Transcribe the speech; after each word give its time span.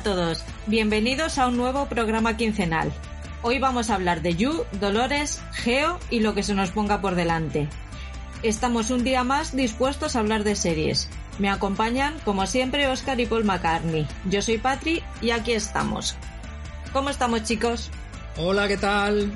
Hola 0.00 0.12
a 0.12 0.16
todos, 0.16 0.44
bienvenidos 0.66 1.36
a 1.36 1.48
un 1.48 1.58
nuevo 1.58 1.84
programa 1.84 2.38
quincenal. 2.38 2.90
Hoy 3.42 3.58
vamos 3.58 3.90
a 3.90 3.96
hablar 3.96 4.22
de 4.22 4.34
Yu, 4.34 4.64
Dolores, 4.80 5.42
Geo 5.52 5.98
y 6.08 6.20
lo 6.20 6.32
que 6.32 6.42
se 6.42 6.54
nos 6.54 6.70
ponga 6.70 7.02
por 7.02 7.16
delante. 7.16 7.68
Estamos 8.42 8.90
un 8.90 9.04
día 9.04 9.24
más 9.24 9.54
dispuestos 9.54 10.16
a 10.16 10.20
hablar 10.20 10.42
de 10.42 10.56
series. 10.56 11.10
Me 11.38 11.50
acompañan, 11.50 12.14
como 12.24 12.46
siempre, 12.46 12.86
Oscar 12.86 13.20
y 13.20 13.26
Paul 13.26 13.44
McCartney. 13.44 14.06
Yo 14.24 14.40
soy 14.40 14.56
Patri 14.56 15.02
y 15.20 15.32
aquí 15.32 15.52
estamos. 15.52 16.16
¿Cómo 16.94 17.10
estamos, 17.10 17.42
chicos? 17.42 17.90
Hola, 18.38 18.68
¿qué 18.68 18.78
tal? 18.78 19.30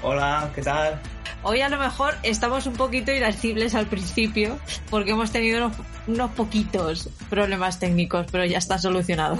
Hola, 0.00 0.48
¿qué 0.54 0.62
tal? 0.62 1.00
Hoy 1.42 1.60
a 1.60 1.68
lo 1.68 1.78
mejor 1.78 2.14
estamos 2.22 2.66
un 2.66 2.74
poquito 2.74 3.10
irascibles 3.10 3.74
al 3.74 3.86
principio 3.86 4.60
porque 4.90 5.10
hemos 5.10 5.32
tenido 5.32 5.66
unos, 5.66 5.76
unos 6.06 6.30
poquitos 6.30 7.08
problemas 7.28 7.80
técnicos, 7.80 8.26
pero 8.30 8.44
ya 8.44 8.58
está 8.58 8.78
solucionado. 8.78 9.38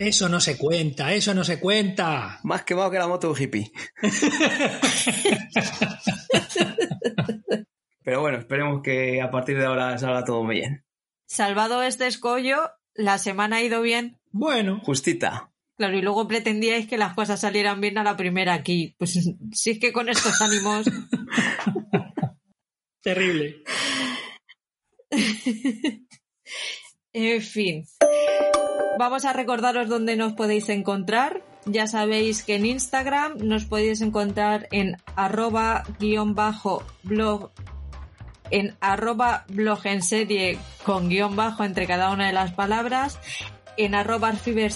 Eso 0.00 0.28
no 0.30 0.40
se 0.40 0.56
cuenta, 0.56 1.12
eso 1.12 1.34
no 1.34 1.44
se 1.44 1.60
cuenta. 1.60 2.40
Más 2.42 2.64
quemado 2.64 2.90
que 2.90 2.96
la 2.96 3.06
moto 3.06 3.26
de 3.26 3.32
un 3.34 3.38
hippie. 3.38 3.70
Pero 8.02 8.22
bueno, 8.22 8.38
esperemos 8.38 8.80
que 8.82 9.20
a 9.20 9.30
partir 9.30 9.58
de 9.58 9.66
ahora 9.66 9.98
salga 9.98 10.24
todo 10.24 10.42
muy 10.42 10.54
bien. 10.54 10.86
Salvado 11.26 11.82
este 11.82 12.06
escollo, 12.06 12.70
la 12.94 13.18
semana 13.18 13.56
ha 13.56 13.62
ido 13.62 13.82
bien. 13.82 14.18
Bueno, 14.30 14.80
Justita. 14.82 15.52
Claro, 15.76 15.98
y 15.98 16.00
luego 16.00 16.26
pretendíais 16.26 16.88
que 16.88 16.96
las 16.96 17.12
cosas 17.12 17.38
salieran 17.38 17.82
bien 17.82 17.98
a 17.98 18.02
la 18.02 18.16
primera 18.16 18.54
aquí. 18.54 18.94
Pues 18.96 19.18
si 19.52 19.70
es 19.70 19.78
que 19.78 19.92
con 19.92 20.08
estos 20.08 20.40
ánimos. 20.40 20.86
terrible. 23.02 23.64
En 27.12 27.42
fin. 27.42 27.84
Vamos 28.98 29.24
a 29.24 29.32
recordaros 29.32 29.88
dónde 29.88 30.16
nos 30.16 30.32
podéis 30.34 30.68
encontrar. 30.68 31.42
Ya 31.66 31.86
sabéis 31.86 32.42
que 32.42 32.56
en 32.56 32.66
Instagram 32.66 33.38
nos 33.38 33.64
podéis 33.64 34.00
encontrar 34.00 34.68
en 34.72 34.96
arroba 35.16 35.84
guion 35.98 36.34
bajo 36.34 36.82
blog 37.02 37.50
en 38.50 38.76
arroba 38.80 39.44
blog 39.48 39.86
en 39.86 40.02
serie 40.02 40.58
con 40.84 41.08
guion 41.08 41.36
bajo 41.36 41.62
entre 41.62 41.86
cada 41.86 42.10
una 42.10 42.26
de 42.26 42.32
las 42.32 42.52
palabras 42.52 43.18
en 43.76 43.94
arroba 43.94 44.32
fiber, 44.32 44.72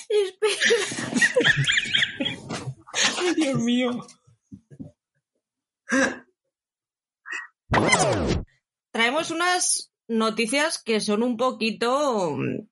Espera. 0.09 0.57
Ay, 3.19 3.35
Dios 3.35 3.59
mío. 3.61 4.07
traemos 8.93 9.31
unas 9.31 9.93
noticias 10.09 10.83
que 10.83 11.03
son 11.03 11.23
un 11.23 11.37
poquito 11.37 12.31
mm, 12.31 12.67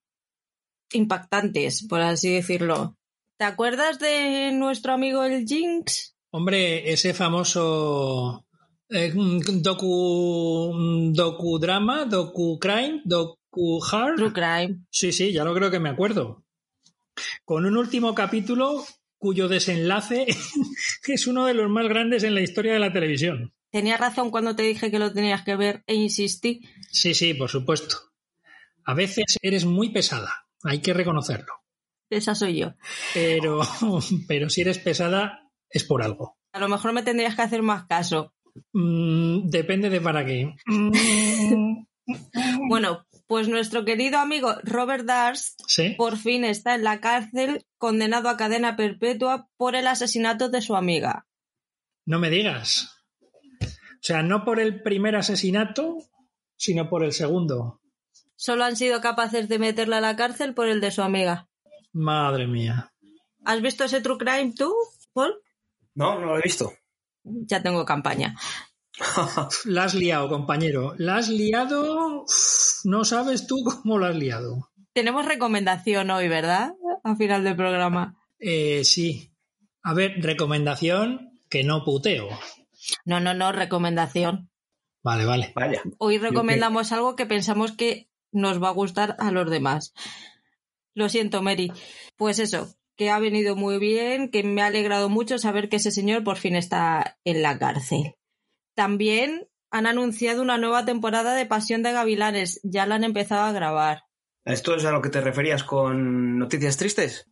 impactantes, 0.95 1.87
por 1.87 2.01
así 2.01 2.33
decirlo. 2.33 2.97
¿Te 3.37 3.45
acuerdas 3.45 3.99
de 3.99 4.53
nuestro 4.53 4.95
amigo 4.95 5.23
el 5.23 5.45
Jinx? 5.45 6.14
Hombre, 6.37 6.91
ese 6.91 7.15
famoso 7.15 8.45
eh, 8.89 9.13
docu, 9.15 10.73
docudrama, 11.15 12.07
docu-crime, 12.07 13.03
docu-hard. 13.05 14.17
True 14.17 14.33
Crime. 14.33 14.85
Sí, 14.91 15.13
sí, 15.13 15.33
ya 15.33 15.45
lo 15.45 15.55
creo 15.55 15.71
que 15.71 15.79
me 15.79 15.91
acuerdo. 15.91 16.45
Con 17.45 17.67
un 17.67 17.77
último 17.77 18.17
capítulo 18.17 18.85
cuyo 19.17 19.47
desenlace 19.47 20.27
es 21.07 21.27
uno 21.29 21.47
de 21.47 21.55
los 21.55 21.71
más 21.71 21.87
grandes 21.87 22.25
en 22.25 22.35
la 22.35 22.41
historia 22.41 22.73
de 22.73 22.81
la 22.81 22.93
televisión. 22.93 23.55
Tenía 23.71 23.97
razón 23.97 24.33
cuando 24.33 24.57
te 24.57 24.65
dije 24.65 24.91
que 24.91 24.99
lo 24.99 25.13
tenías 25.13 25.45
que 25.45 25.55
ver 25.55 25.85
e 25.87 25.95
insistí. 25.95 26.63
Sí, 26.91 27.15
sí, 27.15 27.35
por 27.35 27.49
supuesto. 27.49 28.11
A 28.85 28.95
veces 28.95 29.39
eres 29.41 29.67
muy 29.67 29.91
pesada, 29.91 30.49
hay 30.65 30.81
que 30.81 30.95
reconocerlo. 30.95 31.53
Esa 32.11 32.35
soy 32.35 32.59
yo. 32.59 32.75
Pero, 33.15 33.61
pero 34.27 34.51
si 34.51 34.63
eres 34.63 34.81
pesada 34.81 35.44
es 35.75 35.85
por 35.85 36.03
algo. 36.03 36.39
A 36.53 36.61
lo 36.61 36.69
mejor 36.69 36.93
me 36.93 37.03
tendrías 37.03 37.35
que 37.35 37.43
hacer 37.43 37.63
más 37.63 37.85
caso. 37.87 38.33
Mm, 38.73 39.51
depende 39.51 39.91
de 39.91 40.01
para 40.01 40.25
qué. 40.25 40.55
Bueno, 42.69 43.07
pues 43.27 43.49
nuestro 43.49 43.87
querido 43.87 44.19
amigo 44.19 44.57
Robert 44.63 45.07
Darst 45.07 45.59
sí. 45.67 45.95
por 45.97 46.19
fin 46.19 46.45
está 46.45 46.75
en 46.75 46.85
la 46.85 47.01
cárcel 47.01 47.65
condenado 47.79 48.29
a 48.29 48.37
cadena 48.37 48.77
perpetua 48.77 49.49
por 49.57 49.75
el 49.75 49.87
asesinato 49.87 50.51
de 50.51 50.61
su 50.61 50.77
amiga. 50.77 51.27
No 52.05 52.19
me 52.19 52.29
digas. 52.29 52.95
O 53.63 53.67
sea, 54.03 54.23
no 54.23 54.45
por 54.45 54.61
el 54.61 54.83
primer 54.83 55.17
asesinato, 55.17 55.97
sino 56.57 56.91
por 56.91 57.03
el 57.05 57.13
segundo. 57.13 57.81
Solo 58.37 58.65
han 58.65 58.77
sido 58.77 59.01
capaces 59.01 59.49
de 59.49 59.59
meterla 59.59 59.97
a 59.97 60.03
la 60.03 60.17
cárcel 60.17 60.53
por 60.53 60.69
el 60.69 60.83
de 60.83 60.91
su 60.91 61.01
amiga. 61.01 61.49
Madre 61.93 62.47
mía. 62.47 62.93
¿Has 63.47 63.63
visto 63.63 63.85
ese 63.85 64.03
True 64.03 64.19
Crime 64.19 64.53
tú, 64.55 64.75
Paul? 65.15 65.35
No, 65.95 66.19
no 66.19 66.27
lo 66.27 66.39
he 66.39 66.43
visto. 66.43 66.73
Ya 67.23 67.63
tengo 67.63 67.85
campaña. 67.85 68.37
La 69.65 69.85
has 69.85 69.95
liado, 69.95 70.29
compañero. 70.29 70.95
La 70.99 71.17
has 71.17 71.29
liado. 71.29 72.25
No 72.85 73.05
sabes 73.05 73.47
tú 73.47 73.65
cómo 73.65 73.99
la 73.99 74.09
has 74.09 74.17
liado. 74.17 74.71
Tenemos 74.93 75.27
recomendación 75.27 76.11
hoy, 76.11 76.29
¿verdad? 76.29 76.75
Al 77.03 77.17
final 77.17 77.43
del 77.43 77.57
programa. 77.57 78.17
Eh, 78.39 78.85
sí. 78.85 79.33
A 79.83 79.95
ver, 79.95 80.23
recomendación 80.23 81.41
que 81.49 81.65
no 81.65 81.85
puteo. 81.85 82.29
No, 83.05 83.21
no, 83.21 83.35
no, 83.35 83.53
recomendación. 83.53 84.51
Vale, 85.03 85.25
vale. 85.25 85.53
Vaya. 85.55 85.83
Hoy 85.99 86.19
recomendamos 86.19 86.93
algo 86.93 87.17
que 87.17 87.27
pensamos 87.27 87.73
que 87.73 88.09
nos 88.33 88.63
va 88.63 88.69
a 88.69 88.73
gustar 88.73 89.17
a 89.19 89.31
los 89.31 89.51
demás. 89.51 89.93
Lo 90.95 91.09
siento, 91.09 91.43
Mary. 91.43 91.73
Pues 92.17 92.39
eso, 92.39 92.75
que 92.97 93.11
ha 93.11 93.19
venido 93.19 93.57
muy 93.57 93.79
bien, 93.79 94.31
que 94.31 94.43
me 94.43 94.63
ha 94.63 94.67
alegrado 94.67 95.09
mucho 95.09 95.39
saber 95.39 95.69
que 95.69 95.77
ese 95.77 95.91
señor 95.91 96.25
por 96.25 96.37
fin 96.37 96.57
está 96.57 97.19
en 97.25 97.43
la 97.43 97.59
cárcel. 97.59 98.15
También 98.75 99.49
han 99.71 99.87
anunciado 99.87 100.43
una 100.43 100.59
nueva 100.59 100.85
temporada 100.85 101.35
de 101.35 101.47
Pasión 101.47 101.83
de 101.83 101.93
Gavilanes. 101.93 102.61
Ya 102.63 102.87
la 102.87 102.95
han 102.95 103.05
empezado 103.05 103.43
a 103.43 103.53
grabar. 103.53 104.05
¿Esto 104.45 104.77
es 104.77 104.85
a 104.85 104.93
lo 104.93 105.03
que 105.03 105.11
te 105.11 105.21
referías 105.21 105.65
con 105.65 106.39
noticias 106.39 106.77
tristes? 106.77 107.29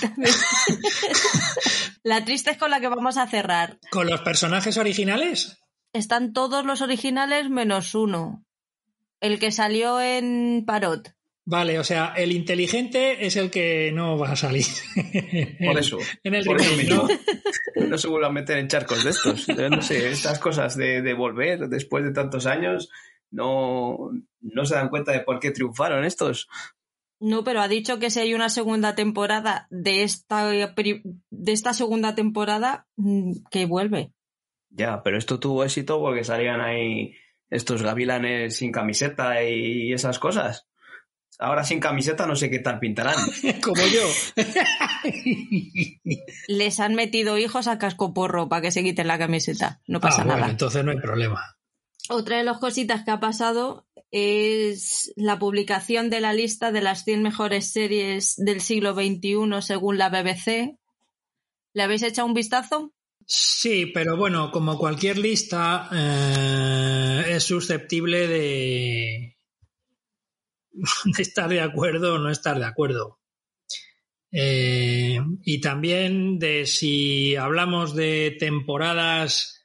La 2.02 2.24
triste 2.24 2.52
es 2.52 2.56
con 2.56 2.70
la 2.70 2.80
que 2.80 2.88
vamos 2.88 3.18
a 3.18 3.26
cerrar. 3.26 3.78
¿Con 3.90 4.08
los 4.08 4.22
personajes 4.22 4.78
originales? 4.78 5.58
Están 5.92 6.32
todos 6.32 6.64
los 6.64 6.80
originales 6.80 7.50
menos 7.50 7.94
uno. 7.94 8.42
El 9.20 9.38
que 9.38 9.52
salió 9.52 10.00
en 10.00 10.64
Parot. 10.66 11.14
Vale, 11.44 11.78
o 11.78 11.84
sea, 11.84 12.12
el 12.16 12.32
inteligente 12.32 13.26
es 13.26 13.36
el 13.36 13.50
que 13.50 13.90
no 13.92 14.18
va 14.18 14.32
a 14.32 14.36
salir. 14.36 14.66
Por 15.64 15.78
eso. 15.78 15.98
En 16.22 16.34
el 16.34 16.44
por 16.44 16.60
eso 16.60 16.70
remake. 16.76 16.90
¿no? 17.76 17.88
No 17.88 17.98
se 17.98 18.08
vuelvan 18.08 18.30
a 18.30 18.34
meter 18.34 18.58
en 18.58 18.68
charcos 18.68 19.04
de 19.04 19.10
estos. 19.10 19.46
Yo 19.46 19.68
No 19.68 19.82
sé, 19.82 20.10
estas 20.10 20.38
cosas 20.38 20.76
de, 20.76 21.02
de 21.02 21.14
volver 21.14 21.68
después 21.68 22.04
de 22.04 22.12
tantos 22.12 22.46
años, 22.46 22.90
No, 23.30 24.10
no 24.40 24.64
se 24.64 24.74
dan 24.74 24.90
cuenta 24.90 25.12
de 25.12 25.20
por 25.20 25.40
qué 25.40 25.50
triunfaron 25.50 26.04
estos. 26.04 26.48
No, 27.20 27.44
pero 27.44 27.60
ha 27.60 27.68
dicho 27.68 27.98
que 27.98 28.10
si 28.10 28.20
hay 28.20 28.34
una 28.34 28.48
segunda 28.48 28.94
temporada 28.94 29.66
de 29.70 30.02
esta, 30.02 30.48
de 30.48 31.52
esta 31.52 31.74
segunda 31.74 32.14
temporada, 32.14 32.86
mm, 32.96 33.32
que 33.50 33.66
vuelve. 33.66 34.12
Ya, 34.70 35.02
pero 35.02 35.18
esto 35.18 35.38
tuvo 35.38 35.64
éxito 35.64 36.00
porque 36.00 36.24
salían 36.24 36.60
ahí 36.60 37.14
estos 37.50 37.82
gavilanes 37.82 38.56
sin 38.56 38.72
camiseta 38.72 39.42
y 39.42 39.92
esas 39.92 40.18
cosas. 40.18 40.69
Ahora 41.40 41.64
sin 41.64 41.80
camiseta 41.80 42.26
no 42.26 42.36
sé 42.36 42.50
qué 42.50 42.58
tal 42.58 42.78
pintarán. 42.78 43.16
Como 43.62 43.82
yo. 43.86 44.06
Les 46.48 46.80
han 46.80 46.94
metido 46.94 47.38
hijos 47.38 47.66
a 47.66 47.78
cascoporro 47.78 48.48
para 48.48 48.62
que 48.62 48.70
se 48.70 48.82
quiten 48.82 49.06
la 49.06 49.18
camiseta. 49.18 49.80
No 49.86 50.00
pasa 50.00 50.22
ah, 50.22 50.24
bueno, 50.24 50.40
nada. 50.40 50.50
Entonces 50.52 50.84
no 50.84 50.90
hay 50.90 50.98
problema. 50.98 51.56
Otra 52.10 52.36
de 52.38 52.44
las 52.44 52.58
cositas 52.58 53.04
que 53.04 53.10
ha 53.10 53.20
pasado 53.20 53.86
es 54.10 55.12
la 55.16 55.38
publicación 55.38 56.10
de 56.10 56.20
la 56.20 56.34
lista 56.34 56.72
de 56.72 56.82
las 56.82 57.04
100 57.04 57.22
mejores 57.22 57.72
series 57.72 58.34
del 58.36 58.60
siglo 58.60 58.94
XXI 58.94 59.62
según 59.62 59.96
la 59.96 60.10
BBC. 60.10 60.76
¿Le 61.72 61.82
habéis 61.82 62.02
echado 62.02 62.26
un 62.26 62.34
vistazo? 62.34 62.92
Sí, 63.24 63.86
pero 63.86 64.16
bueno, 64.16 64.50
como 64.50 64.76
cualquier 64.76 65.16
lista, 65.16 65.88
eh, 65.92 67.36
es 67.36 67.44
susceptible 67.44 68.26
de, 68.26 69.36
de, 70.72 71.22
estar 71.22 71.48
de 71.48 71.60
acuerdo 71.60 72.14
o 72.14 72.18
no 72.18 72.30
estar 72.30 72.58
de 72.58 72.66
acuerdo. 72.66 73.18
Eh, 74.32 75.18
y 75.42 75.60
también 75.60 76.38
de 76.38 76.66
si 76.66 77.34
hablamos 77.34 77.96
de 77.96 78.36
temporadas 78.38 79.60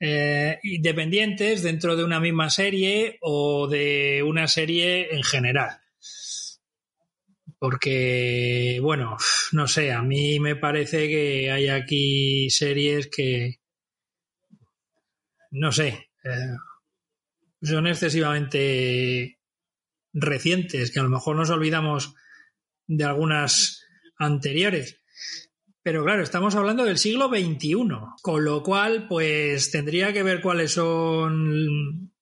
eh, 0.00 0.58
independientes 0.62 1.62
dentro 1.62 1.96
de 1.96 2.04
una 2.04 2.20
misma 2.20 2.50
serie 2.50 3.18
o 3.20 3.66
de 3.68 4.22
una 4.24 4.46
serie 4.46 5.14
en 5.14 5.22
general. 5.22 5.80
Porque, 7.58 8.78
bueno, 8.80 9.16
no 9.52 9.66
sé, 9.66 9.92
a 9.92 10.02
mí 10.02 10.38
me 10.38 10.54
parece 10.54 11.08
que 11.08 11.50
hay 11.50 11.68
aquí 11.68 12.48
series 12.50 13.08
que, 13.08 13.56
no 15.50 15.72
sé, 15.72 16.10
eh, 16.22 16.56
son 17.60 17.88
excesivamente 17.88 19.37
recientes, 20.12 20.90
que 20.90 21.00
a 21.00 21.02
lo 21.02 21.10
mejor 21.10 21.36
nos 21.36 21.50
olvidamos 21.50 22.14
de 22.86 23.04
algunas 23.04 23.84
anteriores. 24.18 25.00
Pero 25.82 26.04
claro, 26.04 26.22
estamos 26.22 26.54
hablando 26.54 26.84
del 26.84 26.98
siglo 26.98 27.28
XXI, 27.28 27.76
con 28.22 28.44
lo 28.44 28.62
cual, 28.62 29.06
pues 29.08 29.70
tendría 29.70 30.12
que 30.12 30.22
ver 30.22 30.42
cuáles 30.42 30.72
son. 30.72 32.12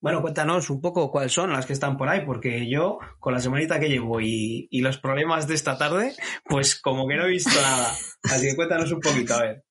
Bueno, 0.00 0.22
cuéntanos 0.22 0.70
un 0.70 0.80
poco 0.80 1.10
cuáles 1.10 1.32
son 1.32 1.52
las 1.52 1.66
que 1.66 1.72
están 1.72 1.96
por 1.96 2.08
ahí, 2.08 2.24
porque 2.24 2.70
yo, 2.70 2.98
con 3.18 3.34
la 3.34 3.40
semanita 3.40 3.80
que 3.80 3.88
llevo 3.88 4.20
y, 4.20 4.68
y 4.70 4.80
los 4.80 4.98
problemas 4.98 5.48
de 5.48 5.54
esta 5.54 5.76
tarde, 5.76 6.14
pues 6.44 6.80
como 6.80 7.08
que 7.08 7.16
no 7.16 7.24
he 7.24 7.30
visto 7.30 7.50
nada. 7.50 7.92
Así 8.22 8.48
que 8.48 8.56
cuéntanos 8.56 8.92
un 8.92 9.00
poquito, 9.00 9.34
a 9.34 9.42
ver. 9.42 9.64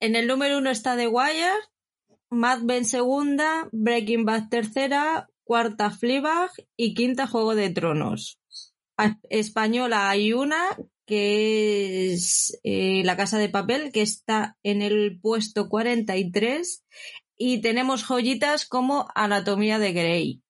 En 0.00 0.16
el 0.16 0.26
número 0.26 0.58
uno 0.58 0.70
está 0.70 0.96
The 0.96 1.08
Wire, 1.08 1.50
Mad 2.30 2.60
Men 2.60 2.84
segunda, 2.84 3.68
Breaking 3.72 4.24
Bad 4.24 4.48
tercera, 4.48 5.28
cuarta 5.44 5.90
Fleabag 5.90 6.50
y 6.76 6.94
quinta 6.94 7.26
Juego 7.26 7.54
de 7.54 7.70
Tronos. 7.70 8.40
Española 9.28 10.08
hay 10.08 10.32
una 10.32 10.76
que 11.06 12.12
es 12.12 12.58
eh, 12.64 13.02
La 13.04 13.16
Casa 13.16 13.38
de 13.38 13.48
Papel, 13.48 13.92
que 13.92 14.02
está 14.02 14.56
en 14.62 14.82
el 14.82 15.20
puesto 15.20 15.68
43 15.68 16.84
y 17.36 17.60
tenemos 17.60 18.04
joyitas 18.04 18.66
como 18.66 19.08
Anatomía 19.14 19.78
de 19.78 19.92
Grey. 19.92 20.40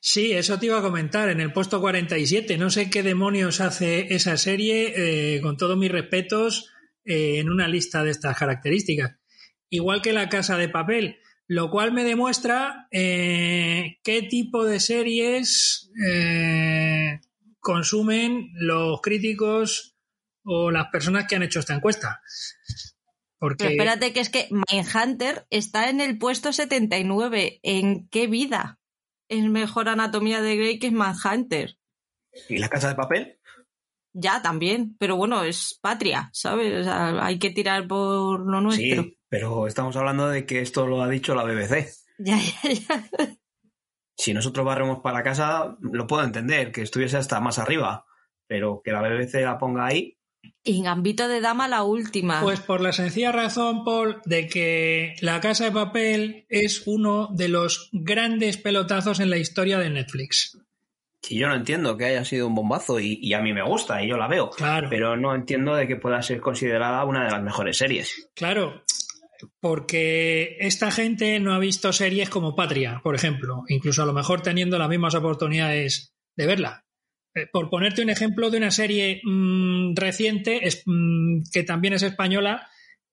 Sí, 0.00 0.32
eso 0.32 0.58
te 0.58 0.66
iba 0.66 0.78
a 0.78 0.82
comentar, 0.82 1.30
en 1.30 1.40
el 1.40 1.52
puesto 1.52 1.80
47. 1.80 2.58
No 2.58 2.68
sé 2.68 2.90
qué 2.90 3.02
demonios 3.02 3.62
hace 3.62 4.14
esa 4.14 4.36
serie, 4.36 4.92
eh, 5.36 5.40
con 5.40 5.56
todos 5.56 5.78
mis 5.78 5.90
respetos, 5.90 6.70
eh, 7.06 7.38
en 7.38 7.48
una 7.48 7.68
lista 7.68 8.04
de 8.04 8.10
estas 8.10 8.36
características. 8.36 9.16
Igual 9.70 10.02
que 10.02 10.12
La 10.12 10.28
Casa 10.28 10.58
de 10.58 10.68
Papel, 10.68 11.20
lo 11.46 11.70
cual 11.70 11.92
me 11.92 12.04
demuestra 12.04 12.88
eh, 12.90 13.98
qué 14.02 14.22
tipo 14.22 14.64
de 14.64 14.80
series 14.80 15.90
eh, 16.06 17.20
consumen 17.60 18.50
los 18.54 19.00
críticos 19.02 19.96
o 20.44 20.70
las 20.70 20.88
personas 20.88 21.26
que 21.26 21.36
han 21.36 21.42
hecho 21.42 21.60
esta 21.60 21.74
encuesta. 21.74 22.22
Porque 23.38 23.64
Pero 23.64 23.70
espérate 23.70 24.12
que 24.12 24.20
es 24.20 24.30
que 24.30 24.48
Mindhunter 24.70 25.46
está 25.50 25.90
en 25.90 26.00
el 26.00 26.18
puesto 26.18 26.52
79. 26.52 27.60
¿En 27.62 28.08
qué 28.08 28.26
vida? 28.26 28.80
Es 29.28 29.44
mejor 29.44 29.88
Anatomía 29.88 30.40
de 30.40 30.56
Grey 30.56 30.78
que 30.78 30.90
Manhunter. 30.90 31.76
¿Y 32.48 32.58
la 32.58 32.68
casa 32.68 32.88
de 32.88 32.94
papel? 32.94 33.38
Ya, 34.12 34.40
también. 34.40 34.96
Pero 34.98 35.16
bueno, 35.16 35.42
es 35.42 35.78
patria, 35.80 36.30
¿sabes? 36.32 36.80
O 36.80 36.84
sea, 36.84 37.24
hay 37.24 37.38
que 37.38 37.50
tirar 37.50 37.86
por 37.86 38.40
lo 38.40 38.60
nuestro. 38.60 39.02
Sí, 39.02 39.18
pero 39.34 39.66
estamos 39.66 39.96
hablando 39.96 40.28
de 40.28 40.46
que 40.46 40.60
esto 40.60 40.86
lo 40.86 41.02
ha 41.02 41.08
dicho 41.08 41.34
la 41.34 41.42
BBC. 41.42 41.88
Ya, 42.18 42.38
ya, 42.38 42.70
ya. 42.72 43.08
Si 44.16 44.32
nosotros 44.32 44.64
barremos 44.64 45.00
para 45.00 45.24
casa, 45.24 45.76
lo 45.80 46.06
puedo 46.06 46.22
entender, 46.22 46.70
que 46.70 46.82
estuviese 46.82 47.16
hasta 47.16 47.40
más 47.40 47.58
arriba, 47.58 48.04
pero 48.46 48.80
que 48.84 48.92
la 48.92 49.00
BBC 49.02 49.40
la 49.42 49.58
ponga 49.58 49.86
ahí, 49.86 50.16
Y 50.62 50.82
Gambito 50.84 51.26
de 51.26 51.40
Dama 51.40 51.66
la 51.66 51.82
última. 51.82 52.40
Pues 52.42 52.60
por 52.60 52.80
la 52.80 52.92
sencilla 52.92 53.32
razón, 53.32 53.84
Paul, 53.84 54.20
de 54.24 54.46
que 54.46 55.16
La 55.20 55.40
Casa 55.40 55.64
de 55.64 55.72
Papel 55.72 56.46
es 56.48 56.84
uno 56.86 57.28
de 57.32 57.48
los 57.48 57.88
grandes 57.92 58.56
pelotazos 58.58 59.18
en 59.18 59.30
la 59.30 59.38
historia 59.38 59.78
de 59.80 59.90
Netflix. 59.90 60.56
que 61.20 61.34
yo 61.36 61.48
no 61.48 61.54
entiendo 61.56 61.96
que 61.96 62.04
haya 62.04 62.24
sido 62.24 62.46
un 62.46 62.54
bombazo 62.54 63.00
y, 63.00 63.18
y 63.20 63.32
a 63.32 63.40
mí 63.40 63.52
me 63.54 63.64
gusta 63.64 64.00
y 64.02 64.08
yo 64.08 64.16
la 64.16 64.28
veo, 64.28 64.50
Claro, 64.50 64.88
pero 64.90 65.16
no 65.16 65.34
entiendo 65.34 65.74
de 65.74 65.88
que 65.88 65.96
pueda 65.96 66.20
ser 66.22 66.40
considerada 66.40 67.02
una 67.04 67.24
de 67.24 67.30
las 67.32 67.42
mejores 67.42 67.78
series. 67.78 68.28
claro, 68.34 68.82
porque 69.60 70.56
esta 70.60 70.90
gente 70.90 71.38
no 71.40 71.54
ha 71.54 71.58
visto 71.58 71.92
series 71.92 72.28
como 72.28 72.54
Patria, 72.54 73.00
por 73.02 73.14
ejemplo, 73.14 73.62
incluso 73.68 74.02
a 74.02 74.06
lo 74.06 74.12
mejor 74.12 74.42
teniendo 74.42 74.78
las 74.78 74.88
mismas 74.88 75.14
oportunidades 75.14 76.14
de 76.36 76.46
verla. 76.46 76.84
Eh, 77.34 77.46
Por 77.52 77.68
ponerte 77.70 78.02
un 78.02 78.10
ejemplo 78.10 78.50
de 78.50 78.58
una 78.58 78.70
serie 78.70 79.20
mm, 79.24 79.94
reciente 79.96 80.60
mm, 80.86 81.42
que 81.52 81.64
también 81.64 81.94
es 81.94 82.02
española 82.02 82.68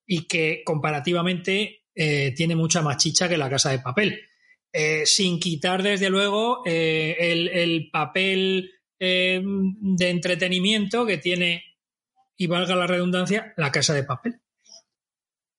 y 0.06 0.28
que 0.28 0.62
comparativamente 0.66 1.84
eh, 1.96 2.34
tiene 2.36 2.56
mucha 2.56 2.82
más 2.82 2.98
chicha 2.98 3.28
que 3.28 3.38
La 3.38 3.50
Casa 3.50 3.72
de 3.72 3.80
Papel. 3.80 4.22
Eh, 4.74 5.06
sin 5.06 5.40
quitar, 5.40 5.84
desde 5.84 6.10
luego, 6.10 6.64
el, 6.66 7.50
el 7.50 7.90
papel 7.92 8.72
de 9.00 10.10
entretenimiento 10.10 11.08
que 11.08 11.18
tiene, 11.18 11.64
y 12.38 12.46
valga 12.48 12.76
la 12.76 12.86
redundancia, 12.86 13.54
La 13.58 13.72
Casa 13.72 13.96
de 13.96 14.04
Papel. 14.04 14.40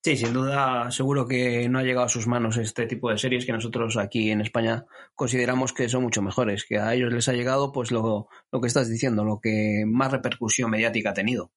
Sí, 0.04 0.16
sin 0.16 0.32
duda, 0.32 0.90
seguro 0.90 1.28
que 1.28 1.68
no 1.68 1.78
ha 1.78 1.84
llegado 1.84 2.06
a 2.06 2.08
sus 2.08 2.26
manos 2.26 2.56
este 2.56 2.86
tipo 2.86 3.10
de 3.10 3.18
series 3.18 3.46
que 3.46 3.52
nosotros 3.52 3.96
aquí 3.96 4.32
en 4.32 4.40
España 4.40 4.84
consideramos 5.14 5.72
que 5.72 5.88
son 5.88 6.02
mucho 6.02 6.22
mejores, 6.22 6.64
que 6.64 6.78
a 6.78 6.92
ellos 6.92 7.12
les 7.12 7.28
ha 7.28 7.34
llegado 7.34 7.70
pues 7.70 7.92
lo, 7.92 8.28
lo 8.50 8.60
que 8.60 8.66
estás 8.66 8.88
diciendo, 8.88 9.24
lo 9.24 9.38
que 9.40 9.84
más 9.86 10.10
repercusión 10.10 10.72
mediática 10.72 11.10
ha 11.10 11.14
tenido. 11.14 11.52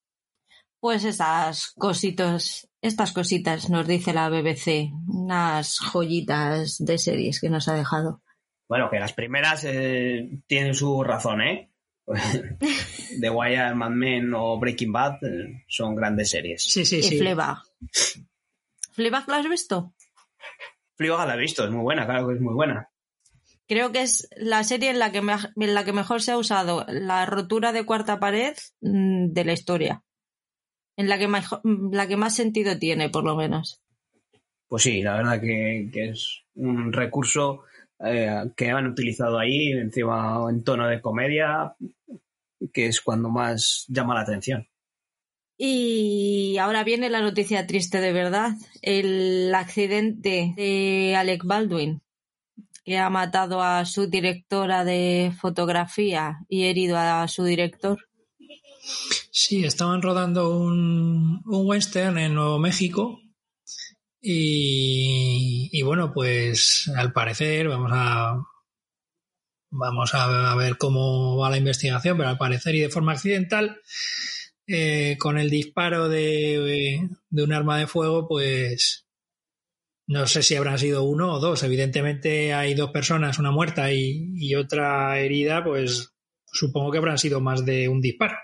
Pues 0.80 1.06
esas 1.06 1.72
cositas, 1.72 2.70
estas 2.84 3.14
cositas 3.14 3.72
nos 3.72 3.88
dice 3.88 4.14
la 4.14 4.30
BBC, 4.30 4.92
unas 5.08 5.80
joyitas 5.80 6.78
de 6.78 7.00
series 7.00 7.42
que 7.42 7.50
nos 7.50 7.68
ha 7.68 7.74
dejado. 7.74 8.22
Bueno, 8.70 8.92
que 8.92 9.00
las 9.00 9.14
primeras 9.14 9.64
eh, 9.64 10.42
tienen 10.46 10.76
su 10.76 11.04
razón, 11.04 11.42
¿eh? 11.42 11.72
The 13.20 13.30
Wire, 13.32 13.74
Mad 13.74 13.90
Men 13.90 14.36
o 14.36 14.60
Breaking 14.60 14.92
Bad 14.92 15.24
eh, 15.24 15.64
son 15.68 15.96
grandes 15.96 16.30
series. 16.30 16.62
Sí, 16.62 16.86
sí, 16.86 16.98
y 16.98 17.04
sí. 17.04 17.18
Fleabag. 18.96 19.24
¿Fleabag 19.26 19.28
la 19.30 19.38
has 19.38 19.50
visto? 19.50 19.94
Fleabag 20.96 21.28
la 21.28 21.36
he 21.36 21.40
visto, 21.40 21.64
es 21.66 21.72
muy 21.72 21.82
buena, 21.84 22.06
claro 22.06 22.28
que 22.28 22.36
es 22.36 22.42
muy 22.42 22.54
buena. 22.54 22.90
Creo 23.68 23.92
que 23.92 24.02
es 24.04 24.30
la 24.38 24.64
serie 24.64 24.90
en 24.92 25.00
la 25.00 25.12
que, 25.12 25.22
me- 25.22 25.34
en 25.34 25.74
la 25.74 25.84
que 25.84 25.92
mejor 25.94 26.22
se 26.22 26.32
ha 26.32 26.38
usado 26.38 26.86
la 26.88 27.26
rotura 27.26 27.72
de 27.74 27.86
cuarta 27.86 28.20
pared 28.20 28.56
mm, 28.82 29.34
de 29.34 29.46
la 29.46 29.54
historia. 29.54 30.04
En 30.98 31.10
la 31.10 31.18
que, 31.18 31.28
la 31.92 32.08
que 32.08 32.16
más 32.16 32.36
sentido 32.36 32.78
tiene, 32.80 33.10
por 33.10 33.26
lo 33.26 33.36
menos. 33.36 33.82
Pues 34.68 34.84
sí, 34.84 35.02
la 35.02 35.16
verdad 35.18 35.42
que, 35.42 35.90
que 35.92 36.10
es 36.10 36.44
un 36.56 36.94
recurso 36.94 37.64
eh, 38.00 38.52
que 38.56 38.70
han 38.70 38.88
utilizado 38.88 39.38
ahí, 39.40 39.72
encima 39.74 40.46
en 40.50 40.64
tono 40.64 40.88
de 40.88 41.02
comedia, 41.02 41.76
que 42.72 42.88
es 42.88 43.02
cuando 43.02 43.30
más 43.30 43.86
llama 43.90 44.16
la 44.16 44.22
atención. 44.22 44.68
Y 45.58 46.58
ahora 46.58 46.84
viene 46.84 47.10
la 47.10 47.22
noticia 47.22 47.66
triste 47.68 48.02
de 48.02 48.12
verdad. 48.12 48.52
El 48.82 49.54
accidente 49.56 50.54
de 50.58 51.16
Alec 51.16 51.44
Baldwin, 51.46 52.02
que 52.84 52.98
ha 52.98 53.10
matado 53.10 53.62
a 53.62 53.86
su 53.86 54.08
directora 54.08 54.84
de 54.84 55.34
fotografía 55.40 56.40
y 56.50 56.66
herido 56.66 56.98
a 56.98 57.28
su 57.28 57.44
director. 57.46 58.00
Sí, 59.32 59.64
estaban 59.66 60.02
rodando 60.02 60.58
un, 60.58 61.42
un 61.46 61.68
western 61.68 62.18
en 62.20 62.36
Nuevo 62.36 62.60
México 62.60 63.20
Y, 64.22 65.70
y 65.72 65.82
bueno, 65.84 66.12
pues 66.14 66.92
al 66.96 67.14
parecer 67.14 67.68
vamos 67.68 67.92
a 67.94 68.38
vamos 69.70 70.14
a 70.14 70.56
ver 70.56 70.78
cómo 70.78 71.38
va 71.38 71.50
la 71.50 71.58
investigación, 71.58 72.18
pero 72.18 72.30
al 72.30 72.38
parecer 72.38 72.76
y 72.76 72.80
de 72.80 72.90
forma 72.90 73.12
accidental, 73.12 73.80
eh, 74.68 75.18
con 75.20 75.38
el 75.38 75.50
disparo 75.50 76.10
de, 76.10 77.08
de, 77.30 77.44
un 77.44 77.54
arma 77.54 77.78
de 77.78 77.88
fuego, 77.88 78.28
pues 78.28 79.06
no 80.08 80.26
sé 80.28 80.44
si 80.44 80.56
habrán 80.56 80.80
sido 80.80 81.04
uno 81.04 81.34
o 81.34 81.40
dos. 81.40 81.64
Evidentemente 81.64 82.54
hay 82.54 82.74
dos 82.74 82.92
personas, 82.92 83.40
una 83.40 83.52
muerta 83.52 83.92
y, 83.92 84.32
y 84.36 84.56
otra 84.56 85.20
herida, 85.20 85.64
pues 85.64 86.14
supongo 86.46 86.92
que 86.92 86.98
habrán 86.98 87.18
sido 87.18 87.42
más 87.42 87.66
de 87.66 87.90
un 87.90 88.02
disparo. 88.02 88.38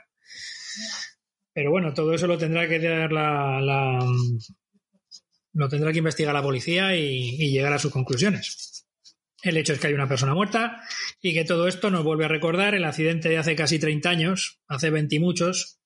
Pero 1.54 1.72
bueno, 1.72 1.94
todo 1.94 2.13
eso 2.13 2.28
lo 2.28 2.38
tendrá 2.38 2.68
que 2.68 2.80
dar 2.80 3.12
la, 3.12 3.60
la 3.60 4.00
lo 5.54 5.68
tendrá 5.68 5.92
que 5.92 5.98
investigar 5.98 6.34
la 6.34 6.44
policía 6.44 6.96
y, 6.96 7.36
y 7.38 7.51
llegar 7.51 7.74
a 7.74 7.80
sus 7.80 7.92
conclusiones. 7.92 8.86
El 9.44 9.58
hecho 9.58 9.74
es 9.74 9.80
que 9.80 9.88
hay 9.88 9.94
una 9.94 10.08
persona 10.08 10.36
muerta 10.36 10.82
y 11.20 11.34
que 11.34 11.46
todo 11.46 11.68
esto 11.68 11.90
nos 11.90 12.04
vuelve 12.04 12.25
a 12.25 12.30
recordar 12.30 12.75
el 12.75 12.86
accidente 12.86 13.28
de 13.28 13.38
hace 13.38 13.56
casi 13.56 13.80
30 13.80 14.10
años, 14.10 14.62
hace 14.68 14.92
20 14.92 15.16
y 15.16 15.20
muchos, 15.20 15.80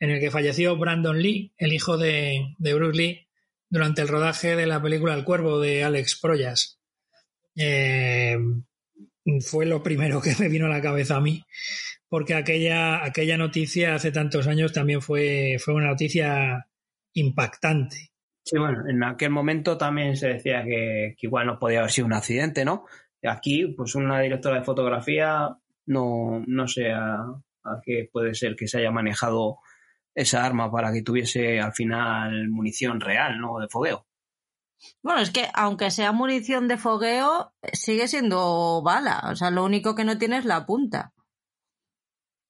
en 0.00 0.10
el 0.10 0.20
que 0.20 0.30
falleció 0.30 0.76
Brandon 0.76 1.20
Lee, 1.20 1.52
el 1.58 1.72
hijo 1.72 1.96
de, 1.96 2.54
de 2.58 2.74
Bruce 2.74 2.98
Lee, 2.98 3.28
durante 3.68 4.02
el 4.02 4.08
rodaje 4.08 4.56
de 4.56 4.66
la 4.66 4.82
película 4.82 5.14
El 5.14 5.24
Cuervo 5.24 5.58
de 5.60 5.84
Alex 5.84 6.18
Proyas. 6.20 6.80
Eh, 7.56 8.36
fue 9.40 9.66
lo 9.66 9.82
primero 9.82 10.20
que 10.20 10.34
me 10.38 10.48
vino 10.48 10.66
a 10.66 10.70
la 10.70 10.82
cabeza 10.82 11.16
a 11.16 11.20
mí, 11.20 11.44
porque 12.08 12.34
aquella, 12.34 13.04
aquella 13.04 13.36
noticia 13.36 13.94
hace 13.94 14.12
tantos 14.12 14.46
años 14.46 14.72
también 14.72 15.00
fue, 15.00 15.56
fue 15.58 15.74
una 15.74 15.88
noticia 15.88 16.66
impactante. 17.14 18.10
Sí, 18.44 18.58
bueno, 18.58 18.88
en 18.88 19.04
aquel 19.04 19.30
momento 19.30 19.78
también 19.78 20.16
se 20.16 20.28
decía 20.28 20.64
que, 20.64 21.14
igual 21.20 21.46
no 21.46 21.58
podía 21.58 21.78
haber 21.78 21.92
sido 21.92 22.06
un 22.06 22.12
accidente, 22.12 22.64
¿no? 22.64 22.84
Aquí, 23.22 23.68
pues 23.68 23.94
una 23.94 24.20
directora 24.20 24.58
de 24.58 24.64
fotografía 24.64 25.56
no, 25.86 26.42
no 26.46 26.66
sé 26.66 26.90
a, 26.90 27.24
a 27.64 27.80
qué 27.84 28.08
puede 28.12 28.34
ser 28.34 28.56
que 28.56 28.68
se 28.68 28.78
haya 28.78 28.90
manejado 28.90 29.58
esa 30.14 30.44
arma 30.44 30.70
para 30.70 30.92
que 30.92 31.02
tuviese 31.02 31.60
al 31.60 31.72
final 31.72 32.48
munición 32.50 33.00
real, 33.00 33.40
¿no? 33.40 33.58
De 33.58 33.68
fogueo. 33.68 34.06
Bueno, 35.02 35.20
es 35.20 35.30
que 35.30 35.48
aunque 35.54 35.90
sea 35.90 36.12
munición 36.12 36.68
de 36.68 36.76
fogueo, 36.76 37.52
sigue 37.72 38.08
siendo 38.08 38.82
bala. 38.82 39.22
O 39.30 39.36
sea, 39.36 39.50
lo 39.50 39.64
único 39.64 39.94
que 39.94 40.04
no 40.04 40.18
tiene 40.18 40.38
es 40.38 40.44
la 40.44 40.66
punta. 40.66 41.12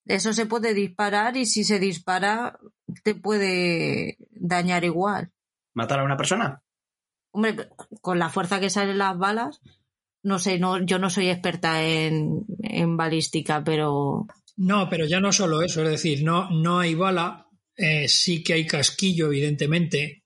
Eso 0.07 0.33
se 0.33 0.47
puede 0.47 0.75
disparar 0.75 1.37
y 1.37 1.47
si 1.47 1.63
se 1.63 1.79
dispara 1.79 2.59
te 3.05 3.15
puede 3.15 4.17
dañar 4.31 4.85
igual. 4.85 5.31
¿Matar 5.75 6.01
a 6.01 6.05
una 6.05 6.17
persona? 6.17 6.63
Hombre, 7.31 7.69
con 8.01 8.19
la 8.19 8.29
fuerza 8.29 8.61
que 8.61 8.71
salen 8.71 8.99
las 8.99 9.17
balas, 9.17 9.61
no 10.23 10.39
sé, 10.39 10.59
no, 10.59 10.79
yo 10.83 10.99
no 10.99 11.09
soy 11.09 11.29
experta 11.29 11.83
en, 11.83 12.45
en 12.63 12.97
balística, 12.97 13.63
pero. 13.65 14.27
No, 14.57 14.89
pero 14.89 15.07
ya 15.07 15.21
no 15.21 15.33
solo 15.33 15.63
eso, 15.63 15.83
es 15.83 15.91
decir, 15.91 16.23
no, 16.23 16.51
no 16.51 16.79
hay 16.79 16.95
bala, 16.95 17.49
eh, 17.77 18.09
sí 18.09 18.43
que 18.43 18.53
hay 18.55 18.67
casquillo, 18.67 19.27
evidentemente, 19.27 20.25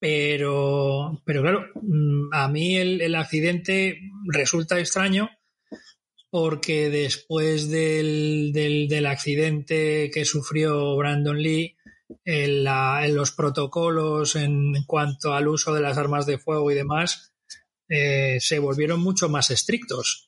pero, 0.00 1.22
pero 1.24 1.42
claro, 1.42 1.66
mm, 1.82 2.32
a 2.32 2.48
mí 2.48 2.76
el, 2.76 3.00
el 3.00 3.14
accidente 3.14 4.00
resulta 4.32 4.78
extraño 4.78 5.30
porque 6.30 6.90
después 6.90 7.70
del, 7.70 8.52
del, 8.52 8.88
del, 8.88 9.06
accidente 9.06 10.10
que 10.12 10.24
sufrió 10.24 10.94
Brandon 10.96 11.40
Lee, 11.40 11.76
en, 12.24 12.64
la, 12.64 13.06
en 13.06 13.14
los 13.14 13.32
protocolos 13.32 14.36
en, 14.36 14.84
cuanto 14.86 15.34
al 15.34 15.48
uso 15.48 15.74
de 15.74 15.80
las 15.80 15.98
armas 15.98 16.26
de 16.26 16.38
fuego 16.38 16.70
y 16.70 16.74
demás, 16.74 17.32
eh, 17.88 18.38
se 18.40 18.58
volvieron 18.58 19.00
mucho 19.00 19.28
más 19.28 19.50
estrictos. 19.50 20.27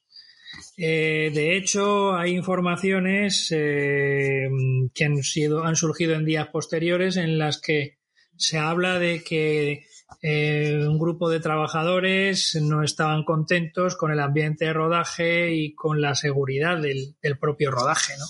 Eh, 0.76 1.30
de 1.32 1.56
hecho, 1.56 2.14
hay 2.14 2.32
informaciones 2.32 3.48
eh, 3.52 4.48
que 4.94 5.04
han, 5.04 5.22
sido, 5.22 5.64
han 5.64 5.76
surgido 5.76 6.14
en 6.14 6.24
días 6.24 6.48
posteriores 6.48 7.16
en 7.16 7.38
las 7.38 7.60
que 7.60 7.98
se 8.36 8.58
habla 8.58 8.98
de 8.98 9.22
que 9.22 9.84
eh, 10.22 10.84
un 10.86 10.98
grupo 10.98 11.30
de 11.30 11.40
trabajadores 11.40 12.58
no 12.60 12.82
estaban 12.82 13.24
contentos 13.24 13.96
con 13.96 14.10
el 14.10 14.20
ambiente 14.20 14.66
de 14.66 14.72
rodaje 14.72 15.54
y 15.54 15.74
con 15.74 16.00
la 16.00 16.14
seguridad 16.14 16.80
del, 16.80 17.16
propio 17.38 17.70
rodaje, 17.70 18.14
¿no? 18.18 18.26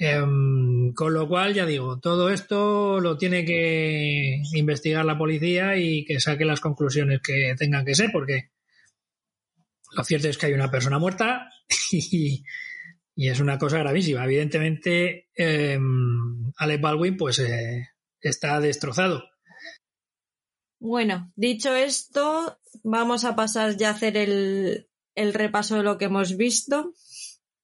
Eh, 0.00 0.92
con 0.94 1.14
lo 1.14 1.28
cual, 1.28 1.54
ya 1.54 1.66
digo, 1.66 1.98
todo 1.98 2.30
esto 2.30 3.00
lo 3.00 3.18
tiene 3.18 3.44
que 3.44 4.40
investigar 4.52 5.04
la 5.04 5.18
policía 5.18 5.76
y 5.76 6.04
que 6.04 6.20
saque 6.20 6.44
las 6.44 6.60
conclusiones 6.60 7.20
que 7.20 7.54
tengan 7.58 7.84
que 7.84 7.96
ser, 7.96 8.10
porque 8.12 8.50
lo 9.96 10.04
cierto 10.04 10.28
es 10.28 10.38
que 10.38 10.46
hay 10.46 10.52
una 10.52 10.70
persona 10.70 10.98
muerta 10.98 11.50
y, 11.92 12.44
y 13.14 13.28
es 13.28 13.40
una 13.40 13.58
cosa 13.58 13.78
gravísima. 13.78 14.24
Evidentemente, 14.24 15.28
eh, 15.34 15.78
Alec 16.56 16.80
Baldwin 16.80 17.16
pues 17.16 17.38
eh, 17.40 17.88
está 18.20 18.60
destrozado. 18.60 19.24
Bueno, 20.80 21.32
dicho 21.34 21.74
esto, 21.74 22.60
vamos 22.84 23.24
a 23.24 23.34
pasar 23.34 23.76
ya 23.76 23.88
a 23.88 23.92
hacer 23.92 24.16
el, 24.16 24.88
el 25.16 25.34
repaso 25.34 25.76
de 25.76 25.82
lo 25.82 25.98
que 25.98 26.04
hemos 26.04 26.36
visto. 26.36 26.92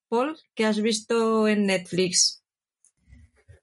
Paul, 0.09 0.37
¿qué 0.55 0.67
has 0.67 0.81
visto 0.83 1.47
en 1.47 1.67
Netflix? 1.67 2.43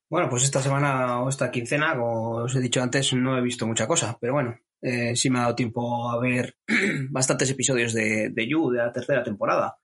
Bueno, 0.10 0.30
pues 0.30 0.44
esta 0.44 0.62
semana 0.62 1.22
o 1.22 1.30
esta 1.30 1.52
quincena, 1.52 1.96
como 1.96 2.44
os 2.44 2.56
he 2.56 2.60
dicho 2.60 2.82
antes, 2.82 3.14
no 3.14 3.38
he 3.38 3.42
visto 3.42 3.68
mucha 3.68 3.88
cosa, 3.88 4.18
pero 4.20 4.34
bueno, 4.34 4.58
eh, 4.82 5.16
sí 5.16 5.30
me 5.30 5.40
ha 5.40 5.44
dado 5.44 5.56
tiempo 5.56 6.10
a 6.10 6.20
ver 6.20 6.58
bastantes 7.10 7.52
episodios 7.52 7.94
de, 7.94 8.30
de 8.30 8.48
You, 8.48 8.72
de 8.72 8.80
la 8.80 8.92
tercera 8.92 9.24
temporada, 9.24 9.78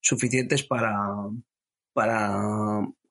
suficientes 0.00 0.62
para, 0.62 0.94
para 1.92 2.40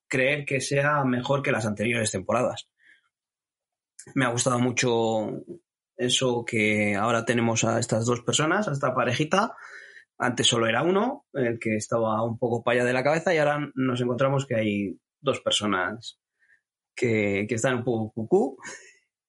creer 0.08 0.46
que 0.46 0.60
sea 0.60 1.03
mejor 1.03 1.44
que 1.44 1.51
las 1.51 1.65
anteriores 1.65 2.12
temporadas. 2.12 2.70
Me 4.15 4.25
ha 4.25 4.29
gustado 4.29 4.60
mucho 4.60 5.44
eso 5.96 6.44
que 6.46 6.96
ahora 6.96 7.25
tenemos 7.25 7.63
a 7.63 7.79
estas 7.79 8.06
dos 8.06 8.22
personas, 8.22 8.67
a 8.67 8.72
esta 8.72 8.96
parejita. 8.96 9.56
Antes 10.17 10.48
solo 10.48 10.67
era 10.67 10.82
uno, 10.82 11.25
el 11.34 11.60
que 11.60 11.75
estaba 11.75 12.24
un 12.24 12.39
poco 12.39 12.63
paya 12.63 12.84
de 12.84 12.94
la 12.94 13.03
cabeza, 13.03 13.34
y 13.34 13.38
ahora 13.38 13.70
nos 13.75 14.01
encontramos 14.01 14.48
que 14.48 14.56
hay 14.56 15.00
dos 15.20 15.41
personas 15.41 16.20
que, 16.96 17.46
que 17.48 17.56
están 17.56 17.75
un 17.75 17.84
poco 17.84 18.12
cucú 18.12 18.58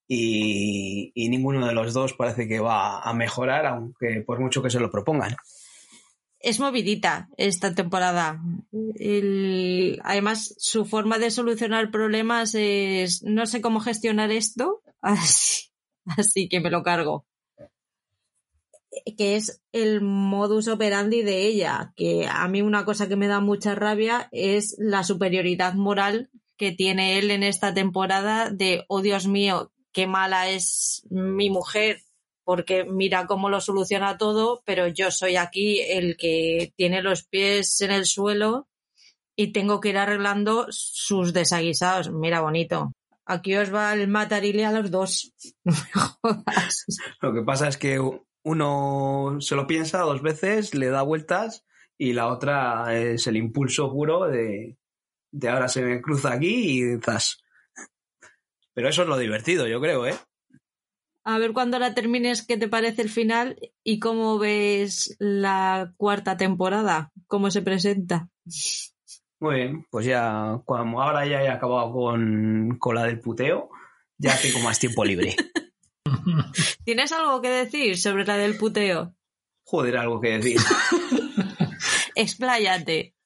y, 0.08 1.28
ninguno 1.28 1.66
de 1.66 1.74
los 1.74 1.92
dos 1.92 2.14
parece 2.14 2.48
que 2.48 2.60
va 2.60 3.02
a 3.02 3.12
mejorar, 3.12 3.66
aunque 3.66 4.22
por 4.26 4.40
mucho 4.40 4.62
que 4.62 4.70
se 4.70 4.80
lo 4.80 4.90
propongan. 4.90 5.36
Es 6.40 6.60
movidita 6.60 7.28
esta 7.36 7.74
temporada. 7.74 8.40
Además, 10.02 10.54
su 10.58 10.86
forma 10.86 11.18
de 11.18 11.30
solucionar 11.30 11.90
problemas 11.90 12.54
es 12.54 13.22
no 13.22 13.44
sé 13.46 13.60
cómo 13.60 13.80
gestionar 13.80 14.30
esto, 14.30 14.82
así, 15.02 15.70
así 16.06 16.48
que 16.48 16.60
me 16.60 16.70
lo 16.70 16.82
cargo. 16.82 17.26
Que 19.16 19.36
es 19.36 19.60
el 19.72 20.00
modus 20.00 20.68
operandi 20.68 21.22
de 21.22 21.46
ella, 21.46 21.92
que 21.96 22.26
a 22.26 22.48
mí 22.48 22.62
una 22.62 22.84
cosa 22.86 23.08
que 23.08 23.16
me 23.16 23.28
da 23.28 23.40
mucha 23.40 23.74
rabia 23.74 24.28
es 24.32 24.74
la 24.78 25.04
superioridad 25.04 25.74
moral 25.74 26.30
que 26.56 26.72
tiene 26.72 27.18
él 27.18 27.30
en 27.30 27.42
esta 27.42 27.74
temporada 27.74 28.50
de, 28.50 28.84
oh 28.88 29.02
Dios 29.02 29.28
mío, 29.28 29.70
qué 29.98 30.06
mala 30.06 30.48
es 30.48 31.02
mi 31.10 31.50
mujer, 31.50 32.02
porque 32.44 32.84
mira 32.84 33.26
cómo 33.26 33.48
lo 33.48 33.60
soluciona 33.60 34.16
todo, 34.16 34.62
pero 34.64 34.86
yo 34.86 35.10
soy 35.10 35.34
aquí 35.34 35.80
el 35.80 36.16
que 36.16 36.72
tiene 36.76 37.02
los 37.02 37.24
pies 37.24 37.80
en 37.80 37.90
el 37.90 38.06
suelo 38.06 38.68
y 39.34 39.48
tengo 39.50 39.80
que 39.80 39.88
ir 39.88 39.98
arreglando 39.98 40.68
sus 40.70 41.32
desaguisados. 41.32 42.12
Mira, 42.12 42.42
bonito. 42.42 42.92
Aquí 43.26 43.56
os 43.56 43.74
va 43.74 43.92
el 43.92 44.06
matarile 44.06 44.64
a 44.64 44.70
los 44.70 44.88
dos. 44.92 45.34
Me 45.64 45.72
jodas. 45.72 46.86
Lo 47.20 47.34
que 47.34 47.42
pasa 47.42 47.66
es 47.66 47.76
que 47.76 48.00
uno 48.44 49.38
se 49.40 49.56
lo 49.56 49.66
piensa 49.66 49.98
dos 50.02 50.22
veces, 50.22 50.76
le 50.76 50.90
da 50.90 51.02
vueltas 51.02 51.64
y 51.98 52.12
la 52.12 52.28
otra 52.28 52.96
es 52.96 53.26
el 53.26 53.36
impulso 53.36 53.90
puro 53.90 54.28
de, 54.28 54.78
de 55.32 55.48
ahora 55.48 55.68
se 55.68 55.82
me 55.82 56.00
cruza 56.00 56.34
aquí 56.34 56.84
y 56.84 57.00
zas. 57.00 57.42
Pero 58.78 58.90
eso 58.90 59.02
es 59.02 59.08
lo 59.08 59.18
divertido, 59.18 59.66
yo 59.66 59.80
creo, 59.80 60.06
¿eh? 60.06 60.14
A 61.24 61.36
ver 61.38 61.52
cuando 61.52 61.80
la 61.80 61.94
termines, 61.94 62.46
qué 62.46 62.56
te 62.56 62.68
parece 62.68 63.02
el 63.02 63.08
final 63.08 63.58
y 63.82 63.98
cómo 63.98 64.38
ves 64.38 65.16
la 65.18 65.92
cuarta 65.96 66.36
temporada, 66.36 67.10
cómo 67.26 67.50
se 67.50 67.62
presenta. 67.62 68.28
Muy 69.40 69.56
bien, 69.56 69.84
pues 69.90 70.06
ya, 70.06 70.62
como 70.64 71.02
ahora 71.02 71.26
ya 71.26 71.42
he 71.42 71.48
acabado 71.48 71.92
con, 71.92 72.76
con 72.78 72.94
la 72.94 73.02
del 73.02 73.18
puteo, 73.18 73.68
ya 74.16 74.40
tengo 74.40 74.60
más 74.60 74.78
tiempo 74.78 75.04
libre. 75.04 75.34
¿Tienes 76.84 77.10
algo 77.10 77.42
que 77.42 77.50
decir 77.50 77.98
sobre 77.98 78.24
la 78.26 78.36
del 78.36 78.56
puteo? 78.58 79.12
Joder, 79.64 79.96
algo 79.96 80.20
que 80.20 80.38
decir. 80.38 80.60
Expláyate. 82.14 83.16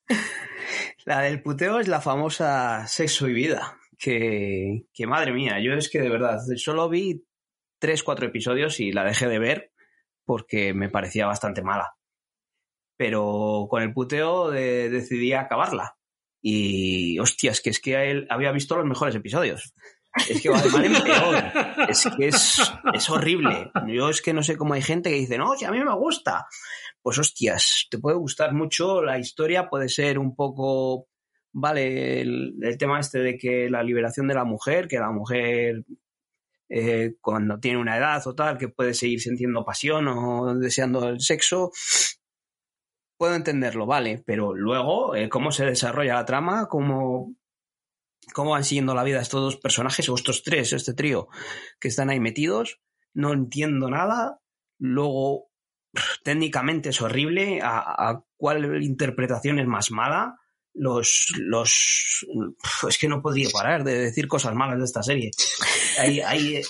La 1.04 1.21
del 1.21 1.42
puteo 1.42 1.78
es 1.78 1.88
la 1.88 2.00
famosa 2.00 2.87
sexo 2.87 3.28
y 3.28 3.35
vida. 3.35 3.76
Que, 4.02 5.06
madre 5.06 5.32
mía, 5.32 5.61
yo 5.61 5.75
es 5.75 5.88
que 5.88 6.00
de 6.00 6.09
verdad, 6.09 6.40
solo 6.56 6.88
vi 6.88 7.25
tres, 7.78 8.02
cuatro 8.02 8.26
episodios 8.26 8.80
y 8.80 8.90
la 8.90 9.04
dejé 9.04 9.28
de 9.28 9.38
ver 9.38 9.73
porque 10.25 10.75
me 10.75 10.88
parecía 10.88 11.26
bastante 11.26 11.62
mala. 11.62 11.94
Pero 12.97 13.68
con 13.71 13.82
el 13.82 13.92
puteo 13.92 14.50
decidí 14.50 15.32
acabarla. 15.32 15.97
Y 16.42 17.16
hostias, 17.21 17.61
que 17.61 17.71
es 17.71 17.78
que 17.78 18.11
él 18.11 18.26
había 18.28 18.50
visto 18.50 18.76
los 18.76 18.87
mejores 18.87 19.14
episodios. 19.14 19.73
Es 20.28 20.42
que 20.42 20.50
va 20.50 20.61
de 20.61 20.68
mal 20.68 20.85
en 20.85 21.02
peor. 21.02 21.88
Es 21.88 22.09
que 22.16 22.26
es, 22.26 23.11
horrible. 23.11 23.71
Yo 23.87 24.09
es 24.11 24.21
que 24.21 24.32
no 24.32 24.42
sé 24.42 24.56
cómo 24.56 24.75
hay 24.75 24.82
gente 24.82 25.11
que 25.11 25.16
dice, 25.16 25.38
no, 25.38 25.54
si 25.54 25.64
a 25.64 25.71
mí 25.71 25.78
me 25.78 25.94
gusta. 25.94 26.47
Pues 27.00 27.18
hostias, 27.18 27.87
te 27.90 27.99
puede 27.99 28.16
gustar 28.16 28.52
mucho, 28.52 29.02
la 29.02 29.18
historia 29.18 29.68
puede 29.68 29.88
ser 29.88 30.18
un 30.18 30.37
poco, 30.37 31.09
vale, 31.52 32.21
el, 32.21 32.76
tema 32.78 33.00
este 33.00 33.18
de 33.21 33.38
que 33.38 33.71
la 33.71 33.82
liberación 33.82 34.28
de 34.28 34.35
la 34.35 34.44
mujer, 34.44 34.88
que 34.88 34.99
la 34.99 35.11
mujer 35.11 35.85
eh, 36.68 37.14
cuando 37.21 37.59
tiene 37.61 37.78
una 37.78 37.97
edad 37.97 38.26
o 38.26 38.35
tal, 38.35 38.59
que 38.59 38.68
puede 38.68 38.94
seguir 38.94 39.21
sintiendo 39.21 39.64
pasión 39.64 40.09
o 40.09 40.54
deseando 40.56 41.09
el 41.09 41.21
sexo, 41.21 41.71
puedo 43.16 43.35
entenderlo, 43.35 43.87
vale, 43.87 44.23
pero 44.26 44.54
luego 44.54 45.14
eh, 45.14 45.28
cómo 45.28 45.52
se 45.52 45.66
desarrolla 45.66 46.14
la 46.14 46.25
trama, 46.25 46.66
cómo 46.68 47.35
cómo 48.32 48.52
van 48.52 48.64
siguiendo 48.64 48.94
la 48.94 49.04
vida 49.04 49.21
estos 49.21 49.40
dos 49.40 49.56
personajes, 49.56 50.09
o 50.09 50.14
estos 50.14 50.42
tres, 50.42 50.73
este 50.73 50.94
trío, 50.94 51.28
que 51.80 51.88
están 51.88 52.11
ahí 52.11 52.21
metidos. 52.21 52.80
No 53.14 53.32
entiendo 53.32 53.90
nada. 53.90 54.40
Luego, 54.78 55.50
técnicamente 56.25 56.90
es 56.90 57.02
horrible. 57.02 57.61
¿A, 57.62 58.23
cuál 58.37 58.82
interpretación 58.82 59.59
es 59.59 59.66
más 59.66 59.90
mala? 59.90 60.38
Los, 60.75 61.26
los. 61.37 62.26
Es 62.88 62.99
que 62.99 63.09
no 63.09 63.21
podría 63.21 63.50
parar 63.50 63.85
de 63.85 63.99
decir 63.99 64.26
cosas 64.26 64.55
malas 64.55 64.79
de 64.79 64.85
esta 64.85 65.02
serie. 65.02 65.31
Hay, 65.99 66.21
hay, 66.21 66.62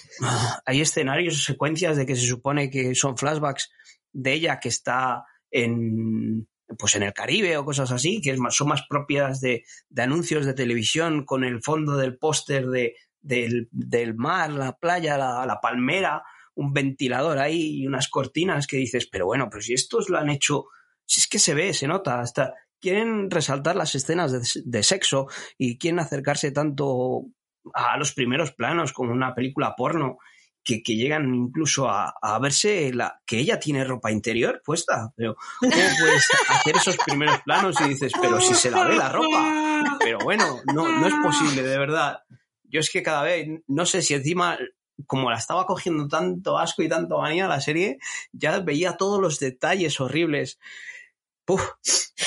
hay 0.67 0.81
escenarios, 0.81 1.45
secuencias 1.45 1.97
de 1.97 2.05
que 2.05 2.17
se 2.17 2.27
supone 2.27 2.71
que 2.71 2.95
son 2.95 3.17
flashbacks 3.17 3.71
de 4.13 4.33
ella 4.33 4.61
que 4.61 4.69
está 4.69 5.25
en, 5.51 6.49
pues 6.79 6.95
en 6.95 7.03
el 7.03 7.13
Caribe 7.13 7.57
o 7.57 7.65
cosas 7.65 7.91
así, 7.91 8.21
que 8.21 8.37
son 8.51 8.69
más 8.69 8.83
propias 8.89 9.41
de, 9.41 9.65
anuncios 9.97 10.47
de 10.47 10.55
televisión 10.55 11.25
con 11.25 11.45
el 11.45 11.63
fondo 11.63 11.97
del 11.97 12.19
póster 12.19 12.69
de, 12.69 12.97
del, 13.21 13.69
mar, 14.15 14.51
la 14.51 14.77
playa, 14.77 15.17
la, 15.17 15.59
palmera, 15.61 16.23
un 16.55 16.73
ventilador 16.73 17.39
ahí 17.39 17.83
y 17.83 17.87
unas 17.87 18.09
cortinas 18.09 18.67
que 18.67 18.77
dices, 18.77 19.07
pero 19.07 19.27
bueno, 19.27 19.49
pero 19.51 19.63
si 19.63 19.75
estos 19.75 20.09
lo 20.09 20.19
han 20.19 20.31
hecho, 20.31 20.67
si 21.05 21.21
es 21.21 21.29
que 21.29 21.39
se 21.39 21.55
ve, 21.55 21.73
se 21.73 21.87
nota, 21.87 22.21
hasta 22.21 22.55
quieren 22.83 23.31
resaltar 23.31 23.77
las 23.77 23.95
escenas 23.95 24.33
de, 24.33 24.63
de 24.65 24.83
sexo 24.83 25.29
y 25.57 25.79
quieren 25.79 26.01
acercarse 26.01 26.51
tanto 26.51 27.25
a 27.73 27.97
los 27.97 28.13
primeros 28.13 28.53
planos 28.53 28.93
como 28.93 29.13
una 29.13 29.35
película 29.35 29.75
porno 29.77 30.19
que, 30.65 30.83
llegan 30.85 31.35
incluso 31.35 31.89
a, 31.89 32.39
verse 32.41 32.93
que 33.27 33.39
ella 33.39 33.59
tiene 33.59 33.85
ropa 33.85 34.13
interior 34.13 34.63
puesta. 34.65 35.13
Pero, 35.17 35.37
¿cómo 35.59 35.73
puedes 35.73 36.29
hacer 36.49 36.77
esos 36.77 36.97
primeros 36.99 37.41
planos 37.43 37.81
y 37.81 37.89
dices, 37.89 38.13
pero 38.21 38.41
si 38.41 38.55
se 38.55 38.71
la 38.71 38.85
ve 38.85 38.97
la 38.97 39.09
ropa? 39.09 39.99
Pero 39.99 40.19
bueno, 40.19 40.61
no, 40.73 40.89
no 40.89 41.07
es 41.07 41.15
posible, 41.23 41.63
de 41.63 41.79
verdad. 41.79 42.21
Yo 42.65 42.81
es 42.81 42.91
que 42.91 43.03
cada 43.03 43.23
vez, 43.23 43.49
no 43.67 43.87
sé 43.87 44.03
si 44.03 44.15
encima, 44.15 44.59
como 45.07 45.31
la 45.31 45.37
estaba 45.37 45.67
cogiendo 45.67 46.09
tanto 46.09 46.59
asco 46.59 46.83
y 46.83 46.89
tanto 46.89 47.19
manía 47.19 47.49
la 47.49 47.61
serie, 47.61 47.99
ya 48.33 48.61
veía 48.61 48.97
todos 48.97 49.21
los 49.21 49.41
detalles 49.41 50.01
horribles. 50.01 50.59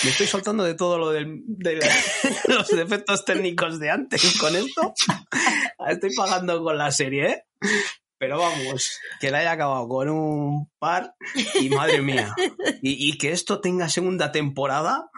Me 0.03 0.09
estoy 0.09 0.27
soltando 0.27 0.63
de 0.63 0.75
todo 0.75 0.97
lo 0.97 1.09
de 1.11 1.25
los 2.47 2.67
defectos 2.69 3.25
técnicos 3.25 3.79
de 3.79 3.89
antes 3.89 4.39
con 4.39 4.55
esto. 4.55 4.93
Estoy 5.87 6.13
pagando 6.15 6.63
con 6.63 6.77
la 6.77 6.91
serie, 6.91 7.27
¿eh? 7.27 7.43
Pero 8.17 8.39
vamos, 8.39 8.99
que 9.19 9.29
la 9.29 9.39
haya 9.39 9.51
acabado 9.51 9.87
con 9.87 10.09
un 10.09 10.71
par 10.79 11.15
y 11.59 11.69
madre 11.69 12.01
mía. 12.01 12.33
Y, 12.81 13.17
que 13.17 13.31
esto 13.31 13.59
tenga 13.59 13.89
segunda 13.89 14.31
temporada, 14.31 15.09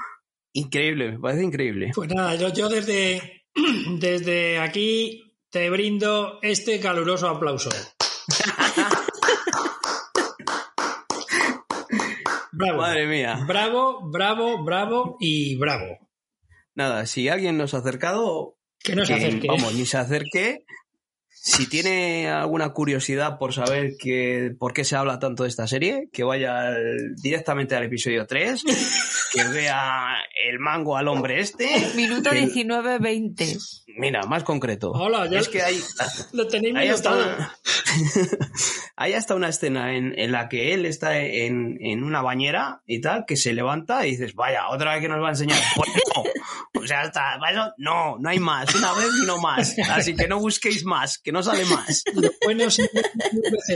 increíble, 0.54 1.12
me 1.12 1.20
parece 1.20 1.43
increíble. 1.43 1.91
Pues 1.93 2.10
nada, 2.10 2.36
yo, 2.36 2.52
yo 2.52 2.70
desde, 2.70 3.46
desde 4.00 4.60
aquí 4.60 5.36
te 5.52 5.70
brindo 5.70 6.39
este 6.41 6.80
caluroso 6.80 7.30
aplauso. 7.30 7.70
Bravo. 12.58 12.82
Madre 12.82 13.06
mía. 13.06 13.39
Bravo, 13.46 14.10
bravo, 14.10 14.63
bravo 14.63 15.17
y 15.20 15.56
bravo. 15.58 16.00
Nada, 16.74 17.06
si 17.06 17.30
alguien 17.30 17.56
nos 17.58 17.76
ha 17.76 17.78
acercado, 17.78 18.58
que 18.80 18.96
no 18.96 19.06
se 19.06 19.13
acerque. 19.13 19.48
Vamos, 19.48 19.76
ni 19.76 19.86
se 19.86 19.98
acerque, 19.98 20.65
si 21.30 21.67
tiene 21.70 22.30
alguna 22.30 22.70
curiosidad 22.74 23.38
por 23.38 23.54
saber 23.54 23.93
que, 24.00 24.56
por 24.58 24.74
qué 24.74 24.86
se 24.86 24.96
habla 24.96 25.20
tanto 25.20 25.43
de 25.43 25.50
esta 25.50 25.67
serie, 25.67 26.10
que 26.12 26.24
vaya 26.24 26.76
directamente 27.22 27.76
al 27.76 27.84
episodio 27.84 28.26
3, 28.26 28.63
que 29.34 29.43
vea 29.50 30.15
el 30.50 30.58
mango 30.58 30.98
al 30.98 31.08
hombre 31.10 31.39
este. 31.39 31.67
Minuto 31.96 32.32
19-20. 32.32 33.84
Mira, 34.00 34.24
más 34.24 34.43
concreto. 34.43 34.91
Hola, 34.91 35.30
ya 35.30 35.39
es 35.39 35.50
que 35.50 35.62
hay, 35.62 35.80
lo 36.34 36.48
tenéis 36.48 36.76
hay 36.76 36.88
hasta, 36.89 37.56
hay 39.00 39.14
hasta 39.14 39.36
una 39.36 39.50
escena 39.50 39.96
en, 39.96 40.18
en 40.18 40.32
la 40.32 40.50
que 40.50 40.74
él 40.74 40.88
está 40.88 41.20
en, 41.20 41.78
en, 41.82 42.04
una 42.04 42.24
bañera 42.24 42.82
y 42.88 43.00
tal, 43.00 43.26
que 43.28 43.38
se 43.38 43.54
levanta 43.54 44.08
y 44.08 44.12
dices, 44.12 44.34
vaya, 44.34 44.70
otra 44.70 44.94
vez 44.94 45.02
que 45.02 45.08
nos 45.08 45.22
va 45.22 45.28
a 45.28 45.32
enseñar. 45.32 45.60
Pues 46.74 46.86
o 46.86 46.88
sea, 46.88 47.02
hasta, 47.02 47.38
no, 47.78 48.18
no 48.18 48.30
hay 48.30 48.40
más, 48.40 48.74
una 48.74 48.94
vez 48.94 49.10
y 49.22 49.26
no 49.28 49.38
más. 49.38 49.76
Así 49.92 50.16
que 50.16 50.28
no 50.28 50.40
busquéis 50.40 50.84
más, 50.84 51.20
que 51.20 51.32
no 51.32 51.44
sale 51.44 51.64
más. 51.66 52.04
Bueno, 52.44 52.70
sí, 52.72 52.84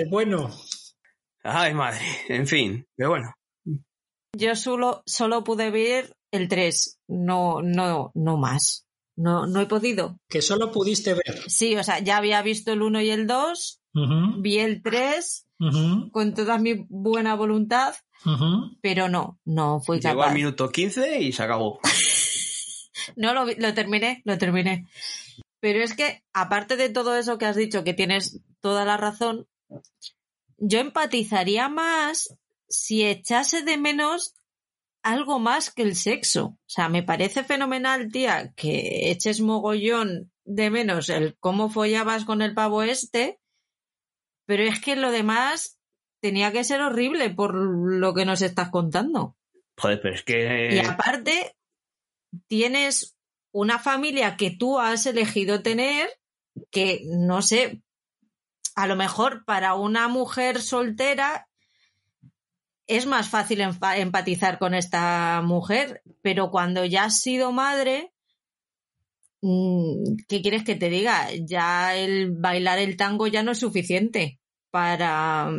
bueno. 0.10 0.50
Ay, 1.44 1.74
madre, 1.74 2.00
en 2.30 2.48
fin, 2.48 2.88
pero 2.96 3.10
bueno. 3.12 3.34
Yo 4.36 4.56
solo, 4.56 5.04
solo 5.06 5.44
pude 5.44 5.70
ver 5.70 6.16
el 6.32 6.48
3, 6.48 7.00
no, 7.10 7.62
no, 7.62 8.12
no 8.16 8.38
más. 8.38 8.88
No, 9.16 9.46
no 9.46 9.62
he 9.62 9.68
podido. 9.68 10.18
Que 10.28 10.42
solo 10.42 10.72
pudiste 10.72 11.14
ver. 11.14 11.44
Sí, 11.48 11.76
o 11.76 11.84
sea, 11.84 12.00
ya 12.00 12.18
había 12.18 12.42
visto 12.42 12.72
el 12.72 12.82
1 12.82 13.02
y 13.02 13.10
el 13.12 13.28
2, 13.28 13.81
vi 13.94 14.60
el 14.60 14.82
3 14.82 15.48
con 16.12 16.34
toda 16.34 16.58
mi 16.58 16.86
buena 16.90 17.36
voluntad, 17.36 17.94
pero 18.82 19.10
no, 19.10 19.40
no 19.46 19.82
fui 19.82 20.00
capaz. 20.00 20.12
Llegó 20.12 20.24
al 20.24 20.34
minuto 20.34 20.70
15 20.70 21.22
y 21.22 21.32
se 21.32 21.44
acabó. 21.44 21.80
no, 23.16 23.34
lo, 23.34 23.46
lo 23.46 23.74
terminé, 23.74 24.22
lo 24.26 24.38
terminé. 24.38 24.88
Pero 25.60 25.84
es 25.84 25.94
que, 25.94 26.24
aparte 26.34 26.76
de 26.76 26.90
todo 26.90 27.16
eso 27.16 27.38
que 27.38 27.46
has 27.46 27.56
dicho, 27.56 27.84
que 27.84 27.94
tienes 27.94 28.42
toda 28.62 28.84
la 28.84 28.98
razón, 28.98 29.48
yo 30.58 30.80
empatizaría 30.80 31.70
más 31.70 32.36
si 32.68 33.06
echase 33.06 33.62
de 33.64 33.78
menos 33.78 34.36
algo 35.04 35.40
más 35.40 35.72
que 35.72 35.84
el 35.84 35.96
sexo. 35.96 36.46
O 36.46 36.60
sea, 36.68 36.90
me 36.90 37.04
parece 37.04 37.44
fenomenal, 37.44 38.12
tía, 38.12 38.54
que 38.56 39.12
eches 39.12 39.42
mogollón 39.42 40.32
de 40.46 40.70
menos 40.70 41.10
el 41.10 41.38
cómo 41.40 41.70
follabas 41.70 42.26
con 42.26 42.42
el 42.42 42.54
pavo 42.54 42.84
este, 42.84 43.40
pero 44.52 44.64
es 44.64 44.82
que 44.82 44.98
lo 44.98 45.12
demás 45.12 45.80
tenía 46.20 46.52
que 46.52 46.66
ser 46.66 46.82
horrible 46.82 47.30
por 47.30 47.56
lo 47.56 48.14
que 48.14 48.26
nos 48.26 48.42
estás 48.42 48.70
contando. 48.70 49.38
Joder, 49.78 50.02
pero 50.02 50.14
es 50.14 50.24
que... 50.24 50.76
Y 50.76 50.80
aparte, 50.80 51.56
tienes 52.48 53.16
una 53.54 53.80
familia 53.80 54.36
que 54.36 54.52
tú 54.52 54.78
has 54.78 55.06
elegido 55.06 55.62
tener, 55.62 56.10
que 56.70 57.00
no 57.06 57.42
sé, 57.42 57.82
a 58.76 58.88
lo 58.88 58.98
mejor 58.98 59.46
para 59.46 59.76
una 59.76 60.10
mujer 60.10 60.62
soltera 60.62 61.48
es 62.88 63.06
más 63.06 63.30
fácil 63.30 63.62
empatizar 63.62 64.60
con 64.60 64.74
esta 64.74 65.42
mujer, 65.46 66.02
pero 66.22 66.52
cuando 66.52 66.84
ya 66.84 67.06
has 67.06 67.22
sido 67.22 67.54
madre, 67.54 68.12
mm, 69.40 70.26
¿qué 70.28 70.42
quieres 70.42 70.66
que 70.66 70.76
te 70.76 70.90
diga? 70.90 71.30
Ya 71.40 71.96
el 71.96 72.34
bailar 72.34 72.80
el 72.80 72.98
tango 72.98 73.28
ya 73.28 73.44
no 73.44 73.54
es 73.54 73.60
suficiente 73.60 74.41
para, 74.72 75.52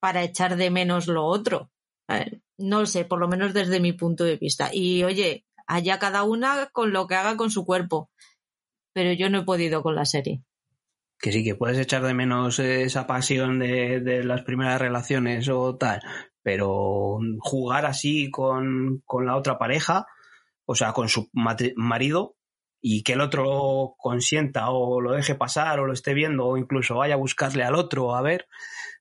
para 0.00 0.22
echar 0.22 0.56
de 0.56 0.70
menos 0.70 1.06
lo 1.06 1.24
otro. 1.24 1.70
No 2.56 2.86
sé, 2.86 3.04
por 3.04 3.20
lo 3.20 3.28
menos 3.28 3.52
desde 3.52 3.80
mi 3.80 3.92
punto 3.92 4.24
de 4.24 4.36
vista. 4.36 4.70
Y 4.72 5.04
oye, 5.04 5.44
allá 5.66 5.98
cada 5.98 6.22
una 6.22 6.70
con 6.72 6.92
lo 6.92 7.06
que 7.06 7.14
haga 7.14 7.36
con 7.36 7.50
su 7.50 7.64
cuerpo. 7.64 8.10
Pero 8.94 9.12
yo 9.12 9.28
no 9.28 9.40
he 9.40 9.44
podido 9.44 9.82
con 9.82 9.94
la 9.94 10.06
serie. 10.06 10.42
Que 11.20 11.32
sí, 11.32 11.44
que 11.44 11.54
puedes 11.54 11.78
echar 11.78 12.02
de 12.02 12.14
menos 12.14 12.58
esa 12.58 13.06
pasión 13.06 13.58
de, 13.58 14.22
las 14.24 14.42
primeras 14.42 14.80
relaciones 14.80 15.48
o 15.48 15.76
tal, 15.76 16.00
pero 16.42 17.18
jugar 17.40 17.86
así 17.86 18.30
con, 18.30 19.02
la 19.24 19.36
otra 19.36 19.58
pareja, 19.58 20.06
o 20.64 20.76
sea, 20.76 20.92
con 20.92 21.08
su 21.08 21.28
marido, 21.32 22.36
y 22.80 23.02
que 23.02 23.14
el 23.14 23.20
otro 23.20 23.94
consienta 23.98 24.70
o 24.70 25.00
lo 25.00 25.12
deje 25.12 25.34
pasar 25.34 25.80
o 25.80 25.86
lo 25.86 25.92
esté 25.92 26.14
viendo 26.14 26.46
o 26.46 26.56
incluso 26.56 26.96
vaya 26.96 27.14
a 27.14 27.18
buscarle 27.18 27.64
al 27.64 27.74
otro 27.74 28.14
a 28.14 28.22
ver, 28.22 28.46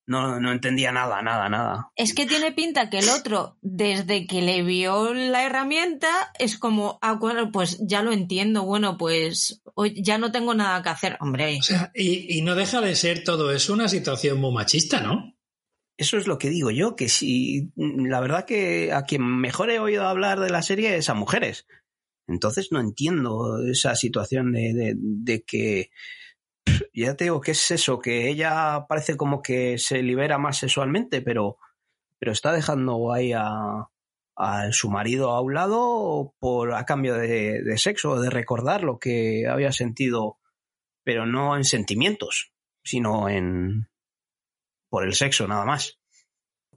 no, 0.07 0.39
no 0.39 0.53
entendía 0.53 0.91
nada, 0.91 1.21
nada, 1.21 1.49
nada. 1.49 1.91
Es 1.95 2.15
que 2.15 2.25
tiene 2.25 2.53
pinta 2.53 2.89
que 2.89 2.99
el 2.99 3.09
otro, 3.09 3.57
desde 3.61 4.25
que 4.25 4.41
le 4.41 4.63
vio 4.63 5.13
la 5.13 5.45
herramienta, 5.45 6.31
es 6.39 6.57
como, 6.57 6.97
ah, 7.01 7.13
bueno, 7.13 7.51
pues 7.51 7.77
ya 7.85 8.01
lo 8.01 8.13
entiendo, 8.13 8.63
bueno, 8.63 8.97
pues 8.97 9.61
hoy 9.75 10.01
ya 10.01 10.17
no 10.17 10.31
tengo 10.31 10.53
nada 10.53 10.81
que 10.81 10.89
hacer, 10.89 11.17
hombre. 11.19 11.57
O 11.59 11.63
sea, 11.63 11.91
y, 11.93 12.37
y 12.37 12.41
no 12.41 12.55
deja 12.55 12.79
de 12.79 12.95
ser 12.95 13.23
todo 13.25 13.51
eso 13.51 13.73
una 13.73 13.89
situación 13.89 14.39
muy 14.39 14.53
machista, 14.53 15.01
¿no? 15.01 15.35
Eso 15.97 16.17
es 16.17 16.27
lo 16.27 16.37
que 16.37 16.49
digo 16.49 16.71
yo, 16.71 16.95
que 16.95 17.09
si 17.09 17.71
la 17.75 18.19
verdad 18.21 18.45
que 18.45 18.93
a 18.93 19.03
quien 19.03 19.23
mejor 19.23 19.71
he 19.71 19.79
oído 19.79 20.07
hablar 20.07 20.39
de 20.39 20.51
la 20.51 20.61
serie 20.61 20.95
es 20.95 21.09
a 21.09 21.15
mujeres. 21.15 21.65
Entonces 22.27 22.71
no 22.71 22.79
entiendo 22.79 23.63
esa 23.65 23.95
situación 23.95 24.51
de, 24.51 24.95
de, 24.95 25.43
que 25.43 25.89
ya 26.93 27.15
te 27.15 27.25
digo 27.25 27.39
que 27.39 27.51
es 27.51 27.71
eso, 27.71 27.99
que 27.99 28.29
ella 28.29 28.85
parece 28.87 29.15
como 29.15 29.41
que 29.41 29.77
se 29.77 30.03
libera 30.03 30.37
más 30.37 30.57
sexualmente, 30.57 31.21
pero, 31.21 31.57
pero 32.19 32.33
está 32.33 32.51
dejando 32.51 33.13
ahí 33.13 33.31
a, 33.33 33.89
a 34.35 34.71
su 34.71 34.89
marido 34.89 35.31
a 35.31 35.41
un 35.41 35.53
lado 35.53 36.35
por 36.39 36.73
a 36.73 36.85
cambio 36.85 37.15
de, 37.15 37.63
de 37.63 37.77
sexo, 37.77 38.19
de 38.19 38.29
recordar 38.29 38.83
lo 38.83 38.99
que 38.99 39.47
había 39.47 39.71
sentido, 39.71 40.37
pero 41.03 41.25
no 41.25 41.55
en 41.55 41.63
sentimientos, 41.63 42.51
sino 42.83 43.29
en 43.29 43.87
por 44.89 45.05
el 45.05 45.13
sexo 45.13 45.47
nada 45.47 45.65
más. 45.65 45.99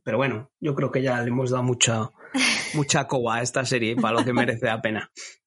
Pero 0.03 0.17
bueno, 0.17 0.51
yo 0.61 0.75
creo 0.75 0.91
que 0.91 1.03
ya 1.03 1.21
le 1.21 1.29
hemos 1.29 1.51
dado 1.51 1.63
mucha, 1.63 2.11
mucha 2.75 3.07
coba 3.07 3.37
a 3.37 3.43
esta 3.43 3.65
serie 3.65 3.97
para 3.97 4.19
lo 4.19 4.25
que 4.25 4.33
merece 4.33 4.67
la 4.67 4.81
pena. 4.81 5.11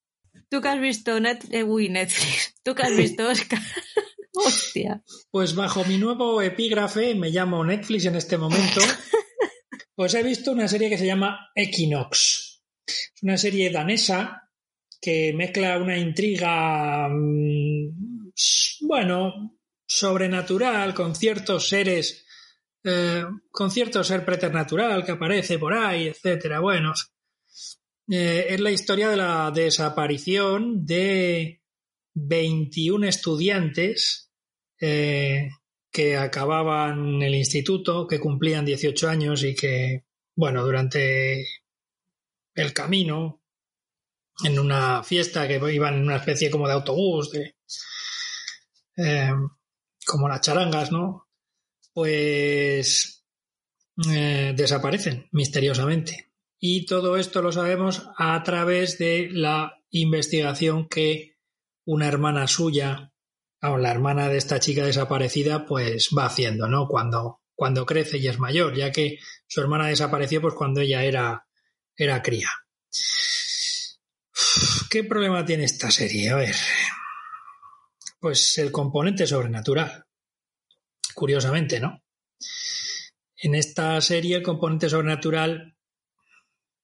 Tú 0.53 0.61
que 0.61 0.69
has 0.69 0.79
visto 0.79 1.19
Net 1.19 1.45
eh, 1.49 1.63
uy, 1.63 1.89
Netflix, 1.89 2.53
tú 2.61 2.75
que 2.75 2.83
has 2.83 2.95
visto 2.95 3.27
Oscar. 3.27 3.59
Hostia. 4.33 5.01
Pues 5.31 5.55
bajo 5.55 5.83
mi 5.85 5.97
nuevo 5.97 6.43
epígrafe, 6.43 7.15
me 7.15 7.31
llamo 7.31 7.65
Netflix 7.65 8.05
en 8.05 8.17
este 8.17 8.37
momento, 8.37 8.81
pues 9.95 10.13
he 10.13 10.21
visto 10.21 10.51
una 10.51 10.67
serie 10.67 10.91
que 10.91 10.99
se 10.99 11.07
llama 11.07 11.49
Equinox. 11.55 12.61
Es 12.85 13.23
una 13.23 13.35
serie 13.35 13.71
danesa 13.71 14.47
que 15.01 15.33
mezcla 15.33 15.79
una 15.79 15.97
intriga, 15.97 17.09
mmm, 17.09 18.29
bueno, 18.81 19.57
sobrenatural 19.87 20.93
con 20.93 21.15
ciertos 21.15 21.67
seres, 21.67 22.27
eh, 22.83 23.25
con 23.49 23.71
cierto 23.71 24.03
ser 24.03 24.23
preternatural 24.23 25.03
que 25.03 25.13
aparece 25.13 25.57
por 25.57 25.73
ahí, 25.73 26.09
etcétera. 26.09 26.59
Bueno, 26.59 26.93
eh, 28.09 28.47
es 28.49 28.59
la 28.59 28.71
historia 28.71 29.09
de 29.09 29.17
la 29.17 29.51
desaparición 29.51 30.85
de 30.85 31.61
21 32.15 33.07
estudiantes 33.07 34.31
eh, 34.79 35.49
que 35.91 36.17
acababan 36.17 37.21
el 37.21 37.35
instituto, 37.35 38.07
que 38.07 38.19
cumplían 38.19 38.65
18 38.65 39.09
años 39.09 39.43
y 39.43 39.55
que, 39.55 40.05
bueno, 40.35 40.63
durante 40.63 41.45
el 42.55 42.73
camino, 42.73 43.41
en 44.43 44.59
una 44.59 45.03
fiesta 45.03 45.47
que 45.47 45.61
iban 45.73 45.95
en 45.95 46.03
una 46.03 46.17
especie 46.17 46.49
como 46.49 46.67
de 46.67 46.73
autobús, 46.73 47.31
de, 47.31 47.55
eh, 48.97 49.31
como 50.05 50.27
las 50.27 50.41
charangas, 50.41 50.91
¿no? 50.91 51.29
Pues 51.93 53.23
desaparecen 53.95 55.29
misteriosamente. 55.31 56.32
Y 56.65 56.85
todo 56.85 57.17
esto 57.17 57.41
lo 57.41 57.51
sabemos 57.51 58.07
a 58.17 58.41
través 58.41 58.97
de 58.97 59.27
la 59.29 59.83
investigación 59.89 60.87
que 60.87 61.35
una 61.83 62.07
hermana 62.07 62.47
suya, 62.47 63.11
o 63.61 63.77
la 63.77 63.91
hermana 63.91 64.29
de 64.29 64.37
esta 64.37 64.61
chica 64.61 64.85
desaparecida, 64.85 65.65
pues 65.65 66.11
va 66.17 66.27
haciendo, 66.27 66.69
¿no? 66.69 66.87
Cuando, 66.87 67.41
cuando 67.53 67.85
crece 67.85 68.17
y 68.17 68.29
es 68.29 68.39
mayor, 68.39 68.77
ya 68.77 68.93
que 68.93 69.19
su 69.45 69.59
hermana 69.59 69.87
desapareció 69.87 70.39
pues 70.39 70.53
cuando 70.53 70.79
ella 70.79 71.03
era, 71.03 71.45
era 71.97 72.21
cría. 72.21 72.49
¿Qué 74.89 75.03
problema 75.03 75.43
tiene 75.43 75.65
esta 75.65 75.91
serie? 75.91 76.29
A 76.29 76.35
ver. 76.35 76.55
Pues 78.21 78.57
el 78.57 78.71
componente 78.71 79.27
sobrenatural. 79.27 80.05
Curiosamente, 81.13 81.81
¿no? 81.81 82.01
En 83.35 83.53
esta 83.53 83.99
serie 83.99 84.37
el 84.37 84.43
componente 84.43 84.87
sobrenatural 84.87 85.73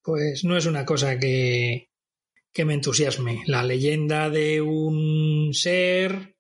pues 0.10 0.44
no 0.44 0.58
es 0.58 0.66
una 0.66 0.86
cosa 0.86 1.20
que, 1.20 1.92
que 2.52 2.66
me 2.66 2.74
entusiasme. 2.74 3.44
La 3.46 3.62
leyenda 3.62 4.32
de 4.32 4.60
un 4.60 5.54
ser 5.54 6.36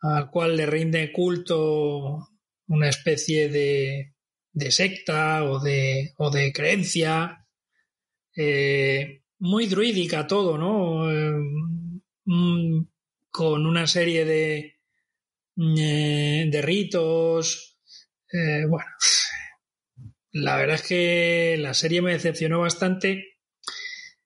al 0.00 0.30
cual 0.30 0.56
le 0.56 0.64
rinde 0.64 1.12
culto 1.12 2.26
una 2.68 2.88
especie 2.88 3.50
de, 3.50 4.14
de 4.54 4.70
secta 4.70 5.44
o 5.44 5.60
de, 5.60 6.14
o 6.16 6.30
de 6.30 6.54
creencia, 6.54 7.46
eh, 8.34 9.24
muy 9.40 9.66
druídica 9.66 10.26
todo, 10.26 10.56
¿no? 10.56 11.12
Eh, 11.12 11.34
mm, 12.24 12.80
con 13.30 13.66
una 13.66 13.86
serie 13.86 14.24
de, 14.24 14.78
eh, 15.58 16.48
de 16.50 16.62
ritos. 16.62 17.76
Bueno, 18.32 18.88
la 20.32 20.56
verdad 20.56 20.76
es 20.76 20.82
que 20.82 21.56
la 21.58 21.74
serie 21.74 22.02
me 22.02 22.12
decepcionó 22.12 22.60
bastante, 22.60 23.38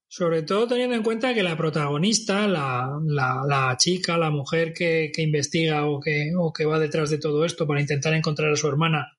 sobre 0.07 0.43
todo 0.43 0.69
teniendo 0.69 0.95
en 0.95 1.03
cuenta 1.03 1.35
que 1.35 1.43
la 1.43 1.57
protagonista, 1.57 2.47
la, 2.47 2.89
la, 3.07 3.77
chica, 3.79 4.19
la 4.19 4.31
mujer 4.31 4.73
que, 4.73 5.11
que 5.15 5.23
investiga 5.23 5.87
o 5.87 6.01
que, 6.01 6.33
o 6.37 6.53
que 6.53 6.67
va 6.67 6.79
detrás 6.79 7.11
de 7.11 7.19
todo 7.19 7.45
esto 7.45 7.67
para 7.67 7.81
intentar 7.81 8.15
encontrar 8.15 8.53
a 8.53 8.57
su 8.57 8.69
hermana 8.69 9.17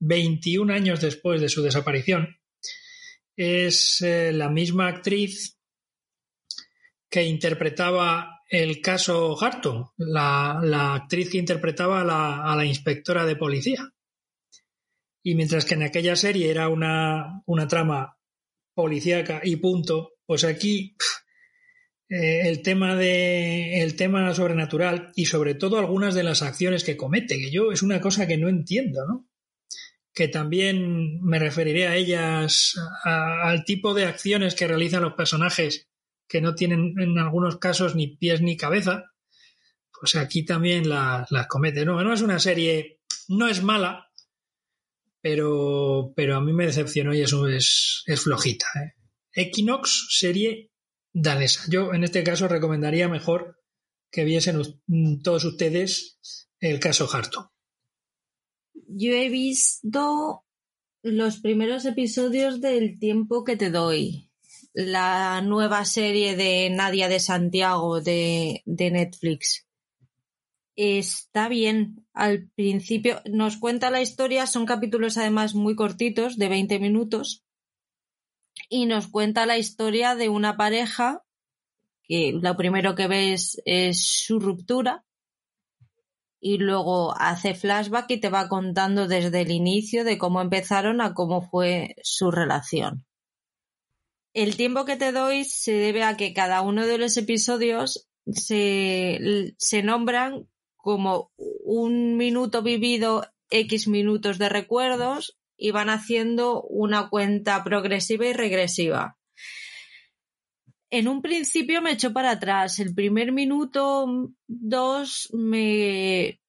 21 0.00 0.72
años 0.72 1.00
después 1.00 1.40
de 1.40 1.48
su 1.48 1.62
desaparición, 1.62 2.36
es 3.36 4.02
eh, 4.02 4.32
la 4.32 4.50
misma 4.50 4.88
actriz 4.88 5.56
que 7.08 7.24
interpretaba 7.24 8.40
el 8.48 8.80
caso 8.80 9.36
Harton, 9.40 9.86
la, 9.96 10.60
la 10.62 10.94
actriz 10.94 11.30
que 11.30 11.38
interpretaba 11.38 12.00
a 12.00 12.04
la, 12.04 12.42
a 12.42 12.56
la 12.56 12.64
inspectora 12.64 13.24
de 13.24 13.36
policía. 13.36 13.91
Y 15.22 15.34
mientras 15.34 15.64
que 15.64 15.74
en 15.74 15.82
aquella 15.82 16.16
serie 16.16 16.50
era 16.50 16.68
una, 16.68 17.42
una 17.46 17.68
trama 17.68 18.18
policíaca 18.74 19.40
y 19.44 19.56
punto, 19.56 20.14
pues 20.26 20.44
aquí 20.44 20.96
eh, 22.08 22.48
el 22.48 22.62
tema 22.62 22.96
de 22.96 23.82
el 23.82 23.96
tema 23.96 24.34
sobrenatural 24.34 25.12
y 25.14 25.26
sobre 25.26 25.54
todo 25.54 25.78
algunas 25.78 26.14
de 26.14 26.24
las 26.24 26.42
acciones 26.42 26.84
que 26.84 26.96
comete, 26.96 27.38
que 27.38 27.50
yo 27.50 27.72
es 27.72 27.82
una 27.82 28.00
cosa 28.00 28.26
que 28.26 28.36
no 28.36 28.48
entiendo, 28.48 29.06
¿no? 29.06 29.28
Que 30.12 30.28
también 30.28 31.22
me 31.22 31.38
referiré 31.38 31.86
a 31.86 31.96
ellas, 31.96 32.74
a, 33.04 33.48
al 33.48 33.64
tipo 33.64 33.94
de 33.94 34.06
acciones 34.06 34.54
que 34.54 34.66
realizan 34.66 35.02
los 35.02 35.14
personajes 35.14 35.88
que 36.28 36.40
no 36.40 36.54
tienen 36.54 36.94
en 36.98 37.18
algunos 37.18 37.58
casos 37.58 37.94
ni 37.94 38.08
pies 38.08 38.42
ni 38.42 38.56
cabeza, 38.56 39.12
pues 39.98 40.16
aquí 40.16 40.44
también 40.44 40.88
las, 40.88 41.30
las 41.30 41.46
comete. 41.46 41.84
No, 41.84 42.02
no 42.02 42.12
es 42.12 42.22
una 42.22 42.38
serie, 42.38 43.00
no 43.28 43.48
es 43.48 43.62
mala, 43.62 44.11
pero, 45.22 46.12
pero 46.16 46.36
a 46.36 46.40
mí 46.40 46.52
me 46.52 46.66
decepcionó 46.66 47.14
y 47.14 47.22
es, 47.22 48.02
es 48.06 48.20
flojita. 48.20 48.66
¿eh? 48.74 48.94
Equinox, 49.32 50.08
serie 50.10 50.72
danesa. 51.12 51.62
Yo 51.70 51.94
en 51.94 52.04
este 52.04 52.24
caso 52.24 52.48
recomendaría 52.48 53.08
mejor 53.08 53.60
que 54.10 54.24
viesen 54.24 54.60
todos 55.22 55.44
ustedes 55.44 56.18
el 56.60 56.80
caso 56.80 57.08
Harto. 57.10 57.52
Yo 58.74 59.12
he 59.12 59.28
visto 59.30 60.44
los 61.02 61.40
primeros 61.40 61.84
episodios 61.86 62.60
del 62.60 62.98
tiempo 62.98 63.44
que 63.44 63.56
te 63.56 63.70
doy. 63.70 64.28
La 64.74 65.40
nueva 65.42 65.84
serie 65.84 66.36
de 66.36 66.68
Nadia 66.70 67.08
de 67.08 67.20
Santiago 67.20 68.00
de, 68.00 68.62
de 68.64 68.90
Netflix 68.90 69.66
está 70.76 71.48
bien. 71.48 72.06
Al 72.12 72.48
principio 72.54 73.20
nos 73.30 73.56
cuenta 73.56 73.90
la 73.90 74.00
historia, 74.00 74.46
son 74.46 74.66
capítulos 74.66 75.16
además 75.16 75.54
muy 75.54 75.74
cortitos, 75.74 76.36
de 76.36 76.48
20 76.48 76.78
minutos, 76.78 77.44
y 78.68 78.86
nos 78.86 79.08
cuenta 79.08 79.46
la 79.46 79.58
historia 79.58 80.14
de 80.14 80.28
una 80.28 80.56
pareja 80.56 81.24
que 82.04 82.32
lo 82.32 82.56
primero 82.56 82.94
que 82.94 83.06
ves 83.06 83.60
es 83.64 84.04
su 84.04 84.40
ruptura 84.40 85.04
y 86.40 86.58
luego 86.58 87.14
hace 87.16 87.54
flashback 87.54 88.10
y 88.10 88.20
te 88.20 88.28
va 88.28 88.48
contando 88.48 89.06
desde 89.06 89.42
el 89.42 89.52
inicio 89.52 90.04
de 90.04 90.18
cómo 90.18 90.40
empezaron 90.40 91.00
a 91.00 91.14
cómo 91.14 91.40
fue 91.40 91.94
su 92.02 92.32
relación. 92.32 93.06
El 94.34 94.56
tiempo 94.56 94.84
que 94.84 94.96
te 94.96 95.12
doy 95.12 95.44
se 95.44 95.72
debe 95.72 96.02
a 96.02 96.16
que 96.16 96.32
cada 96.34 96.62
uno 96.62 96.86
de 96.86 96.98
los 96.98 97.16
episodios 97.16 98.08
se, 98.26 99.54
se 99.56 99.82
nombran 99.82 100.48
como 100.82 101.30
un 101.38 102.16
minuto 102.18 102.60
vivido, 102.62 103.26
X 103.50 103.88
minutos 103.88 104.36
de 104.38 104.48
recuerdos 104.48 105.38
y 105.56 105.70
van 105.70 105.88
haciendo 105.88 106.62
una 106.62 107.08
cuenta 107.08 107.62
progresiva 107.62 108.26
y 108.26 108.32
regresiva. 108.32 109.16
En 110.90 111.08
un 111.08 111.22
principio 111.22 111.80
me 111.80 111.92
echó 111.92 112.12
para 112.12 112.32
atrás. 112.32 112.80
El 112.80 112.94
primer 112.94 113.32
minuto, 113.32 114.34
dos, 114.48 115.30
me, 115.32 116.40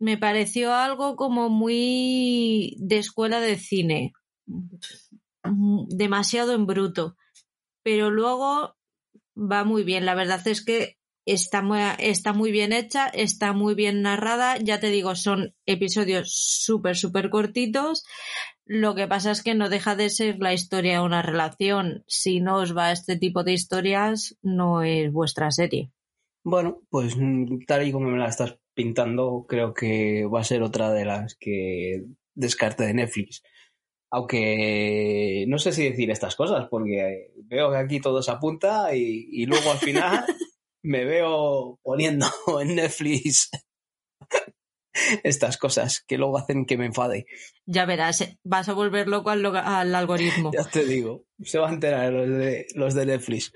me 0.00 0.18
pareció 0.18 0.74
algo 0.74 1.16
como 1.16 1.48
muy 1.48 2.76
de 2.78 2.98
escuela 2.98 3.40
de 3.40 3.56
cine, 3.56 4.12
demasiado 5.88 6.52
en 6.54 6.66
bruto, 6.66 7.16
pero 7.84 8.10
luego 8.10 8.76
va 9.36 9.62
muy 9.64 9.84
bien. 9.84 10.04
La 10.04 10.16
verdad 10.16 10.46
es 10.48 10.64
que 10.64 10.98
está 11.26 11.60
muy, 11.60 11.80
está 11.98 12.32
muy 12.32 12.52
bien 12.52 12.72
hecha, 12.72 13.08
está 13.08 13.52
muy 13.52 13.74
bien 13.74 14.00
narrada. 14.00 14.56
Ya 14.58 14.80
te 14.80 14.88
digo, 14.88 15.14
son 15.16 15.54
episodios 15.66 16.32
súper, 16.32 16.96
súper 16.96 17.28
cortitos. 17.28 18.04
Lo 18.64 18.94
que 18.94 19.06
pasa 19.06 19.32
es 19.32 19.42
que 19.42 19.54
no 19.54 19.68
deja 19.68 19.96
de 19.96 20.08
ser 20.08 20.38
la 20.38 20.54
historia 20.54 20.94
de 20.94 21.04
una 21.04 21.22
relación. 21.22 22.04
Si 22.06 22.40
no 22.40 22.56
os 22.56 22.76
va 22.76 22.92
este 22.92 23.16
tipo 23.16 23.44
de 23.44 23.52
historias, 23.52 24.38
no 24.42 24.82
es 24.82 25.12
vuestra 25.12 25.50
serie. 25.50 25.90
Bueno, 26.44 26.82
pues 26.90 27.16
tal 27.66 27.86
y 27.86 27.92
como 27.92 28.08
me 28.08 28.18
la 28.18 28.28
estás 28.28 28.58
pintando, 28.72 29.46
creo 29.48 29.74
que 29.74 30.26
va 30.26 30.40
a 30.40 30.44
ser 30.44 30.62
otra 30.62 30.92
de 30.92 31.04
las 31.04 31.34
que 31.34 32.04
descarte 32.34 32.84
de 32.84 32.94
Netflix. 32.94 33.42
Aunque 34.10 35.44
no 35.48 35.58
sé 35.58 35.72
si 35.72 35.90
decir 35.90 36.10
estas 36.10 36.36
cosas, 36.36 36.68
porque 36.70 37.32
veo 37.44 37.72
que 37.72 37.76
aquí 37.76 38.00
todo 38.00 38.22
se 38.22 38.30
apunta 38.30 38.94
y, 38.94 39.26
y 39.30 39.46
luego 39.46 39.72
al 39.72 39.78
final 39.78 40.24
me 40.86 41.04
veo 41.04 41.78
poniendo 41.82 42.26
en 42.60 42.76
Netflix 42.76 43.50
estas 45.24 45.58
cosas 45.58 46.04
que 46.06 46.16
luego 46.16 46.38
hacen 46.38 46.64
que 46.64 46.78
me 46.78 46.86
enfade. 46.86 47.26
Ya 47.66 47.84
verás, 47.84 48.20
eh, 48.20 48.38
vas 48.44 48.68
a 48.68 48.72
volver 48.72 49.08
loco 49.08 49.30
al, 49.30 49.44
al 49.44 49.94
algoritmo. 49.94 50.52
ya 50.52 50.64
te 50.64 50.84
digo, 50.84 51.26
se 51.42 51.58
va 51.58 51.68
a 51.68 51.72
enterar 51.72 52.12
los 52.12 52.28
de, 52.28 52.66
los 52.74 52.94
de 52.94 53.06
Netflix. 53.06 53.52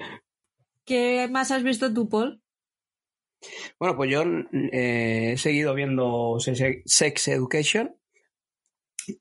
¿Qué 0.84 1.28
más 1.30 1.50
has 1.50 1.62
visto 1.62 1.92
tú, 1.94 2.08
Paul? 2.08 2.42
Bueno, 3.78 3.96
pues 3.96 4.10
yo 4.10 4.22
eh, 4.22 5.32
he 5.32 5.36
seguido 5.38 5.74
viendo 5.74 6.36
Sex 6.40 7.28
Education 7.28 7.96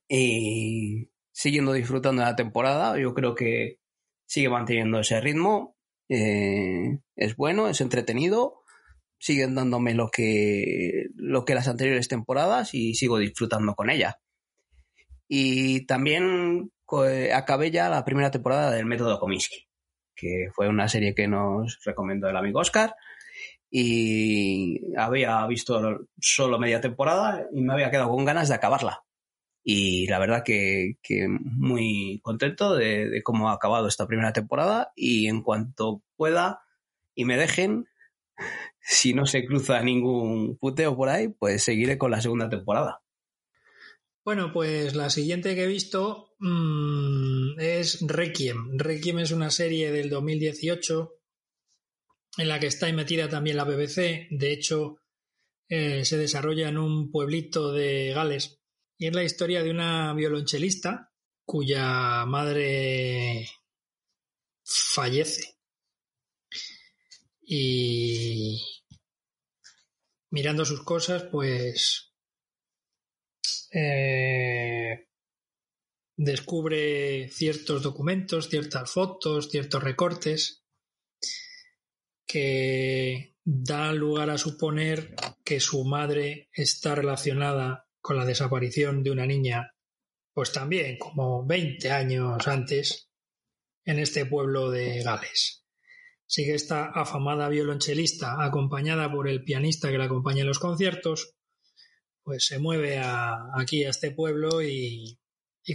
y 0.07 1.09
siguiendo 1.31 1.71
disfrutando 1.73 2.21
de 2.21 2.27
la 2.27 2.35
temporada. 2.35 2.99
Yo 2.99 3.13
creo 3.13 3.35
que 3.35 3.79
sigue 4.27 4.49
manteniendo 4.49 4.99
ese 4.99 5.21
ritmo. 5.21 5.77
Eh, 6.09 6.99
es 7.15 7.35
bueno, 7.35 7.69
es 7.69 7.81
entretenido. 7.81 8.63
Siguen 9.19 9.55
dándome 9.55 9.93
lo 9.93 10.09
que, 10.09 11.07
lo 11.15 11.45
que 11.45 11.55
las 11.55 11.67
anteriores 11.67 12.07
temporadas 12.07 12.73
y 12.73 12.95
sigo 12.95 13.17
disfrutando 13.17 13.75
con 13.75 13.89
ella. 13.89 14.19
Y 15.27 15.85
también 15.85 16.71
acabé 17.33 17.71
ya 17.71 17.89
la 17.89 18.03
primera 18.03 18.31
temporada 18.31 18.71
del 18.71 18.85
Método 18.85 19.19
Kominsky, 19.19 19.67
que 20.15 20.47
fue 20.53 20.67
una 20.67 20.87
serie 20.87 21.13
que 21.13 21.27
nos 21.27 21.79
recomendó 21.85 22.29
el 22.29 22.37
amigo 22.37 22.59
Oscar 22.59 22.95
y 23.69 24.95
había 24.97 25.45
visto 25.45 25.99
solo 26.19 26.57
media 26.57 26.81
temporada 26.81 27.45
y 27.53 27.61
me 27.61 27.73
había 27.73 27.91
quedado 27.91 28.09
con 28.09 28.25
ganas 28.25 28.49
de 28.49 28.55
acabarla. 28.55 29.03
Y 29.63 30.07
la 30.07 30.19
verdad 30.19 30.43
que, 30.43 30.95
muy 31.29 32.19
contento 32.23 32.75
de, 32.75 33.21
cómo 33.23 33.49
ha 33.49 33.53
acabado 33.53 33.87
esta 33.87 34.07
primera 34.07 34.33
temporada 34.33 34.91
y 34.95 35.27
en 35.27 35.41
cuanto 35.43 36.01
pueda 36.15 36.61
y 37.13 37.25
me 37.25 37.37
dejen, 37.37 37.87
si 38.81 39.13
no 39.13 39.25
se 39.25 39.45
cruza 39.45 39.81
ningún 39.81 40.57
puteo 40.57 40.95
por 40.95 41.09
ahí, 41.09 41.27
pues 41.27 41.63
seguiré 41.63 41.97
con 41.97 42.11
la 42.11 42.21
segunda 42.21 42.49
temporada. 42.49 43.01
Bueno, 44.23 44.51
pues 44.53 44.95
la 44.95 45.09
siguiente 45.09 45.55
que 45.55 45.63
he 45.63 45.67
visto 45.67 46.35
mm, 46.39 47.59
es 47.59 47.99
Requiem. 48.07 48.77
Requiem 48.77 49.19
es 49.19 49.31
una 49.31 49.49
serie 49.49 49.91
del 49.91 50.09
2018 50.09 51.19
en 52.37 52.47
la 52.47 52.59
que 52.59 52.67
está 52.67 52.91
metida 52.93 53.27
también 53.27 53.57
la 53.57 53.63
BBC. 53.63 54.27
De 54.29 54.51
hecho, 54.51 55.01
eh, 55.67 56.05
se 56.05 56.17
desarrolla 56.17 56.69
en 56.69 56.77
un 56.77 57.11
pueblito 57.11 57.71
de 57.71 58.11
Gales 58.13 58.58
y 58.99 59.07
es 59.07 59.15
la 59.15 59.23
historia 59.23 59.63
de 59.63 59.71
una 59.71 60.13
violonchelista 60.13 61.13
cuya 61.45 62.25
madre 62.25 63.49
fallece. 64.61 65.57
Y 67.41 68.61
mirando 70.31 70.65
sus 70.65 70.83
cosas, 70.83 71.23
pues 71.31 72.13
eh, 73.71 75.07
descubre 76.17 77.29
ciertos 77.29 77.81
documentos, 77.81 78.49
ciertas 78.49 78.91
fotos, 78.91 79.49
ciertos 79.49 79.81
recortes 79.81 80.65
que 82.27 83.37
da 83.45 83.93
lugar 83.93 84.29
a 84.29 84.37
suponer 84.37 85.15
que 85.45 85.61
su 85.61 85.85
madre 85.85 86.49
está 86.51 86.95
relacionada 86.95 87.88
con 88.01 88.17
la 88.17 88.25
desaparición 88.25 89.03
de 89.03 89.11
una 89.11 89.25
niña, 89.25 89.73
pues 90.33 90.51
también 90.51 90.97
como 90.97 91.45
20 91.45 91.91
años 91.91 92.47
antes, 92.47 93.09
en 93.85 93.99
este 93.99 94.25
pueblo 94.25 94.69
de 94.69 95.01
Gales. 95.03 95.65
Sigue 96.25 96.53
esta 96.53 96.85
afamada 96.85 97.49
violonchelista, 97.49 98.43
acompañada 98.43 99.11
por 99.11 99.27
el 99.27 99.43
pianista 99.43 99.89
que 99.89 99.97
la 99.97 100.05
acompaña 100.05 100.41
en 100.41 100.47
los 100.47 100.59
conciertos, 100.59 101.35
pues 102.23 102.45
se 102.45 102.59
mueve 102.59 103.01
aquí 103.55 103.83
a 103.83 103.89
este 103.89 104.11
pueblo 104.11 104.61
y 104.61 105.17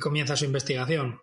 comienza 0.00 0.36
su 0.36 0.44
investigación 0.44 1.20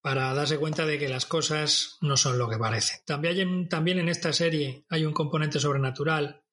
para 0.00 0.32
darse 0.32 0.58
cuenta 0.58 0.86
de 0.86 0.98
que 0.98 1.08
las 1.08 1.26
cosas 1.26 1.98
no 2.00 2.16
son 2.16 2.38
lo 2.38 2.48
que 2.48 2.56
parecen. 2.56 3.00
También, 3.04 3.68
también 3.68 3.98
en 3.98 4.08
esta 4.08 4.32
serie 4.32 4.84
hay 4.88 5.04
un 5.04 5.12
componente 5.12 5.58
sobrenatural, 5.58 6.44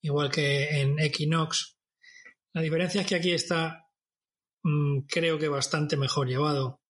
igual 0.00 0.30
que 0.30 0.80
en 0.80 0.98
Equinox. 0.98 1.73
La 2.54 2.62
diferencia 2.62 3.00
es 3.00 3.06
que 3.08 3.16
aquí 3.16 3.32
está, 3.32 3.88
mm, 4.62 5.00
creo 5.08 5.38
que 5.38 5.48
bastante 5.48 5.96
mejor 5.96 6.28
llevado. 6.28 6.80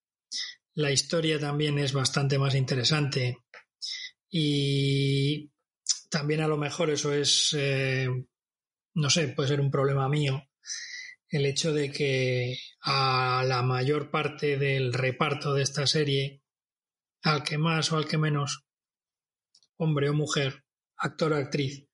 La 0.75 0.93
historia 0.93 1.39
también 1.39 1.79
es 1.79 1.95
bastante 1.95 2.39
más 2.39 2.55
interesante 2.55 3.39
y 4.29 5.51
también 6.11 6.43
a 6.43 6.49
lo 6.49 6.59
mejor 6.59 6.91
eso 6.91 7.15
es, 7.15 7.57
eh, 7.59 8.09
no 8.95 9.09
sé, 9.09 9.29
puede 9.29 9.49
ser 9.49 9.61
un 9.61 9.71
problema 9.71 10.07
mío, 10.09 10.43
el 11.29 11.47
hecho 11.47 11.73
de 11.73 11.91
que 11.91 12.59
a 12.83 13.43
la 13.47 13.63
mayor 13.63 14.11
parte 14.11 14.59
del 14.59 14.93
reparto 14.93 15.55
de 15.55 15.63
esta 15.63 15.87
serie, 15.87 16.43
al 17.23 17.43
que 17.43 17.57
más 17.57 17.91
o 17.91 17.97
al 17.97 18.07
que 18.07 18.19
menos, 18.19 18.67
hombre 19.77 20.11
o 20.11 20.15
mujer, 20.15 20.65
actor 20.99 21.33
o 21.33 21.37
actriz, 21.37 21.89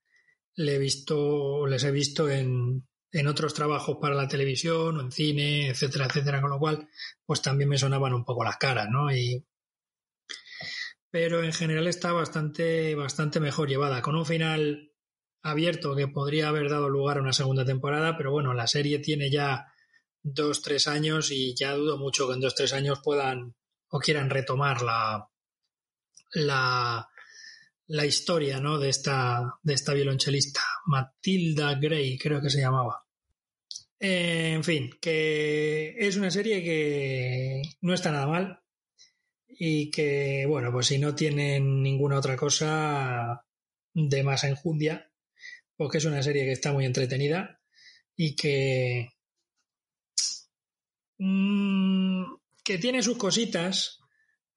le 0.57 0.75
he 0.75 0.79
visto, 0.79 1.67
les 1.69 1.85
he 1.85 1.93
visto 1.93 2.29
en, 2.29 2.90
en 3.13 3.27
otros 3.27 3.55
trabajos 3.55 3.99
para 4.01 4.15
la 4.15 4.29
televisión 4.29 4.97
o 4.97 5.01
en 5.01 5.13
cine, 5.13 5.69
etcétera, 5.69 6.07
etcétera, 6.07 6.41
con 6.41 6.51
lo 6.51 6.59
cual, 6.59 6.89
pues 7.27 7.43
también 7.43 7.69
me 7.69 7.79
sonaban 7.79 8.15
un 8.15 8.25
poco 8.25 8.45
las 8.45 8.57
caras, 8.57 8.89
¿no? 8.91 9.15
Y, 9.15 9.45
pero 11.11 11.43
en 11.43 11.53
general 11.53 11.89
está 11.89 12.13
bastante, 12.13 12.95
bastante 12.95 13.41
mejor 13.41 13.69
llevada, 13.69 14.01
con 14.03 14.15
un 14.15 14.27
final 14.27 14.93
abierto 15.43 15.97
que 15.97 16.07
podría 16.07 16.49
haber 16.49 16.71
dado 16.71 16.89
lugar 16.89 17.19
a 17.19 17.23
una 17.23 17.33
segunda 17.33 17.65
temporada, 17.65 18.17
pero 18.17 18.31
bueno, 18.31 18.55
la 18.55 18.67
serie 18.67 18.99
tiene 19.01 19.31
ya 19.31 19.67
dos, 20.23 20.63
tres 20.63 20.87
años 20.87 21.31
y 21.31 21.55
ya 21.57 21.75
dudo 21.75 21.99
mucho 21.99 22.29
que 22.29 22.35
en 22.35 22.41
dos, 22.41 22.55
tres 22.55 22.73
años 22.73 23.01
puedan 23.03 23.57
o 23.89 23.99
quieran 23.99 24.31
retomar 24.31 24.83
la, 24.83 25.29
la, 26.33 27.10
la 27.91 28.07
historia 28.07 28.61
¿no? 28.61 28.79
de, 28.79 28.89
esta, 28.89 29.59
de 29.63 29.75
esta 29.75 29.93
violonchelista, 29.93 30.61
Matilda 30.87 31.75
Gray, 31.75 32.17
creo 32.19 32.41
que 32.41 32.49
se 32.49 32.61
llamaba. 32.61 33.05
en 33.99 34.63
fin, 34.63 34.91
que 35.01 35.97
es 35.99 36.17
una 36.17 36.31
serie 36.31 36.63
que 36.63 37.63
no 37.81 37.93
está 37.93 38.13
nada 38.13 38.29
mal 38.29 38.61
y 39.49 39.91
que, 39.91 40.47
bueno, 40.47 40.71
pues 40.71 40.87
si 40.87 40.99
no 40.99 41.17
tienen 41.17 41.83
ninguna 41.83 42.19
otra 42.19 42.37
cosa 42.37 43.45
de 43.93 44.23
más 44.23 44.45
enjundia, 44.45 45.11
porque 45.77 45.99
es 45.99 46.05
una 46.05 46.23
serie 46.23 46.45
que 46.45 46.53
está 46.53 46.73
muy 46.73 46.87
entretenida 46.87 47.61
y 48.15 48.37
que, 48.37 49.09
mm, 51.19 52.35
que 52.63 52.79
tiene 52.79 53.03
sus 53.03 53.19
cositas, 53.19 54.00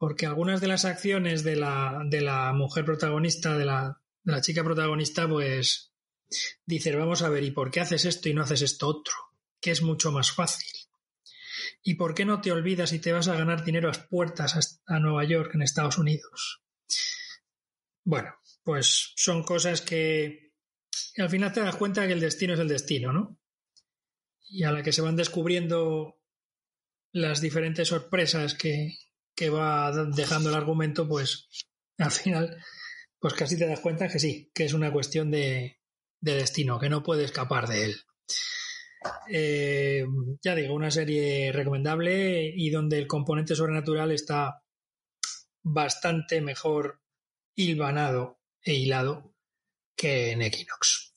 porque 0.03 0.25
algunas 0.25 0.59
de 0.59 0.67
las 0.67 0.83
acciones 0.83 1.45
de 1.45 1.55
la, 1.55 2.01
de 2.05 2.19
la 2.19 2.51
mujer 2.51 2.83
protagonista, 2.83 3.57
de 3.57 3.63
la, 3.63 4.01
de 4.23 4.33
la 4.33 4.41
chica 4.41 4.61
protagonista, 4.61 5.29
pues 5.29 5.93
dice, 6.65 6.93
vamos 6.93 7.21
a 7.21 7.29
ver, 7.29 7.45
¿y 7.45 7.51
por 7.51 7.71
qué 7.71 7.79
haces 7.79 8.03
esto 8.03 8.27
y 8.27 8.33
no 8.33 8.41
haces 8.43 8.63
esto 8.63 8.89
otro? 8.89 9.13
Que 9.61 9.71
es 9.71 9.81
mucho 9.81 10.11
más 10.11 10.33
fácil. 10.33 10.73
¿Y 11.83 11.93
por 11.93 12.15
qué 12.15 12.25
no 12.25 12.41
te 12.41 12.51
olvidas 12.51 12.91
y 12.91 12.99
te 12.99 13.13
vas 13.13 13.29
a 13.29 13.37
ganar 13.37 13.63
dinero 13.63 13.89
a 13.89 13.93
puertas 13.93 14.81
a 14.85 14.99
Nueva 14.99 15.23
York, 15.23 15.55
en 15.55 15.61
Estados 15.61 15.97
Unidos? 15.97 16.65
Bueno, 18.03 18.35
pues 18.61 19.13
son 19.15 19.41
cosas 19.43 19.79
que 19.79 20.51
al 21.17 21.29
final 21.29 21.53
te 21.53 21.61
das 21.61 21.77
cuenta 21.77 22.05
que 22.07 22.11
el 22.11 22.19
destino 22.19 22.55
es 22.55 22.59
el 22.59 22.67
destino, 22.67 23.13
¿no? 23.13 23.39
Y 24.49 24.65
a 24.65 24.73
la 24.73 24.83
que 24.83 24.91
se 24.91 25.01
van 25.01 25.15
descubriendo 25.15 26.19
las 27.13 27.39
diferentes 27.39 27.87
sorpresas 27.87 28.53
que, 28.53 28.97
va 29.41 29.91
dejando 30.15 30.49
el 30.49 30.55
argumento, 30.55 31.07
pues 31.07 31.49
al 31.97 32.11
final, 32.11 32.57
pues 33.19 33.33
casi 33.33 33.57
te 33.57 33.67
das 33.67 33.79
cuenta 33.79 34.07
que 34.07 34.19
sí, 34.19 34.51
que 34.53 34.65
es 34.65 34.73
una 34.73 34.91
cuestión 34.91 35.31
de, 35.31 35.79
de 36.21 36.35
destino, 36.35 36.79
que 36.79 36.89
no 36.89 37.03
puede 37.03 37.25
escapar 37.25 37.67
de 37.67 37.85
él. 37.85 37.95
Eh, 39.29 40.05
ya 40.41 40.55
digo, 40.55 40.73
una 40.73 40.91
serie 40.91 41.51
recomendable 41.51 42.51
y 42.55 42.69
donde 42.69 42.97
el 42.97 43.07
componente 43.07 43.55
sobrenatural 43.55 44.11
está 44.11 44.63
bastante 45.61 46.41
mejor 46.41 47.01
hilvanado 47.55 48.39
e 48.61 48.73
hilado 48.75 49.33
que 49.95 50.31
en 50.31 50.41
Equinox. 50.41 51.13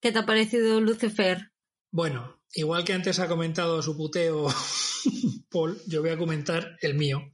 ¿Qué 0.00 0.12
te 0.12 0.18
ha 0.18 0.26
parecido 0.26 0.80
Lucifer? 0.80 1.52
Bueno, 1.90 2.41
igual 2.54 2.84
que 2.84 2.92
antes 2.92 3.18
ha 3.18 3.28
comentado 3.28 3.82
su 3.82 3.96
puteo 3.96 4.48
Paul, 5.50 5.80
yo 5.86 6.00
voy 6.00 6.10
a 6.10 6.18
comentar 6.18 6.76
el 6.80 6.94
mío. 6.94 7.30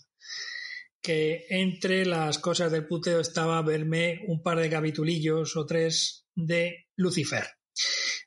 Que 1.01 1.47
entre 1.51 2.05
las 2.05 2.39
cosas 2.39 2.73
del 2.73 2.87
puteo 2.87 3.21
estaba 3.21 3.63
verme 3.63 4.23
un 4.27 4.43
par 4.43 4.59
de 4.59 4.69
capitulillos 4.69 5.57
o 5.57 5.65
tres 5.65 6.27
de 6.35 6.89
Lucifer. 6.97 7.45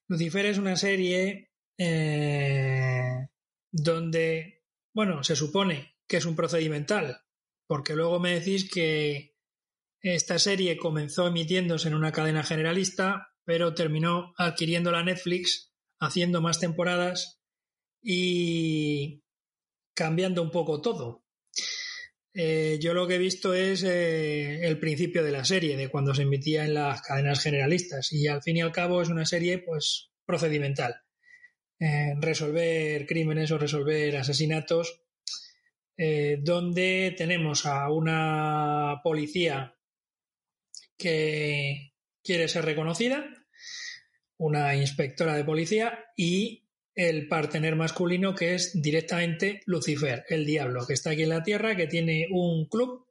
Lucifer 0.08 0.46
es 0.46 0.58
una 0.58 0.76
serie 0.76 1.52
eh, 1.78 3.28
donde, 3.72 4.64
bueno, 4.94 5.24
se 5.24 5.36
supone 5.36 5.96
que 6.08 6.18
es 6.18 6.26
un 6.26 6.36
procedimental, 6.36 7.22
porque 7.68 7.96
luego 7.96 8.20
me 8.20 8.40
decís 8.40 8.70
que 8.70 9.36
esta 10.02 10.40
serie 10.40 10.78
comenzó 10.78 11.28
emitiéndose 11.28 11.88
en 11.88 11.96
una 11.96 12.12
cadena 12.12 12.44
generalista, 12.44 13.34
pero 13.46 13.74
terminó 13.74 14.34
adquiriendo 14.38 14.92
la 14.92 15.04
Netflix, 15.04 15.71
haciendo 16.02 16.42
más 16.42 16.60
temporadas 16.60 17.40
y 18.02 19.24
cambiando 19.94 20.42
un 20.42 20.52
poco 20.52 20.82
todo. 20.82 21.24
Eh, 22.34 22.80
yo 22.82 22.94
lo 22.94 23.08
que 23.08 23.16
he 23.16 23.20
visto 23.20 23.54
es 23.54 23.84
eh, 23.84 24.66
el 24.66 24.80
principio 24.80 25.24
de 25.24 25.32
la 25.32 25.46
serie, 25.46 25.78
de 25.78 25.90
cuando 25.90 26.16
se 26.16 26.24
emitía 26.24 26.66
en 26.66 26.74
las 26.74 27.02
cadenas 27.02 27.42
generalistas, 27.42 28.12
y 28.12 28.28
al 28.28 28.42
fin 28.42 28.58
y 28.58 28.62
al 28.62 28.72
cabo 28.72 29.02
es 29.02 29.10
una 29.10 29.26
serie 29.26 29.60
pues 29.60 30.12
procedimental. 30.26 30.96
Eh, 31.80 32.16
resolver 32.20 33.06
crímenes 33.06 33.52
o 33.52 33.58
resolver 33.58 34.18
asesinatos, 34.18 35.04
donde 36.40 37.14
tenemos 37.16 37.68
a 37.68 37.92
una 37.92 39.02
policía 39.04 39.78
que 40.98 41.94
quiere 42.24 42.48
ser 42.48 42.66
reconocida, 42.66 43.24
una 44.42 44.76
inspectora 44.76 45.36
de 45.36 45.44
policía 45.44 46.00
y 46.18 46.64
el 46.96 47.28
partener 47.28 47.76
masculino 47.76 48.34
que 48.34 48.56
es 48.56 48.82
directamente 48.82 49.62
Lucifer, 49.68 50.26
el 50.30 50.46
diablo, 50.46 50.88
que 50.88 50.94
está 50.94 51.12
aquí 51.12 51.24
en 51.24 51.30
la 51.30 51.44
Tierra, 51.44 51.76
que 51.76 51.86
tiene 51.86 52.28
un 52.32 52.66
club 52.66 53.06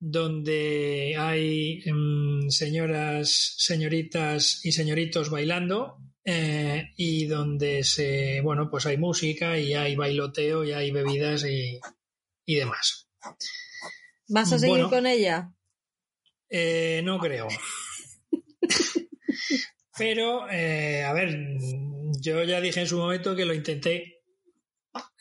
donde 0.00 1.14
hay 1.16 1.82
em, 1.84 2.50
señoras, 2.50 3.54
señoritas 3.58 4.64
y 4.64 4.72
señoritos 4.72 5.30
bailando 5.30 5.98
eh, 6.24 6.90
y 6.96 7.26
donde 7.26 7.84
se, 7.84 8.40
bueno, 8.40 8.68
pues 8.68 8.86
hay 8.86 8.96
música 8.96 9.58
y 9.58 9.74
hay 9.74 9.94
bailoteo 9.94 10.64
y 10.64 10.72
hay 10.72 10.90
bebidas 10.90 11.44
y, 11.44 11.80
demás. 12.46 13.08
¿Vas 14.26 14.52
a 14.52 14.58
seguir 14.58 14.86
con 14.86 15.06
ella? 15.06 15.52
Eh, 16.48 17.00
no 17.04 17.20
creo. 17.20 17.46
Pero, 20.00 20.50
eh, 20.50 21.04
a 21.04 21.12
ver, 21.12 21.58
yo 22.22 22.42
ya 22.44 22.58
dije 22.62 22.80
en 22.80 22.86
su 22.86 22.96
momento 22.96 23.36
que 23.36 23.44
lo 23.44 23.52
intenté. 23.52 24.22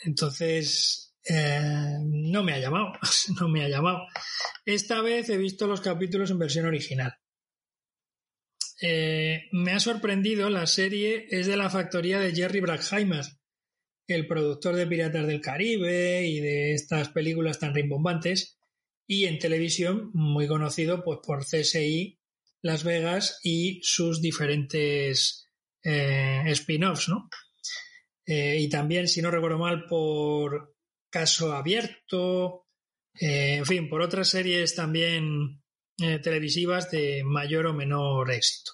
Entonces, 0.06 1.18
eh, 1.30 1.98
no 2.02 2.44
me 2.46 2.54
ha 2.54 2.60
llamado. 2.60 2.94
No 3.42 3.50
me 3.50 3.66
ha 3.66 3.68
llamado. 3.68 4.08
Esta 4.64 5.02
vez 5.02 5.28
he 5.28 5.36
visto 5.36 5.68
los 5.68 5.82
capítulos 5.82 6.32
en 6.32 6.40
versión 6.40 6.66
original. 6.66 7.14
Eh, 8.82 9.50
me 9.52 9.74
ha 9.74 9.82
sorprendido, 9.82 10.50
la 10.50 10.66
serie 10.66 11.28
es 11.30 11.48
de 11.48 11.58
la 11.58 11.70
factoría 11.70 12.22
de 12.22 12.34
Jerry 12.34 12.62
Bruckheimer, 12.62 13.26
el 14.08 14.28
productor 14.28 14.78
de 14.78 14.88
Piratas 14.88 15.28
del 15.28 15.42
Caribe 15.42 16.26
y 16.26 16.40
de 16.40 16.74
estas 16.74 17.10
películas 17.10 17.60
tan 17.60 17.76
rimbombantes, 17.76 18.58
y 19.06 19.26
en 19.26 19.40
televisión 19.40 20.10
muy 20.14 20.48
conocido 20.48 21.04
pues, 21.04 21.20
por 21.22 21.44
CSI 21.44 22.19
Las 22.62 22.84
Vegas 22.84 23.40
y 23.44 23.80
sus 23.84 24.22
diferentes 24.22 25.48
eh, 25.84 26.44
spin-offs, 26.48 27.10
¿no? 27.10 27.30
Eh, 28.26 28.60
y 28.60 28.70
también, 28.70 29.08
si 29.08 29.22
no 29.22 29.32
recuerdo 29.32 29.58
mal, 29.58 29.86
por 29.86 30.76
Caso 31.10 31.54
Abierto, 31.54 32.68
eh, 33.20 33.56
en 33.56 33.66
fin, 33.66 33.90
por 33.90 34.02
otras 34.02 34.30
series 34.30 34.76
también 34.76 35.62
televisivas 36.24 36.90
de 36.92 37.24
mayor 37.26 37.66
o 37.66 37.74
menor 37.74 38.32
éxito. 38.32 38.72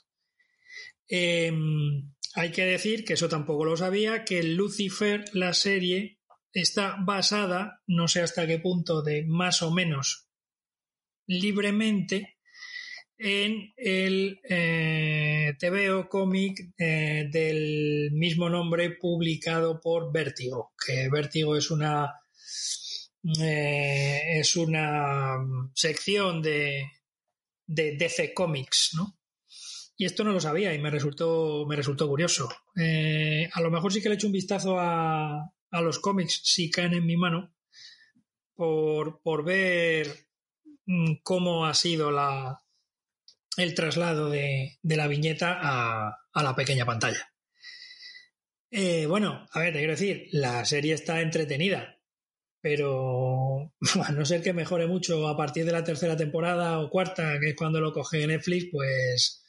Em, 1.08 2.14
hay 2.36 2.52
que 2.52 2.66
decir, 2.66 3.04
que 3.04 3.14
eso 3.14 3.28
tampoco 3.28 3.66
lo 3.66 3.76
sabía, 3.76 4.24
que 4.24 4.44
Lucifer, 4.44 5.26
la 5.34 5.54
serie, 5.54 6.20
está 6.54 6.98
basada, 7.00 7.82
no 7.88 8.08
sé 8.08 8.22
hasta 8.22 8.46
qué 8.46 8.60
punto, 8.60 9.02
de 9.02 9.26
más 9.26 9.64
o 9.64 9.72
menos 9.72 10.30
libremente 11.28 12.35
en 13.18 13.74
el 13.78 14.40
eh, 14.44 15.54
TVO 15.60 16.10
cómic 16.10 16.74
eh, 16.78 17.30
del 17.32 18.12
mismo 18.12 18.50
nombre 18.50 18.92
publicado 18.92 19.80
por 19.80 20.12
Vértigo, 20.12 20.74
que 20.86 21.10
Vértigo 21.10 21.56
es 21.56 21.72
una 21.72 22.14
eh, 23.40 24.40
es 24.40 24.56
una 24.56 25.38
sección 25.74 26.42
de, 26.42 26.92
de 27.66 27.96
DC 27.98 28.34
Comics, 28.34 28.92
¿no? 28.96 29.18
Y 29.98 30.06
esto 30.06 30.26
no 30.26 30.34
lo 30.34 30.42
sabía 30.42 30.74
y 30.74 30.80
me 30.80 30.92
resultó, 30.92 31.66
me 31.68 31.78
resultó 31.78 32.08
curioso. 32.08 32.50
a 32.78 33.62
lo 33.62 33.72
mejor 33.72 33.94
sí 33.94 34.02
que 34.02 34.10
le 34.10 34.16
he 34.16 34.18
hecho 34.18 34.28
un 34.28 34.34
vistazo 34.34 34.78
a, 34.78 35.54
a 35.72 35.82
los 35.82 36.00
cómics 36.00 36.42
si 36.44 36.70
caen 36.70 36.94
en 36.94 37.06
mi 37.06 37.16
mano 37.16 37.56
por, 38.56 39.22
por 39.22 39.46
ver 39.46 40.28
mm, 40.86 41.16
cómo 41.24 41.66
ha 41.66 41.74
sido 41.74 42.12
la, 42.12 42.65
el 43.58 43.74
traslado 43.74 44.30
de, 44.30 44.78
la 44.84 45.08
viñeta 45.08 45.60
a, 45.62 46.18
la 46.36 46.56
pequeña 46.56 46.86
pantalla. 46.86 47.32
Eh, 48.72 49.06
bueno, 49.06 49.46
a 49.52 49.60
ver, 49.60 49.74
te 49.74 49.80
quiero 49.80 49.94
decir, 49.94 50.28
la 50.32 50.66
serie 50.66 50.94
está 50.94 51.22
entretenida, 51.22 51.98
pero 52.62 53.74
a 54.04 54.12
no 54.12 54.26
ser 54.26 54.42
que 54.42 54.54
mejore 54.54 54.88
mucho 54.88 55.28
a 55.28 55.38
partir 55.38 55.66
de 55.66 55.72
la 55.72 55.84
tercera 55.84 56.18
temporada 56.18 56.80
o 56.80 56.90
cuarta, 56.90 57.40
que 57.40 57.50
es 57.50 57.56
cuando 57.56 57.80
lo 57.80 57.94
coge 57.94 58.28
Netflix, 58.28 58.68
pues, 58.72 59.44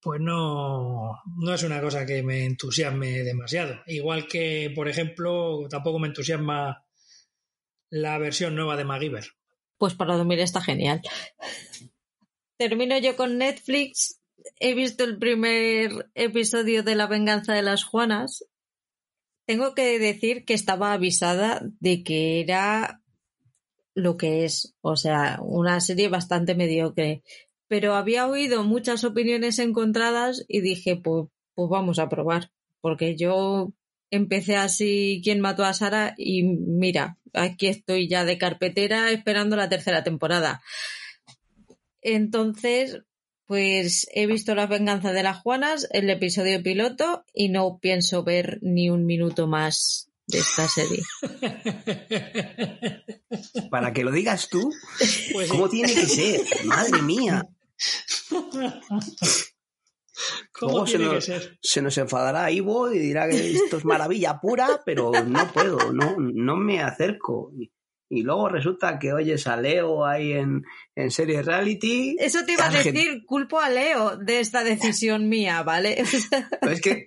pues 0.00 0.20
no, 0.20 1.20
no 1.36 1.54
es 1.54 1.62
una 1.62 1.80
cosa 1.80 2.04
que 2.04 2.22
me 2.22 2.44
entusiasme 2.44 3.22
demasiado. 3.22 3.80
Igual 3.86 4.26
que, 4.26 4.72
por 4.74 4.88
ejemplo, 4.88 5.68
tampoco 5.68 5.98
me 5.98 6.08
entusiasma 6.08 6.84
la 7.90 8.18
versión 8.18 8.56
nueva 8.56 8.76
de 8.76 8.84
MacGyver. 8.84 9.26
Pues 9.78 9.94
para 9.94 10.16
dormir 10.16 10.40
está 10.40 10.60
genial 10.60 11.02
termino 12.58 12.98
yo 12.98 13.16
con 13.16 13.38
Netflix. 13.38 14.20
He 14.60 14.74
visto 14.74 15.04
el 15.04 15.18
primer 15.18 16.10
episodio 16.14 16.82
de 16.82 16.94
La 16.94 17.06
venganza 17.06 17.54
de 17.54 17.62
las 17.62 17.84
Juanas. 17.84 18.44
Tengo 19.46 19.74
que 19.74 19.98
decir 19.98 20.44
que 20.44 20.54
estaba 20.54 20.92
avisada 20.92 21.62
de 21.80 22.02
que 22.02 22.40
era 22.40 23.02
lo 23.94 24.16
que 24.16 24.44
es, 24.44 24.74
o 24.80 24.96
sea, 24.96 25.38
una 25.42 25.80
serie 25.80 26.08
bastante 26.08 26.54
mediocre. 26.54 27.22
Pero 27.68 27.94
había 27.94 28.26
oído 28.26 28.64
muchas 28.64 29.04
opiniones 29.04 29.58
encontradas 29.58 30.44
y 30.48 30.60
dije, 30.60 30.96
pues, 30.96 31.28
pues 31.54 31.68
vamos 31.70 31.98
a 31.98 32.08
probar. 32.08 32.50
Porque 32.80 33.16
yo 33.16 33.72
empecé 34.10 34.56
así 34.56 35.20
¿Quién 35.24 35.40
mató 35.40 35.64
a 35.64 35.74
Sara? 35.74 36.14
y 36.16 36.42
mira, 36.42 37.18
aquí 37.32 37.66
estoy 37.66 38.08
ya 38.08 38.24
de 38.24 38.38
carpetera 38.38 39.10
esperando 39.10 39.56
la 39.56 39.68
tercera 39.68 40.04
temporada. 40.04 40.62
Entonces, 42.04 43.00
pues 43.46 44.06
he 44.12 44.26
visto 44.26 44.54
La 44.54 44.66
venganza 44.66 45.12
de 45.12 45.22
las 45.22 45.40
Juanas, 45.40 45.88
el 45.90 46.10
episodio 46.10 46.62
piloto, 46.62 47.24
y 47.32 47.48
no 47.48 47.78
pienso 47.80 48.22
ver 48.22 48.58
ni 48.60 48.90
un 48.90 49.06
minuto 49.06 49.46
más 49.46 50.10
de 50.26 50.38
esta 50.38 50.68
serie. 50.68 51.02
Para 53.70 53.94
que 53.94 54.04
lo 54.04 54.12
digas 54.12 54.50
tú, 54.50 54.70
pues 55.32 55.50
¿cómo 55.50 55.70
tiene 55.70 55.94
que 55.94 56.06
ser? 56.06 56.42
Madre 56.64 57.00
mía. 57.02 57.48
¿Cómo 60.52 60.84
tiene 60.84 61.10
que 61.10 61.22
ser? 61.22 61.58
se 61.60 61.82
nos 61.82 61.98
enfadará 61.98 62.48
Ivo 62.50 62.92
y 62.92 62.98
dirá 62.98 63.28
que 63.28 63.52
esto 63.52 63.76
es 63.78 63.84
maravilla 63.84 64.40
pura, 64.40 64.82
pero 64.84 65.10
no 65.10 65.52
puedo, 65.52 65.92
no, 65.92 66.16
no 66.18 66.56
me 66.56 66.80
acerco 66.80 67.52
y 68.08 68.22
luego 68.22 68.48
resulta 68.48 68.98
que 68.98 69.12
oyes 69.12 69.46
a 69.46 69.56
Leo 69.56 70.04
ahí 70.04 70.32
en, 70.32 70.62
en 70.94 71.10
serie 71.10 71.42
reality. 71.42 72.16
Eso 72.18 72.44
te 72.44 72.52
iba 72.52 72.66
a 72.66 72.70
decir, 72.70 73.24
culpo 73.26 73.58
a 73.60 73.70
Leo 73.70 74.16
de 74.16 74.40
esta 74.40 74.62
decisión 74.62 75.28
mía, 75.28 75.62
¿vale? 75.62 76.00
es 76.62 76.80
que 76.80 77.06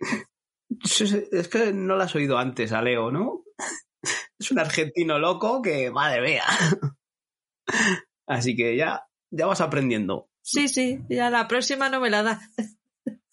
es 1.32 1.48
que 1.48 1.74
no 1.74 1.96
lo 1.96 2.04
has 2.04 2.16
oído 2.16 2.38
antes 2.38 2.72
a 2.72 2.82
Leo, 2.82 3.12
¿no? 3.12 3.44
Es 4.40 4.52
un 4.52 4.60
argentino 4.60 5.18
loco 5.18 5.62
que, 5.62 5.90
madre 5.92 6.22
mía. 6.22 6.44
Así 8.28 8.56
que 8.56 8.76
ya, 8.76 9.08
ya 9.32 9.46
vas 9.46 9.62
aprendiendo. 9.62 10.30
Sí, 10.42 10.68
sí, 10.68 11.00
ya 11.10 11.30
la 11.30 11.48
próxima 11.48 11.90
no 11.90 12.00
me 12.00 12.10
la 12.10 12.24
da. 12.24 12.42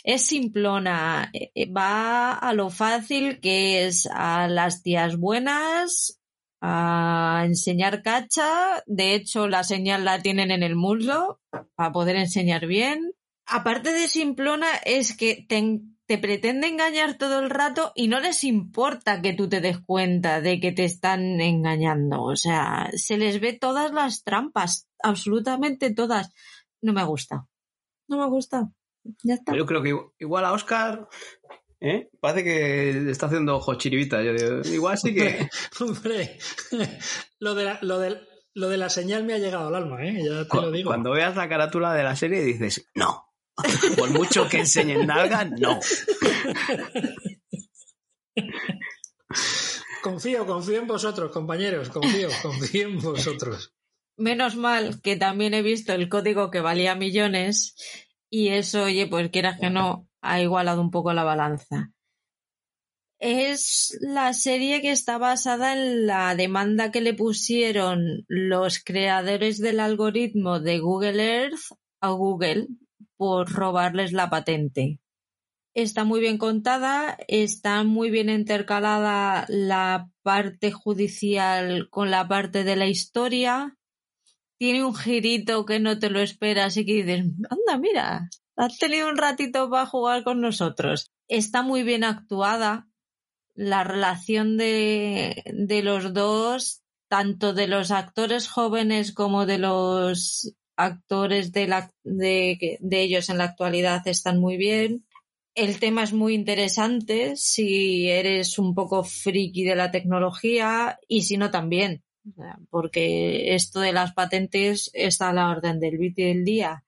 es 0.02 0.26
simplona, 0.26 1.30
eh, 1.32 1.50
eh, 1.54 1.70
va 1.70 2.32
a 2.32 2.52
lo 2.52 2.70
fácil 2.70 3.40
que 3.40 3.86
es 3.86 4.08
a 4.12 4.48
las 4.48 4.82
tías 4.82 5.16
buenas, 5.16 6.20
a 6.66 7.44
enseñar 7.44 8.02
cacha, 8.02 8.82
de 8.86 9.14
hecho 9.14 9.48
la 9.48 9.64
señal 9.64 10.06
la 10.06 10.22
tienen 10.22 10.50
en 10.50 10.62
el 10.62 10.76
muslo 10.76 11.38
para 11.74 11.92
poder 11.92 12.16
enseñar 12.16 12.66
bien. 12.66 13.12
Aparte 13.46 13.92
de 13.92 14.08
simplona 14.08 14.68
es 14.86 15.14
que 15.14 15.44
te, 15.46 15.82
te 16.06 16.16
pretende 16.16 16.68
engañar 16.68 17.18
todo 17.18 17.40
el 17.40 17.50
rato 17.50 17.92
y 17.94 18.08
no 18.08 18.18
les 18.18 18.44
importa 18.44 19.20
que 19.20 19.34
tú 19.34 19.46
te 19.46 19.60
des 19.60 19.78
cuenta 19.78 20.40
de 20.40 20.58
que 20.58 20.72
te 20.72 20.84
están 20.84 21.38
engañando. 21.38 22.22
O 22.22 22.34
sea, 22.34 22.88
se 22.94 23.18
les 23.18 23.40
ve 23.40 23.52
todas 23.52 23.92
las 23.92 24.24
trampas, 24.24 24.88
absolutamente 25.02 25.92
todas. 25.92 26.30
No 26.80 26.94
me 26.94 27.04
gusta. 27.04 27.46
No 28.08 28.16
me 28.16 28.26
gusta. 28.26 28.70
Ya 29.22 29.34
está. 29.34 29.54
Yo 29.54 29.66
creo 29.66 29.82
que 29.82 29.94
igual 30.18 30.46
a 30.46 30.52
Oscar 30.52 31.08
¿eh? 31.80 32.08
parece 32.20 32.44
que 32.44 33.10
está 33.10 33.26
haciendo 33.26 33.56
ojos 33.56 33.78
chiribita. 33.78 34.22
Yo 34.22 34.32
digo, 34.32 34.60
igual 34.74 34.98
sí 34.98 35.14
que. 35.14 35.48
Hombre, 35.80 36.38
lo 37.38 37.54
de, 37.54 37.64
la, 37.64 37.78
lo, 37.82 37.98
de, 37.98 38.20
lo 38.54 38.68
de 38.68 38.76
la 38.76 38.88
señal 38.90 39.24
me 39.24 39.34
ha 39.34 39.38
llegado 39.38 39.68
al 39.68 39.74
alma, 39.74 40.04
¿eh? 40.04 40.22
Ya 40.24 40.42
te 40.42 40.48
cu- 40.48 40.60
lo 40.60 40.70
digo. 40.70 40.88
Cuando 40.90 41.10
veas 41.12 41.36
la 41.36 41.48
carátula 41.48 41.92
de 41.94 42.02
la 42.04 42.16
serie 42.16 42.42
dices, 42.42 42.88
no. 42.94 43.24
Por 43.98 44.10
mucho 44.10 44.48
que 44.48 44.58
enseñen 44.58 45.06
nalga, 45.06 45.44
no. 45.44 45.78
Confío, 50.02 50.46
confío 50.46 50.78
en 50.80 50.86
vosotros, 50.86 51.30
compañeros. 51.32 51.88
Confío, 51.88 52.28
confío 52.42 52.88
en 52.88 52.98
vosotros. 53.00 53.72
Menos 54.16 54.54
mal 54.56 55.00
que 55.02 55.16
también 55.16 55.54
he 55.54 55.62
visto 55.62 55.92
el 55.92 56.08
código 56.08 56.50
que 56.50 56.60
valía 56.60 56.94
millones 56.94 57.74
y 58.30 58.48
eso, 58.48 58.84
oye, 58.84 59.06
pues 59.06 59.30
quieras 59.30 59.58
que 59.58 59.70
no, 59.70 60.08
ha 60.24 60.40
igualado 60.40 60.80
un 60.80 60.90
poco 60.90 61.12
la 61.12 61.22
balanza. 61.22 61.92
Es 63.20 63.96
la 64.00 64.32
serie 64.34 64.80
que 64.80 64.90
está 64.90 65.18
basada 65.18 65.74
en 65.74 66.06
la 66.06 66.34
demanda 66.34 66.90
que 66.90 67.00
le 67.00 67.14
pusieron 67.14 68.24
los 68.26 68.82
creadores 68.82 69.58
del 69.58 69.80
algoritmo 69.80 70.60
de 70.60 70.78
Google 70.78 71.22
Earth 71.22 71.78
a 72.00 72.10
Google 72.10 72.66
por 73.16 73.50
robarles 73.50 74.12
la 74.12 74.28
patente. 74.30 74.98
Está 75.74 76.04
muy 76.04 76.20
bien 76.20 76.38
contada, 76.38 77.18
está 77.28 77.82
muy 77.82 78.10
bien 78.10 78.28
intercalada 78.28 79.44
la 79.48 80.08
parte 80.22 80.72
judicial 80.72 81.88
con 81.90 82.10
la 82.10 82.28
parte 82.28 82.62
de 82.64 82.76
la 82.76 82.86
historia. 82.86 83.76
Tiene 84.58 84.84
un 84.84 84.94
girito 84.94 85.64
que 85.64 85.80
no 85.80 85.98
te 85.98 86.10
lo 86.10 86.20
esperas 86.20 86.76
y 86.76 86.86
que 86.86 87.02
dices, 87.02 87.26
anda, 87.50 87.78
mira, 87.78 88.28
has 88.56 88.78
tenido 88.78 89.08
un 89.08 89.16
ratito 89.16 89.68
para 89.70 89.86
jugar 89.86 90.24
con 90.24 90.40
nosotros. 90.40 91.10
Está 91.28 91.62
muy 91.62 91.82
bien 91.82 92.04
actuada. 92.04 92.88
La 93.54 93.84
relación 93.84 94.56
de, 94.56 95.44
de 95.46 95.82
los 95.82 96.12
dos, 96.12 96.82
tanto 97.08 97.52
de 97.54 97.68
los 97.68 97.92
actores 97.92 98.48
jóvenes 98.48 99.12
como 99.12 99.46
de 99.46 99.58
los 99.58 100.54
actores 100.76 101.52
de, 101.52 101.84
de, 102.02 103.00
ellos 103.00 103.28
en 103.28 103.38
la 103.38 103.44
actualidad 103.44 104.06
están 104.08 104.40
muy 104.40 104.56
bien. 104.56 105.06
El 105.54 105.78
tema 105.78 106.02
es 106.02 106.12
muy 106.12 106.34
interesante 106.34 107.36
si 107.36 108.08
eres 108.08 108.58
un 108.58 108.74
poco 108.74 109.04
friki 109.04 109.62
de 109.62 109.76
la 109.76 109.92
tecnología 109.92 110.98
y 111.06 111.22
si 111.22 111.36
no 111.36 111.52
también, 111.52 112.02
porque 112.70 113.54
esto 113.54 113.78
de 113.78 113.92
las 113.92 114.14
patentes 114.14 114.90
está 114.94 115.28
a 115.28 115.32
la 115.32 115.50
orden 115.50 115.78
del 115.78 115.98
bit 115.98 116.16
del 116.16 116.44
día. 116.44 116.82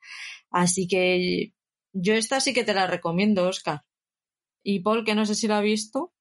Así 0.50 0.88
que 0.88 1.52
yo 1.96 2.14
esta 2.14 2.40
sí 2.40 2.52
que 2.52 2.64
te 2.64 2.74
la 2.74 2.86
recomiendo, 2.86 3.48
Oscar. 3.48 3.84
Y 4.62 4.80
Paul, 4.80 5.04
que 5.04 5.14
no 5.14 5.24
sé 5.24 5.34
si 5.34 5.48
la 5.48 5.58
ha 5.58 5.62
visto. 5.62 6.12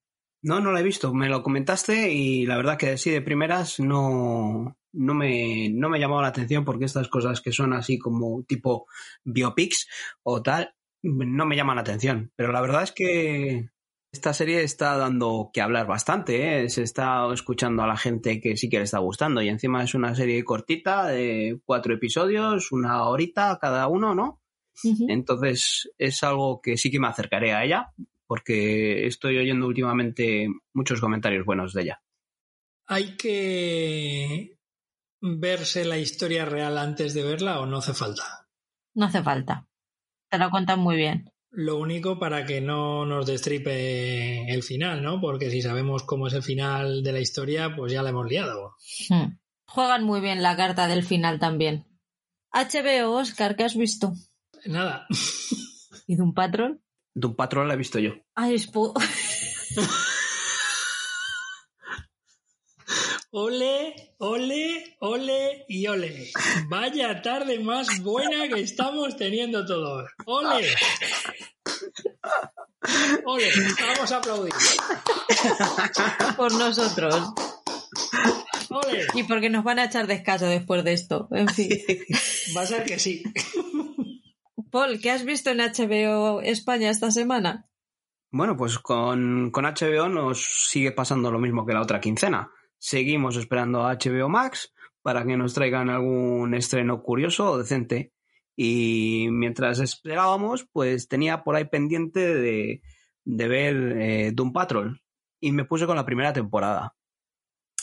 No, 0.41 0.59
no 0.59 0.71
la 0.71 0.79
he 0.79 0.83
visto. 0.83 1.13
Me 1.13 1.27
lo 1.27 1.43
comentaste 1.43 2.11
y 2.13 2.45
la 2.45 2.57
verdad 2.57 2.77
que 2.77 2.91
así 2.91 3.09
de 3.09 3.21
primeras 3.21 3.79
no, 3.79 4.77
no 4.93 5.13
me, 5.13 5.69
no 5.69 5.89
me 5.89 5.99
llamaba 5.99 6.21
la 6.21 6.27
atención 6.29 6.63
porque 6.63 6.85
estas 6.85 7.09
cosas 7.09 7.41
que 7.41 7.51
son 7.51 7.73
así 7.73 7.97
como 7.97 8.43
tipo 8.43 8.85
biopics 9.23 9.87
o 10.23 10.41
tal, 10.41 10.75
no 11.01 11.45
me 11.45 11.55
llaman 11.55 11.75
la 11.75 11.81
atención. 11.81 12.31
Pero 12.35 12.51
la 12.51 12.61
verdad 12.61 12.83
es 12.83 12.91
que 12.91 13.69
esta 14.13 14.33
serie 14.33 14.63
está 14.63 14.95
dando 14.97 15.49
que 15.53 15.61
hablar 15.61 15.87
bastante, 15.87 16.63
¿eh? 16.63 16.69
se 16.69 16.83
está 16.83 17.27
escuchando 17.33 17.83
a 17.83 17.87
la 17.87 17.97
gente 17.97 18.39
que 18.39 18.55
sí 18.55 18.69
que 18.69 18.77
le 18.77 18.83
está 18.83 18.99
gustando 18.99 19.41
y 19.41 19.49
encima 19.49 19.83
es 19.83 19.93
una 19.93 20.15
serie 20.15 20.45
cortita 20.45 21.07
de 21.07 21.59
cuatro 21.65 21.93
episodios, 21.93 22.71
una 22.71 23.03
horita 23.03 23.57
cada 23.59 23.87
uno, 23.87 24.15
¿no? 24.15 24.41
Uh 24.83 24.93
-huh. 24.93 25.05
Entonces 25.09 25.89
es 25.97 26.23
algo 26.23 26.61
que 26.61 26.77
sí 26.77 26.91
que 26.91 26.99
me 26.99 27.07
acercaré 27.07 27.53
a 27.53 27.63
ella 27.63 27.93
porque 28.27 29.05
estoy 29.07 29.37
oyendo 29.37 29.67
últimamente 29.67 30.47
muchos 30.73 30.99
comentarios 30.99 31.45
buenos 31.45 31.73
de 31.73 31.83
ella. 31.83 32.01
¿Hay 32.87 33.15
que 33.17 34.57
verse 35.21 35.85
la 35.85 35.97
historia 35.97 36.45
real 36.45 36.77
antes 36.77 37.13
de 37.13 37.23
verla 37.23 37.59
o 37.59 37.65
no 37.65 37.77
hace 37.77 37.93
falta? 37.93 38.47
No 38.93 39.05
hace 39.05 39.23
falta. 39.23 39.67
Te 40.29 40.37
lo 40.37 40.49
cuentan 40.49 40.79
muy 40.79 40.95
bien. 40.95 41.31
Lo 41.51 41.77
único 41.77 42.19
para 42.19 42.45
que 42.45 42.59
no 42.59 43.05
nos 43.05 43.25
destripe 43.25 44.51
el 44.53 44.61
final, 44.61 45.01
¿no? 45.01 45.21
Porque 45.21 45.49
si 45.49 45.61
sabemos 45.61 46.03
cómo 46.03 46.27
es 46.27 46.33
el 46.33 46.43
final 46.43 47.01
de 47.01 47.13
la 47.13 47.21
historia, 47.21 47.75
pues 47.75 47.93
ya 47.93 48.03
la 48.03 48.09
hemos 48.09 48.27
liado. 48.27 48.75
Hmm. 49.09 49.37
Juegan 49.65 50.03
muy 50.03 50.19
bien 50.19 50.43
la 50.43 50.57
carta 50.57 50.87
del 50.87 51.03
final 51.03 51.39
también. 51.39 51.87
HBO, 52.51 53.11
Oscar, 53.17 53.55
¿qué 53.55 53.63
has 53.63 53.75
visto? 53.75 54.13
Nada. 54.65 55.07
¿Y 56.07 56.15
de 56.15 56.21
un 56.23 56.33
patrón? 56.33 56.81
De 57.13 57.27
un 57.27 57.35
patrón 57.35 57.67
la 57.67 57.75
he 57.75 57.77
visto 57.77 57.99
yo. 57.99 58.13
Ay, 58.35 58.55
es 58.55 58.69
Ole, 63.37 64.13
ole, 64.19 64.95
ole 65.01 65.65
y 65.67 65.87
ole. 65.87 66.31
Vaya 66.69 67.21
tarde 67.21 67.59
más 67.59 68.01
buena 68.01 68.47
que 68.47 68.61
estamos 68.61 69.17
teniendo 69.17 69.65
todos. 69.65 70.09
Ole. 70.25 70.69
Ole, 73.25 73.49
vamos 73.81 74.11
a 74.11 74.17
aplaudir. 74.17 74.53
Por 76.37 76.53
nosotros. 76.53 77.33
Ole. 78.69 79.07
Y 79.15 79.23
porque 79.23 79.49
nos 79.49 79.65
van 79.65 79.79
a 79.79 79.85
echar 79.85 80.07
descanso 80.07 80.45
después 80.45 80.85
de 80.85 80.93
esto. 80.93 81.27
En 81.31 81.49
fin. 81.49 81.69
Va 82.55 82.61
a 82.61 82.65
ser 82.65 82.85
que 82.85 82.99
sí. 82.99 83.21
Paul, 84.71 84.99
¿qué 85.01 85.11
has 85.11 85.25
visto 85.25 85.51
en 85.51 85.59
HBO 85.59 86.41
España 86.41 86.89
esta 86.89 87.11
semana? 87.11 87.67
Bueno, 88.31 88.57
pues 88.57 88.79
con, 88.79 89.51
con 89.51 89.65
HBO 89.65 90.09
nos 90.09 90.67
sigue 90.69 90.91
pasando 90.91 91.31
lo 91.31 91.39
mismo 91.39 91.65
que 91.65 91.73
la 91.73 91.81
otra 91.81 92.01
quincena. 92.01 92.51
Seguimos 92.77 93.37
esperando 93.37 93.85
a 93.85 93.93
HBO 93.93 94.29
Max 94.29 94.73
para 95.01 95.25
que 95.25 95.37
nos 95.37 95.53
traigan 95.53 95.89
algún 95.89 96.53
estreno 96.53 97.01
curioso 97.01 97.51
o 97.51 97.57
decente. 97.57 98.11
Y 98.55 99.27
mientras 99.31 99.79
esperábamos, 99.79 100.67
pues 100.71 101.07
tenía 101.07 101.43
por 101.43 101.55
ahí 101.55 101.65
pendiente 101.65 102.35
de, 102.35 102.81
de 103.23 103.47
ver 103.47 103.75
eh, 103.97 104.31
Doom 104.33 104.51
Patrol. 104.51 105.01
Y 105.39 105.51
me 105.51 105.65
puse 105.65 105.85
con 105.85 105.95
la 105.95 106.05
primera 106.05 106.33
temporada. 106.33 106.95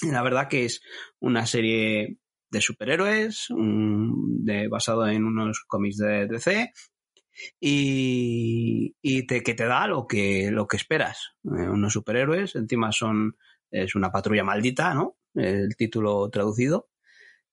Y 0.01 0.11
la 0.11 0.22
verdad 0.22 0.49
que 0.49 0.64
es 0.64 0.83
una 1.20 1.47
serie 1.47 2.18
de 2.53 2.61
superhéroes, 2.61 3.46
de, 3.48 4.68
basado 4.68 5.09
en 5.09 5.24
unos 5.24 5.64
cómics 5.66 5.96
de 5.96 6.26
DC. 6.26 6.70
Y, 7.59 9.26
te, 9.26 9.42
que 9.42 9.55
te 9.55 9.64
da 9.64 9.86
lo 9.86 10.07
que, 10.07 10.50
lo 10.50 10.66
que 10.66 10.76
esperas. 10.76 11.30
Eh, 11.44 11.68
unos 11.68 11.94
superhéroes, 11.94 12.55
encima 12.55 12.92
son 12.92 13.36
es 13.70 13.94
una 13.94 14.12
patrulla 14.12 14.44
maldita, 14.44 14.92
¿no? 14.92 15.16
El 15.34 15.74
título 15.76 16.28
traducido. 16.28 16.90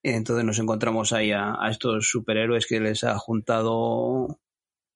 Entonces 0.04 0.44
nos 0.44 0.60
encontramos 0.60 1.14
ahí 1.14 1.32
a, 1.32 1.56
a, 1.58 1.72
estos 1.72 2.10
superhéroes 2.10 2.68
que 2.68 2.82
les 2.82 3.06
ha 3.06 3.18
juntado 3.18 4.42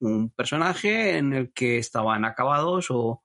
un 0.01 0.30
personaje 0.32 1.18
en 1.18 1.32
el 1.32 1.54
que 1.54 1.78
estaban 1.78 2.26
acabados 2.26 2.88
o, 2.89 3.24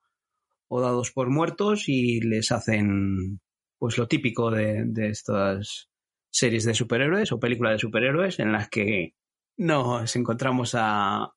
o 0.69 0.81
dados 0.81 1.11
por 1.11 1.29
muertos 1.29 1.89
y 1.89 2.21
les 2.21 2.53
hacen 2.53 3.41
pues 3.79 3.99
lo 3.99 4.07
típico 4.07 4.51
de, 4.53 4.85
de, 4.87 5.09
estas 5.09 5.89
series 6.39 6.65
de 6.65 6.75
superhéroes 6.75 7.33
o 7.33 7.41
películas 7.41 7.73
de 7.73 7.79
superhéroes 7.79 8.39
en 8.39 8.53
las 8.53 8.69
que 8.69 9.15
nos 9.57 10.15
encontramos 10.17 10.75
a, 10.75 11.33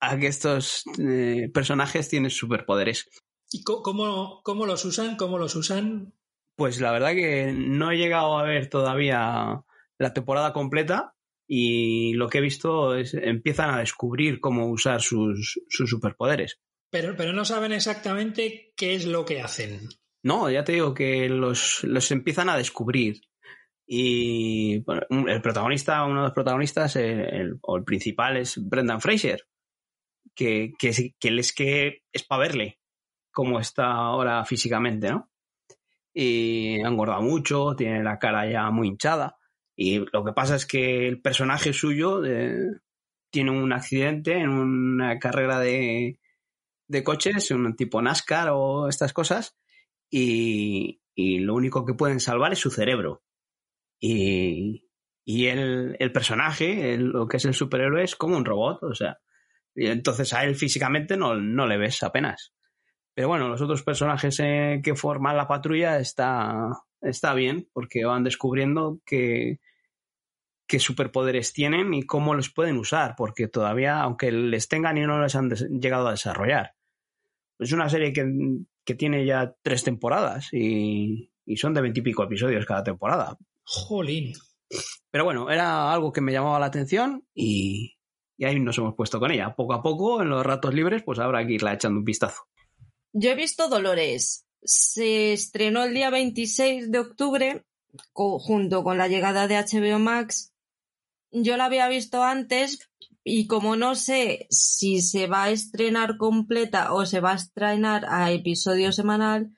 a 0.00 0.18
que 0.18 0.26
estos 0.26 0.84
eh, 0.98 1.48
personajes 1.52 2.08
tienen 2.08 2.30
superpoderes. 2.30 3.08
¿Y 3.50 3.62
cómo, 3.64 4.42
cómo 4.44 4.66
los 4.66 4.84
usan? 4.84 5.16
¿Cómo 5.16 5.38
los 5.38 5.56
usan? 5.56 6.12
Pues 6.56 6.80
la 6.80 6.92
verdad 6.92 7.14
que 7.14 7.52
no 7.52 7.90
he 7.90 7.96
llegado 7.96 8.38
a 8.38 8.44
ver 8.44 8.68
todavía 8.68 9.64
la 9.98 10.12
temporada 10.12 10.52
completa 10.52 11.14
y 11.48 12.12
lo 12.14 12.28
que 12.28 12.38
he 12.38 12.42
visto 12.42 12.94
es 12.94 13.14
empiezan 13.14 13.70
a 13.70 13.80
descubrir 13.80 14.40
cómo 14.40 14.70
usar 14.70 15.00
sus, 15.00 15.60
sus 15.68 15.90
superpoderes. 15.90 16.60
Pero, 16.90 17.16
pero 17.16 17.32
no 17.32 17.44
saben 17.44 17.72
exactamente 17.72 18.72
qué 18.76 18.94
es 18.94 19.06
lo 19.06 19.24
que 19.24 19.40
hacen. 19.40 19.88
No, 20.22 20.50
ya 20.50 20.64
te 20.64 20.72
digo 20.72 20.92
que 20.92 21.28
los, 21.28 21.82
los 21.84 22.10
empiezan 22.10 22.48
a 22.50 22.56
descubrir. 22.56 23.22
Y 23.92 24.84
el 24.86 25.42
protagonista, 25.42 26.04
uno 26.04 26.20
de 26.20 26.26
los 26.26 26.32
protagonistas, 26.32 26.94
el, 26.94 27.58
o 27.60 27.76
el 27.76 27.82
principal 27.82 28.36
es 28.36 28.56
Brendan 28.56 29.00
Fraser, 29.00 29.48
que, 30.32 30.74
que, 30.78 31.16
que 31.18 31.28
él 31.28 31.40
es 31.40 31.52
que 31.52 32.04
es 32.12 32.22
para 32.22 32.42
verle 32.42 32.78
cómo 33.32 33.58
está 33.58 33.90
ahora 33.90 34.44
físicamente, 34.44 35.10
¿no? 35.10 35.28
Y 36.14 36.80
ha 36.84 36.88
engordado 36.88 37.22
mucho, 37.22 37.74
tiene 37.76 38.04
la 38.04 38.20
cara 38.20 38.48
ya 38.48 38.70
muy 38.70 38.86
hinchada. 38.86 39.36
Y 39.74 39.98
lo 40.12 40.24
que 40.24 40.32
pasa 40.34 40.54
es 40.54 40.66
que 40.66 41.08
el 41.08 41.20
personaje 41.20 41.72
suyo 41.72 42.22
tiene 43.32 43.50
un 43.50 43.72
accidente 43.72 44.38
en 44.38 44.50
una 44.50 45.18
carrera 45.18 45.58
de, 45.58 46.20
de 46.86 47.02
coches, 47.02 47.50
un 47.50 47.74
tipo 47.74 48.00
NASCAR 48.00 48.50
o 48.52 48.88
estas 48.88 49.12
cosas, 49.12 49.58
y, 50.08 51.02
y 51.12 51.40
lo 51.40 51.54
único 51.56 51.84
que 51.84 51.94
pueden 51.94 52.20
salvar 52.20 52.52
es 52.52 52.60
su 52.60 52.70
cerebro. 52.70 53.24
Y, 54.00 54.88
y 55.24 55.46
el, 55.46 55.96
el 55.98 56.12
personaje, 56.12 56.94
el- 56.94 57.08
lo 57.08 57.28
que 57.28 57.36
es 57.36 57.44
el 57.44 57.54
superhéroe, 57.54 58.02
es 58.02 58.16
como 58.16 58.36
un 58.36 58.44
robot, 58.44 58.82
o 58.82 58.94
sea, 58.94 59.18
y 59.74 59.86
entonces 59.86 60.32
a 60.32 60.44
él 60.44 60.56
físicamente 60.56 61.16
no, 61.16 61.36
no 61.36 61.66
le 61.66 61.76
ves 61.76 62.02
apenas. 62.02 62.54
Pero 63.14 63.28
bueno, 63.28 63.48
los 63.48 63.60
otros 63.60 63.82
personajes 63.82 64.40
eh, 64.40 64.80
que 64.82 64.94
forman 64.94 65.36
la 65.36 65.46
patrulla 65.46 65.98
está, 65.98 66.70
está 67.00 67.34
bien, 67.34 67.68
porque 67.72 68.04
van 68.04 68.24
descubriendo 68.24 69.00
qué 69.04 69.58
superpoderes 70.78 71.52
tienen 71.52 71.92
y 71.92 72.04
cómo 72.04 72.34
los 72.34 72.50
pueden 72.50 72.78
usar, 72.78 73.14
porque 73.16 73.48
todavía, 73.48 74.00
aunque 74.00 74.30
les 74.32 74.68
tengan 74.68 74.96
y 74.96 75.02
no 75.02 75.20
les 75.20 75.34
han 75.34 75.50
llegado 75.50 76.08
a 76.08 76.12
desarrollar. 76.12 76.74
Es 77.58 77.72
una 77.72 77.88
serie 77.88 78.12
que, 78.12 78.24
que 78.84 78.94
tiene 78.94 79.26
ya 79.26 79.54
tres 79.62 79.84
temporadas 79.84 80.48
y, 80.52 81.30
y 81.44 81.56
son 81.56 81.74
de 81.74 81.82
veintipico 81.82 82.22
episodios 82.22 82.64
cada 82.64 82.84
temporada. 82.84 83.36
Jolín. 83.70 84.32
Pero 85.10 85.24
bueno, 85.24 85.48
era 85.48 85.92
algo 85.92 86.12
que 86.12 86.20
me 86.20 86.32
llamaba 86.32 86.58
la 86.58 86.66
atención 86.66 87.24
y, 87.32 87.96
y 88.36 88.44
ahí 88.44 88.58
nos 88.58 88.76
hemos 88.78 88.94
puesto 88.96 89.20
con 89.20 89.30
ella. 89.30 89.54
Poco 89.54 89.74
a 89.74 89.82
poco, 89.82 90.22
en 90.22 90.28
los 90.28 90.44
ratos 90.44 90.74
libres, 90.74 91.02
pues 91.04 91.20
habrá 91.20 91.46
que 91.46 91.52
irla 91.52 91.74
echando 91.74 91.98
un 91.98 92.04
vistazo. 92.04 92.42
Yo 93.12 93.30
he 93.30 93.34
visto 93.36 93.68
Dolores. 93.68 94.44
Se 94.62 95.32
estrenó 95.32 95.84
el 95.84 95.94
día 95.94 96.10
26 96.10 96.90
de 96.90 96.98
octubre 96.98 97.64
junto 98.12 98.82
con 98.82 98.98
la 98.98 99.08
llegada 99.08 99.46
de 99.46 99.56
HBO 99.56 99.98
Max. 100.00 100.52
Yo 101.30 101.56
la 101.56 101.66
había 101.66 101.88
visto 101.88 102.24
antes 102.24 102.90
y 103.22 103.46
como 103.46 103.76
no 103.76 103.94
sé 103.94 104.46
si 104.50 105.00
se 105.00 105.28
va 105.28 105.44
a 105.44 105.50
estrenar 105.50 106.16
completa 106.16 106.92
o 106.92 107.06
se 107.06 107.20
va 107.20 107.32
a 107.32 107.36
estrenar 107.36 108.04
a 108.08 108.32
episodio 108.32 108.92
semanal, 108.92 109.52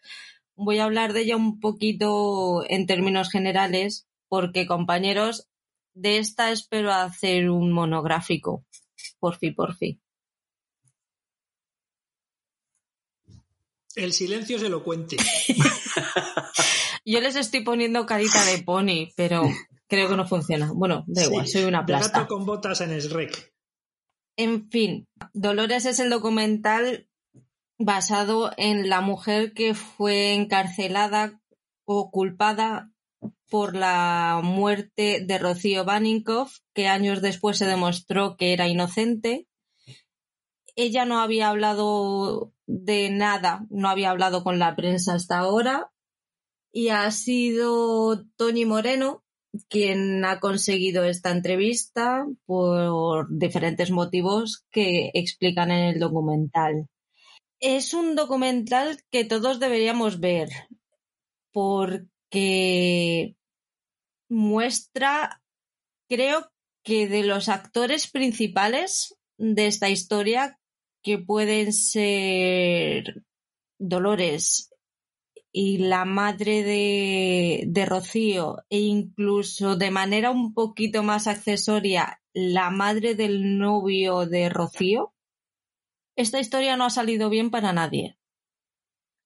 voy 0.65 0.79
a 0.79 0.85
hablar 0.85 1.13
de 1.13 1.23
ella 1.23 1.37
un 1.37 1.61
poquito 1.61 2.63
en 2.69 2.87
términos 2.87 3.31
generales 3.31 4.07
porque 4.29 4.67
compañeros, 4.67 5.49
de 5.95 6.19
esta 6.19 6.53
espero 6.53 6.91
hacer 6.93 7.51
un 7.51 7.73
monográfico. 7.73 8.65
Por 9.19 9.37
fin, 9.37 9.55
por 9.55 9.77
fin. 9.77 10.01
El 13.95 14.13
silencio 14.13 14.57
es 14.57 14.63
elocuente. 14.63 15.17
Yo 17.05 17.21
les 17.21 17.37
estoy 17.37 17.63
poniendo 17.63 18.07
carita 18.07 18.43
de 18.47 18.63
pony, 18.63 19.13
pero 19.17 19.43
creo 19.87 20.09
que 20.09 20.17
no 20.17 20.27
funciona. 20.27 20.73
Bueno, 20.75 21.05
da 21.07 21.25
igual, 21.25 21.47
Sí, 21.47 21.53
soy 21.53 21.65
una 21.65 21.83
de 21.83 21.93
gato 21.93 22.11
plasta. 22.11 22.27
con 22.27 22.47
botas 22.47 22.81
en 22.81 22.99
Shrek. 22.99 23.53
En 24.39 24.71
fin, 24.71 25.07
Dolores 25.35 25.85
es 25.85 25.99
el 25.99 26.09
documental 26.09 27.07
basado 27.79 28.53
en 28.57 28.89
la 28.89 29.01
mujer 29.01 29.53
que 29.53 29.75
fue 29.75 30.35
encarcelada 30.35 31.41
o 31.85 32.11
culpada 32.11 32.91
por 33.51 33.77
la 33.77 34.41
muerte 34.43 35.25
de 35.25 35.39
Rocío 35.39 35.85
Baninkoff, 35.85 36.59
que 36.75 36.89
años 36.89 37.21
después 37.21 37.59
se 37.59 37.67
demostró 37.67 38.37
que 38.37 38.53
era 38.53 38.69
inocente. 38.69 39.47
Ella 40.75 41.05
no 41.05 41.21
había 41.21 41.51
hablado 41.51 42.53
de 42.67 43.11
nada, 43.11 43.67
no 43.69 43.89
había 43.89 44.11
hablado 44.11 44.43
con 44.43 44.59
la 44.59 44.75
prensa 44.75 45.15
hasta 45.15 45.39
ahora, 45.39 45.93
y 46.73 46.89
ha 46.89 47.11
sido 47.11 48.25
Tony 48.37 48.65
Moreno 48.65 49.23
quien 49.69 50.25
ha 50.25 50.41
conseguido 50.41 51.05
esta 51.05 51.31
entrevista 51.31 52.27
por 52.47 53.27
diferentes 53.29 53.91
motivos 53.91 54.65
que 54.71 55.11
explican 55.13 55.71
en 55.71 55.85
el 55.95 56.01
documental. 56.01 56.89
Es 57.63 57.95
un 57.95 58.17
documental 58.17 58.99
que 59.13 59.25
todos 59.25 59.61
deberíamos 59.61 60.19
ver 60.19 60.49
porque 61.53 63.37
muestra, 64.29 65.41
creo 66.09 66.51
que 66.83 67.07
de 67.07 67.23
los 67.23 67.49
actores 67.49 68.11
principales 68.11 69.17
de 69.39 69.69
esta 69.69 69.91
historia, 69.91 70.59
que 71.05 71.19
pueden 71.19 71.73
ser 71.73 73.23
Dolores 73.79 74.73
y 75.53 75.79
la 75.79 76.05
madre 76.05 76.65
de, 76.65 77.63
de 77.69 77.87
Rocío 77.87 78.65
e 78.71 78.81
incluso 78.81 79.77
de 79.77 79.93
manera 79.93 80.33
un 80.33 80.53
poquito 80.53 81.05
más 81.05 81.29
accesoria 81.29 82.21
la 82.33 82.71
madre 82.71 83.15
del 83.15 83.57
novio 83.57 84.27
de 84.27 84.49
Rocío, 84.49 85.15
esta 86.23 86.41
historia 86.41 86.77
no 86.77 86.85
ha 86.85 86.91
salido 86.91 87.29
bien 87.29 87.51
para 87.51 87.73
nadie. 87.73 88.19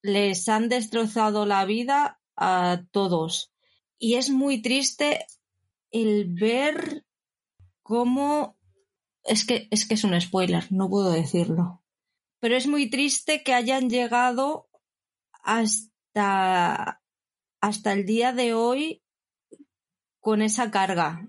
Les 0.01 0.47
han 0.49 0.69
destrozado 0.69 1.45
la 1.45 1.65
vida 1.65 2.19
a 2.35 2.83
todos. 2.91 3.53
Y 3.97 4.15
es 4.15 4.29
muy 4.29 4.61
triste 4.61 5.25
el 5.91 6.33
ver 6.33 7.05
cómo... 7.81 8.57
Es 9.23 9.45
que, 9.45 9.67
es 9.71 9.87
que 9.87 9.95
es 9.95 10.03
un 10.03 10.19
spoiler, 10.19 10.71
no 10.71 10.89
puedo 10.89 11.11
decirlo. 11.11 11.83
Pero 12.39 12.55
es 12.55 12.67
muy 12.67 12.89
triste 12.89 13.43
que 13.43 13.53
hayan 13.53 13.89
llegado 13.89 14.69
hasta, 15.43 17.01
hasta 17.59 17.93
el 17.93 18.05
día 18.05 18.31
de 18.31 18.53
hoy 18.53 19.03
con 20.19 20.41
esa 20.41 20.71
carga. 20.71 21.27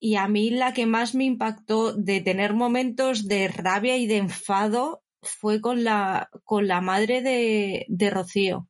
Y 0.00 0.16
a 0.16 0.26
mí 0.26 0.50
la 0.50 0.72
que 0.72 0.86
más 0.86 1.14
me 1.14 1.24
impactó 1.24 1.92
de 1.92 2.20
tener 2.20 2.54
momentos 2.54 3.28
de 3.28 3.48
rabia 3.48 3.96
y 3.98 4.06
de 4.06 4.16
enfado 4.16 5.02
fue 5.22 5.60
con 5.60 5.84
la, 5.84 6.30
con 6.44 6.66
la 6.66 6.80
madre 6.80 7.20
de, 7.20 7.84
de 7.88 8.10
Rocío. 8.10 8.66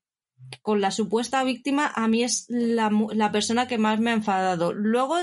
Con 0.62 0.80
la 0.80 0.90
supuesta 0.90 1.44
víctima, 1.44 1.92
a 1.94 2.08
mí 2.08 2.24
es 2.24 2.46
la, 2.48 2.90
la 3.12 3.30
persona 3.30 3.68
que 3.68 3.78
más 3.78 4.00
me 4.00 4.10
ha 4.10 4.14
enfadado. 4.14 4.72
Luego 4.72 5.16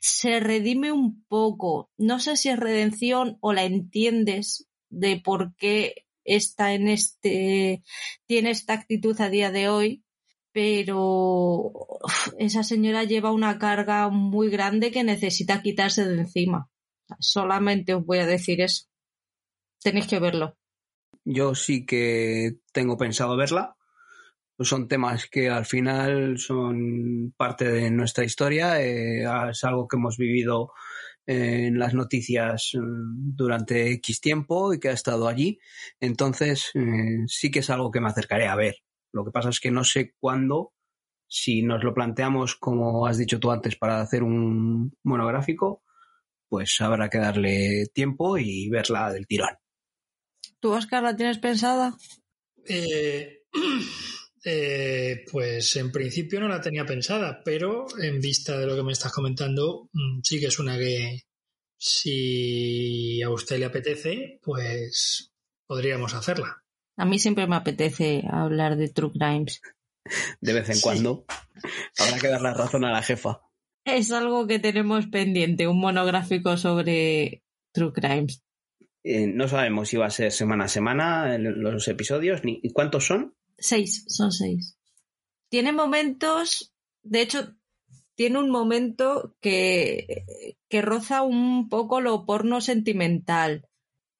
se 0.00 0.40
redime 0.40 0.92
un 0.92 1.22
poco. 1.24 1.90
No 1.98 2.18
sé 2.18 2.36
si 2.36 2.48
es 2.48 2.58
redención 2.58 3.36
o 3.40 3.52
la 3.52 3.64
entiendes 3.64 4.66
de 4.88 5.20
por 5.20 5.54
qué 5.56 6.06
está 6.24 6.74
en 6.74 6.88
este, 6.88 7.82
tiene 8.26 8.50
esta 8.50 8.72
actitud 8.74 9.20
a 9.20 9.28
día 9.28 9.50
de 9.50 9.68
hoy, 9.68 10.04
pero 10.52 11.72
esa 12.38 12.62
señora 12.62 13.04
lleva 13.04 13.32
una 13.32 13.58
carga 13.58 14.08
muy 14.08 14.50
grande 14.50 14.90
que 14.90 15.04
necesita 15.04 15.62
quitarse 15.62 16.06
de 16.06 16.20
encima. 16.20 16.68
Solamente 17.18 17.94
os 17.94 18.04
voy 18.04 18.18
a 18.18 18.26
decir 18.26 18.60
eso. 18.60 18.86
Tenéis 19.82 20.06
que 20.06 20.18
verlo. 20.18 20.56
Yo 21.24 21.54
sí 21.54 21.86
que 21.86 22.58
tengo 22.72 22.96
pensado 22.96 23.36
verla. 23.36 23.76
Son 24.58 24.88
temas 24.88 25.26
que 25.26 25.48
al 25.48 25.64
final 25.64 26.38
son 26.38 27.32
parte 27.36 27.70
de 27.70 27.90
nuestra 27.90 28.24
historia. 28.24 28.82
eh, 28.82 29.24
es 29.50 29.64
algo 29.64 29.88
que 29.88 29.96
hemos 29.96 30.18
vivido 30.18 30.72
en 31.26 31.78
las 31.78 31.94
noticias 31.94 32.72
mm, 32.74 33.36
durante 33.36 33.90
X 33.92 34.20
tiempo 34.20 34.74
y 34.74 34.80
que 34.80 34.88
ha 34.88 34.92
estado 34.92 35.28
allí. 35.28 35.58
Entonces, 36.00 36.70
eh, 36.74 37.24
sí 37.26 37.50
que 37.50 37.60
es 37.60 37.70
algo 37.70 37.90
que 37.90 38.00
me 38.00 38.08
acercaré 38.08 38.48
a 38.48 38.56
ver. 38.56 38.76
Lo 39.12 39.24
que 39.24 39.30
pasa 39.30 39.50
es 39.50 39.60
que 39.60 39.70
no 39.70 39.84
sé 39.84 40.14
cuándo, 40.18 40.72
si 41.26 41.62
nos 41.62 41.84
lo 41.84 41.94
planteamos, 41.94 42.56
como 42.56 43.06
has 43.06 43.18
dicho 43.18 43.38
tú 43.40 43.50
antes, 43.50 43.76
para 43.76 44.00
hacer 44.00 44.22
un 44.22 44.96
monográfico, 45.02 45.82
pues 46.48 46.80
habrá 46.80 47.08
que 47.08 47.18
darle 47.18 47.86
tiempo 47.94 48.36
y 48.36 48.68
verla 48.68 49.12
del 49.12 49.26
tirón. 49.26 49.56
¿Tú, 50.58 50.72
Oscar, 50.72 51.02
la 51.02 51.16
tienes 51.16 51.38
pensada? 51.38 51.96
Eh, 52.66 53.44
eh, 54.44 55.24
pues 55.30 55.76
en 55.76 55.90
principio 55.90 56.40
no 56.40 56.48
la 56.48 56.60
tenía 56.60 56.84
pensada, 56.84 57.40
pero 57.44 57.86
en 58.00 58.20
vista 58.20 58.58
de 58.58 58.66
lo 58.66 58.76
que 58.76 58.82
me 58.82 58.92
estás 58.92 59.12
comentando, 59.12 59.88
mm, 59.92 60.20
sí 60.22 60.40
que 60.40 60.46
es 60.46 60.58
una 60.58 60.76
que 60.76 61.22
si 61.78 63.22
a 63.22 63.30
usted 63.30 63.58
le 63.58 63.64
apetece, 63.64 64.38
pues 64.42 65.32
podríamos 65.66 66.12
hacerla. 66.14 66.62
A 67.00 67.06
mí 67.06 67.18
siempre 67.18 67.46
me 67.46 67.56
apetece 67.56 68.24
hablar 68.30 68.76
de 68.76 68.88
True 68.88 69.12
Crimes. 69.12 69.62
De 70.40 70.52
vez 70.52 70.68
en 70.68 70.76
Sí. 70.76 70.82
cuando 70.82 71.24
habrá 71.98 72.18
que 72.20 72.28
dar 72.28 72.42
la 72.42 72.52
razón 72.54 72.84
a 72.84 72.92
la 72.92 73.02
jefa. 73.02 73.40
Es 73.84 74.12
algo 74.12 74.46
que 74.46 74.58
tenemos 74.58 75.06
pendiente, 75.06 75.66
un 75.66 75.80
monográfico 75.80 76.56
sobre 76.58 77.42
True 77.72 77.92
Crimes. 77.92 78.42
Eh, 79.02 79.26
no 79.28 79.48
sabemos 79.48 79.88
si 79.88 79.96
va 79.96 80.06
a 80.06 80.10
ser 80.10 80.30
semana 80.30 80.64
a 80.64 80.68
semana 80.68 81.38
los 81.38 81.88
episodios, 81.88 82.44
ni 82.44 82.60
¿y 82.62 82.70
cuántos 82.72 83.06
son. 83.06 83.34
Seis, 83.56 84.04
son 84.08 84.30
seis. 84.30 84.76
Tiene 85.48 85.72
momentos, 85.72 86.74
de 87.02 87.22
hecho, 87.22 87.54
tiene 88.14 88.38
un 88.38 88.50
momento 88.50 89.34
que, 89.40 90.24
que 90.68 90.82
roza 90.82 91.22
un 91.22 91.70
poco 91.70 92.02
lo 92.02 92.26
porno 92.26 92.60
sentimental. 92.60 93.66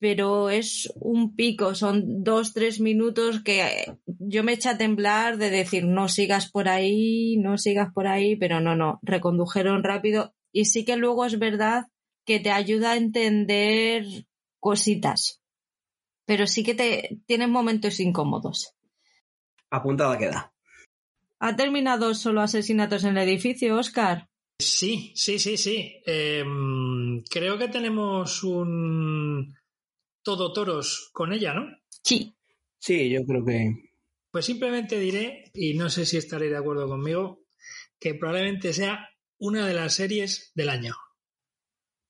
Pero 0.00 0.48
es 0.48 0.90
un 0.96 1.36
pico, 1.36 1.74
son 1.74 2.24
dos, 2.24 2.54
tres 2.54 2.80
minutos 2.80 3.42
que 3.44 3.84
yo 4.06 4.42
me 4.42 4.54
eché 4.54 4.70
a 4.70 4.78
temblar 4.78 5.36
de 5.36 5.50
decir 5.50 5.84
no 5.84 6.08
sigas 6.08 6.50
por 6.50 6.68
ahí, 6.68 7.36
no 7.36 7.58
sigas 7.58 7.92
por 7.92 8.06
ahí, 8.06 8.34
pero 8.34 8.60
no, 8.60 8.74
no, 8.74 8.98
recondujeron 9.02 9.84
rápido 9.84 10.34
y 10.52 10.64
sí 10.64 10.86
que 10.86 10.96
luego 10.96 11.26
es 11.26 11.38
verdad 11.38 11.84
que 12.24 12.40
te 12.40 12.50
ayuda 12.50 12.92
a 12.92 12.96
entender 12.96 14.04
cositas, 14.58 15.42
pero 16.24 16.46
sí 16.46 16.64
que 16.64 16.74
te 16.74 17.18
tienen 17.26 17.50
momentos 17.50 18.00
incómodos. 18.00 18.74
Apuntada 19.70 20.16
queda. 20.16 20.52
¿Ha 21.40 21.56
terminado 21.56 22.14
solo 22.14 22.40
asesinatos 22.40 23.04
en 23.04 23.18
el 23.18 23.28
edificio, 23.28 23.76
Oscar? 23.76 24.28
Sí, 24.58 25.12
sí, 25.14 25.38
sí, 25.38 25.56
sí. 25.56 26.02
Em, 26.04 27.22
creo 27.30 27.58
que 27.58 27.68
tenemos 27.68 28.44
un 28.44 29.54
todo 30.36 30.52
toros 30.52 31.10
con 31.12 31.32
ella, 31.32 31.54
¿no? 31.54 31.66
Sí. 32.02 32.36
Sí, 32.78 33.10
yo 33.10 33.24
creo 33.26 33.44
que. 33.44 33.90
Pues 34.30 34.46
simplemente 34.46 34.98
diré, 34.98 35.50
y 35.54 35.74
no 35.74 35.90
sé 35.90 36.06
si 36.06 36.16
estaréis 36.16 36.52
de 36.52 36.58
acuerdo 36.58 36.86
conmigo, 36.86 37.42
que 37.98 38.14
probablemente 38.14 38.72
sea 38.72 39.10
una 39.38 39.66
de 39.66 39.74
las 39.74 39.94
series 39.94 40.52
del 40.54 40.68
año. 40.68 40.94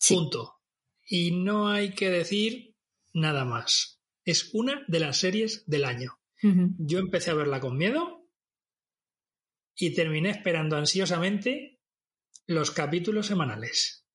Punto. 0.07 0.61
Y 1.07 1.31
no 1.31 1.69
hay 1.69 1.95
que 1.95 2.11
decir 2.11 2.77
nada 3.15 3.45
más. 3.45 4.01
Es 4.25 4.51
una 4.53 4.85
de 4.87 5.01
las 5.01 5.17
series 5.17 5.65
del 5.67 5.85
año. 5.85 6.19
Yo 6.43 6.99
empecé 6.99 7.31
a 7.31 7.35
verla 7.35 7.61
con 7.61 7.77
miedo 7.77 8.27
y 9.75 9.95
terminé 9.95 10.31
esperando 10.31 10.77
ansiosamente 10.77 11.81
los 12.47 12.71
capítulos 12.71 13.27
semanales. 13.27 14.07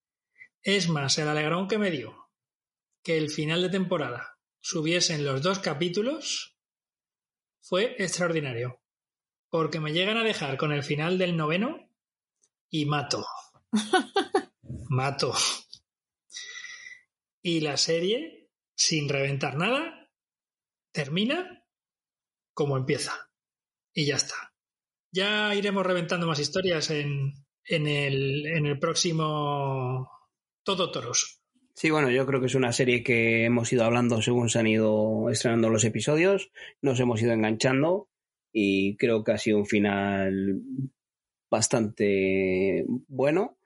Es 0.62 0.90
más, 0.90 1.18
el 1.20 1.28
alegrón 1.28 1.68
que 1.68 1.78
me 1.78 1.92
dio 1.92 2.25
que 3.06 3.18
el 3.20 3.30
final 3.30 3.62
de 3.62 3.70
temporada 3.70 4.40
subiesen 4.60 5.24
los 5.24 5.44
dos 5.44 5.60
capítulos 5.60 6.58
fue 7.62 7.96
extraordinario. 8.04 8.82
Porque 9.50 9.80
me 9.80 9.94
llegan 9.94 10.18
a 10.18 10.24
dejar 10.24 10.58
con 10.58 10.72
el 10.72 10.84
final 10.84 11.20
del 11.20 11.38
noveno 11.38 11.88
y 12.68 12.88
mato. 12.88 13.24
mato. 14.90 15.34
Y 17.44 17.60
la 17.60 17.78
serie, 17.78 18.50
sin 18.76 19.08
reventar 19.08 19.56
nada, 19.56 20.10
termina 20.92 21.64
como 22.56 22.76
empieza. 22.76 23.30
Y 23.94 24.08
ya 24.08 24.16
está. 24.16 24.56
Ya 25.12 25.54
iremos 25.54 25.86
reventando 25.86 26.26
más 26.26 26.40
historias 26.40 26.90
en, 26.90 27.34
en, 27.66 27.88
el, 27.88 28.48
en 28.48 28.66
el 28.66 28.80
próximo 28.80 30.10
Todo 30.64 30.92
Toros. 30.92 31.45
Sí, 31.76 31.90
bueno, 31.92 32.10
yo 32.10 32.26
creo 32.26 32.40
que 32.40 32.46
es 32.46 32.56
una 32.56 32.72
serie 32.72 33.04
que 33.04 33.44
hemos 33.44 33.72
ido 33.74 33.84
hablando 33.84 34.22
según 34.22 34.50
se 34.50 34.60
han 34.60 34.68
ido 34.68 35.30
estrenando 35.30 35.70
los 35.70 35.84
episodios, 35.84 36.50
nos 36.82 37.02
hemos 37.02 37.22
ido 37.22 37.34
enganchando 37.34 38.08
y 38.54 38.96
creo 38.96 39.26
que 39.26 39.34
ha 39.34 39.38
sido 39.38 39.58
un 39.58 39.66
final 39.66 40.62
bastante 41.52 42.86
bueno 43.10 43.58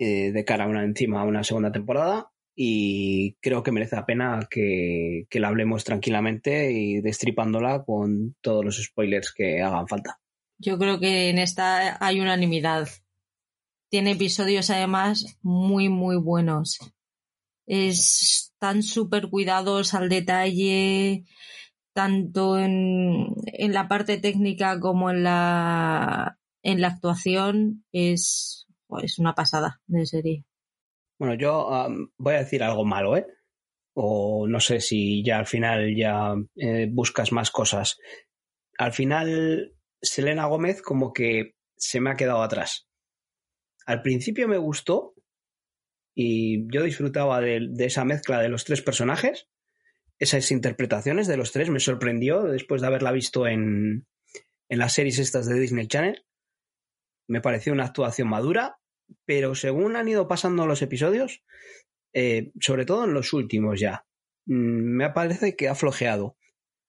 eh, 0.00 0.32
de 0.32 0.44
cara 0.44 0.64
a 0.64 0.68
una, 0.68 0.82
encima 0.82 1.20
a 1.20 1.24
una 1.24 1.44
segunda 1.44 1.70
temporada 1.70 2.32
y 2.56 3.34
creo 3.40 3.62
que 3.62 3.70
merece 3.70 3.94
la 3.94 4.04
pena 4.04 4.48
que, 4.50 5.26
que 5.30 5.38
la 5.38 5.46
hablemos 5.46 5.84
tranquilamente 5.84 6.72
y 6.72 7.00
destripándola 7.00 7.84
con 7.84 8.34
todos 8.40 8.64
los 8.64 8.82
spoilers 8.82 9.32
que 9.32 9.62
hagan 9.62 9.86
falta. 9.86 10.18
Yo 10.58 10.76
creo 10.76 10.98
que 10.98 11.28
en 11.28 11.38
esta 11.38 12.04
hay 12.04 12.20
unanimidad. 12.20 12.88
Tiene 13.88 14.10
episodios 14.10 14.70
además 14.70 15.38
muy, 15.40 15.88
muy 15.88 16.16
buenos. 16.16 16.80
Están 17.66 18.82
súper 18.82 19.28
cuidados 19.30 19.94
al 19.94 20.08
detalle, 20.08 21.24
tanto 21.94 22.58
en, 22.58 23.34
en 23.46 23.72
la 23.72 23.88
parte 23.88 24.18
técnica 24.18 24.80
como 24.80 25.10
en 25.10 25.22
la, 25.22 26.38
en 26.62 26.80
la 26.80 26.88
actuación. 26.88 27.84
Es, 27.92 28.66
es 29.02 29.18
una 29.18 29.34
pasada 29.34 29.80
de 29.86 30.06
serie. 30.06 30.44
Bueno, 31.18 31.34
yo 31.34 31.88
voy 32.18 32.34
a 32.34 32.38
decir 32.38 32.62
algo 32.62 32.84
malo, 32.84 33.16
¿eh? 33.16 33.26
O 33.94 34.48
no 34.48 34.58
sé 34.58 34.80
si 34.80 35.22
ya 35.22 35.38
al 35.38 35.46
final 35.46 35.94
ya 35.96 36.34
eh, 36.56 36.88
buscas 36.90 37.30
más 37.30 37.50
cosas. 37.50 37.98
Al 38.78 38.92
final, 38.92 39.74
Selena 40.00 40.46
Gómez 40.46 40.82
como 40.82 41.12
que 41.12 41.54
se 41.76 42.00
me 42.00 42.10
ha 42.10 42.16
quedado 42.16 42.42
atrás. 42.42 42.88
Al 43.86 44.02
principio 44.02 44.48
me 44.48 44.58
gustó 44.58 45.14
y 46.14 46.66
yo 46.72 46.82
disfrutaba 46.82 47.40
de, 47.40 47.70
esa 47.78 48.04
mezcla 48.04 48.40
de 48.40 48.48
los 48.48 48.64
tres 48.64 48.82
personajes, 48.82 49.48
esas 50.18 50.50
interpretaciones 50.50 51.26
de 51.26 51.36
los 51.36 51.52
tres 51.52 51.70
me 51.70 51.80
sorprendió 51.80 52.42
después 52.44 52.80
de 52.80 52.86
haberla 52.86 53.12
visto 53.12 53.46
en, 53.46 54.06
en 54.68 54.78
las 54.78 54.92
series 54.92 55.18
estas 55.18 55.46
de 55.46 55.58
Disney 55.58 55.88
Channel. 55.88 56.24
Me 57.28 57.40
pareció 57.40 57.72
una 57.72 57.84
actuación 57.84 58.28
madura 58.28 58.78
pero 59.24 59.54
según 59.54 59.96
han 59.96 60.08
ido 60.08 60.28
pasando 60.28 60.66
los 60.66 60.82
episodios, 60.82 61.42
eh, 62.12 62.52
sobre 62.60 62.84
todo 62.84 63.04
en 63.04 63.14
los 63.14 63.32
últimos 63.32 63.80
ya, 63.80 64.06
mm, 64.46 64.96
me 64.96 65.10
parece 65.10 65.56
que 65.56 65.68
ha 65.68 65.74
flojeado. 65.74 66.36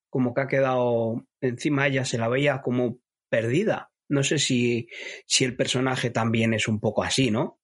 Como 0.09 0.33
que 0.33 0.41
ha 0.41 0.47
quedado 0.47 1.25
encima 1.41 1.87
ella, 1.87 2.05
se 2.05 2.17
la 2.17 2.27
veía 2.27 2.61
como 2.61 2.99
perdida. 3.29 3.91
No 4.09 4.23
sé 4.23 4.37
si, 4.37 4.87
si 5.25 5.43
el 5.43 5.55
personaje 5.55 6.11
también 6.11 6.53
es 6.53 6.67
un 6.67 6.79
poco 6.79 7.03
así, 7.03 7.31
¿no? 7.31 7.59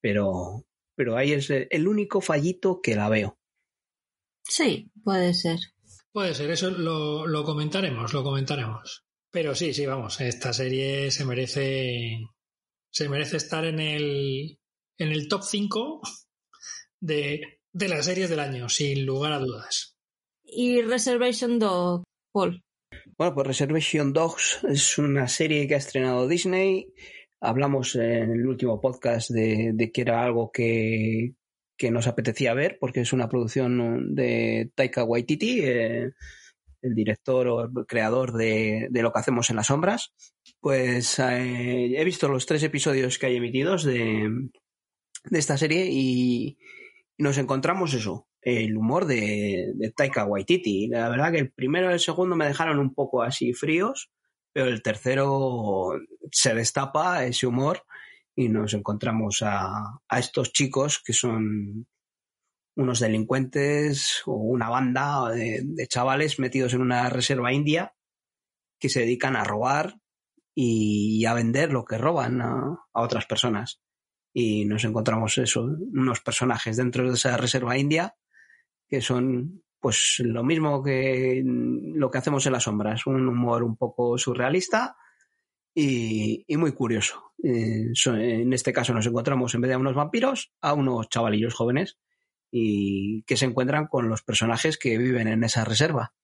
Pero, 0.00 0.64
pero 0.94 1.16
ahí 1.16 1.32
es 1.32 1.50
el 1.50 1.88
único 1.88 2.20
fallito 2.20 2.80
que 2.82 2.94
la 2.94 3.08
veo. 3.08 3.38
Sí, 4.44 4.90
puede 5.04 5.34
ser. 5.34 5.58
Puede 6.12 6.34
ser, 6.34 6.50
eso 6.50 6.70
lo, 6.70 7.26
lo 7.26 7.44
comentaremos, 7.44 8.12
lo 8.12 8.22
comentaremos. 8.22 9.04
Pero 9.30 9.54
sí, 9.54 9.72
sí, 9.72 9.86
vamos, 9.86 10.20
esta 10.20 10.52
serie 10.52 11.10
se 11.10 11.24
merece 11.24 12.18
se 12.92 13.08
merece 13.08 13.38
estar 13.38 13.64
en 13.64 13.80
el, 13.80 14.58
en 14.98 15.12
el 15.12 15.26
top 15.28 15.42
5 15.42 16.02
de, 17.00 17.60
de 17.72 17.88
las 17.88 18.04
series 18.04 18.28
del 18.28 18.40
año, 18.40 18.68
sin 18.68 19.06
lugar 19.06 19.32
a 19.32 19.38
dudas. 19.38 19.96
¿Y 20.44 20.82
Reservation 20.82 21.58
Dog, 21.58 22.04
Paul? 22.32 22.62
Bueno, 23.16 23.34
pues 23.34 23.46
Reservation 23.46 24.12
Dogs 24.12 24.60
es 24.68 24.98
una 24.98 25.26
serie 25.26 25.66
que 25.66 25.74
ha 25.74 25.78
estrenado 25.78 26.28
Disney. 26.28 26.92
Hablamos 27.44 27.96
en 27.96 28.30
el 28.30 28.46
último 28.46 28.80
podcast 28.80 29.30
de, 29.30 29.90
que 29.92 30.00
era 30.00 30.22
algo 30.22 30.52
que, 30.52 31.34
nos 31.90 32.06
apetecía 32.06 32.54
ver, 32.54 32.78
porque 32.80 33.00
es 33.00 33.12
una 33.12 33.28
producción 33.28 34.14
de 34.14 34.70
Taika 34.76 35.02
Waititi, 35.02 35.58
eh, 35.64 36.12
el 36.82 36.94
director 36.94 37.48
o 37.48 37.62
el 37.64 37.86
creador 37.86 38.32
de, 38.32 38.88
lo 38.92 39.12
que 39.12 39.18
hacemos 39.18 39.50
en 39.50 39.56
las 39.56 39.66
sombras. 39.66 40.14
Pues 40.60 41.18
eh, 41.18 41.94
he 41.96 42.04
visto 42.04 42.28
los 42.28 42.46
tres 42.46 42.62
episodios 42.62 43.18
que 43.18 43.26
hay 43.26 43.36
emitidos 43.36 43.82
de, 43.82 44.30
de 45.24 45.38
esta 45.38 45.58
serie 45.58 45.88
y, 45.90 46.58
nos 47.18 47.38
encontramos 47.38 47.92
eso, 47.92 48.28
el 48.40 48.76
humor 48.76 49.06
de, 49.06 49.72
de, 49.74 49.90
Taika 49.90 50.26
Waititi. 50.26 50.86
La 50.86 51.08
verdad 51.08 51.32
que 51.32 51.38
el 51.38 51.50
primero 51.50 51.90
y 51.90 51.94
el 51.94 51.98
segundo 51.98 52.36
me 52.36 52.46
dejaron 52.46 52.78
un 52.78 52.94
poco 52.94 53.22
así 53.24 53.52
fríos, 53.52 54.12
pero 54.52 54.68
el 54.68 54.82
tercero 54.82 55.92
se 56.30 56.54
destapa 56.54 57.24
ese 57.24 57.46
humor 57.46 57.84
y 58.34 58.48
nos 58.48 58.74
encontramos 58.74 59.42
a, 59.42 60.00
a 60.08 60.18
estos 60.18 60.52
chicos 60.52 61.02
que 61.04 61.12
son 61.12 61.86
unos 62.76 63.00
delincuentes 63.00 64.22
o 64.26 64.34
una 64.34 64.68
banda 64.68 65.30
de, 65.30 65.86
chavales 65.88 66.38
metidos 66.38 66.74
en 66.74 66.80
una 66.80 67.08
reserva 67.10 67.52
india 67.52 67.94
que 68.78 68.88
se 68.88 69.00
dedican 69.00 69.36
a 69.36 69.44
robar 69.44 69.96
y 70.54 71.24
a 71.26 71.34
vender 71.34 71.72
lo 71.72 71.84
que 71.84 71.98
roban 71.98 72.40
a, 72.40 72.86
a 72.92 73.02
otras 73.02 73.26
personas. 73.26 73.80
Y 74.34 74.64
nos 74.64 74.84
encontramos 74.84 75.36
eso, 75.38 75.62
unos 75.62 76.20
personajes 76.20 76.76
dentro 76.76 77.06
de 77.06 77.14
esa 77.14 77.36
reserva 77.36 77.76
india 77.76 78.16
que 78.88 79.00
son 79.00 79.62
pues 79.82 80.22
lo 80.24 80.44
mismo 80.44 80.80
que 80.80 81.42
lo 81.44 82.08
que 82.08 82.18
hacemos 82.18 82.46
en 82.46 82.52
las 82.52 82.62
sombras, 82.62 83.04
un 83.08 83.26
humor 83.26 83.64
un 83.64 83.76
poco 83.76 84.16
surrealista 84.16 84.96
y, 85.74 86.44
muy 86.56 86.70
curioso. 86.72 87.32
Eh, 87.42 87.88
en 88.06 88.52
este 88.52 88.72
caso 88.72 88.94
nos 88.94 89.06
encontramos 89.06 89.52
en 89.54 89.60
vez 89.60 89.70
de 89.70 89.74
a 89.74 89.78
unos 89.78 89.96
vampiros, 89.96 90.52
a 90.60 90.74
unos 90.74 91.08
chavalillos 91.08 91.54
jóvenes 91.54 91.98
y 92.48 93.24
que 93.24 93.36
se 93.36 93.46
encuentran 93.46 93.88
con 93.88 94.08
los 94.08 94.22
personajes 94.22 94.78
que 94.78 94.96
viven 94.98 95.26
en 95.26 95.42
esa 95.42 95.64
reserva, 95.64 96.14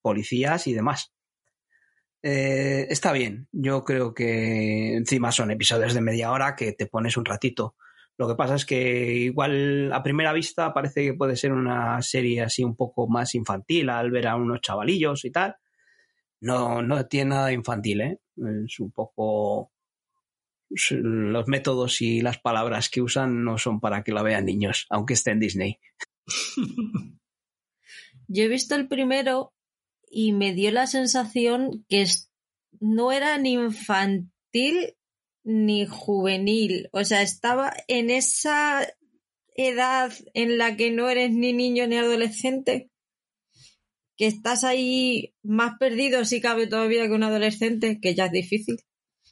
policías 0.00 0.68
y 0.68 0.72
demás. 0.72 1.12
Eh, 2.22 2.86
está 2.88 3.12
bien, 3.12 3.48
yo 3.50 3.82
creo 3.82 4.14
que 4.14 4.94
encima 4.94 5.32
son 5.32 5.50
episodios 5.50 5.92
de 5.92 6.02
media 6.02 6.30
hora 6.30 6.54
que 6.54 6.72
te 6.72 6.86
pones 6.86 7.16
un 7.16 7.24
ratito. 7.24 7.74
Lo 8.18 8.28
que 8.28 8.34
pasa 8.34 8.56
es 8.56 8.66
que 8.66 9.14
igual 9.14 9.92
a 9.92 10.02
primera 10.02 10.32
vista 10.32 10.72
parece 10.72 11.02
que 11.04 11.14
puede 11.14 11.36
ser 11.36 11.52
una 11.52 12.00
serie 12.02 12.42
así 12.42 12.62
un 12.62 12.76
poco 12.76 13.08
más 13.08 13.34
infantil 13.34 13.88
al 13.88 14.10
ver 14.10 14.28
a 14.28 14.36
unos 14.36 14.60
chavalillos 14.60 15.24
y 15.24 15.30
tal. 15.30 15.56
No, 16.40 16.82
no 16.82 17.06
tiene 17.06 17.30
nada 17.30 17.52
infantil, 17.52 18.00
¿eh? 18.00 18.20
Es 18.66 18.80
un 18.80 18.92
poco 18.92 19.72
los 20.90 21.48
métodos 21.48 22.00
y 22.00 22.20
las 22.20 22.38
palabras 22.38 22.88
que 22.88 23.02
usan 23.02 23.44
no 23.44 23.58
son 23.58 23.80
para 23.80 24.02
que 24.02 24.12
la 24.12 24.22
vean 24.22 24.46
niños, 24.46 24.86
aunque 24.90 25.14
esté 25.14 25.32
en 25.32 25.40
Disney. 25.40 25.78
Yo 28.28 28.44
he 28.44 28.48
visto 28.48 28.74
el 28.74 28.88
primero 28.88 29.52
y 30.10 30.32
me 30.32 30.54
dio 30.54 30.70
la 30.70 30.86
sensación 30.86 31.84
que 31.88 32.06
no 32.80 33.12
era 33.12 33.38
ni 33.38 33.52
infantil 33.52 34.94
ni 35.44 35.86
juvenil. 35.86 36.88
O 36.92 37.04
sea, 37.04 37.22
estaba 37.22 37.72
en 37.88 38.10
esa 38.10 38.86
edad 39.54 40.12
en 40.34 40.58
la 40.58 40.76
que 40.76 40.90
no 40.90 41.08
eres 41.08 41.30
ni 41.30 41.52
niño 41.52 41.86
ni 41.86 41.96
adolescente. 41.96 42.90
Que 44.16 44.26
estás 44.26 44.64
ahí 44.64 45.34
más 45.42 45.78
perdido 45.78 46.24
si 46.24 46.40
cabe 46.40 46.66
todavía 46.66 47.06
que 47.06 47.14
un 47.14 47.24
adolescente, 47.24 47.98
que 48.00 48.14
ya 48.14 48.26
es 48.26 48.32
difícil. 48.32 48.76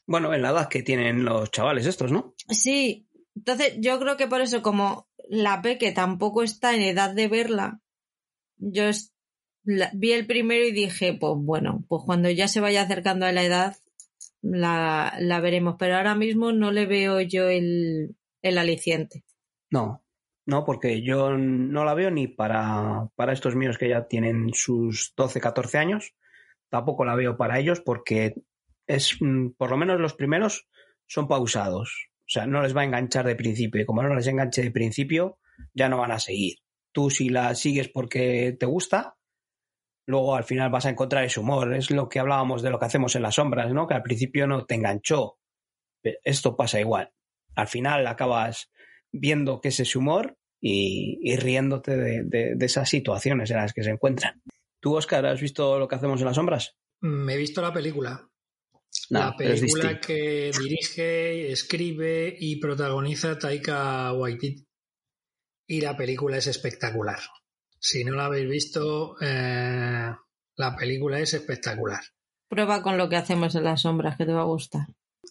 Bueno, 0.07 0.35
en 0.35 0.43
la 0.43 0.51
edad 0.51 0.69
que 0.69 0.83
tienen 0.83 1.25
los 1.25 1.51
chavales 1.51 1.87
estos, 1.87 2.11
¿no? 2.11 2.35
Sí. 2.49 3.07
Entonces, 3.37 3.77
yo 3.79 3.99
creo 4.01 4.17
que 4.17 4.27
por 4.27 4.41
eso, 4.41 4.63
como 4.63 5.09
la 5.29 5.63
Peque 5.63 5.93
tampoco 5.93 6.43
está 6.43 6.75
en 6.75 6.83
edad 6.83 7.15
de 7.15 7.29
verla, 7.29 7.81
yo 8.57 8.91
vi 9.63 10.13
el 10.13 10.27
primero 10.27 10.67
y 10.67 10.73
dije, 10.73 11.15
pues 11.15 11.35
bueno, 11.37 11.85
pues 11.89 12.03
cuando 12.05 12.31
ya 12.31 12.49
se 12.49 12.61
vaya 12.61 12.83
acercando 12.83 13.27
a 13.27 13.33
la 13.33 13.45
edad, 13.45 13.77
la, 14.43 15.15
la 15.19 15.41
veremos. 15.41 15.77
Pero 15.79 15.97
ahora 15.97 16.15
mismo 16.15 16.53
no 16.53 16.73
le 16.73 16.87
veo 16.87 17.21
yo 17.21 17.49
el, 17.49 18.17
el 18.43 18.59
aliciente. 18.59 19.25
No, 19.71 20.03
no, 20.47 20.65
porque 20.65 21.03
yo 21.03 21.37
no 21.37 21.85
la 21.85 21.95
veo 21.95 22.11
ni 22.11 22.27
para, 22.27 23.09
para 23.15 23.33
estos 23.33 23.55
míos 23.55 23.79
que 23.79 23.89
ya 23.89 24.09
tienen 24.09 24.51
sus 24.53 25.13
12, 25.17 25.41
14 25.41 25.79
años. 25.79 26.15
Tampoco 26.69 27.05
la 27.05 27.15
veo 27.15 27.37
para 27.37 27.59
ellos 27.59 27.81
porque 27.81 28.35
es, 28.87 29.17
mm, 29.21 29.51
por 29.57 29.71
lo 29.71 29.77
menos 29.77 30.01
los 30.01 30.15
primeros 30.15 30.69
son 31.07 31.29
pausados. 31.29 32.09
O 32.21 32.33
sea, 32.33 32.47
no 32.47 32.63
les 32.63 32.77
va 32.77 32.83
a 32.83 32.85
enganchar 32.85 33.27
de 33.27 33.37
principio. 33.37 33.83
Y 33.83 33.85
como 33.85 34.03
no 34.03 34.15
les 34.15 34.27
enganche 34.27 34.63
de 34.63 34.71
principio, 34.71 35.39
ya 35.75 35.89
no 35.89 35.99
van 35.99 36.13
a 36.13 36.19
seguir. 36.19 36.59
Tú 36.93 37.11
si 37.11 37.29
la 37.29 37.55
sigues 37.55 37.89
porque 37.89 38.57
te 38.59 38.67
gusta, 38.67 39.17
luego 40.11 40.37
al 40.37 40.45
final 40.45 40.71
vas 40.71 40.87
a 40.87 40.91
encontrar 40.91 41.25
ese 41.25 41.41
humor. 41.41 41.75
Es 41.75 41.91
lo 41.91 42.09
que 42.09 42.19
hablábamos 42.19 42.63
de 42.63 42.71
lo 42.71 42.79
que 42.79 42.87
hacemos 42.87 43.15
en 43.17 43.23
las 43.23 43.37
sombras, 43.37 43.73
¿no? 43.73 43.87
Que 43.87 43.95
al 43.95 44.03
principio 44.03 44.47
no 44.47 44.67
te 44.67 44.75
enganchó. 44.75 45.39
Esto 46.25 46.57
pasa 46.57 46.81
igual. 46.81 47.13
Al 47.55 47.69
final 47.69 48.07
acabas 48.07 48.71
viendo 49.13 49.61
que 49.61 49.69
es 49.69 49.81
ese 49.81 49.99
humor 49.99 50.37
y, 50.61 51.37
riéndote 51.37 51.97
de, 51.97 52.57
esas 52.61 52.89
situaciones 52.89 53.51
en 53.51 53.57
las 53.57 53.73
que 53.73 53.83
se 53.83 53.91
encuentran. 53.91 54.43
¿Tú, 54.81 54.97
Oscar, 54.97 55.25
has 55.27 55.41
visto 55.41 55.79
lo 55.79 55.89
que 55.89 55.95
hacemos 55.95 56.21
en 56.21 56.27
las 56.27 56.37
sombras? 56.37 56.77
Me 57.01 57.35
he 57.35 57.39
visto 57.39 57.63
la 57.63 57.73
película. 57.73 58.29
la 59.09 59.35
película 59.37 60.01
que 60.01 60.51
dirige, 60.59 61.53
escribe 61.53 62.37
y 62.39 62.57
protagoniza 62.57 63.39
Taika 63.39 64.13
Waititi. 64.13 64.67
Y 65.69 65.81
la 65.81 65.97
película 65.97 66.39
es 66.39 66.47
espectacular. 66.49 67.21
Si 67.83 68.05
no 68.05 68.15
la 68.15 68.27
habéis 68.27 68.49
visto, 68.49 69.17
eh, 69.23 70.15
la 70.57 70.77
película 70.77 71.19
es 71.19 71.33
espectacular. 71.33 72.03
Prueba 72.47 72.83
con 72.83 72.99
lo 72.99 73.09
que 73.09 73.17
hacemos 73.17 73.55
en 73.55 73.65
las 73.65 73.81
sombras, 73.81 74.19
que 74.19 74.27
te 74.27 74.33
va 74.33 74.43
a 74.43 74.45
gustar. 74.45 74.87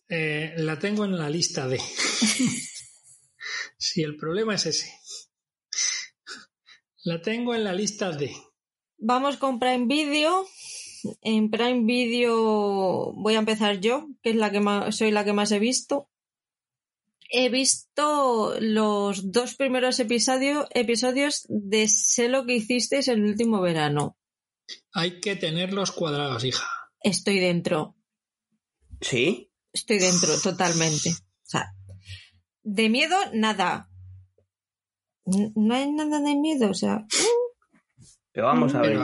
Eh, 0.10 0.56
la 0.58 0.80
tengo 0.80 1.06
en 1.06 1.16
la 1.16 1.30
lista 1.30 1.68
de. 1.68 1.80
si 3.78 4.02
el 4.02 4.18
problema 4.18 4.56
es 4.56 4.66
ese. 4.66 4.92
La 7.04 7.22
tengo 7.22 7.54
en 7.54 7.64
la 7.64 7.74
lista 7.74 8.12
de. 8.12 8.36
Vamos 8.98 9.38
con 9.38 9.60
Prime 9.60 9.86
Video. 9.86 10.48
En 11.22 11.52
Prime 11.52 11.84
Video 11.86 13.14
voy 13.14 13.36
a 13.36 13.40
empezar 13.40 13.80
yo, 13.80 14.08
que 14.24 14.32
es 14.32 14.36
la 14.36 14.50
que 14.52 14.60
más, 14.60 14.98
soy 14.98 15.12
la 15.12 15.24
que 15.24 15.34
más 15.34 15.52
he 15.52 15.60
visto 15.60 16.10
he 17.30 17.50
visto 17.50 18.56
los 18.60 19.32
dos 19.32 19.56
primeros 19.56 20.00
episodios 20.00 21.46
de 21.48 21.88
Sé 21.88 22.28
lo 22.28 22.46
que 22.46 22.56
hicisteis 22.56 23.08
el 23.08 23.24
último 23.24 23.62
verano. 23.62 24.18
Hay 24.94 25.20
que 25.20 25.36
tenerlos 25.36 25.92
cuadrados, 25.92 26.44
hija. 26.44 26.68
Estoy 27.02 27.40
dentro. 27.40 27.96
¿Sí? 29.02 29.52
Estoy 29.72 30.00
dentro, 30.00 30.40
totalmente. 30.42 31.12
O 31.12 31.50
sea, 31.50 31.74
de 32.64 32.90
miedo, 32.90 33.16
nada. 33.34 33.90
No 35.26 35.76
hay 35.76 35.92
nada 35.92 36.20
de 36.20 36.36
miedo, 36.36 36.72
o 36.72 36.74
sea. 36.74 37.06
Pero 38.32 38.48
vamos 38.48 38.74
a 38.74 38.82
ver, 38.82 38.98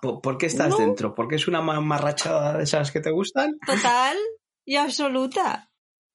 ¿Por, 0.00 0.38
qué 0.38 0.46
estás 0.46 0.76
dentro? 0.78 1.14
¿Porque 1.14 1.36
es 1.36 1.48
una 1.48 1.60
marrachada 1.60 2.56
de 2.56 2.64
esas 2.64 2.90
que 2.90 3.00
te 3.00 3.10
gustan? 3.10 3.58
Total 3.66 4.16
y 4.64 4.76
absoluta. 4.76 5.67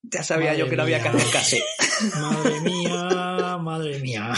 Ya 0.04 0.22
sabía 0.22 0.54
yo 0.54 0.70
que 0.70 0.76
no 0.76 0.84
había 0.84 1.02
que 1.02 1.08
hacer 1.38 1.64
Madre 2.20 2.60
mía, 2.62 3.58
madre 3.58 4.00
mía. 4.00 4.34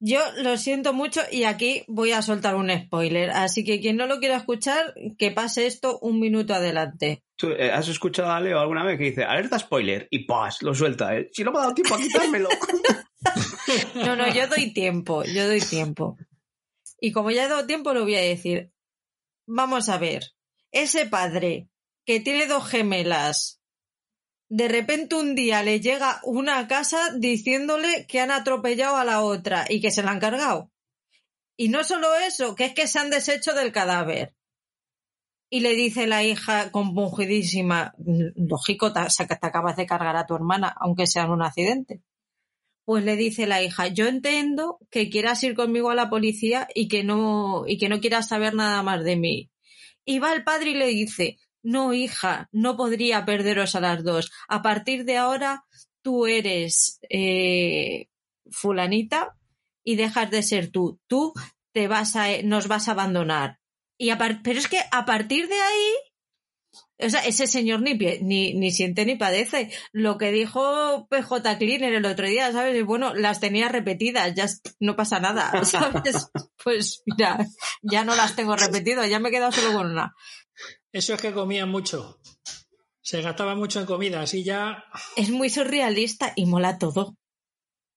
Yo 0.00 0.20
lo 0.36 0.56
siento 0.56 0.92
mucho 0.92 1.22
y 1.30 1.42
aquí 1.42 1.84
voy 1.88 2.12
a 2.12 2.22
soltar 2.22 2.54
un 2.54 2.70
spoiler. 2.70 3.30
Así 3.30 3.64
que 3.64 3.80
quien 3.80 3.96
no 3.96 4.06
lo 4.06 4.20
quiera 4.20 4.36
escuchar, 4.36 4.94
que 5.18 5.32
pase 5.32 5.66
esto 5.66 5.98
un 5.98 6.20
minuto 6.20 6.54
adelante. 6.54 7.24
¿Tú, 7.36 7.50
eh, 7.50 7.72
¿Has 7.72 7.88
escuchado 7.88 8.30
a 8.30 8.40
Leo 8.40 8.60
alguna 8.60 8.84
vez 8.84 8.96
que 8.96 9.04
dice 9.04 9.24
alerta 9.24 9.58
spoiler 9.58 10.06
y 10.10 10.24
¡pas! 10.24 10.62
Lo 10.62 10.72
suelta. 10.72 11.16
¿eh? 11.16 11.28
Si 11.32 11.42
no 11.42 11.50
me 11.50 11.58
ha 11.58 11.62
dado 11.62 11.74
tiempo 11.74 11.96
a 11.96 11.98
quitármelo. 11.98 12.48
no, 13.96 14.14
no, 14.14 14.32
yo 14.32 14.46
doy 14.46 14.72
tiempo. 14.72 15.24
Yo 15.24 15.48
doy 15.48 15.60
tiempo. 15.60 16.16
Y 17.00 17.10
como 17.10 17.32
ya 17.32 17.46
he 17.46 17.48
dado 17.48 17.66
tiempo, 17.66 17.92
lo 17.92 18.02
voy 18.02 18.14
a 18.14 18.20
decir. 18.20 18.70
Vamos 19.46 19.88
a 19.88 19.98
ver. 19.98 20.22
Ese 20.70 21.06
padre 21.06 21.70
que 22.04 22.20
tiene 22.20 22.46
dos 22.46 22.68
gemelas 22.68 23.57
de 24.48 24.68
repente 24.68 25.14
un 25.14 25.34
día 25.34 25.62
le 25.62 25.80
llega 25.80 26.20
una 26.24 26.66
casa 26.68 27.12
diciéndole 27.16 28.06
que 28.06 28.20
han 28.20 28.30
atropellado 28.30 28.96
a 28.96 29.04
la 29.04 29.22
otra 29.22 29.66
y 29.68 29.80
que 29.80 29.90
se 29.90 30.02
la 30.02 30.12
han 30.12 30.20
cargado. 30.20 30.70
Y 31.56 31.68
no 31.68 31.84
solo 31.84 32.08
eso, 32.16 32.54
que 32.54 32.66
es 32.66 32.74
que 32.74 32.86
se 32.86 32.98
han 32.98 33.10
deshecho 33.10 33.52
del 33.52 33.72
cadáver. 33.72 34.34
Y 35.50 35.60
le 35.60 35.74
dice 35.74 36.06
la 36.06 36.22
hija 36.24 36.70
compungidísima, 36.70 37.94
lógico, 37.96 38.92
te, 38.92 39.00
te 39.26 39.46
acabas 39.46 39.76
de 39.76 39.86
cargar 39.86 40.16
a 40.16 40.26
tu 40.26 40.34
hermana, 40.34 40.74
aunque 40.78 41.06
sea 41.06 41.24
en 41.24 41.30
un 41.30 41.42
accidente. 41.42 42.02
Pues 42.84 43.04
le 43.04 43.16
dice 43.16 43.46
la 43.46 43.62
hija, 43.62 43.88
yo 43.88 44.06
entiendo 44.06 44.78
que 44.90 45.10
quieras 45.10 45.42
ir 45.42 45.54
conmigo 45.54 45.90
a 45.90 45.94
la 45.94 46.08
policía 46.08 46.68
y 46.74 46.88
que 46.88 47.02
no, 47.02 47.64
y 47.66 47.76
que 47.76 47.88
no 47.88 48.00
quieras 48.00 48.28
saber 48.28 48.54
nada 48.54 48.82
más 48.82 49.04
de 49.04 49.16
mí. 49.16 49.50
Y 50.04 50.20
va 50.20 50.32
el 50.32 50.44
padre 50.44 50.70
y 50.70 50.74
le 50.74 50.86
dice, 50.86 51.38
no, 51.62 51.92
hija, 51.92 52.48
no 52.52 52.76
podría 52.76 53.24
perderos 53.24 53.74
a 53.74 53.80
las 53.80 54.04
dos. 54.04 54.30
A 54.48 54.62
partir 54.62 55.04
de 55.04 55.16
ahora 55.16 55.64
tú 56.02 56.26
eres 56.26 57.00
eh, 57.10 58.06
fulanita 58.50 59.36
y 59.84 59.96
dejas 59.96 60.30
de 60.30 60.42
ser 60.42 60.70
tú. 60.70 61.00
Tú 61.06 61.32
te 61.72 61.88
vas 61.88 62.16
a, 62.16 62.26
nos 62.44 62.68
vas 62.68 62.88
a 62.88 62.92
abandonar. 62.92 63.58
Y 63.98 64.14
pero 64.14 64.58
es 64.58 64.68
que 64.68 64.80
a 64.92 65.04
partir 65.04 65.48
de 65.48 65.60
ahí, 65.60 65.94
o 67.00 67.10
sea, 67.10 67.20
ese 67.20 67.46
señor 67.46 67.80
ni, 67.80 67.94
ni, 67.94 68.54
ni 68.54 68.72
siente 68.72 69.04
ni 69.04 69.16
padece. 69.16 69.70
Lo 69.92 70.18
que 70.18 70.32
dijo 70.32 71.06
PJ 71.08 71.58
Cleaner 71.58 71.94
el 71.94 72.06
otro 72.06 72.26
día, 72.26 72.52
¿sabes? 72.52 72.84
bueno, 72.84 73.14
las 73.14 73.40
tenía 73.40 73.68
repetidas, 73.68 74.34
ya 74.34 74.46
no 74.80 74.96
pasa 74.96 75.20
nada, 75.20 75.52
¿sabes? 75.64 76.30
Pues 76.62 77.02
mira, 77.06 77.38
ya 77.82 78.04
no 78.04 78.14
las 78.16 78.34
tengo 78.34 78.56
repetidas, 78.56 79.08
ya 79.08 79.20
me 79.20 79.28
he 79.28 79.32
quedado 79.32 79.52
solo 79.52 79.72
con 79.72 79.90
una. 79.90 80.14
Eso 80.98 81.14
es 81.14 81.20
que 81.20 81.32
comían 81.32 81.68
mucho. 81.68 82.20
Se 83.00 83.22
gastaba 83.22 83.54
mucho 83.54 83.78
en 83.78 83.86
comida, 83.86 84.20
así 84.20 84.42
ya. 84.42 84.82
Es 85.14 85.30
muy 85.30 85.48
surrealista 85.48 86.32
y 86.34 86.44
mola 86.44 86.76
todo. 86.76 87.16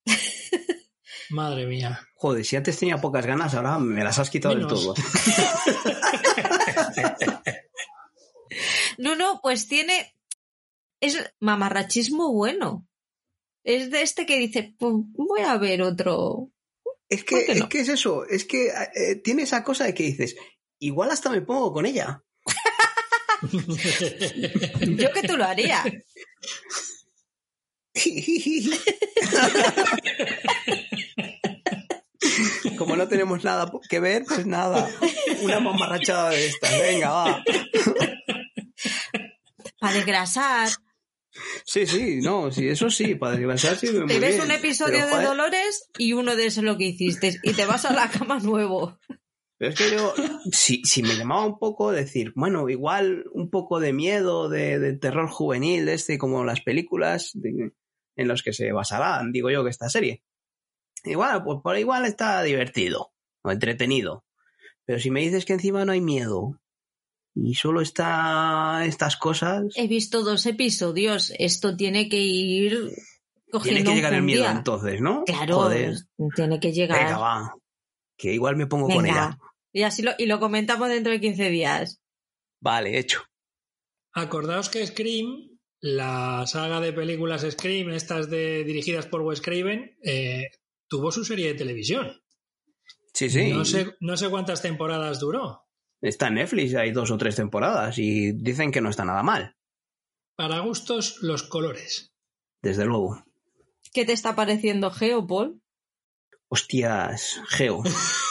Madre 1.32 1.66
mía. 1.66 2.08
Joder, 2.14 2.46
si 2.46 2.58
antes 2.58 2.78
tenía 2.78 3.02
pocas 3.02 3.26
ganas, 3.26 3.56
ahora 3.56 3.80
me 3.80 4.04
las 4.04 4.20
has 4.20 4.30
quitado 4.30 4.54
del 4.54 4.68
todo. 4.68 4.94
no, 9.00 9.16
no, 9.16 9.40
pues 9.42 9.68
tiene. 9.68 10.16
Es 11.00 11.18
mamarrachismo 11.40 12.32
bueno. 12.32 12.88
Es 13.64 13.90
de 13.90 14.04
este 14.04 14.28
que 14.28 14.38
dice, 14.38 14.76
pues 14.78 14.94
voy 14.94 15.42
a 15.42 15.58
ver 15.58 15.82
otro. 15.82 16.52
Es 17.10 17.24
que, 17.24 17.48
es 17.48 17.66
que 17.66 17.80
es 17.80 17.90
eso, 17.90 18.28
es 18.28 18.46
que 18.46 18.68
eh, 18.68 19.16
tiene 19.16 19.42
esa 19.42 19.64
cosa 19.64 19.86
de 19.86 19.96
que 19.96 20.04
dices, 20.04 20.36
igual 20.78 21.10
hasta 21.10 21.32
me 21.32 21.42
pongo 21.42 21.74
con 21.74 21.88
ella. 21.88 22.24
Yo 23.42 25.12
que 25.14 25.28
tú 25.28 25.38
lo 25.38 25.46
haría. 25.46 25.84
Como 32.78 32.96
no 32.96 33.08
tenemos 33.08 33.44
nada 33.44 33.72
que 33.90 34.00
ver, 34.00 34.24
pues 34.28 34.46
nada. 34.46 34.90
Una 35.42 35.60
mamarrachada 35.60 36.30
de 36.30 36.48
estas. 36.48 36.80
Venga, 36.80 37.10
va. 37.12 37.44
Para 39.80 39.94
desgrasar. 39.96 40.70
Sí, 41.66 41.88
sí, 41.88 42.20
no, 42.22 42.52
sí, 42.52 42.68
eso 42.68 42.90
sí, 42.90 43.16
para 43.16 43.36
desgrasar 43.36 43.78
sí. 43.78 43.88
Te 44.08 44.20
ves 44.20 44.40
un 44.40 44.52
episodio 44.52 45.06
de 45.06 45.24
Dolores 45.24 45.90
y 45.98 46.14
uno 46.14 46.36
de 46.36 46.48
eso 46.48 46.62
lo 46.62 46.78
que 46.78 46.86
hiciste 46.86 47.40
y 47.44 47.54
te 47.54 47.66
vas 47.66 47.86
a 47.86 47.94
la 47.94 48.10
cama 48.10 48.40
nuevo. 48.40 49.00
Pero 49.62 49.74
es 49.74 49.78
que 49.78 49.92
yo, 49.92 50.14
si, 50.52 50.82
si 50.84 51.04
me 51.04 51.16
llamaba 51.16 51.46
un 51.46 51.60
poco 51.60 51.92
decir, 51.92 52.34
bueno, 52.36 52.68
igual 52.68 53.26
un 53.32 53.52
poco 53.52 53.80
de 53.80 53.94
miedo, 53.94 54.50
de, 54.50 54.94
terror 54.94 55.30
juvenil, 55.30 55.86
de 55.86 55.94
este, 55.94 56.18
como 56.18 56.44
las 56.44 56.62
películas 56.62 57.34
en 57.36 58.28
las 58.28 58.42
que 58.42 58.54
se 58.54 58.72
basarán, 58.72 59.32
digo 59.32 59.52
yo, 59.52 59.64
que 59.64 59.70
esta 59.70 59.88
serie. 59.88 60.24
Igual, 61.04 61.44
pues 61.44 61.60
por 61.64 61.78
igual 61.78 62.06
está 62.06 62.42
divertido. 62.42 63.12
o 63.44 63.52
entretenido. 63.52 64.26
Pero 64.84 64.98
si 64.98 65.12
me 65.12 65.22
dices 65.22 65.46
que 65.46 65.54
encima 65.54 65.86
no 65.86 65.92
hay 65.92 66.02
miedo 66.02 66.60
y 67.36 67.54
solo 67.54 67.82
está 67.82 68.84
estas 68.86 69.16
cosas. 69.16 69.66
He 69.76 69.86
visto 69.88 70.24
dos 70.24 70.48
episodios. 70.48 71.34
Esto 71.38 71.78
tiene 71.78 72.10
que 72.10 72.18
ir 72.18 72.90
cogiendo. 73.52 73.78
Tiene 73.78 73.84
que 73.84 73.96
llegar 73.96 74.16
el 74.16 74.24
miedo 74.24 74.50
entonces, 74.50 75.02
¿no? 75.02 75.24
Claro, 75.24 75.58
Joder. 75.58 75.98
tiene 76.36 76.60
que 76.60 76.74
llegar. 76.74 76.98
Venga, 76.98 77.20
va. 77.20 77.56
Que 78.18 78.34
igual 78.34 78.56
me 78.56 78.66
pongo 78.66 78.88
con 78.88 79.04
Venga. 79.04 79.38
ella. 79.38 79.51
Y 79.74 79.84
así 79.84 80.02
lo, 80.02 80.12
y 80.18 80.26
lo 80.26 80.40
comentamos 80.40 80.90
dentro 80.90 81.12
de 81.12 81.20
15 81.22 81.50
días. 81.50 82.02
Vale, 82.60 82.98
hecho. 82.98 83.24
Acordaos 84.14 84.70
que 84.70 84.86
Scream, 84.86 85.58
la 85.80 86.46
saga 86.48 86.82
de 86.82 86.92
películas 86.94 87.46
Scream, 87.50 87.90
estas 87.92 88.30
de, 88.30 88.64
dirigidas 88.64 89.06
por 89.08 89.22
Wes 89.22 89.42
Craven, 89.42 89.98
eh, 90.04 90.50
tuvo 90.88 91.12
su 91.12 91.24
serie 91.24 91.48
de 91.48 91.54
televisión. 91.54 92.22
Sí, 93.14 93.30
sí. 93.30 93.52
No, 93.52 93.66
sé, 93.66 93.96
no 94.00 94.18
sé 94.18 94.30
cuántas 94.30 94.62
temporadas 94.62 95.20
duró. 95.20 95.66
Está 96.02 96.28
en 96.28 96.36
Netflix, 96.36 96.74
hay 96.76 96.92
dos 96.92 97.12
o 97.12 97.18
tres 97.18 97.36
temporadas 97.36 97.98
y 97.98 98.32
dicen 98.34 98.72
que 98.72 98.82
no 98.82 98.90
está 98.90 99.06
nada 99.06 99.22
mal, 99.24 99.56
Para 100.36 100.60
gustos, 100.60 101.18
los 101.22 101.44
colores. 101.44 102.12
desde 102.62 102.86
luego. 102.86 103.24
¿Qué 103.94 104.06
te 104.06 104.14
está 104.14 104.36
pareciendo 104.36 104.90
Geo, 104.92 105.28
Paul? 105.28 105.62
Hostias, 106.48 107.40
Geo. 107.50 107.84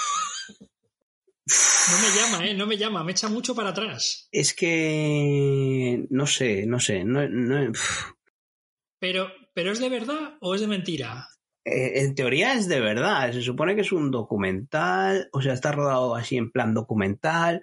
No 1.46 1.98
me 1.98 2.16
llama, 2.16 2.46
¿eh? 2.46 2.54
No 2.54 2.66
me 2.66 2.76
llama, 2.76 3.04
me 3.04 3.12
echa 3.12 3.28
mucho 3.28 3.54
para 3.54 3.70
atrás. 3.70 4.28
Es 4.32 4.54
que 4.54 6.06
no 6.10 6.26
sé, 6.26 6.66
no 6.66 6.80
sé, 6.80 7.04
no. 7.04 7.72
Pero, 8.98 9.28
¿pero 9.54 9.72
es 9.72 9.80
de 9.80 9.88
verdad 9.88 10.36
o 10.40 10.54
es 10.54 10.60
de 10.60 10.66
mentira? 10.66 11.28
Eh, 11.64 12.02
en 12.02 12.14
teoría 12.14 12.54
es 12.54 12.68
de 12.68 12.80
verdad, 12.80 13.32
se 13.32 13.42
supone 13.42 13.74
que 13.74 13.82
es 13.82 13.92
un 13.92 14.10
documental, 14.10 15.28
o 15.32 15.42
sea, 15.42 15.52
está 15.52 15.72
rodado 15.72 16.14
así 16.14 16.36
en 16.36 16.50
plan 16.50 16.72
documental, 16.72 17.60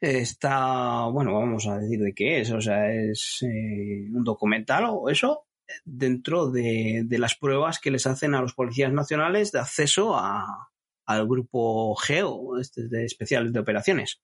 está, 0.00 1.06
bueno, 1.06 1.34
vamos 1.34 1.66
a 1.66 1.78
decir 1.78 2.00
de 2.00 2.14
qué 2.14 2.40
es, 2.40 2.50
o 2.50 2.60
sea, 2.60 2.90
es 2.92 3.42
eh, 3.42 4.08
un 4.10 4.24
documental 4.24 4.86
o 4.88 5.10
eso 5.10 5.46
dentro 5.84 6.50
de, 6.50 7.02
de 7.04 7.18
las 7.18 7.36
pruebas 7.36 7.78
que 7.78 7.90
les 7.90 8.06
hacen 8.06 8.34
a 8.34 8.40
los 8.40 8.54
policías 8.54 8.92
nacionales 8.92 9.52
de 9.52 9.60
acceso 9.60 10.16
a, 10.16 10.70
al 11.06 11.26
grupo 11.26 11.94
GEO, 11.96 12.58
este 12.58 12.88
de 12.88 13.04
especiales 13.04 13.52
de 13.52 13.60
operaciones. 13.60 14.20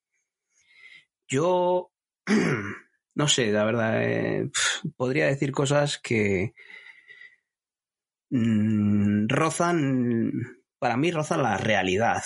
Yo 1.27 1.91
no 3.17 3.27
sé, 3.27 3.51
la 3.51 3.65
verdad, 3.65 4.03
eh, 4.03 4.51
podría 4.95 5.25
decir 5.25 5.51
cosas 5.51 5.97
que 5.97 6.53
mm, 8.29 9.25
rozan, 9.27 10.31
para 10.77 10.97
mí 10.97 11.09
rozan 11.09 11.41
la 11.41 11.57
realidad. 11.57 12.23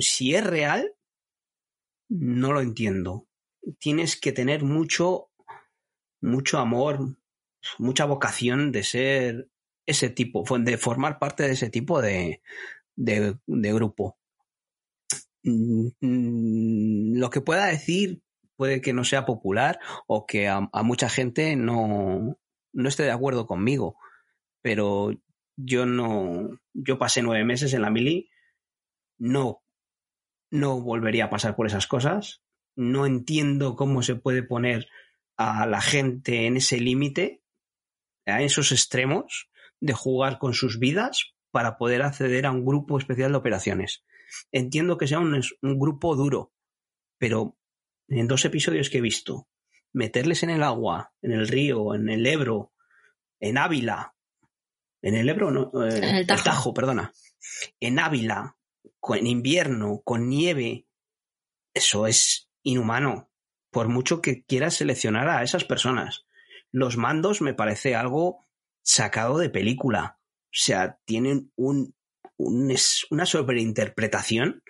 Si 0.00 0.34
es 0.34 0.42
real, 0.42 0.90
no 2.08 2.54
lo 2.54 2.62
entiendo. 2.62 3.28
Tienes 3.78 4.18
que 4.18 4.32
tener 4.32 4.64
mucho, 4.64 5.28
mucho 6.22 6.60
amor, 6.60 7.18
mucha 7.78 8.06
vocación 8.06 8.72
de 8.72 8.84
ser 8.84 9.50
ese 9.84 10.08
tipo, 10.08 10.44
de 10.58 10.78
formar 10.78 11.18
parte 11.18 11.42
de 11.42 11.52
ese 11.52 11.68
tipo 11.68 12.00
de, 12.00 12.40
de, 12.96 13.36
grupo. 13.46 14.18
Mm, 15.42 15.88
mm, 16.00 17.18
Lo 17.18 17.30
que 17.30 17.40
pueda 17.40 17.66
decir 17.66 18.22
puede 18.56 18.80
que 18.80 18.92
no 18.92 19.04
sea 19.04 19.26
popular 19.26 19.78
o 20.06 20.26
que 20.26 20.48
a, 20.48 20.68
mucha 20.82 21.08
gente 21.08 21.56
no, 21.56 22.38
no 22.72 22.88
esté 22.88 23.04
de 23.04 23.10
acuerdo 23.10 23.46
conmigo, 23.46 23.98
pero 24.62 25.10
yo 25.56 25.86
no, 25.86 26.58
yo 26.72 26.98
pasé 26.98 27.22
nueve 27.22 27.44
meses 27.44 27.74
en 27.74 27.82
la 27.82 27.90
mili, 27.90 28.30
no, 29.18 29.62
no 30.50 30.80
volvería 30.80 31.26
a 31.26 31.30
pasar 31.30 31.54
por 31.54 31.66
esas 31.66 31.86
cosas, 31.86 32.42
no 32.74 33.06
entiendo 33.06 33.76
cómo 33.76 34.02
se 34.02 34.16
puede 34.16 34.42
poner 34.42 34.88
a 35.36 35.66
la 35.66 35.82
gente 35.82 36.46
en 36.46 36.56
ese 36.56 36.80
límite, 36.80 37.42
a 38.24 38.42
esos 38.42 38.72
extremos 38.72 39.50
de 39.80 39.92
jugar 39.92 40.38
con 40.38 40.54
sus 40.54 40.78
vidas 40.78 41.35
para 41.56 41.78
poder 41.78 42.02
acceder 42.02 42.44
a 42.44 42.50
un 42.50 42.66
grupo 42.66 42.98
especial 42.98 43.32
de 43.32 43.38
operaciones. 43.38 44.04
Entiendo 44.52 44.98
que 44.98 45.06
sea 45.06 45.20
un, 45.20 45.40
un 45.62 45.78
grupo 45.78 46.14
duro, 46.14 46.52
pero 47.16 47.56
en 48.08 48.28
dos 48.28 48.44
episodios 48.44 48.90
que 48.90 48.98
he 48.98 49.00
visto, 49.00 49.48
meterles 49.94 50.42
en 50.42 50.50
el 50.50 50.62
agua, 50.62 51.14
en 51.22 51.32
el 51.32 51.48
río, 51.48 51.94
en 51.94 52.10
el 52.10 52.26
Ebro, 52.26 52.74
en 53.40 53.56
Ávila, 53.56 54.14
en 55.00 55.14
el 55.14 55.30
Ebro, 55.30 55.50
no, 55.50 55.70
eh, 55.82 55.96
En 55.96 56.16
el 56.16 56.26
Tajo. 56.26 56.74
perdona, 56.74 57.14
en 57.80 58.00
Ávila, 58.00 58.58
con, 59.00 59.16
en 59.16 59.26
invierno, 59.26 60.02
con 60.04 60.28
nieve, 60.28 60.86
eso 61.72 62.06
es 62.06 62.50
inhumano, 62.64 63.30
por 63.70 63.88
mucho 63.88 64.20
que 64.20 64.44
quieras 64.44 64.74
seleccionar 64.74 65.30
a 65.30 65.42
esas 65.42 65.64
personas. 65.64 66.26
Los 66.70 66.98
mandos 66.98 67.40
me 67.40 67.54
parece 67.54 67.96
algo 67.96 68.44
sacado 68.82 69.38
de 69.38 69.48
película. 69.48 70.15
O 70.56 70.58
sea, 70.58 70.98
tienen 71.04 71.52
un, 71.56 71.94
es 72.70 73.06
una 73.10 73.26
sobreinterpretación 73.26 74.62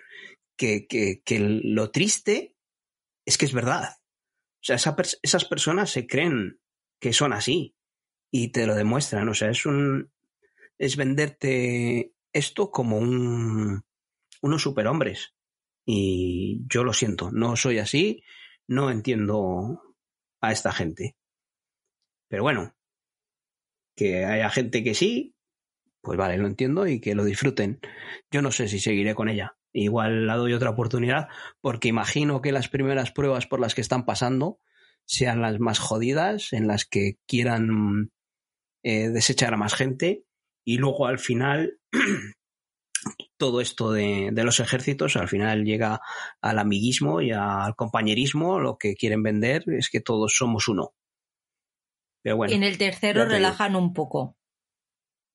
que, 0.57 0.85
que, 0.85 1.39
lo 1.39 1.91
triste 1.91 2.57
es 3.25 3.37
que 3.37 3.45
es 3.45 3.53
verdad. 3.53 3.95
O 4.55 4.63
sea, 4.63 4.75
esas 4.75 5.45
personas 5.45 5.89
se 5.89 6.05
creen 6.05 6.59
que 6.99 7.13
son 7.13 7.31
así 7.31 7.73
y 8.31 8.51
te 8.51 8.67
lo 8.67 8.75
demuestran. 8.75 9.29
O 9.29 9.33
sea, 9.33 9.49
es 9.49 9.65
un 9.65 10.11
es 10.77 10.97
venderte 10.97 12.11
esto 12.33 12.69
como 12.69 12.97
un 12.97 13.85
unos 14.41 14.61
superhombres. 14.61 15.35
Y 15.85 16.65
yo 16.67 16.83
lo 16.83 16.91
siento, 16.91 17.31
no 17.31 17.55
soy 17.55 17.77
así, 17.77 18.23
no 18.67 18.91
entiendo 18.91 19.81
a 20.41 20.51
esta 20.51 20.73
gente. 20.73 21.15
Pero 22.27 22.43
bueno, 22.43 22.75
que 23.95 24.25
haya 24.25 24.49
gente 24.49 24.83
que 24.83 24.93
sí, 24.93 25.36
pues 26.01 26.17
vale, 26.17 26.37
lo 26.37 26.47
entiendo 26.47 26.87
y 26.87 26.99
que 26.99 27.15
lo 27.15 27.23
disfruten. 27.23 27.79
Yo 28.31 28.41
no 28.41 28.51
sé 28.51 28.67
si 28.67 28.79
seguiré 28.79 29.15
con 29.15 29.29
ella. 29.29 29.57
Igual 29.73 30.25
la 30.27 30.35
doy 30.35 30.53
otra 30.53 30.71
oportunidad 30.71 31.27
porque 31.61 31.89
imagino 31.89 32.41
que 32.41 32.51
las 32.51 32.69
primeras 32.69 33.11
pruebas 33.11 33.45
por 33.45 33.59
las 33.59 33.75
que 33.75 33.81
están 33.81 34.05
pasando 34.05 34.59
sean 35.05 35.41
las 35.41 35.59
más 35.59 35.79
jodidas, 35.79 36.53
en 36.53 36.67
las 36.67 36.85
que 36.85 37.17
quieran 37.27 38.11
eh, 38.83 39.09
desechar 39.09 39.53
a 39.53 39.57
más 39.57 39.73
gente 39.73 40.23
y 40.65 40.77
luego 40.77 41.07
al 41.07 41.19
final 41.19 41.79
todo 43.37 43.61
esto 43.61 43.91
de, 43.91 44.29
de 44.33 44.43
los 44.43 44.59
ejércitos 44.59 45.15
al 45.15 45.27
final 45.27 45.63
llega 45.63 46.01
al 46.41 46.59
amiguismo 46.59 47.21
y 47.21 47.31
al 47.31 47.75
compañerismo, 47.75 48.59
lo 48.59 48.77
que 48.77 48.95
quieren 48.95 49.23
vender 49.23 49.63
es 49.67 49.89
que 49.89 50.01
todos 50.01 50.35
somos 50.35 50.67
uno. 50.67 50.93
Pero 52.21 52.37
bueno. 52.37 52.53
en 52.53 52.63
el 52.63 52.77
tercero 52.77 53.25
relajan 53.25 53.75
un 53.75 53.93
poco. 53.93 54.35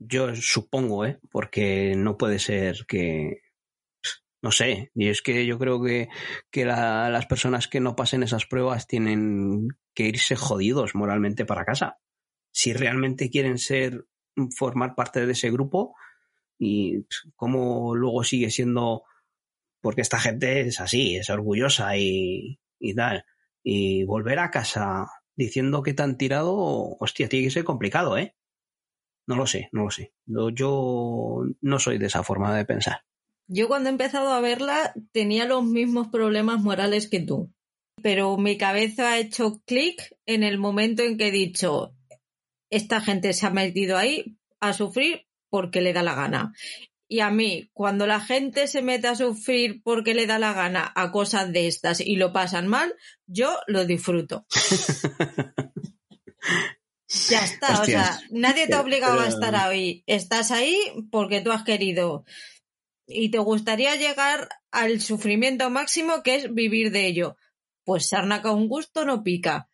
Yo 0.08 0.34
supongo, 0.34 1.04
¿eh? 1.06 1.18
Porque 1.30 1.94
no 1.96 2.16
puede 2.16 2.38
ser 2.38 2.84
que... 2.86 3.40
No 4.42 4.50
sé, 4.50 4.90
y 4.94 5.08
es 5.08 5.22
que 5.22 5.46
yo 5.46 5.56
creo 5.58 5.80
que, 5.82 6.08
que 6.50 6.64
la- 6.64 7.08
las 7.10 7.26
personas 7.26 7.68
que 7.68 7.78
no 7.80 7.94
pasen 7.94 8.24
esas 8.24 8.44
pruebas 8.46 8.88
tienen 8.88 9.68
que 9.94 10.04
irse 10.08 10.34
jodidos 10.34 10.94
moralmente 10.96 11.44
para 11.46 11.64
casa. 11.64 11.98
Si 12.52 12.72
realmente 12.72 13.30
quieren 13.30 13.58
ser, 13.58 14.04
formar 14.56 14.94
parte 14.96 15.24
de 15.26 15.32
ese 15.32 15.50
grupo 15.52 15.94
y 16.58 17.06
cómo 17.36 17.94
luego 17.94 18.24
sigue 18.24 18.50
siendo, 18.50 19.04
porque 19.80 20.00
esta 20.02 20.18
gente 20.18 20.62
es 20.62 20.80
así, 20.80 21.16
es 21.16 21.30
orgullosa 21.30 21.96
y, 21.96 22.60
y 22.80 22.94
tal, 22.94 23.24
y 23.62 24.04
volver 24.04 24.40
a 24.40 24.50
casa 24.50 25.06
diciendo 25.36 25.82
que 25.84 25.94
te 25.94 26.02
han 26.02 26.18
tirado, 26.18 26.54
hostia, 27.00 27.28
tiene 27.28 27.46
que 27.46 27.52
ser 27.52 27.64
complicado, 27.64 28.18
¿eh? 28.18 28.34
No 29.26 29.36
lo 29.36 29.46
sé, 29.46 29.68
no 29.72 29.84
lo 29.84 29.90
sé. 29.90 30.12
Yo- 30.26 31.44
no 31.60 31.78
soy 31.78 31.98
de 31.98 32.06
esa 32.06 32.22
forma 32.22 32.54
de 32.56 32.64
pensar. 32.64 33.02
Yo 33.48 33.68
cuando 33.68 33.88
he 33.88 33.92
empezado 33.92 34.32
a 34.32 34.40
verla 34.40 34.94
tenía 35.12 35.46
los 35.46 35.64
mismos 35.64 36.08
problemas 36.08 36.60
morales 36.60 37.08
que 37.08 37.20
tú, 37.20 37.52
pero 38.02 38.36
mi 38.36 38.56
cabeza 38.56 39.12
ha 39.12 39.18
hecho 39.18 39.60
clic 39.66 40.16
en 40.26 40.42
el 40.42 40.58
momento 40.58 41.02
en 41.02 41.18
que 41.18 41.28
he 41.28 41.32
dicho, 41.32 41.94
esta 42.70 43.00
gente 43.00 43.32
se 43.32 43.46
ha 43.46 43.50
metido 43.50 43.98
ahí 43.98 44.38
a 44.60 44.72
sufrir 44.72 45.26
porque 45.50 45.82
le 45.82 45.92
da 45.92 46.02
la 46.02 46.14
gana. 46.14 46.52
Y 47.08 47.20
a 47.20 47.30
mí, 47.30 47.68
cuando 47.74 48.06
la 48.06 48.20
gente 48.20 48.66
se 48.68 48.80
mete 48.80 49.08
a 49.08 49.14
sufrir 49.14 49.82
porque 49.84 50.14
le 50.14 50.26
da 50.26 50.38
la 50.38 50.54
gana 50.54 50.90
a 50.94 51.12
cosas 51.12 51.52
de 51.52 51.66
estas 51.66 52.00
y 52.00 52.16
lo 52.16 52.32
pasan 52.32 52.68
mal, 52.68 52.94
yo 53.26 53.58
lo 53.66 53.84
disfruto. 53.84 54.46
Ya 57.28 57.44
está, 57.44 57.82
o 57.82 57.84
sea, 57.84 58.20
nadie 58.30 58.66
te 58.66 58.74
ha 58.74 58.80
obligado 58.80 59.20
a 59.20 59.28
estar 59.28 59.54
ahí. 59.54 60.02
Estás 60.06 60.50
ahí 60.50 60.78
porque 61.10 61.40
tú 61.40 61.52
has 61.52 61.62
querido. 61.62 62.24
Y 63.06 63.30
te 63.30 63.38
gustaría 63.38 63.96
llegar 63.96 64.48
al 64.70 65.00
sufrimiento 65.00 65.68
máximo 65.68 66.22
que 66.22 66.36
es 66.36 66.54
vivir 66.54 66.90
de 66.90 67.06
ello. 67.06 67.36
Pues 67.84 68.08
sarna 68.08 68.40
con 68.40 68.68
gusto 68.68 69.04
no 69.04 69.22
pica. 69.22 69.68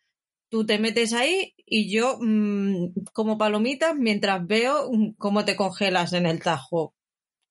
Tú 0.49 0.65
te 0.65 0.79
metes 0.79 1.13
ahí 1.13 1.53
y 1.65 1.89
yo 1.91 2.17
mm, 2.19 3.05
como 3.13 3.37
palomitas 3.37 3.95
mientras 3.95 4.45
veo 4.45 4.89
mm, 4.91 5.13
cómo 5.17 5.45
te 5.45 5.55
congelas 5.55 6.13
en 6.13 6.25
el 6.25 6.41
tajo. 6.41 6.93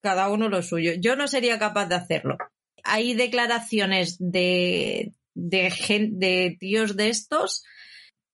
cada 0.03 0.29
uno 0.29 0.49
lo 0.49 0.63
suyo. 0.63 0.93
Yo 0.99 1.17
no 1.17 1.29
sería 1.29 1.59
capaz 1.59 1.87
de 1.87 1.95
hacerlo. 1.95 2.37
Hay 2.85 3.15
declaraciones 3.15 4.17
de, 4.19 5.15
de, 5.35 5.73
de 6.13 6.57
tíos 6.59 6.97
de 6.97 7.09
estos 7.09 7.63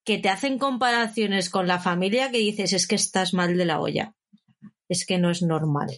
que 0.05 0.19
te 0.19 0.29
hacen 0.29 0.59
comparaciones 0.59 1.51
con 1.51 1.67
la 1.67 1.79
familia 1.79 2.31
que 2.31 2.39
dices 2.39 2.73
es 2.73 2.87
que 2.87 2.95
estás 2.95 3.35
mal 3.35 3.57
de 3.57 3.65
la 3.65 3.81
olla. 3.81 4.15
Es 4.89 5.07
que 5.07 5.19
no 5.19 5.31
es 5.31 5.43
normal. 5.43 5.91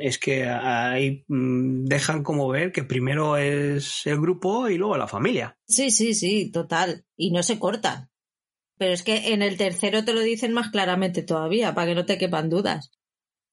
Es 0.00 0.18
que 0.18 0.46
ahí 0.46 1.24
mm, 1.28 1.84
dejan 1.84 2.22
como 2.22 2.48
ver 2.48 2.72
que 2.72 2.84
primero 2.84 3.36
es 3.36 4.06
el 4.06 4.20
grupo 4.20 4.68
y 4.68 4.76
luego 4.76 4.96
la 4.96 5.08
familia. 5.08 5.56
Sí, 5.66 5.90
sí, 5.90 6.14
sí, 6.14 6.50
total. 6.50 7.04
Y 7.16 7.30
no 7.30 7.42
se 7.42 7.58
cortan. 7.58 8.10
Pero 8.76 8.92
es 8.92 9.02
que 9.02 9.32
en 9.32 9.42
el 9.42 9.56
tercero 9.56 10.04
te 10.04 10.12
lo 10.12 10.20
dicen 10.20 10.52
más 10.52 10.70
claramente 10.70 11.22
todavía, 11.22 11.74
para 11.74 11.88
que 11.88 11.94
no 11.94 12.06
te 12.06 12.18
quepan 12.18 12.50
dudas. 12.50 12.90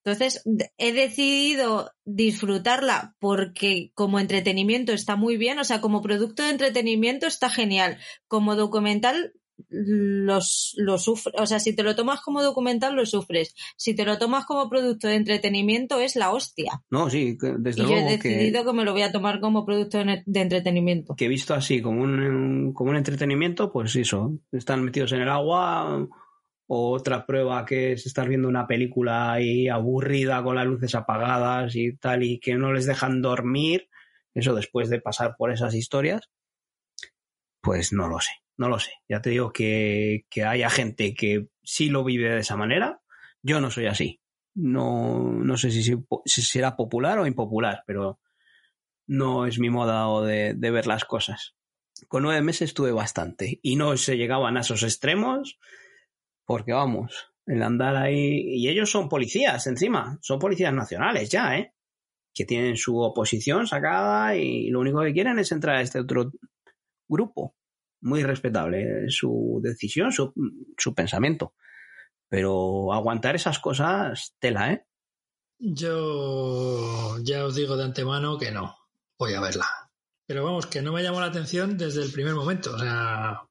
Entonces, 0.03 0.43
he 0.77 0.93
decidido 0.93 1.91
disfrutarla 2.05 3.15
porque 3.19 3.91
como 3.93 4.19
entretenimiento 4.19 4.93
está 4.93 5.15
muy 5.15 5.37
bien, 5.37 5.59
o 5.59 5.63
sea, 5.63 5.79
como 5.79 6.01
producto 6.01 6.41
de 6.41 6.49
entretenimiento 6.49 7.27
está 7.27 7.51
genial. 7.51 7.99
Como 8.27 8.55
documental 8.55 9.33
los, 9.69 10.73
lo 10.77 10.97
sufres, 10.97 11.35
o 11.37 11.45
sea, 11.45 11.59
si 11.59 11.75
te 11.75 11.83
lo 11.83 11.95
tomas 11.95 12.21
como 12.21 12.41
documental 12.41 12.95
lo 12.95 13.05
sufres, 13.05 13.55
si 13.77 13.95
te 13.95 14.05
lo 14.05 14.17
tomas 14.17 14.45
como 14.45 14.69
producto 14.69 15.07
de 15.07 15.15
entretenimiento 15.15 15.99
es 15.99 16.15
la 16.15 16.31
hostia. 16.31 16.81
No, 16.89 17.09
sí, 17.09 17.37
desde 17.59 17.81
y 17.81 17.85
luego. 17.85 18.01
Yo 18.01 18.07
he 18.07 18.17
decidido 18.17 18.65
que... 18.65 18.73
me 18.73 18.85
lo 18.85 18.91
voy 18.91 19.01
a 19.03 19.11
tomar 19.11 19.39
como 19.39 19.65
producto 19.65 19.97
de, 19.97 20.41
entretenimiento. 20.41 21.15
Que 21.15 21.25
he 21.25 21.29
visto 21.29 21.53
así, 21.53 21.81
como 21.81 22.01
un, 22.01 22.73
como 22.73 22.91
un 22.91 22.97
entretenimiento, 22.97 23.71
pues 23.71 23.95
eso, 23.95 24.39
están 24.51 24.83
metidos 24.83 25.11
en 25.13 25.21
el 25.21 25.29
agua, 25.29 26.07
o 26.67 26.91
otra 26.91 27.25
prueba 27.25 27.65
que 27.65 27.91
es 27.91 28.05
estar 28.05 28.29
viendo 28.29 28.47
una 28.47 28.65
película 28.65 29.33
ahí 29.33 29.67
aburrida 29.67 30.41
con 30.41 30.55
las 30.55 30.65
luces 30.65 30.95
apagadas 30.95 31.75
y 31.75 31.97
tal, 31.97 32.23
y 32.23 32.39
que 32.39 32.55
no 32.55 32.71
les 32.71 32.85
dejan 32.85 33.21
dormir, 33.21 33.89
eso 34.33 34.55
después 34.55 34.89
de 34.89 35.01
pasar 35.01 35.35
por 35.37 35.51
esas 35.51 35.75
historias, 35.75 36.29
pues 37.61 37.93
no 37.93 38.07
lo 38.07 38.19
sé. 38.19 38.31
No 38.57 38.69
lo 38.69 38.79
sé. 38.79 38.91
Ya 39.09 39.21
te 39.21 39.31
digo 39.31 39.51
que, 39.51 40.25
que 40.29 40.43
haya 40.45 40.69
gente 40.69 41.13
que 41.13 41.47
sí 41.63 41.89
lo 41.89 42.03
vive 42.03 42.29
de 42.29 42.39
esa 42.39 42.55
manera. 42.55 43.01
Yo 43.41 43.59
no 43.59 43.71
soy 43.71 43.87
así. 43.87 44.21
No, 44.53 45.31
no 45.31 45.57
sé 45.57 45.71
si, 45.71 45.83
si 46.25 46.41
será 46.41 46.75
popular 46.75 47.17
o 47.19 47.27
impopular, 47.27 47.83
pero 47.87 48.19
no 49.07 49.45
es 49.45 49.59
mi 49.59 49.69
moda 49.69 50.25
de, 50.25 50.53
de 50.53 50.71
ver 50.71 50.87
las 50.87 51.05
cosas. 51.05 51.55
Con 52.07 52.23
nueve 52.23 52.41
meses 52.41 52.73
tuve 52.73 52.91
bastante 52.91 53.59
y 53.61 53.75
no 53.75 53.95
se 53.97 54.17
llegaban 54.17 54.57
a 54.57 54.61
esos 54.61 54.83
extremos 54.83 55.59
porque 56.45 56.73
vamos, 56.73 57.31
el 57.45 57.63
andar 57.63 57.95
ahí 57.95 58.41
y 58.57 58.67
ellos 58.67 58.91
son 58.91 59.07
policías 59.07 59.65
encima, 59.67 60.17
son 60.21 60.39
policías 60.39 60.73
nacionales 60.73 61.29
ya, 61.29 61.57
¿eh? 61.57 61.73
Que 62.33 62.45
tienen 62.45 62.75
su 62.75 62.97
oposición 62.99 63.67
sacada 63.67 64.35
y 64.35 64.69
lo 64.69 64.79
único 64.79 65.01
que 65.01 65.13
quieren 65.13 65.39
es 65.39 65.51
entrar 65.51 65.77
a 65.77 65.81
este 65.81 65.99
otro 65.99 66.31
grupo 67.07 67.55
muy 68.01 68.23
respetable 68.23 69.09
su 69.09 69.59
decisión, 69.63 70.11
su, 70.11 70.33
su 70.77 70.93
pensamiento. 70.93 71.53
Pero 72.29 72.93
aguantar 72.93 73.35
esas 73.35 73.59
cosas, 73.59 74.35
tela, 74.39 74.73
¿eh? 74.73 74.85
Yo 75.59 77.17
ya 77.23 77.45
os 77.45 77.55
digo 77.55 77.77
de 77.77 77.83
antemano 77.83 78.37
que 78.37 78.51
no, 78.51 78.75
voy 79.19 79.33
a 79.33 79.41
verla. 79.41 79.67
Pero 80.25 80.43
vamos, 80.43 80.65
que 80.65 80.81
no 80.81 80.91
me 80.91 81.03
llamó 81.03 81.19
la 81.19 81.27
atención 81.27 81.77
desde 81.77 82.01
el 82.01 82.11
primer 82.11 82.33
momento, 82.33 82.73
o 82.73 82.79
sea, 82.79 83.41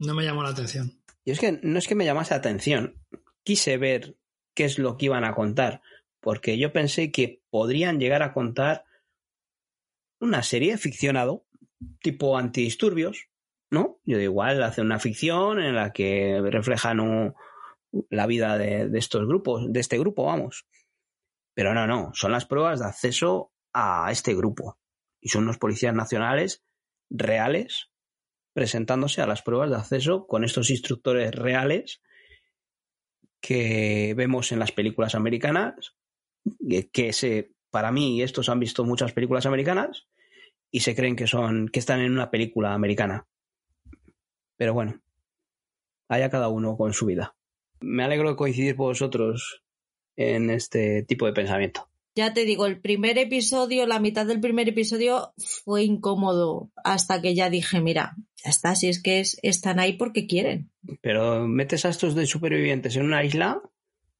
no 0.00 0.14
me 0.14 0.24
llamó 0.24 0.42
la 0.42 0.50
atención. 0.50 1.00
Y 1.24 1.30
es 1.30 1.40
que 1.40 1.60
no 1.62 1.78
es 1.78 1.88
que 1.88 1.94
me 1.94 2.04
llamase 2.04 2.34
la 2.34 2.38
atención, 2.38 3.00
quise 3.44 3.78
ver 3.78 4.18
qué 4.54 4.64
es 4.64 4.78
lo 4.78 4.96
que 4.96 5.06
iban 5.06 5.24
a 5.24 5.34
contar, 5.34 5.82
porque 6.20 6.58
yo 6.58 6.72
pensé 6.72 7.10
que 7.10 7.42
podrían 7.48 8.00
llegar 8.00 8.22
a 8.22 8.34
contar 8.34 8.84
una 10.20 10.42
serie 10.42 10.76
ficcionado, 10.78 11.46
tipo 12.02 12.36
antidisturbios, 12.36 13.28
¿no? 13.74 14.00
Yo 14.04 14.18
digo, 14.18 14.32
igual 14.32 14.62
hace 14.62 14.80
una 14.80 14.98
ficción 14.98 15.60
en 15.60 15.74
la 15.74 15.92
que 15.92 16.40
reflejan 16.42 17.34
la 18.10 18.26
vida 18.26 18.56
de, 18.56 18.90
estos 18.94 19.26
grupos, 19.26 19.70
de 19.70 19.80
este 19.80 19.98
grupo, 19.98 20.24
vamos. 20.24 20.66
Pero 21.54 21.74
no, 21.74 21.86
no, 21.86 22.10
son 22.14 22.32
las 22.32 22.46
pruebas 22.46 22.80
de 22.80 22.86
acceso 22.86 23.52
a 23.72 24.10
este 24.10 24.34
grupo. 24.34 24.78
Y 25.20 25.28
son 25.28 25.44
unos 25.44 25.58
policías 25.58 25.94
nacionales 25.94 26.64
reales 27.10 27.90
presentándose 28.54 29.20
a 29.20 29.26
las 29.26 29.42
pruebas 29.42 29.70
de 29.70 29.76
acceso 29.76 30.26
con 30.26 30.44
estos 30.44 30.70
instructores 30.70 31.32
reales 31.32 32.00
que 33.40 34.14
vemos 34.16 34.52
en 34.52 34.58
las 34.58 34.72
películas 34.72 35.14
americanas, 35.14 35.96
que 36.92 37.12
se, 37.12 37.52
para 37.70 37.92
mí 37.92 38.22
estos 38.22 38.48
han 38.48 38.60
visto 38.60 38.84
muchas 38.84 39.12
películas 39.12 39.46
americanas 39.46 40.06
y 40.70 40.80
se 40.80 40.94
creen 40.94 41.14
que 41.14 41.26
son 41.26 41.68
que 41.68 41.78
están 41.78 42.00
en 42.00 42.12
una 42.12 42.30
película 42.30 42.72
americana. 42.72 43.26
Pero 44.56 44.74
bueno, 44.74 45.00
haya 46.08 46.30
cada 46.30 46.48
uno 46.48 46.76
con 46.76 46.92
su 46.92 47.06
vida. 47.06 47.36
Me 47.80 48.04
alegro 48.04 48.30
de 48.30 48.36
coincidir 48.36 48.76
con 48.76 48.86
vosotros 48.86 49.62
en 50.16 50.50
este 50.50 51.02
tipo 51.02 51.26
de 51.26 51.32
pensamiento. 51.32 51.88
Ya 52.16 52.32
te 52.32 52.44
digo, 52.44 52.66
el 52.66 52.80
primer 52.80 53.18
episodio, 53.18 53.86
la 53.86 53.98
mitad 53.98 54.24
del 54.24 54.40
primer 54.40 54.68
episodio 54.68 55.34
fue 55.64 55.82
incómodo 55.82 56.70
hasta 56.84 57.20
que 57.20 57.34
ya 57.34 57.50
dije, 57.50 57.80
mira, 57.80 58.14
ya 58.36 58.50
está, 58.50 58.76
si 58.76 58.88
es 58.88 59.02
que 59.02 59.18
es, 59.18 59.36
están 59.42 59.80
ahí 59.80 59.94
porque 59.94 60.28
quieren. 60.28 60.70
Pero 61.00 61.48
metes 61.48 61.84
a 61.84 61.88
estos 61.88 62.14
de 62.14 62.26
supervivientes 62.26 62.94
en 62.94 63.06
una 63.06 63.24
isla 63.24 63.60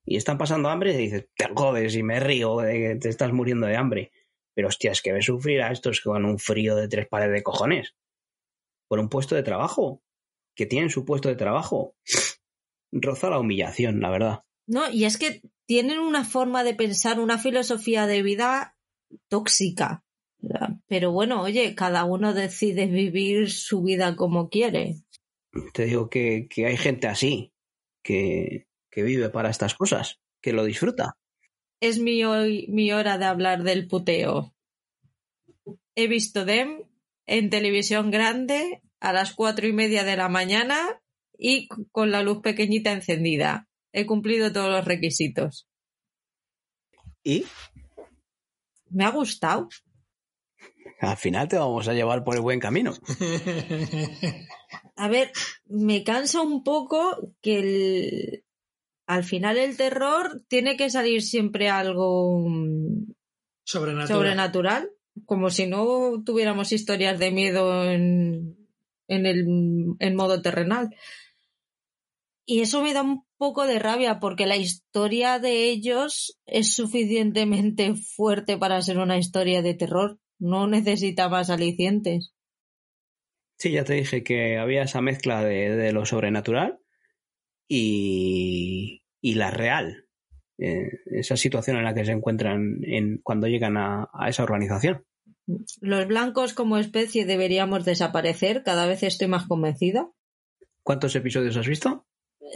y 0.04 0.16
están 0.16 0.38
pasando 0.38 0.70
hambre 0.70 0.92
y 0.92 0.96
dices, 0.96 1.28
te 1.36 1.46
jodes 1.54 1.94
y 1.94 2.02
me 2.02 2.18
río 2.18 2.56
de 2.56 2.72
que 2.72 2.96
te 2.96 3.08
estás 3.08 3.32
muriendo 3.32 3.68
de 3.68 3.76
hambre. 3.76 4.10
Pero 4.54 4.68
hostia, 4.68 4.90
es 4.90 5.00
que 5.00 5.12
ve 5.12 5.22
sufrir 5.22 5.62
a 5.62 5.70
estos 5.70 6.00
que 6.00 6.08
van 6.08 6.24
un 6.24 6.40
frío 6.40 6.74
de 6.74 6.88
tres 6.88 7.06
pares 7.06 7.30
de 7.30 7.44
cojones. 7.44 7.94
Por 8.88 8.98
un 8.98 9.08
puesto 9.08 9.36
de 9.36 9.44
trabajo 9.44 10.02
que 10.54 10.66
tienen 10.66 10.90
su 10.90 11.04
puesto 11.04 11.28
de 11.28 11.36
trabajo, 11.36 11.94
roza 12.92 13.30
la 13.30 13.40
humillación, 13.40 14.00
la 14.00 14.10
verdad. 14.10 14.40
No, 14.66 14.90
y 14.90 15.04
es 15.04 15.18
que 15.18 15.42
tienen 15.66 15.98
una 15.98 16.24
forma 16.24 16.64
de 16.64 16.74
pensar, 16.74 17.20
una 17.20 17.38
filosofía 17.38 18.06
de 18.06 18.22
vida 18.22 18.76
tóxica. 19.28 20.04
Pero 20.86 21.10
bueno, 21.10 21.42
oye, 21.42 21.74
cada 21.74 22.04
uno 22.04 22.34
decide 22.34 22.86
vivir 22.86 23.50
su 23.50 23.82
vida 23.82 24.14
como 24.14 24.50
quiere. 24.50 25.02
Te 25.72 25.86
digo 25.86 26.10
que, 26.10 26.46
que 26.48 26.66
hay 26.66 26.76
gente 26.76 27.06
así, 27.06 27.52
que, 28.02 28.66
que, 28.90 29.02
vive 29.02 29.30
para 29.30 29.50
estas 29.50 29.74
cosas, 29.74 30.20
que 30.42 30.52
lo 30.52 30.64
disfruta. 30.64 31.16
Es 31.80 31.98
mi, 31.98 32.22
mi 32.68 32.92
hora 32.92 33.18
de 33.18 33.24
hablar 33.24 33.62
del 33.62 33.86
puteo. 33.86 34.54
He 35.94 36.08
visto 36.08 36.44
Dem 36.44 36.84
en 37.26 37.50
televisión 37.50 38.10
grande 38.10 38.82
a 39.04 39.12
las 39.12 39.34
cuatro 39.34 39.66
y 39.66 39.72
media 39.74 40.02
de 40.02 40.16
la 40.16 40.30
mañana 40.30 41.02
y 41.36 41.68
con 41.92 42.10
la 42.10 42.22
luz 42.22 42.40
pequeñita 42.40 42.90
encendida. 42.90 43.68
He 43.92 44.06
cumplido 44.06 44.50
todos 44.50 44.70
los 44.70 44.86
requisitos. 44.86 45.68
¿Y? 47.22 47.44
Me 48.88 49.04
ha 49.04 49.10
gustado. 49.10 49.68
Al 51.00 51.18
final 51.18 51.48
te 51.48 51.58
vamos 51.58 51.86
a 51.86 51.92
llevar 51.92 52.24
por 52.24 52.36
el 52.36 52.40
buen 52.40 52.60
camino. 52.60 52.94
a 54.96 55.08
ver, 55.08 55.32
me 55.66 56.02
cansa 56.02 56.40
un 56.40 56.64
poco 56.64 57.34
que 57.42 57.58
el... 57.58 58.44
al 59.06 59.22
final 59.22 59.58
el 59.58 59.76
terror 59.76 60.42
tiene 60.48 60.78
que 60.78 60.88
salir 60.88 61.20
siempre 61.20 61.68
algo 61.68 62.42
sobrenatural. 63.64 64.08
sobrenatural 64.08 64.90
como 65.26 65.50
si 65.50 65.66
no 65.66 66.22
tuviéramos 66.24 66.72
historias 66.72 67.18
de 67.18 67.30
miedo 67.30 67.84
en, 67.84 68.63
en 69.08 69.26
el 69.26 69.46
en 69.98 70.16
modo 70.16 70.42
terrenal. 70.42 70.90
Y 72.46 72.60
eso 72.60 72.82
me 72.82 72.92
da 72.92 73.02
un 73.02 73.24
poco 73.38 73.66
de 73.66 73.78
rabia 73.78 74.20
porque 74.20 74.46
la 74.46 74.56
historia 74.56 75.38
de 75.38 75.70
ellos 75.70 76.38
es 76.46 76.74
suficientemente 76.74 77.94
fuerte 77.94 78.58
para 78.58 78.82
ser 78.82 78.98
una 78.98 79.16
historia 79.16 79.62
de 79.62 79.74
terror. 79.74 80.18
No 80.38 80.66
necesita 80.66 81.28
más 81.28 81.48
alicientes. 81.48 82.34
Sí, 83.58 83.72
ya 83.72 83.84
te 83.84 83.94
dije 83.94 84.22
que 84.22 84.58
había 84.58 84.82
esa 84.82 85.00
mezcla 85.00 85.42
de, 85.42 85.74
de 85.74 85.92
lo 85.92 86.04
sobrenatural 86.04 86.80
y, 87.68 89.04
y 89.20 89.34
la 89.34 89.50
real. 89.50 90.06
Eh, 90.58 90.88
esa 91.06 91.36
situación 91.36 91.78
en 91.78 91.84
la 91.84 91.94
que 91.94 92.04
se 92.04 92.12
encuentran 92.12 92.78
en, 92.82 93.18
cuando 93.22 93.46
llegan 93.46 93.76
a, 93.76 94.08
a 94.12 94.28
esa 94.28 94.42
organización. 94.42 95.04
Los 95.80 96.06
blancos 96.06 96.54
como 96.54 96.78
especie 96.78 97.26
deberíamos 97.26 97.84
desaparecer, 97.84 98.62
cada 98.62 98.86
vez 98.86 99.02
estoy 99.02 99.28
más 99.28 99.46
convencida. 99.46 100.10
¿Cuántos 100.82 101.14
episodios 101.16 101.56
has 101.56 101.66
visto? 101.66 102.06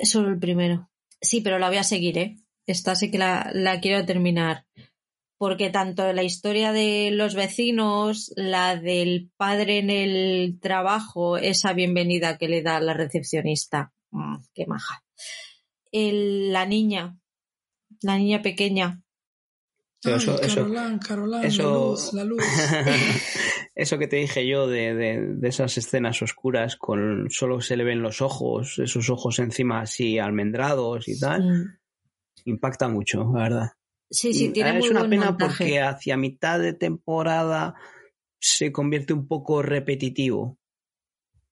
Solo 0.05 0.29
el 0.29 0.39
primero. 0.39 0.91
Sí, 1.21 1.41
pero 1.41 1.59
la 1.59 1.69
voy 1.69 1.79
a 1.79 1.85
seguir, 1.85 2.19
¿eh? 2.19 2.37
Esta 2.67 2.95
sí 2.95 3.11
que 3.11 3.19
la, 3.19 3.51
la 3.55 3.81
quiero 3.81 4.05
terminar. 4.05 4.67
Porque 5.39 5.71
tanto 5.71 6.13
la 6.13 6.23
historia 6.23 6.73
de 6.73 7.11
los 7.13 7.35
vecinos, 7.35 8.33
la 8.37 8.77
del 8.77 9.31
padre 9.37 9.79
en 9.79 9.91
el 9.91 10.59
trabajo, 10.61 11.39
esa 11.39 11.73
bienvenida 11.73 12.39
que 12.39 12.49
le 12.49 12.63
da 12.63 12.81
la 12.81 12.93
recepcionista. 12.93 13.93
Mm, 14.11 14.37
qué 14.53 14.67
maja. 14.67 15.05
El, 15.93 16.53
la 16.53 16.67
niña, 16.67 17.19
la 18.03 18.19
niña 18.19 18.43
pequeña, 18.43 19.03
Ay, 20.05 20.13
eso, 20.15 20.41
eso, 20.41 20.55
Carolán, 20.63 20.99
Carolán, 20.99 21.45
eso- 21.45 21.63
la 21.63 21.79
luz, 21.79 22.13
la 22.15 22.25
luz. 22.25 22.43
eso 23.75 23.99
que 23.99 24.07
te 24.07 24.17
dije 24.17 24.47
yo 24.47 24.67
de, 24.69 24.95
de- 24.95 25.35
de 25.37 25.49
esas 25.49 25.77
escenas 25.79 26.23
oscuras 26.23 26.77
con 26.77 27.27
solo 27.31 27.61
se 27.61 27.77
le 27.77 27.85
ven 27.85 28.03
los 28.03 28.21
ojos, 28.23 28.79
esos 28.79 29.11
ojos 29.11 29.39
encima 29.41 29.81
así 29.81 30.19
almendrados 30.19 31.09
y 31.09 31.19
tal, 31.19 31.43
Mm. 31.43 31.79
impacta 32.45 32.89
mucho, 32.89 33.29
la 33.35 33.43
verdad. 33.43 33.67
Sí, 34.11 34.33
sí, 34.33 34.51
tiene 34.51 34.71
Ah, 34.71 34.75
muy 34.75 34.85
es 34.85 34.91
una 34.91 35.01
buen 35.01 35.11
pena 35.11 35.25
montaje. 35.27 35.55
porque 35.59 35.81
hacia 35.81 36.17
mitad 36.17 36.59
de 36.61 36.73
temporada 36.73 37.75
se 38.41 38.71
convierte 38.73 39.13
un 39.13 39.27
poco 39.29 39.63
repetitivo. 39.63 40.59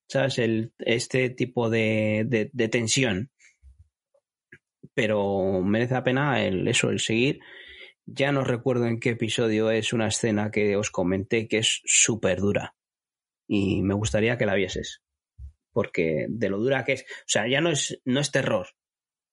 ¿Sabes? 0.08 0.38
El, 0.38 0.72
este 0.78 1.30
tipo 1.30 1.68
de, 1.68 2.24
de- 2.28 2.48
de 2.52 2.68
tensión. 2.68 3.30
Pero 4.94 5.60
merece 5.62 5.94
la 5.94 6.04
pena 6.04 6.42
el, 6.44 6.66
eso, 6.68 6.90
el 6.90 7.00
seguir. 7.00 7.40
Ya 8.06 8.30
no 8.30 8.44
recuerdo 8.44 8.86
en 8.86 9.00
qué 9.00 9.10
episodio 9.10 9.70
es 9.70 9.92
una 9.92 10.08
escena 10.08 10.50
que 10.50 10.76
os 10.76 10.90
comenté 10.90 11.48
que 11.48 11.58
es 11.58 11.82
súper 11.84 12.40
dura. 12.40 12.76
Y 13.48 13.82
me 13.82 13.94
gustaría 13.94 14.38
que 14.38 14.46
la 14.46 14.54
vieses. 14.54 15.02
Porque 15.72 16.26
de 16.28 16.48
lo 16.48 16.58
dura 16.58 16.84
que 16.84 16.94
es. 16.94 17.02
O 17.02 17.26
sea, 17.26 17.48
ya 17.48 17.60
no 17.60 17.70
es, 17.70 18.00
no 18.04 18.20
es 18.20 18.30
terror. 18.30 18.68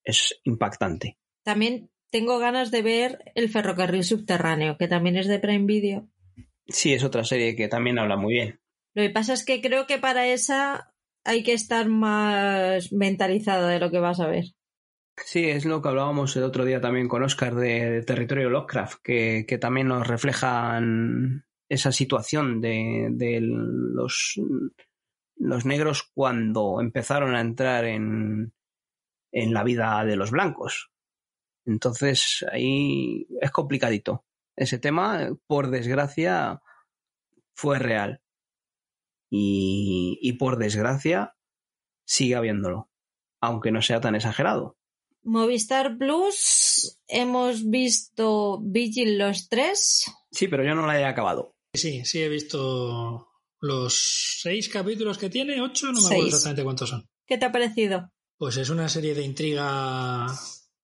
Es 0.03 0.39
impactante. 0.43 1.17
También 1.43 1.91
tengo 2.09 2.39
ganas 2.39 2.71
de 2.71 2.81
ver 2.81 3.31
El 3.35 3.49
ferrocarril 3.49 4.03
subterráneo, 4.03 4.77
que 4.77 4.87
también 4.87 5.17
es 5.17 5.27
de 5.27 5.39
Prime 5.39 5.65
Video. 5.65 6.09
Sí, 6.67 6.93
es 6.93 7.03
otra 7.03 7.23
serie 7.23 7.55
que 7.55 7.67
también 7.67 7.99
habla 7.99 8.17
muy 8.17 8.33
bien. 8.33 8.59
Lo 8.95 9.03
que 9.03 9.09
pasa 9.09 9.33
es 9.33 9.45
que 9.45 9.61
creo 9.61 9.87
que 9.87 9.97
para 9.97 10.27
esa 10.27 10.93
hay 11.23 11.43
que 11.43 11.53
estar 11.53 11.87
más 11.87 12.91
mentalizada 12.91 13.69
de 13.69 13.79
lo 13.79 13.91
que 13.91 13.99
vas 13.99 14.19
a 14.19 14.27
ver. 14.27 14.45
Sí, 15.15 15.49
es 15.49 15.65
lo 15.65 15.81
que 15.81 15.89
hablábamos 15.89 16.35
el 16.35 16.43
otro 16.43 16.65
día 16.65 16.81
también 16.81 17.07
con 17.07 17.23
Oscar 17.23 17.55
de, 17.55 18.03
Territorio 18.03 18.49
Lovecraft, 18.49 19.01
que, 19.03 19.57
también 19.61 19.87
nos 19.87 20.07
reflejan 20.07 21.45
esa 21.69 21.91
situación 21.91 22.61
de, 22.61 23.09
de 23.11 23.39
los, 23.41 24.39
los 25.35 25.65
negros 25.65 26.09
cuando 26.13 26.81
empezaron 26.81 27.35
a 27.35 27.41
entrar 27.41 27.85
en, 27.85 28.53
en 29.31 29.53
la 29.53 29.63
vida 29.63 30.03
de 30.05 30.15
los 30.15 30.31
blancos. 30.31 30.91
Entonces 31.65 32.45
ahí 32.51 33.27
es 33.41 33.51
complicadito. 33.51 34.25
Ese 34.55 34.79
tema, 34.79 35.29
por 35.47 35.69
desgracia, 35.69 36.61
fue 37.53 37.79
real. 37.79 38.21
Y, 39.29 40.19
y 40.21 40.33
por 40.33 40.57
desgracia, 40.57 41.35
sigue 42.05 42.35
habiéndolo, 42.35 42.89
aunque 43.41 43.71
no 43.71 43.81
sea 43.81 43.99
tan 43.99 44.15
exagerado. 44.15 44.77
Movistar 45.23 45.97
Plus, 45.97 46.99
hemos 47.07 47.69
visto 47.69 48.59
Vigil 48.61 49.17
los 49.17 49.47
tres. 49.49 50.05
Sí, 50.31 50.47
pero 50.47 50.63
yo 50.63 50.75
no 50.75 50.85
la 50.85 50.99
he 50.99 51.05
acabado. 51.05 51.55
Sí, 51.73 52.03
sí 52.05 52.21
he 52.21 52.29
visto 52.29 53.29
los 53.59 54.39
seis 54.41 54.69
capítulos 54.69 55.17
que 55.17 55.29
tiene, 55.29 55.61
ocho, 55.61 55.87
no 55.87 55.93
me 55.93 55.99
acuerdo 55.99 56.15
Seis. 56.21 56.25
exactamente 56.33 56.63
cuántos 56.63 56.89
son. 56.89 57.05
¿Qué 57.25 57.37
te 57.37 57.45
ha 57.45 57.51
parecido? 57.51 58.09
Pues 58.37 58.57
es 58.57 58.69
una 58.69 58.89
serie 58.89 59.15
de 59.15 59.23
intriga 59.23 60.27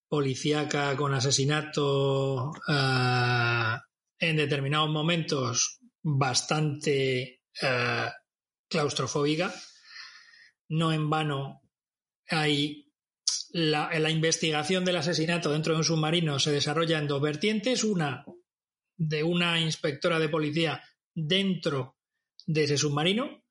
policíaca 0.08 0.96
con 0.96 1.14
asesinato 1.14 2.52
eh, 2.68 3.78
en 4.20 4.38
determinados 4.38 4.90
momentos 4.90 5.80
bastante 6.02 7.42
eh, 7.62 8.08
claustrofóbica. 8.70 9.54
No 10.70 10.94
en 10.94 11.10
vano 11.10 11.62
hay 12.30 12.89
la, 13.52 14.10
investigación 14.10 14.86
del 14.86 14.98
asesinato 14.98 15.52
dentro 15.52 15.74
de 15.74 15.80
un 15.80 15.84
submarino 15.84 16.40
se 16.40 16.52
desarrolla 16.52 17.00
en 17.00 17.08
dos 17.08 17.22
vertientes. 17.22 17.84
Una 17.84 18.26
de 18.98 19.24
una 19.24 19.60
inspectora 19.60 20.20
de 20.20 20.30
policía 20.30 20.84
dentro 21.14 21.98
de 22.46 22.66
ese 22.66 22.78
submarino, 22.78 23.44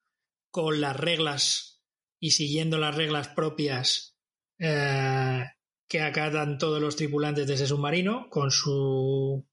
con 0.51 0.81
las 0.81 0.97
reglas 0.97 1.83
y 2.21 2.33
siguiendo 2.33 2.79
las 2.79 2.95
reglas 2.95 3.29
propias 3.29 4.17
eh, 4.59 5.45
que 5.89 6.01
acatan 6.01 6.59
todos 6.59 6.81
los 6.81 6.97
tripulantes 6.97 7.47
de 7.47 7.55
ese 7.55 7.67
submarino, 7.67 8.29
con 8.29 8.51
su 8.51 9.47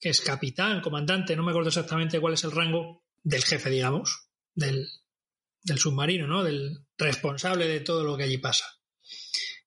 que 0.00 0.10
es 0.10 0.20
capitán, 0.20 0.82
comandante, 0.82 1.36
no 1.36 1.42
me 1.42 1.50
acuerdo 1.50 1.68
exactamente 1.68 2.20
cuál 2.20 2.34
es 2.34 2.44
el 2.44 2.52
rango 2.52 3.04
del 3.22 3.42
jefe, 3.42 3.70
digamos, 3.70 4.28
del, 4.54 4.86
del 5.62 5.78
submarino, 5.78 6.26
¿no? 6.26 6.44
Del 6.44 6.86
responsable 6.98 7.66
de 7.66 7.80
todo 7.80 8.04
lo 8.04 8.16
que 8.16 8.24
allí 8.24 8.38
pasa. 8.38 8.66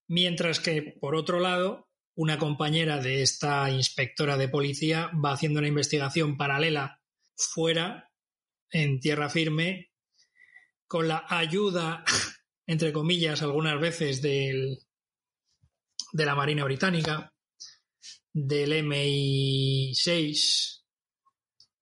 Mientras 0.09 0.59
que, 0.59 0.97
por 0.99 1.15
otro 1.15 1.39
lado, 1.39 1.87
una 2.15 2.39
compañera 2.39 2.99
de 2.99 3.21
esta 3.21 3.69
inspectora 3.69 4.37
de 4.37 4.49
policía 4.49 5.11
va 5.23 5.33
haciendo 5.33 5.59
una 5.59 5.67
investigación 5.67 6.35
paralela 6.35 6.99
fuera, 7.37 8.11
en 8.71 8.99
tierra 8.99 9.29
firme, 9.29 9.91
con 10.87 11.07
la 11.07 11.25
ayuda, 11.29 12.03
entre 12.65 12.91
comillas, 12.91 13.43
algunas 13.43 13.79
veces 13.79 14.19
del, 14.23 14.79
de 16.11 16.25
la 16.25 16.33
Marina 16.33 16.63
Británica, 16.63 17.31
del 18.33 18.83
MI6, 18.83 20.81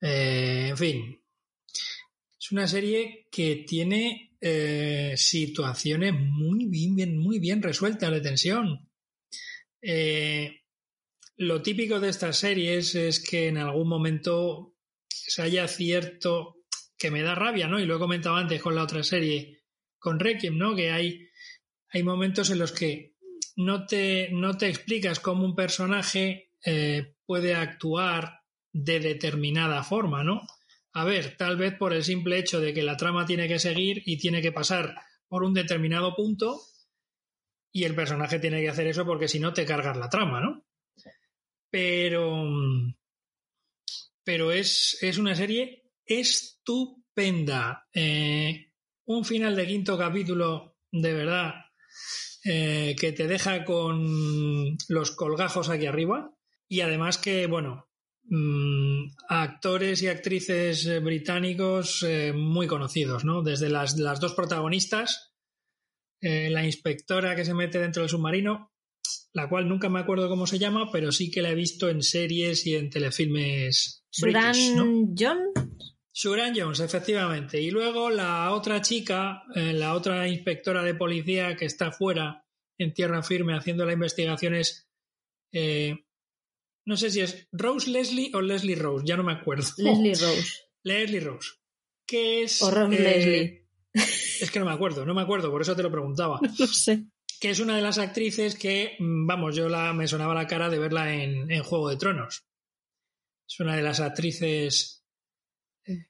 eh, 0.02 0.68
en 0.70 0.78
fin. 0.78 1.24
Es 2.38 2.52
una 2.52 2.68
serie 2.68 3.30
que 3.32 3.64
tiene 3.66 4.27
eh, 4.40 5.14
situaciones 5.18 6.14
muy 6.14 6.66
bien, 6.66 6.96
bien, 6.96 7.18
muy 7.18 7.40
bien 7.40 7.62
resueltas 7.62 8.12
de 8.12 8.22
tensión. 8.22 8.90
Eh, 9.82 10.62
lo 11.38 11.62
típico 11.62 12.00
de 12.00 12.10
estas 12.10 12.38
series 12.38 12.96
es 12.96 13.24
que 13.24 13.48
en 13.48 13.58
algún 13.58 13.88
momento 13.88 14.76
se 15.08 15.42
haya 15.42 15.68
cierto 15.68 16.58
que 16.98 17.12
me 17.12 17.22
da 17.22 17.36
rabia, 17.36 17.68
¿no? 17.68 17.80
Y 17.80 17.86
lo 17.86 17.96
he 17.96 18.00
comentado 18.00 18.36
antes 18.36 18.62
con 18.62 18.76
la 18.76 18.84
otra 18.84 19.04
serie, 19.04 19.64
con 20.00 20.20
Requiem, 20.20 20.58
¿no? 20.58 20.76
Que 20.76 20.92
hay, 20.92 21.30
hay 21.90 22.04
momentos 22.04 22.50
en 22.50 22.60
los 22.60 22.72
que 22.72 23.16
no 23.56 23.86
te, 23.86 24.30
no 24.32 24.58
te 24.58 24.68
explicas 24.68 25.20
cómo 25.20 25.46
un 25.46 25.56
personaje 25.56 26.54
eh, 26.66 27.16
puede 27.26 27.56
actuar 27.56 28.42
de 28.72 29.00
determinada 29.00 29.84
forma, 29.84 30.24
¿no? 30.24 30.42
A 30.98 31.06
ver, 31.06 31.38
tal 31.38 31.58
vez 31.58 31.76
por 31.76 31.94
el 31.94 32.04
simple 32.04 32.40
hecho 32.40 32.60
de 32.60 32.74
que 32.74 32.82
la 32.82 32.98
trama 32.98 33.24
tiene 33.24 33.48
que 33.48 33.60
seguir 33.60 34.02
y 34.08 34.18
tiene 34.18 34.42
que 34.42 34.52
pasar 34.52 34.96
por 35.28 35.44
un 35.44 35.54
determinado 35.54 36.16
punto 36.16 36.60
y 37.72 37.84
el 37.84 37.94
personaje 37.94 38.40
tiene 38.40 38.62
que 38.62 38.70
hacer 38.70 38.88
eso 38.88 39.06
porque 39.06 39.28
si 39.28 39.40
no 39.40 39.54
te 39.54 39.64
cargas 39.64 39.96
la 39.96 40.10
trama, 40.10 40.42
¿no? 40.42 40.66
Pero, 41.70 42.50
pero 44.24 44.52
es, 44.52 44.98
es 45.04 45.20
una 45.20 45.36
serie 45.36 45.84
estupenda. 46.04 47.88
Eh, 47.94 48.72
un 49.06 49.24
final 49.24 49.56
de 49.56 49.68
quinto 49.68 50.00
capítulo, 50.00 50.80
de 50.92 51.14
verdad, 51.14 51.54
eh, 52.44 52.96
que 53.00 53.12
te 53.12 53.28
deja 53.28 53.64
con 53.66 54.76
los 54.88 55.12
colgajos 55.12 55.70
aquí 55.70 55.86
arriba. 55.86 56.34
Y 56.68 56.82
además 56.82 57.20
que, 57.20 57.46
bueno, 57.46 57.87
actores 59.30 60.02
y 60.02 60.08
actrices 60.08 60.86
eh, 60.86 61.00
británicos 61.00 62.04
eh, 62.04 62.34
muy 62.34 62.68
conocidos, 62.68 63.24
¿no? 63.24 63.42
Desde 63.42 63.70
las, 63.70 63.98
las 63.98 64.20
dos 64.20 64.34
protagonistas, 64.34 65.34
eh, 66.22 66.50
la 66.50 66.66
inspectora 66.66 67.36
que 67.36 67.46
se 67.46 67.54
mete 67.54 67.80
dentro 67.80 68.02
del 68.02 68.10
submarino, 68.10 68.74
la 69.34 69.48
cual 69.48 69.70
nunca 69.70 69.88
me 69.88 70.00
acuerdo 70.00 70.30
cómo 70.30 70.48
se 70.48 70.60
llama, 70.60 70.92
pero 70.92 71.12
sí 71.12 71.32
que 71.32 71.42
la 71.42 71.52
he 71.52 71.56
visto 71.56 71.90
en 71.90 72.02
series 72.02 72.66
y 72.66 72.76
en 72.76 72.90
telefilmes 72.90 74.04
Suran 74.10 74.52
british, 74.52 74.76
¿no? 74.76 75.14
John. 75.18 75.38
Suran 76.12 76.54
Jones, 76.56 76.80
efectivamente. 76.80 77.62
Y 77.62 77.70
luego 77.70 78.10
la 78.10 78.52
otra 78.52 78.82
chica, 78.82 79.44
eh, 79.56 79.74
la 79.74 79.94
otra 79.94 80.28
inspectora 80.28 80.84
de 80.84 80.96
policía 80.96 81.56
que 81.56 81.66
está 81.66 81.92
fuera 81.92 82.44
en 82.80 82.94
tierra 82.94 83.22
firme 83.24 83.56
haciendo 83.56 83.86
la 83.86 83.94
investigación 83.94 84.56
es. 84.56 84.90
eh, 85.52 86.07
no 86.88 86.96
sé 86.96 87.12
si 87.12 87.20
es 87.20 87.48
Rose 87.52 87.90
Leslie 87.90 88.32
o 88.34 88.40
Leslie 88.40 88.76
Rose, 88.76 89.06
ya 89.06 89.18
no 89.18 89.24
me 89.24 89.34
acuerdo. 89.34 89.68
Leslie 89.78 90.14
Rose. 90.14 90.54
Leslie 90.84 91.20
Rose. 91.20 91.50
Que 92.08 92.44
es. 92.44 92.62
O 92.62 92.72
Rose 92.72 92.96
eh, 92.96 93.00
Leslie. 93.00 93.68
Es 94.40 94.52
que 94.52 94.60
no 94.60 94.66
me 94.66 94.72
acuerdo, 94.72 95.04
no 95.04 95.16
me 95.16 95.24
acuerdo, 95.24 95.50
por 95.50 95.62
eso 95.62 95.76
te 95.76 95.84
lo 95.84 95.92
preguntaba. 95.92 96.40
No 96.60 96.68
sé. 96.68 97.08
Que 97.40 97.50
es 97.50 97.60
una 97.60 97.76
de 97.76 97.82
las 97.82 97.98
actrices 97.98 98.56
que, 98.56 98.96
mm, 99.00 99.28
vamos, 99.28 99.56
yo 99.56 99.68
la, 99.68 99.94
me 99.94 100.08
sonaba 100.08 100.34
la 100.34 100.48
cara 100.48 100.70
de 100.70 100.80
verla 100.80 101.14
en, 101.14 101.52
en 101.52 101.64
Juego 101.64 101.90
de 101.90 101.98
Tronos. 101.98 102.46
Es 103.48 103.60
una 103.60 103.76
de 103.76 103.82
las 103.82 104.00
actrices 104.00 105.04
eh, 105.86 106.08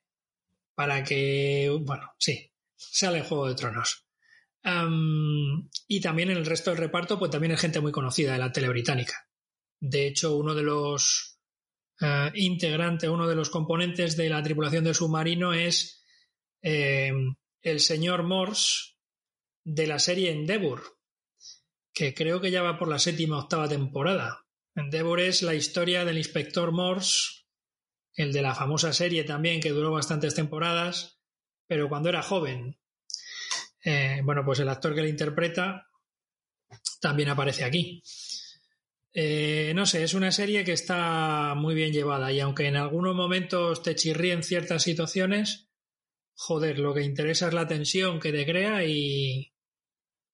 para 0.75 1.03
que, 1.03 1.75
bueno, 1.81 2.11
sí, 2.19 2.51
sale 2.75 3.19
en 3.19 3.23
Juego 3.23 3.47
de 3.47 3.55
Tronos. 3.55 4.05
Um, 4.63 5.69
y 5.87 6.01
también 6.01 6.29
en 6.29 6.37
el 6.37 6.45
resto 6.45 6.69
del 6.69 6.79
reparto, 6.79 7.17
pues 7.17 7.31
también 7.31 7.53
es 7.53 7.61
gente 7.61 7.79
muy 7.79 7.91
conocida 7.91 8.33
de 8.33 8.39
la 8.39 8.51
tele 8.51 8.69
británica. 8.69 9.26
De 9.79 10.07
hecho, 10.07 10.35
uno 10.35 10.55
de 10.55 10.63
los 10.63 11.39
uh, 12.01 12.29
integrantes, 12.33 13.09
uno 13.09 13.27
de 13.27 13.35
los 13.35 13.49
componentes 13.49 14.17
de 14.17 14.29
la 14.29 14.41
tripulación 14.41 14.83
del 14.83 14.95
submarino 14.95 15.53
es 15.53 16.03
eh, 16.61 17.11
el 17.61 17.79
señor 17.79 18.23
Morse 18.23 18.95
de 19.63 19.87
la 19.87 19.99
serie 19.99 20.31
Endeavour, 20.31 20.83
que 21.93 22.13
creo 22.13 22.41
que 22.41 22.51
ya 22.51 22.61
va 22.61 22.79
por 22.79 22.87
la 22.87 22.99
séptima 22.99 23.37
octava 23.37 23.67
temporada. 23.67 24.45
Endeavor 24.75 25.19
es 25.19 25.41
la 25.41 25.55
historia 25.55 26.05
del 26.05 26.17
inspector 26.17 26.71
Morse, 26.71 27.45
el 28.13 28.33
de 28.33 28.41
la 28.41 28.55
famosa 28.55 28.93
serie 28.93 29.23
también 29.23 29.61
que 29.61 29.69
duró 29.69 29.91
bastantes 29.91 30.33
temporadas, 30.33 31.19
pero 31.67 31.89
cuando 31.89 32.09
era 32.09 32.23
joven. 32.23 32.79
Eh, 33.83 34.21
bueno, 34.23 34.43
pues 34.43 34.59
el 34.59 34.69
actor 34.69 34.95
que 34.95 35.01
le 35.01 35.09
interpreta 35.09 35.87
también 36.99 37.29
aparece 37.29 37.63
aquí. 37.63 38.01
Eh, 39.19 39.73
no 39.73 39.87
sé, 39.87 40.03
es 40.03 40.13
una 40.13 40.31
serie 40.31 40.63
que 40.63 40.73
está 40.73 41.55
muy 41.55 41.73
bien 41.73 41.91
llevada 41.91 42.31
y 42.31 42.39
aunque 42.39 42.67
en 42.67 42.75
algunos 42.75 43.15
momentos 43.15 43.81
te 43.81 43.95
chirríen 43.95 44.43
ciertas 44.43 44.83
situaciones, 44.83 45.71
joder, 46.35 46.77
lo 46.77 46.93
que 46.93 47.01
interesa 47.01 47.47
es 47.47 47.55
la 47.55 47.67
tensión 47.67 48.19
que 48.19 48.31
te 48.31 48.45
crea 48.45 48.85
y, 48.85 49.55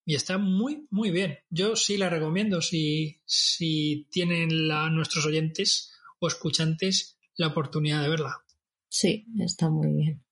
y 0.04 0.16
está 0.16 0.38
muy, 0.38 0.86
muy 0.90 1.12
bien. 1.12 1.40
Yo 1.50 1.78
sí 1.78 1.96
la 1.96 2.10
recomiendo 2.10 2.62
si, 2.62 3.22
si 3.24 4.06
tienen 4.12 4.50
nuestros 4.92 5.26
oyentes 5.28 5.94
o 6.20 6.28
escuchantes 6.28 7.18
la 7.38 7.48
oportunidad 7.48 8.04
de 8.04 8.10
verla. 8.10 8.44
Sí, 8.90 9.26
está 9.40 9.70
muy 9.70 9.94
bien. 9.94 10.26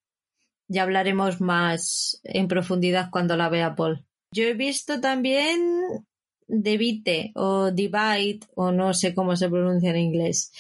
Ya 0.68 0.84
hablaremos 0.84 1.40
más 1.40 2.20
en 2.26 2.50
profundidad 2.50 3.12
cuando 3.12 3.38
la 3.38 3.48
vea 3.48 3.76
Paul. 3.78 4.06
Yo 4.34 4.44
he 4.44 4.56
visto 4.56 5.00
también 5.00 6.06
Devite 6.52 7.32
o 7.36 7.72
Divide 7.72 8.42
o 8.56 8.72
no 8.72 8.94
sé 8.94 9.16
cómo 9.16 9.36
se 9.36 9.50
pronuncia 9.50 9.92
en 9.92 9.98
inglés. 9.98 10.52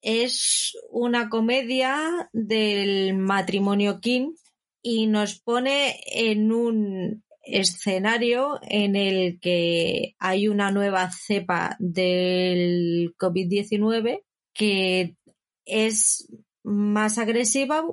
Es 0.00 0.76
una 0.90 1.28
comedia 1.28 2.30
del 2.32 3.14
matrimonio 3.14 4.00
King 4.00 4.34
y 4.82 5.06
nos 5.06 5.40
pone 5.40 6.00
en 6.06 6.52
un 6.52 7.24
escenario 7.42 8.58
en 8.62 8.96
el 8.96 9.38
que 9.40 10.14
hay 10.18 10.48
una 10.48 10.70
nueva 10.70 11.10
cepa 11.12 11.76
del 11.78 13.14
COVID-19 13.18 14.22
que 14.54 15.16
es 15.64 16.28
más 16.64 17.18
agresiva, 17.18 17.84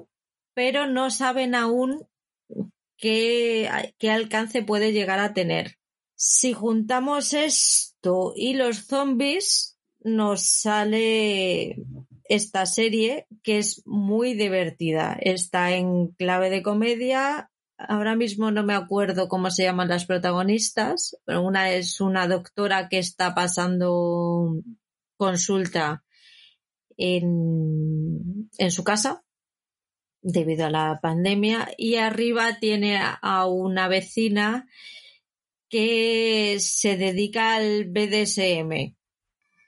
pero 0.53 0.88
no 0.88 1.11
saben 1.11 1.55
aún 1.55 2.07
qué, 2.97 3.69
qué 3.97 4.09
alcance 4.09 4.63
puede 4.63 4.93
llegar 4.93 5.19
a 5.19 5.34
tener. 5.34 5.77
Si 6.15 6.53
juntamos 6.53 7.34
esto 7.34 8.34
y 8.35 8.53
los 8.53 8.85
zombies, 8.88 9.77
nos 10.03 10.45
sale 10.45 11.77
esta 12.26 12.65
serie 12.65 13.27
que 13.44 13.60
es 13.60 13.81
muy 13.85 14.34
divertida. 14.34 15.18
Está 15.19 15.72
en 15.72 16.07
clave 16.10 16.49
de 16.49 16.64
comedia, 16.64 17.52
ahora 17.77 18.15
mismo 18.15 18.52
no 18.52 18.64
me 18.64 18.73
acuerdo 18.73 19.27
cómo 19.27 19.49
se 19.49 19.64
llaman 19.64 19.90
las 19.90 20.06
protagonistas, 20.06 21.18
pero 21.26 21.41
una 21.41 21.72
es 21.72 21.99
una 22.02 22.27
doctora 22.27 22.90
que 22.90 22.99
está 22.99 23.34
pasando 23.34 24.56
consulta 25.18 26.03
en, 26.98 28.49
en 28.57 28.72
su 28.72 28.84
casa 28.84 29.23
debido 30.22 30.65
a 30.65 30.69
la 30.69 30.99
pandemia 31.02 31.69
y 31.77 31.95
arriba 31.95 32.60
tiene 32.60 32.99
a 32.99 33.45
una 33.45 33.88
vecina 33.88 34.68
que 35.73 36.57
se 36.59 36.97
dedica 36.97 37.55
al 37.55 37.85
BDSM 37.85 38.93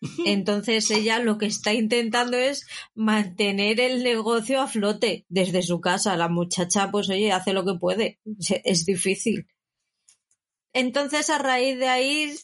entonces 0.26 0.92
ella 0.92 1.18
lo 1.18 1.40
que 1.40 1.48
está 1.48 1.74
intentando 1.74 2.38
es 2.38 2.68
mantener 2.94 3.80
el 3.80 4.04
negocio 4.04 4.62
a 4.62 4.68
flote 4.68 5.26
desde 5.30 5.64
su 5.64 5.82
casa. 5.82 6.16
La 6.16 6.30
muchacha, 6.30 6.92
pues 6.92 7.10
oye, 7.10 7.32
hace 7.32 7.54
lo 7.54 7.66
que 7.66 7.74
puede. 7.80 8.20
Es 8.64 8.86
difícil. 8.86 9.48
Entonces 10.74 11.32
a 11.32 11.40
raíz 11.40 11.80
de 11.80 11.88
ahí, 11.88 12.36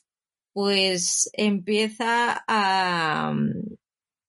pues 0.54 1.30
empieza 1.34 2.44
a, 2.48 3.36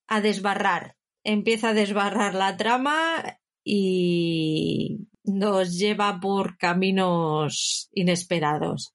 a 0.09 0.21
desbarrar. 0.21 0.97
Empieza 1.25 1.71
a 1.71 1.75
desbarrar 1.75 2.35
la 2.35 2.59
trama 2.59 3.39
y 3.65 5.09
nos 5.25 5.79
lleva 5.79 6.21
por 6.21 6.59
caminos 6.59 7.89
inesperados. 7.95 8.93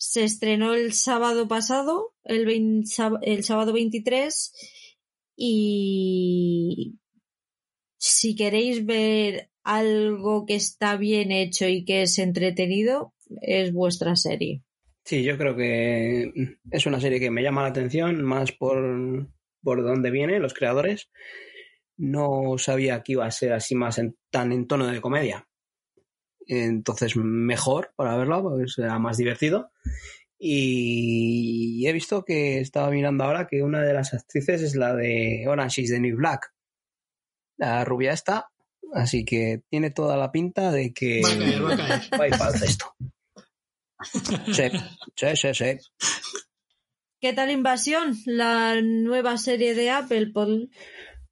Se 0.00 0.24
estrenó 0.24 0.72
el 0.72 0.94
sábado 0.94 1.46
pasado, 1.46 2.14
el, 2.24 2.48
el 3.22 3.44
sábado 3.44 3.72
23, 3.74 4.52
y 5.36 6.98
si 7.98 8.34
queréis 8.34 8.86
ver 8.86 9.50
algo 9.62 10.46
que 10.46 10.54
está 10.54 10.96
bien 10.96 11.32
hecho 11.32 11.68
y 11.68 11.84
que 11.84 12.00
es 12.02 12.18
entretenido, 12.18 13.12
es 13.42 13.74
vuestra 13.74 14.16
serie. 14.16 14.62
Sí, 15.04 15.22
yo 15.22 15.36
creo 15.36 15.54
que 15.54 16.32
es 16.70 16.86
una 16.86 16.98
serie 16.98 17.20
que 17.20 17.30
me 17.30 17.42
llama 17.42 17.64
la 17.64 17.68
atención, 17.68 18.24
más 18.24 18.52
por, 18.52 19.28
por 19.62 19.82
dónde 19.82 20.10
viene, 20.10 20.40
los 20.40 20.54
creadores. 20.54 21.10
No 21.98 22.56
sabía 22.56 23.02
que 23.02 23.12
iba 23.12 23.26
a 23.26 23.30
ser 23.30 23.52
así 23.52 23.74
más 23.74 23.98
en, 23.98 24.16
tan 24.30 24.50
en 24.50 24.66
tono 24.66 24.86
de 24.86 25.02
comedia 25.02 25.46
entonces 26.50 27.16
mejor 27.16 27.92
para 27.96 28.16
verla, 28.16 28.42
porque 28.42 28.68
será 28.68 28.98
más 28.98 29.16
divertido. 29.16 29.70
Y 30.38 31.86
he 31.86 31.92
visto 31.92 32.24
que 32.24 32.60
estaba 32.60 32.90
mirando 32.90 33.24
ahora 33.24 33.46
que 33.46 33.62
una 33.62 33.82
de 33.82 33.92
las 33.92 34.14
actrices 34.14 34.62
es 34.62 34.74
la 34.74 34.94
de 34.94 35.44
Orange 35.46 35.82
is 35.82 35.90
the 35.90 36.00
New 36.00 36.16
Black. 36.16 36.52
La 37.56 37.84
rubia 37.84 38.12
está, 38.12 38.50
así 38.94 39.24
que 39.24 39.62
tiene 39.68 39.90
toda 39.90 40.16
la 40.16 40.32
pinta 40.32 40.72
de 40.72 40.94
que 40.94 41.20
va 41.22 41.30
a 41.30 41.38
caer, 41.38 41.64
va 41.64 41.74
a 41.74 41.76
caer. 41.76 42.20
va 42.20 42.24
a 42.24 42.28
ir 42.28 42.38
para 42.38 42.50
el 42.52 42.58
cesto. 42.58 42.94
Sí, 44.02 44.70
sí, 45.14 45.26
sí, 45.36 45.54
sí. 45.54 45.78
¿Qué 47.20 47.34
tal 47.34 47.50
Invasión? 47.50 48.16
La 48.24 48.80
nueva 48.80 49.36
serie 49.36 49.74
de 49.74 49.90
Apple. 49.90 50.32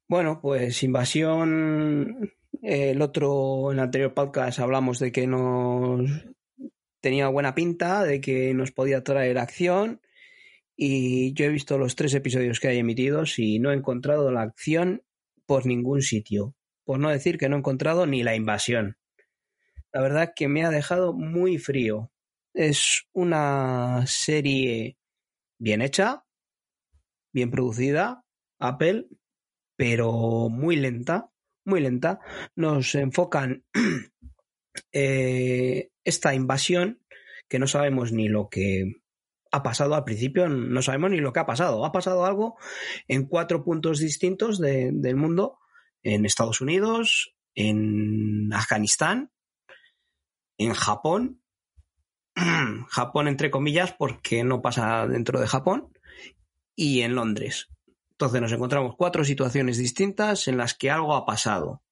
Bueno, 0.07 0.39
pues 0.39 0.83
Invasión 0.83 2.31
el 2.61 3.01
otro, 3.01 3.71
en 3.71 3.77
el 3.77 3.83
anterior 3.83 4.13
podcast 4.13 4.59
hablamos 4.59 4.99
de 4.99 5.11
que 5.11 5.27
nos 5.27 6.09
tenía 7.01 7.27
buena 7.29 7.55
pinta, 7.55 8.03
de 8.03 8.19
que 8.19 8.53
nos 8.53 8.71
podía 8.71 9.03
traer 9.03 9.37
acción. 9.37 10.01
Y 10.75 11.33
yo 11.33 11.45
he 11.45 11.49
visto 11.49 11.77
los 11.77 11.95
tres 11.95 12.13
episodios 12.13 12.59
que 12.59 12.69
hay 12.69 12.79
emitidos 12.79 13.39
y 13.39 13.59
no 13.59 13.71
he 13.71 13.75
encontrado 13.75 14.31
la 14.31 14.41
acción 14.41 15.03
por 15.45 15.65
ningún 15.65 16.01
sitio. 16.01 16.55
Por 16.83 16.99
no 16.99 17.09
decir 17.09 17.37
que 17.37 17.49
no 17.49 17.55
he 17.55 17.59
encontrado 17.59 18.05
ni 18.05 18.23
la 18.23 18.35
invasión. 18.35 18.97
La 19.91 20.01
verdad 20.01 20.33
que 20.35 20.47
me 20.47 20.63
ha 20.63 20.69
dejado 20.69 21.13
muy 21.13 21.57
frío. 21.57 22.11
Es 22.53 23.07
una 23.13 24.05
serie 24.07 24.97
bien 25.57 25.81
hecha, 25.81 26.25
bien 27.31 27.51
producida, 27.51 28.25
Apple, 28.59 29.07
pero 29.75 30.49
muy 30.49 30.75
lenta 30.75 31.31
muy 31.69 31.81
lenta, 31.81 32.19
nos 32.55 32.95
enfocan 32.95 33.63
eh, 34.91 35.91
esta 36.03 36.33
invasión 36.33 37.01
que 37.47 37.59
no 37.59 37.67
sabemos 37.67 38.11
ni 38.11 38.27
lo 38.27 38.49
que 38.49 39.01
ha 39.51 39.63
pasado 39.63 39.95
al 39.95 40.03
principio, 40.03 40.47
no 40.47 40.81
sabemos 40.81 41.11
ni 41.11 41.17
lo 41.17 41.33
que 41.33 41.39
ha 41.39 41.45
pasado. 41.45 41.85
Ha 41.85 41.91
pasado 41.91 42.25
algo 42.25 42.57
en 43.07 43.25
cuatro 43.25 43.63
puntos 43.63 43.99
distintos 43.99 44.59
del 44.59 45.15
mundo, 45.15 45.59
en 46.03 46.25
Estados 46.25 46.61
Unidos, 46.61 47.35
en 47.55 48.53
Afganistán, 48.53 49.31
en 50.57 50.73
Japón, 50.73 51.41
Japón 52.89 53.27
entre 53.27 53.49
comillas 53.49 53.93
porque 53.97 54.43
no 54.43 54.61
pasa 54.61 55.07
dentro 55.07 55.39
de 55.39 55.47
Japón, 55.47 55.91
y 56.75 57.01
en 57.01 57.15
Londres. 57.15 57.69
Entonces 58.19 58.41
nos 58.41 58.51
encontramos 58.51 58.97
cuatro 58.97 59.23
situaciones 59.23 59.77
distintas 59.77 60.49
en 60.49 60.57
las 60.57 60.73
que 60.73 60.91
algo 60.91 61.15
ha 61.15 61.25
pasado, 61.25 61.83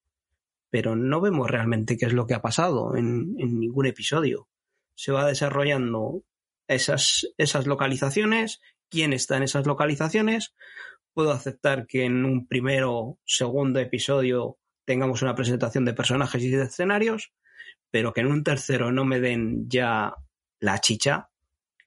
pero 0.68 0.94
no 0.94 1.22
vemos 1.22 1.50
realmente 1.50 1.96
qué 1.96 2.04
es 2.04 2.12
lo 2.12 2.26
que 2.26 2.34
ha 2.34 2.42
pasado 2.42 2.96
en, 2.96 3.34
ningún 3.34 3.86
episodio. 3.86 4.46
Se 4.94 5.10
va 5.10 5.26
desarrollando 5.26 6.24
esas, 6.66 7.32
esas 7.38 7.66
localizaciones, 7.66 8.60
quién 8.90 9.14
está 9.14 9.38
en 9.38 9.44
esas 9.44 9.66
localizaciones. 9.66 10.54
Puedo 11.14 11.32
aceptar 11.32 11.86
que 11.86 12.04
en 12.04 12.26
un 12.26 12.46
primero, 12.46 13.16
segundo 13.24 13.80
episodio 13.80 14.58
tengamos 14.84 15.22
una 15.22 15.34
presentación 15.34 15.86
de 15.86 15.94
personajes 15.94 16.42
y 16.42 16.50
de 16.50 16.64
escenarios, 16.64 17.32
pero 17.90 18.12
que 18.12 18.20
en 18.20 18.26
un 18.26 18.44
tercero 18.44 18.92
no 18.92 19.06
me 19.06 19.18
den 19.18 19.66
ya 19.70 20.12
la 20.60 20.78
chicha, 20.82 21.30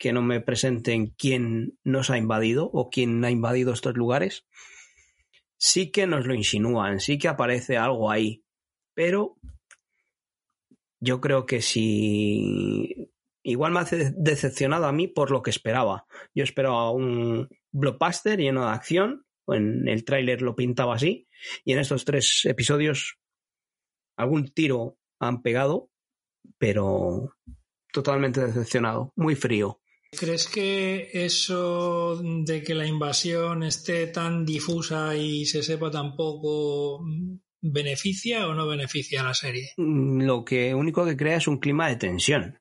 que 0.01 0.13
no 0.13 0.23
me 0.23 0.41
presenten 0.41 1.13
quién 1.15 1.77
nos 1.83 2.09
ha 2.09 2.17
invadido 2.17 2.65
o 2.73 2.89
quién 2.89 3.23
ha 3.23 3.29
invadido 3.29 3.71
estos 3.71 3.95
lugares. 3.95 4.47
Sí 5.57 5.91
que 5.91 6.07
nos 6.07 6.25
lo 6.25 6.33
insinúan, 6.33 6.99
sí 6.99 7.19
que 7.19 7.27
aparece 7.27 7.77
algo 7.77 8.09
ahí, 8.09 8.43
pero 8.95 9.37
yo 10.99 11.21
creo 11.21 11.45
que 11.45 11.61
si 11.61 13.11
igual 13.43 13.73
me 13.73 13.81
hace 13.81 14.11
decepcionado 14.17 14.87
a 14.87 14.91
mí 14.91 15.07
por 15.07 15.29
lo 15.29 15.43
que 15.43 15.51
esperaba. 15.51 16.07
Yo 16.33 16.43
esperaba 16.43 16.89
un 16.89 17.47
blockbuster 17.71 18.39
lleno 18.39 18.65
de 18.65 18.71
acción, 18.71 19.27
en 19.49 19.87
el 19.87 20.03
tráiler 20.03 20.41
lo 20.41 20.55
pintaba 20.55 20.95
así, 20.95 21.27
y 21.63 21.73
en 21.73 21.79
estos 21.79 22.05
tres 22.05 22.43
episodios 22.45 23.19
algún 24.17 24.51
tiro 24.51 24.97
han 25.19 25.43
pegado, 25.43 25.91
pero 26.57 27.35
totalmente 27.93 28.43
decepcionado, 28.43 29.13
muy 29.15 29.35
frío. 29.35 29.80
¿Crees 30.17 30.49
que 30.49 31.09
eso 31.13 32.21
de 32.21 32.61
que 32.63 32.75
la 32.75 32.85
invasión 32.85 33.63
esté 33.63 34.07
tan 34.07 34.45
difusa 34.45 35.15
y 35.15 35.45
se 35.45 35.63
sepa 35.63 35.89
tan 35.89 36.17
poco 36.17 37.01
beneficia 37.61 38.47
o 38.47 38.53
no 38.53 38.67
beneficia 38.67 39.21
a 39.21 39.25
la 39.25 39.33
serie? 39.33 39.71
Mm, 39.77 40.23
Lo 40.23 40.43
que 40.43 40.75
único 40.75 41.05
que 41.05 41.15
crea 41.15 41.37
es 41.37 41.47
un 41.47 41.59
clima 41.59 41.87
de 41.87 41.95
tensión. 41.95 42.59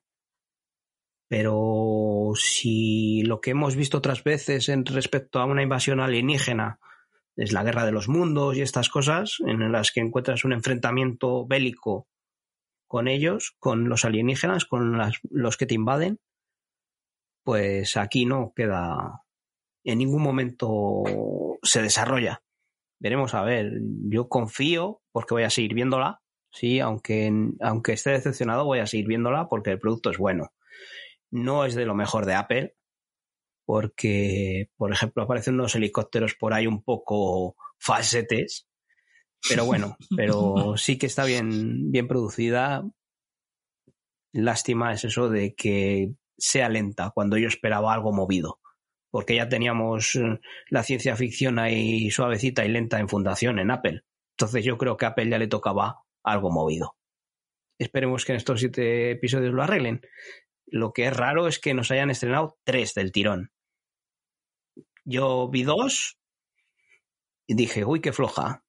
Pero 1.27 2.31
si 2.35 3.23
lo 3.23 3.41
que 3.41 3.51
hemos 3.51 3.75
visto 3.75 3.97
otras 3.97 4.23
veces 4.23 4.69
en 4.69 4.85
respecto 4.85 5.39
a 5.39 5.45
una 5.45 5.63
invasión 5.63 5.99
alienígena 5.99 6.79
es 7.35 7.51
la 7.51 7.63
guerra 7.63 7.85
de 7.85 7.91
los 7.91 8.07
mundos 8.07 8.55
y 8.55 8.61
estas 8.61 8.89
cosas, 8.89 9.37
en 9.45 9.71
las 9.71 9.91
que 9.91 9.99
encuentras 9.99 10.45
un 10.45 10.53
enfrentamiento 10.53 11.45
bélico 11.45 12.07
con 12.87 13.07
ellos, 13.07 13.55
con 13.59 13.87
los 13.87 14.03
alienígenas, 14.05 14.65
con 14.65 14.97
los 15.29 15.57
que 15.57 15.65
te 15.65 15.75
invaden, 15.75 16.19
pues 17.43 17.97
aquí 17.97 18.25
no 18.25 18.53
queda, 18.55 19.23
en 19.83 19.97
ningún 19.99 20.21
momento 20.21 21.03
se 21.63 21.81
desarrolla. 21.81 22.43
Veremos 22.99 23.33
a 23.33 23.43
ver, 23.43 23.71
yo 24.09 24.27
confío 24.27 25.01
porque 25.11 25.33
voy 25.33 25.43
a 25.43 25.49
seguir 25.49 25.73
viéndola, 25.73 26.21
sí, 26.51 26.79
aunque, 26.79 27.31
aunque 27.59 27.93
esté 27.93 28.11
decepcionado 28.11 28.65
voy 28.65 28.79
a 28.79 28.87
seguir 28.87 29.07
viéndola 29.07 29.47
porque 29.49 29.71
el 29.71 29.79
producto 29.79 30.11
es 30.11 30.17
bueno. 30.17 30.53
No 31.31 31.65
es 31.65 31.75
de 31.75 31.85
lo 31.85 31.95
mejor 31.95 32.25
de 32.25 32.35
Apple, 32.35 32.75
porque, 33.65 34.69
por 34.75 34.91
ejemplo, 34.91 35.23
aparecen 35.23 35.55
unos 35.55 35.75
helicópteros 35.75 36.35
por 36.35 36.53
ahí 36.53 36.67
un 36.67 36.83
poco 36.83 37.55
falsetes, 37.79 38.67
pero 39.47 39.65
bueno, 39.65 39.97
pero 40.15 40.75
sí 40.77 40.97
que 40.97 41.05
está 41.05 41.25
bien, 41.25 41.91
bien 41.91 42.07
producida. 42.07 42.83
Lástima 44.33 44.93
es 44.93 45.05
eso 45.05 45.29
de 45.29 45.55
que 45.55 46.13
sea 46.41 46.69
lenta 46.69 47.11
cuando 47.13 47.37
yo 47.37 47.47
esperaba 47.47 47.93
algo 47.93 48.11
movido, 48.11 48.59
porque 49.11 49.35
ya 49.35 49.47
teníamos 49.47 50.15
eh, 50.15 50.39
la 50.69 50.83
ciencia 50.83 51.15
ficción 51.15 51.59
ahí 51.59 52.09
suavecita 52.11 52.65
y 52.65 52.69
lenta 52.69 52.99
en 52.99 53.09
fundación 53.09 53.59
en 53.59 53.71
Apple. 53.71 54.01
Entonces 54.37 54.65
yo 54.65 54.77
creo 54.77 54.97
que 54.97 55.05
a 55.05 55.09
Apple 55.09 55.29
ya 55.29 55.37
le 55.37 55.47
tocaba 55.47 56.03
algo 56.23 56.51
movido. 56.51 56.95
Esperemos 57.77 58.25
que 58.25 58.33
en 58.33 58.37
estos 58.37 58.59
siete 58.59 59.11
episodios 59.11 59.53
lo 59.53 59.63
arreglen. 59.63 60.01
Lo 60.65 60.93
que 60.93 61.05
es 61.05 61.15
raro 61.15 61.47
es 61.47 61.59
que 61.59 61.73
nos 61.73 61.91
hayan 61.91 62.09
estrenado 62.09 62.57
tres 62.63 62.93
del 62.93 63.11
tirón. 63.11 63.51
Yo 65.03 65.49
vi 65.49 65.63
dos 65.63 66.17
y 67.47 67.55
dije, 67.55 67.83
uy, 67.85 68.01
qué 68.01 68.13
floja. 68.13 68.63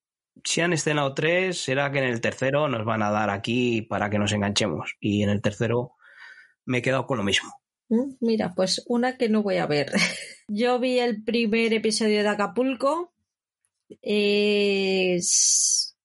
Si 0.44 0.60
han 0.60 0.72
estrenado 0.72 1.14
tres, 1.14 1.62
será 1.62 1.92
que 1.92 1.98
en 1.98 2.04
el 2.04 2.20
tercero 2.20 2.68
nos 2.68 2.84
van 2.84 3.02
a 3.02 3.10
dar 3.10 3.30
aquí 3.30 3.82
para 3.82 4.10
que 4.10 4.18
nos 4.18 4.32
enganchemos. 4.32 4.96
Y 4.98 5.22
en 5.22 5.30
el 5.30 5.42
tercero 5.42 5.92
me 6.64 6.78
he 6.78 6.82
quedado 6.82 7.06
con 7.06 7.18
lo 7.18 7.24
mismo. 7.24 7.61
Mm, 7.92 8.16
Mira, 8.20 8.54
pues 8.54 8.82
una 8.86 9.18
que 9.18 9.28
no 9.28 9.42
voy 9.42 9.58
a 9.58 9.66
ver. 9.66 9.92
Yo 10.48 10.78
vi 10.80 10.98
el 10.98 11.22
primer 11.22 11.74
episodio 11.74 12.22
de 12.22 12.28
Acapulco. 12.28 13.12
Es 14.00 15.96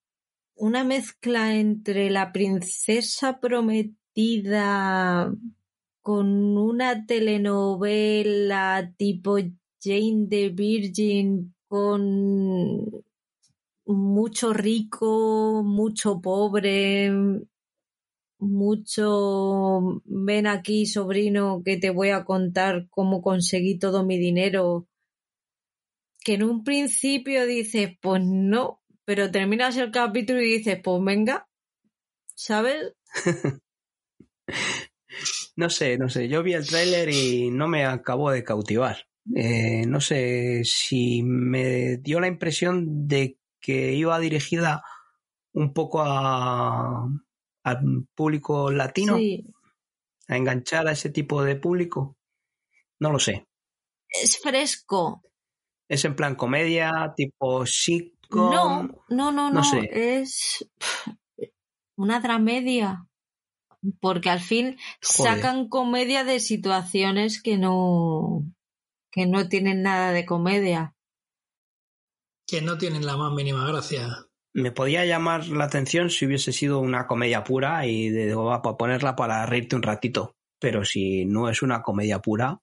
una 0.56 0.84
mezcla 0.84 1.56
entre 1.56 2.10
la 2.10 2.34
princesa 2.34 3.40
prometida 3.40 5.34
con 6.02 6.58
una 6.58 7.06
telenovela 7.06 8.94
tipo 8.98 9.38
Jane 9.82 10.28
the 10.30 10.50
Virgin 10.50 11.56
con 11.70 12.84
mucho 13.86 14.52
rico, 14.54 15.64
mucho 15.64 16.20
pobre, 16.20 17.12
mucho 18.40 20.02
ven 20.06 20.48
aquí, 20.48 20.86
sobrino, 20.86 21.62
que 21.64 21.78
te 21.78 21.90
voy 21.90 22.10
a 22.10 22.26
contar 22.26 22.88
cómo 22.90 23.22
conseguí 23.22 23.80
todo 23.80 24.06
mi 24.06 24.18
dinero. 24.18 24.88
Que 26.24 26.34
en 26.36 26.44
un 26.44 26.64
principio 26.64 27.46
dices, 27.46 27.92
pues 28.02 28.22
no, 28.24 28.82
pero 29.06 29.32
terminas 29.32 29.78
el 29.78 29.92
capítulo 29.92 30.42
y 30.42 30.58
dices, 30.58 30.80
pues 30.84 31.04
venga, 31.04 31.48
¿sabes? 32.36 32.94
No 35.56 35.72
sé, 35.72 35.98
no 35.98 36.08
sé. 36.08 36.28
Yo 36.28 36.44
vi 36.44 36.54
el 36.54 36.68
tráiler 36.68 37.10
y 37.10 37.50
no 37.50 37.68
me 37.68 37.86
acabó 37.86 38.30
de 38.30 38.44
cautivar. 38.44 39.08
Eh, 39.36 39.86
no 39.88 40.00
sé 40.00 40.62
si 40.64 41.24
me 41.24 41.98
dio 41.98 42.20
la 42.20 42.28
impresión 42.28 43.08
de 43.08 43.40
que 43.60 43.94
iba 43.94 44.20
dirigida 44.20 44.84
un 45.54 45.74
poco 45.74 46.02
a, 46.04 47.10
al 47.68 48.08
público 48.16 48.72
latino, 48.72 49.18
Sí, 49.18 49.46
a 50.28 50.38
enganchar 50.38 50.88
a 50.88 50.92
ese 50.92 51.10
tipo 51.10 51.44
de 51.44 51.56
público. 51.56 52.18
No 53.00 53.12
lo 53.12 53.20
sé. 53.20 53.48
es 54.10 54.40
fresco. 54.40 55.24
Es 55.90 56.04
en 56.06 56.16
plan 56.16 56.36
comedia, 56.36 57.14
tipo 57.16 57.66
sitcom. 57.66 58.52
No, 58.52 58.84
no, 58.84 59.04
no, 59.10 59.32
no, 59.32 59.52
no 59.52 59.64
sé. 59.64 59.90
es 59.92 60.70
una 61.96 62.20
dramedia. 62.20 63.06
Porque 64.02 64.30
al 64.30 64.42
fin 64.42 64.78
Joder. 65.02 65.36
sacan 65.36 65.70
comedia 65.70 66.24
de 66.24 66.40
situaciones 66.40 67.42
que 67.42 67.58
no, 67.58 68.44
que 69.12 69.28
no 69.28 69.48
tienen 69.48 69.82
nada 69.84 70.12
de 70.12 70.26
comedia. 70.26 70.96
Que 72.48 72.62
no 72.62 72.78
tienen 72.78 73.06
la 73.06 73.16
más 73.16 73.32
mínima 73.34 73.66
gracia. 73.68 74.27
Me 74.58 74.72
podía 74.72 75.06
llamar 75.06 75.48
la 75.50 75.66
atención 75.66 76.10
si 76.10 76.26
hubiese 76.26 76.52
sido 76.52 76.80
una 76.80 77.06
comedia 77.06 77.44
pura 77.44 77.86
y 77.86 78.10
de 78.10 78.34
va 78.34 78.64
para 78.64 78.76
ponerla 78.76 79.16
para 79.16 79.46
reírte 79.46 79.76
un 79.76 79.84
ratito. 79.84 80.36
Pero 80.58 80.84
si 80.84 81.26
no 81.26 81.48
es 81.48 81.62
una 81.62 81.84
comedia 81.84 82.24
pura, 82.24 82.60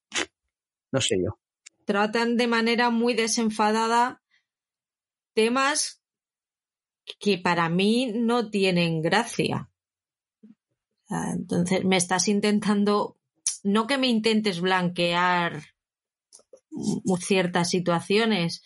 no 0.91 1.01
sé 1.01 1.23
yo. 1.23 1.39
Tratan 1.85 2.37
de 2.37 2.49
manera 2.49 2.91
muy 2.91 3.15
desenfadada 3.15 4.21
temas 5.35 6.03
que 7.21 7.39
para 7.39 7.69
mí 7.69 8.13
no 8.13 8.51
tienen 8.51 9.01
gracia. 9.01 9.71
Entonces 11.09 11.85
me 11.85 11.97
estás 11.97 12.27
intentando, 12.27 13.21
no 13.63 13.87
que 13.87 13.99
me 13.99 14.09
intentes 14.09 14.61
blanquear 14.61 15.63
ciertas 17.21 17.71
situaciones, 17.71 18.65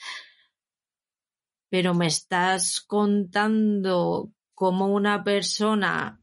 pero 1.71 1.95
me 1.95 2.07
estás 2.07 2.81
contando 2.81 4.31
cómo 4.55 4.87
una 4.87 5.23
persona 5.25 6.21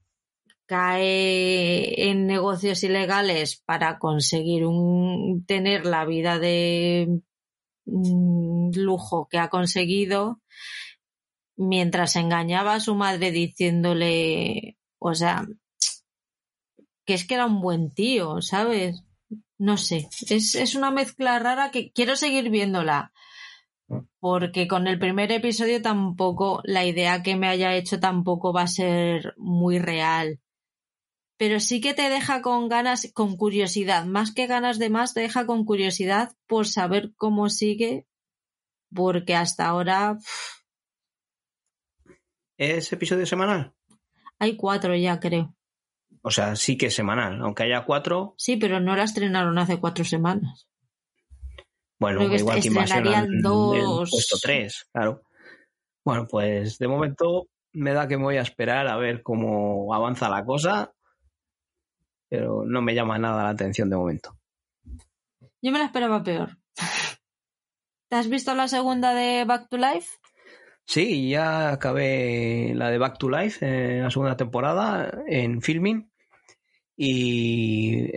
cae 0.65 2.09
en 2.09 2.25
negocios 2.25 2.83
ilegales 2.83 3.61
para 3.65 3.99
conseguir 3.99 4.65
un, 4.65 5.45
tener 5.45 5.85
la 5.85 6.05
vida 6.05 6.39
de 6.39 7.21
mm, 7.85 8.71
lujo 8.75 9.27
que 9.29 9.37
ha 9.37 9.49
conseguido 9.49 10.41
mientras 11.55 12.15
engañaba 12.15 12.73
a 12.73 12.79
su 12.79 12.95
madre 12.95 13.31
diciéndole, 13.31 14.77
o 14.99 15.13
sea, 15.13 15.47
que 17.05 17.13
es 17.13 17.25
que 17.25 17.35
era 17.35 17.45
un 17.45 17.61
buen 17.61 17.91
tío, 17.93 18.41
¿sabes? 18.41 19.03
No 19.57 19.77
sé, 19.77 20.09
es, 20.29 20.55
es 20.55 20.75
una 20.75 20.91
mezcla 20.91 21.39
rara 21.39 21.71
que 21.71 21.91
quiero 21.91 22.15
seguir 22.15 22.49
viéndola 22.49 23.13
porque 24.19 24.67
con 24.67 24.87
el 24.87 24.99
primer 24.99 25.31
episodio 25.31 25.81
tampoco, 25.81 26.61
la 26.63 26.85
idea 26.85 27.23
que 27.23 27.35
me 27.35 27.47
haya 27.47 27.75
hecho 27.75 27.99
tampoco 27.99 28.53
va 28.53 28.63
a 28.63 28.67
ser 28.67 29.33
muy 29.37 29.79
real. 29.79 30.39
Pero 31.37 31.59
sí 31.59 31.81
que 31.81 31.93
te 31.93 32.09
deja 32.09 32.41
con 32.41 32.69
ganas, 32.69 33.11
con 33.13 33.35
curiosidad, 33.35 34.05
más 34.05 34.33
que 34.33 34.47
ganas 34.47 34.79
de 34.79 34.89
más, 34.89 35.13
te 35.13 35.19
deja 35.19 35.45
con 35.45 35.65
curiosidad 35.65 36.31
por 36.47 36.65
saber 36.65 37.11
cómo 37.15 37.49
sigue, 37.49 38.07
porque 38.93 39.35
hasta 39.35 39.67
ahora 39.67 40.15
pff, 40.17 40.55
¿Es 42.57 42.93
episodio 42.93 43.25
semanal? 43.25 43.73
hay 44.39 44.55
cuatro 44.55 44.95
ya, 44.95 45.19
creo. 45.19 45.53
O 46.21 46.31
sea, 46.31 46.55
sí 46.55 46.77
que 46.77 46.87
es 46.87 46.95
semanal. 46.95 47.41
Aunque 47.41 47.63
haya 47.63 47.85
cuatro, 47.85 48.33
Sí, 48.37 48.57
pero 48.57 48.79
no 48.79 48.95
la 48.95 49.03
estrenaron 49.03 49.57
hace 49.57 49.79
cuatro 49.79 50.05
semanas. 50.05 50.67
Bueno, 51.99 52.19
Creo 52.19 52.29
igual 52.39 52.61
que 52.61 52.69
han- 53.15 53.41
dos. 53.41 54.09
puesto 54.11 54.37
tres, 54.41 54.87
claro. 54.91 55.21
Bueno, 56.03 56.27
pues 56.29 56.77
de 56.77 56.87
momento 56.87 57.47
me 57.73 57.93
da 57.93 58.07
que 58.07 58.17
me 58.17 58.23
voy 58.23 58.37
a 58.37 58.41
esperar 58.41 58.87
a 58.87 58.97
ver 58.97 59.21
cómo 59.23 59.93
avanza 59.93 60.29
la 60.29 60.45
cosa, 60.45 60.93
pero 62.29 62.63
no 62.65 62.81
me 62.81 62.93
llama 62.95 63.17
nada 63.17 63.43
la 63.43 63.49
atención 63.49 63.89
de 63.89 63.97
momento. 63.97 64.37
Yo 65.61 65.71
me 65.71 65.79
la 65.79 65.85
esperaba 65.85 66.23
peor. 66.23 66.57
¿Te 68.09 68.15
has 68.17 68.29
visto 68.29 68.53
la 68.55 68.67
segunda 68.67 69.13
de 69.13 69.45
Back 69.45 69.67
to 69.69 69.77
Life? 69.77 70.09
Sí, 70.85 71.29
ya 71.29 71.71
acabé 71.71 72.73
la 72.75 72.91
de 72.91 72.99
Back 72.99 73.17
to 73.17 73.29
Life, 73.29 73.65
eh, 73.65 74.01
la 74.01 74.11
segunda 74.11 74.37
temporada 74.37 75.23
en 75.27 75.61
filming 75.63 76.11
y 76.95 78.11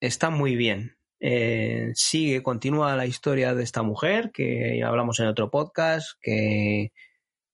está 0.00 0.30
muy 0.30 0.56
bien. 0.56 0.96
Eh, 1.20 1.90
sigue, 1.94 2.42
continúa 2.42 2.96
la 2.96 3.06
historia 3.06 3.54
de 3.54 3.62
esta 3.62 3.82
mujer 3.82 4.30
que 4.32 4.78
ya 4.78 4.88
hablamos 4.88 5.20
en 5.20 5.26
otro 5.26 5.50
podcast, 5.50 6.12
que 6.22 6.92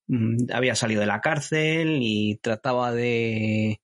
mm, 0.07 0.53
había 0.53 0.77
salido 0.77 1.01
de 1.01 1.07
la 1.09 1.21
cárcel 1.21 1.99
y 2.01 2.37
trataba 2.37 2.93
de, 2.93 3.81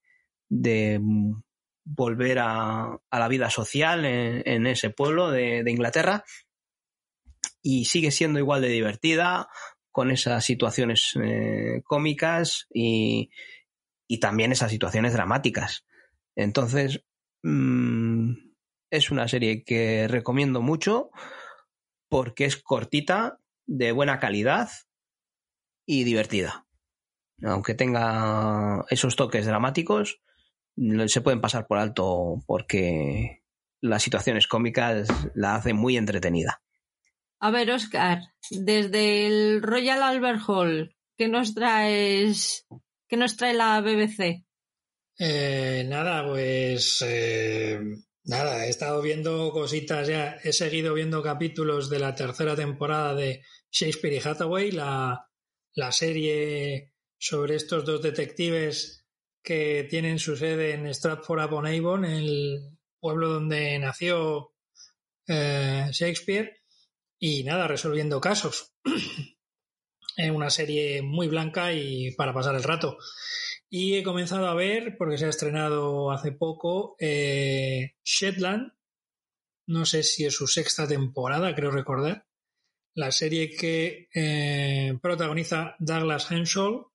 de 0.49 0.99
mm, 1.01 1.43
volver 1.85 2.39
a, 2.41 2.99
la 3.11 3.29
vida 3.29 3.51
social 3.51 4.05
en, 4.05 4.67
ese 4.67 4.91
pueblo 4.91 5.31
de, 5.31 5.65
Inglaterra 5.67 6.25
y 7.61 7.85
sigue 7.87 8.11
siendo 8.11 8.39
igual 8.39 8.63
de 8.63 8.69
divertida 8.69 9.49
con 9.91 10.11
esas 10.11 10.45
situaciones 10.45 11.13
eh, 11.23 11.83
cómicas 11.85 12.67
y, 12.73 13.31
también 14.21 14.53
esas 14.53 14.71
situaciones 14.71 15.15
dramáticas. 15.15 15.87
Entonces, 16.37 17.03
mm, 17.43 18.52
es 18.93 19.11
una 19.11 19.27
serie 19.27 19.65
que 19.65 20.07
recomiendo 20.07 20.61
mucho 20.61 21.11
porque 22.09 22.45
es 22.45 22.57
cortita, 22.57 23.39
de 23.65 23.91
buena 23.91 24.21
calidad 24.21 24.69
y 25.87 26.05
divertida. 26.05 26.67
Aunque 27.43 27.75
tenga 27.75 28.85
esos 28.91 29.17
toques 29.17 29.47
dramáticos, 29.47 30.21
se 31.07 31.21
pueden 31.23 31.41
pasar 31.41 31.67
por 31.67 31.79
alto 31.79 32.43
porque 32.47 33.43
las 33.81 34.03
situaciones 34.03 34.47
cómicas 34.47 35.09
la 35.35 35.55
hacen 35.55 35.77
muy 35.77 35.97
entretenida. 35.97 36.63
A 37.41 37.51
ver, 37.51 37.71
Oscar, 37.71 38.21
desde 38.51 39.27
el 39.27 39.63
Royal 39.63 40.03
Albert 40.03 40.43
Hall, 40.47 40.95
¿qué 41.17 41.29
nos 41.29 41.55
traes? 41.55 42.67
¿Qué 43.09 43.17
nos 43.17 43.39
trae 43.39 43.55
la 43.55 43.81
BBC? 43.81 44.45
Eh, 45.19 45.85
nada, 45.89 46.27
pues 46.27 47.03
eh, 47.07 47.81
nada, 48.25 48.67
he 48.67 48.71
estado 48.71 49.03
viendo 49.03 49.51
cositas 49.53 50.09
ya, 50.09 50.39
he 50.43 50.53
seguido 50.53 50.95
viendo 50.95 51.23
capítulos 51.23 51.91
de 51.91 51.99
la 51.99 52.15
tercera 52.15 52.57
temporada 52.57 53.15
de 53.15 53.43
Shakespeare 53.71 54.15
y 54.15 54.29
Hathaway, 54.29 54.71
la, 54.71 55.29
la 55.75 55.93
serie 55.93 56.93
sobre 57.19 57.57
estos 57.57 57.85
dos 57.85 58.03
detectives 58.03 59.07
que 59.43 59.87
tienen 59.89 60.19
su 60.19 60.37
sede 60.37 60.75
en 60.75 60.87
Stratford-upon-Avon, 60.87 62.05
el 62.05 62.79
pueblo 63.01 63.29
donde 63.29 63.79
nació 63.79 64.55
eh, 65.27 65.89
Shakespeare, 65.91 66.63
y 67.19 67.45
nada, 67.45 67.69
resolviendo 67.69 68.21
casos. 68.21 68.73
es 70.17 70.31
una 70.31 70.51
serie 70.51 71.03
muy 71.03 71.29
blanca 71.29 71.73
y 71.73 72.11
para 72.13 72.35
pasar 72.35 72.55
el 72.55 72.63
rato. 72.63 72.99
Y 73.75 73.95
he 73.95 74.03
comenzado 74.03 74.49
a 74.49 74.55
ver, 74.55 74.99
porque 74.99 75.17
se 75.17 75.25
ha 75.25 75.31
estrenado 75.31 76.11
hace 76.13 76.31
poco, 76.31 76.95
eh, 76.99 77.95
Shetland. 78.05 78.71
No 79.67 79.87
sé 79.87 80.03
si 80.03 80.27
es 80.27 80.35
su 80.35 80.47
sexta 80.47 80.87
temporada, 80.87 81.55
creo 81.55 81.71
recordar. 81.71 82.27
La 82.95 83.11
serie 83.13 83.57
que 83.57 84.11
eh, 84.15 84.99
protagoniza 85.01 85.75
Douglas 85.79 86.31
Henshaw, 86.31 86.93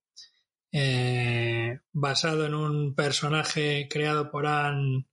eh, 0.71 1.79
basado 1.93 2.45
en 2.45 2.53
un 2.53 2.93
personaje 2.93 3.87
creado 3.89 4.29
por 4.29 4.45
Anne, 4.45 5.07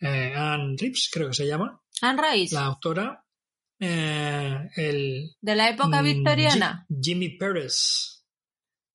eh, 0.00 0.34
Anne 0.34 0.74
Rips, 0.76 1.10
creo 1.12 1.28
que 1.28 1.34
se 1.34 1.46
llama. 1.46 1.80
Anne 2.00 2.22
Rice. 2.28 2.56
La 2.56 2.64
autora. 2.64 3.24
El, 3.78 5.30
¿De 5.40 5.54
la 5.54 5.70
época 5.70 6.02
victoriana? 6.02 6.88
Jimmy 7.00 7.28
Pérez. 7.38 8.24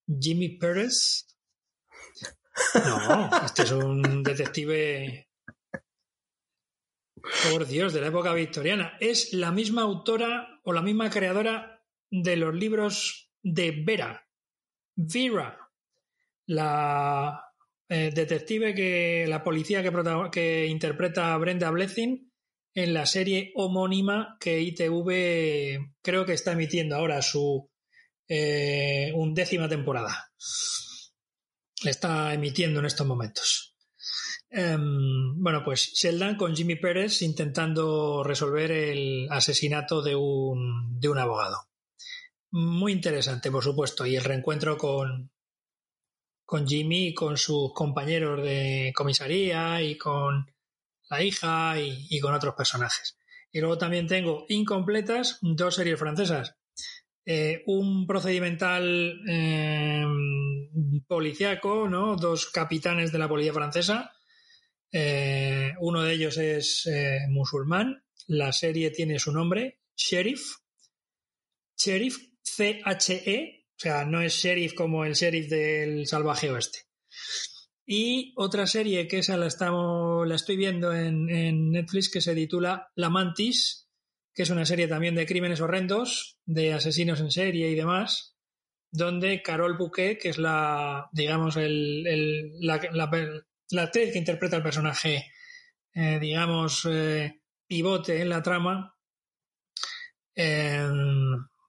Jimmy 0.06 0.50
Pérez. 0.50 1.28
No, 2.76 3.30
este 3.46 3.64
es 3.64 3.72
un 3.72 4.24
detective. 4.24 5.28
Por 7.52 7.68
Dios, 7.68 7.94
de 7.94 8.02
la 8.02 8.08
época 8.08 8.34
victoriana. 8.34 8.98
Es 9.00 9.34
la 9.34 9.52
misma 9.52 9.82
autora 9.82 10.60
o 10.64 10.72
la 10.72 10.82
misma 10.82 11.10
creadora 11.10 11.84
de 12.10 12.36
los 12.38 12.54
libros 12.54 13.30
de 13.44 13.72
Vera. 13.72 14.28
Vera 14.96 15.68
la 16.48 17.44
eh, 17.90 18.12
detective 18.14 18.74
que 18.74 19.26
la 19.28 19.44
policía 19.44 19.84
que, 20.32 20.66
interpreta 20.68 21.34
a 21.34 21.38
Brenda 21.38 21.70
Blessing 21.70 22.32
en 22.74 22.94
la 22.94 23.06
serie 23.06 23.52
homónima 23.56 24.38
que 24.40 24.62
ITV 24.62 25.94
creo 26.02 26.26
que 26.26 26.34
está 26.34 26.54
emitiendo 26.54 26.96
ahora 26.96 27.22
su 27.22 27.70
eh, 28.28 29.12
undécima 29.16 29.68
temporada. 29.68 30.32
Está 31.84 32.34
emitiendo 32.34 32.80
en 32.80 32.86
estos 32.86 33.06
momentos. 33.06 33.76
Em, 34.50 35.42
bueno, 35.42 35.64
pues 35.64 35.92
Sheldon 35.94 36.36
con 36.36 36.56
Jimmy 36.56 36.76
Pérez 36.76 37.22
intentando 37.22 38.24
resolver 38.24 38.72
el 38.72 39.28
asesinato 39.30 40.02
de 40.02 40.16
un, 40.16 41.00
de 41.00 41.10
un 41.10 41.18
abogado. 41.18 41.68
Muy 42.52 42.94
interesante, 42.94 43.52
por 43.52 43.64
supuesto, 43.64 44.06
y 44.06 44.16
el 44.16 44.24
reencuentro 44.24 44.78
con 44.78 45.30
Jimmy 46.66 47.08
y 47.08 47.14
con 47.14 47.38
sus 47.38 47.74
compañeros 47.74 48.42
de 48.42 48.94
comisaría 48.96 49.82
y 49.82 49.98
con 49.98 50.46
la 51.10 51.24
hija 51.24 51.80
y, 51.80 52.20
con 52.20 52.34
otros 52.34 52.56
personajes. 52.56 53.18
Y 53.52 53.60
luego 53.60 53.78
también 53.78 54.08
tengo 54.08 54.46
incompletas 54.50 55.40
dos 55.42 55.76
series 55.76 56.00
francesas. 56.00 56.56
Eh, 57.30 57.62
un 57.66 58.08
procedimental 58.08 59.22
eh, 59.28 60.06
policiaco, 61.06 61.90
¿no? 61.90 62.16
Dos 62.16 62.46
capitanes 62.46 63.12
de 63.12 63.20
la 63.20 63.28
policía 63.28 63.52
francesa. 63.52 64.14
Eh, 64.94 65.74
uno 65.82 66.04
de 66.04 66.14
ellos 66.14 66.38
es 66.38 66.90
musulmán. 67.28 68.02
La 68.28 68.54
serie 68.54 68.92
tiene 68.92 69.20
su 69.20 69.34
nombre, 69.34 69.82
Sheriff. 69.94 70.56
Sheriff, 71.78 72.18
C-H-E, 72.42 73.66
o 73.76 73.80
sea, 73.80 74.06
no 74.06 74.22
es 74.22 74.34
sheriff 74.34 74.74
como 74.74 75.04
el 75.06 75.14
sheriff 75.14 75.50
del 75.50 76.08
salvaje 76.08 76.50
oeste. 76.50 76.80
Y 77.86 78.34
otra 78.36 78.68
serie 78.68 79.08
que 79.08 79.20
esa 79.20 79.38
la, 79.38 79.48
estamos, 79.48 80.28
la 80.28 80.36
estoy 80.36 80.58
viendo 80.58 80.94
en, 80.94 81.72
Netflix 81.72 82.10
que 82.10 82.22
se 82.22 82.36
titula 82.36 82.92
La 82.96 83.10
Mantis, 83.10 83.87
que 84.38 84.44
es 84.44 84.52
una 84.52 84.68
serie 84.68 84.88
también 84.88 85.16
de 85.16 85.26
crímenes 85.26 85.62
horrendos, 85.62 86.38
de 86.46 86.72
asesinos 86.72 87.20
en 87.22 87.32
serie 87.32 87.72
y 87.72 87.76
demás, 87.76 88.36
donde 88.92 89.42
Carol 89.42 89.80
Bouquet, 89.80 90.20
que 90.20 90.30
es 90.30 90.38
la, 90.38 91.10
digamos, 91.12 91.58
el, 91.58 92.04
la, 92.60 92.76
actriz 92.76 94.14
que 94.14 94.20
interpreta 94.20 94.58
el 94.58 94.62
personaje, 94.62 95.34
eh, 95.92 96.20
digamos, 96.22 96.88
eh, 96.88 97.42
pivote 97.66 98.22
en 98.22 98.30
la 98.30 98.44
trama, 98.44 98.96
eh, 100.36 100.88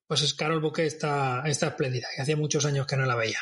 pues 0.06 0.20
es 0.20 0.34
Carol 0.34 0.60
Bouquet 0.60 0.88
está, 0.88 1.44
está 1.46 1.68
espléndida, 1.68 2.08
que 2.14 2.20
hacía 2.20 2.36
muchos 2.36 2.66
años 2.66 2.86
que 2.86 2.98
no 2.98 3.06
la 3.06 3.16
veía. 3.16 3.40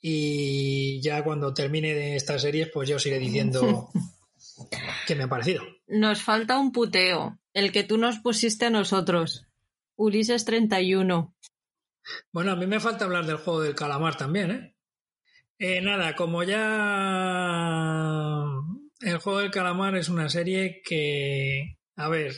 Y 0.00 1.00
ya 1.00 1.22
cuando 1.22 1.54
termine 1.54 1.94
de 1.94 2.16
estas 2.16 2.42
series, 2.42 2.68
pues 2.72 2.88
yo 2.88 2.96
os 2.96 3.06
iré 3.06 3.20
diciendo 3.20 3.90
qué 5.06 5.14
me 5.14 5.24
ha 5.24 5.28
parecido. 5.28 5.62
Nos 5.86 6.22
falta 6.22 6.58
un 6.58 6.72
puteo, 6.72 7.38
el 7.52 7.72
que 7.72 7.84
tú 7.84 7.98
nos 7.98 8.18
pusiste 8.18 8.66
a 8.66 8.70
nosotros. 8.70 9.46
Ulises 9.96 10.44
31. 10.44 11.34
Bueno, 12.32 12.52
a 12.52 12.56
mí 12.56 12.66
me 12.66 12.80
falta 12.80 13.04
hablar 13.04 13.26
del 13.26 13.36
juego 13.36 13.60
del 13.60 13.74
calamar 13.74 14.16
también, 14.16 14.50
¿eh? 14.50 14.74
eh 15.58 15.80
nada, 15.80 16.16
como 16.16 16.42
ya 16.42 16.60
el 19.00 19.18
juego 19.18 19.40
del 19.40 19.50
calamar 19.50 19.96
es 19.96 20.08
una 20.08 20.28
serie 20.28 20.82
que, 20.84 21.78
a 21.96 22.08
ver, 22.08 22.32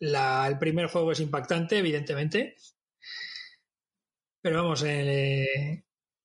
el 0.00 0.58
primer 0.58 0.86
juego 0.86 1.12
es 1.12 1.20
impactante, 1.20 1.78
evidentemente. 1.78 2.56
Pero 4.40 4.62
vamos, 4.62 4.82
eh, 4.86 5.84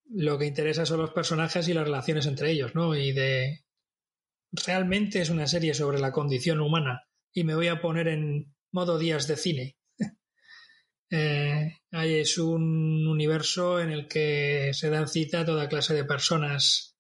lo 0.10 0.38
que 0.38 0.46
interesa 0.46 0.86
son 0.86 1.02
los 1.02 1.12
personajes 1.12 1.68
y 1.68 1.74
las 1.74 1.84
relaciones 1.84 2.26
entre 2.26 2.52
ellos, 2.52 2.74
¿no? 2.76 2.96
Y 2.96 3.12
de. 3.12 3.65
Realmente 4.66 5.22
es 5.22 5.30
una 5.30 5.48
serie 5.48 5.74
sobre 5.74 6.00
la 6.00 6.12
condición 6.12 6.62
humana. 6.62 7.04
Y 7.34 7.44
me 7.44 7.56
voy 7.56 7.68
a 7.68 7.82
poner 7.82 8.08
en 8.08 8.54
modo 8.72 8.98
días 8.98 9.28
de 9.28 9.38
cine. 9.38 9.78
eh, 11.10 11.78
es 11.92 12.38
un 12.38 13.08
universo 13.08 13.80
en 13.80 13.92
el 13.92 14.08
que 14.08 14.72
se 14.74 14.90
dan 14.90 15.08
cita 15.08 15.42
a 15.42 15.46
toda 15.46 15.70
clase 15.70 15.94
de 15.94 16.06
personas 16.06 16.96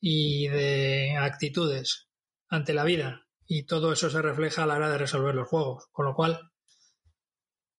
y 0.00 0.48
de 0.48 1.16
actitudes 1.16 2.08
ante 2.48 2.74
la 2.74 2.84
vida 2.84 3.22
y 3.54 3.64
todo 3.64 3.92
eso 3.92 4.08
se 4.08 4.22
refleja 4.22 4.62
a 4.62 4.66
la 4.66 4.76
hora 4.76 4.90
de 4.90 4.98
resolver 4.98 5.34
los 5.34 5.48
juegos. 5.48 5.86
Con 5.92 6.06
lo 6.06 6.14
cual, 6.14 6.50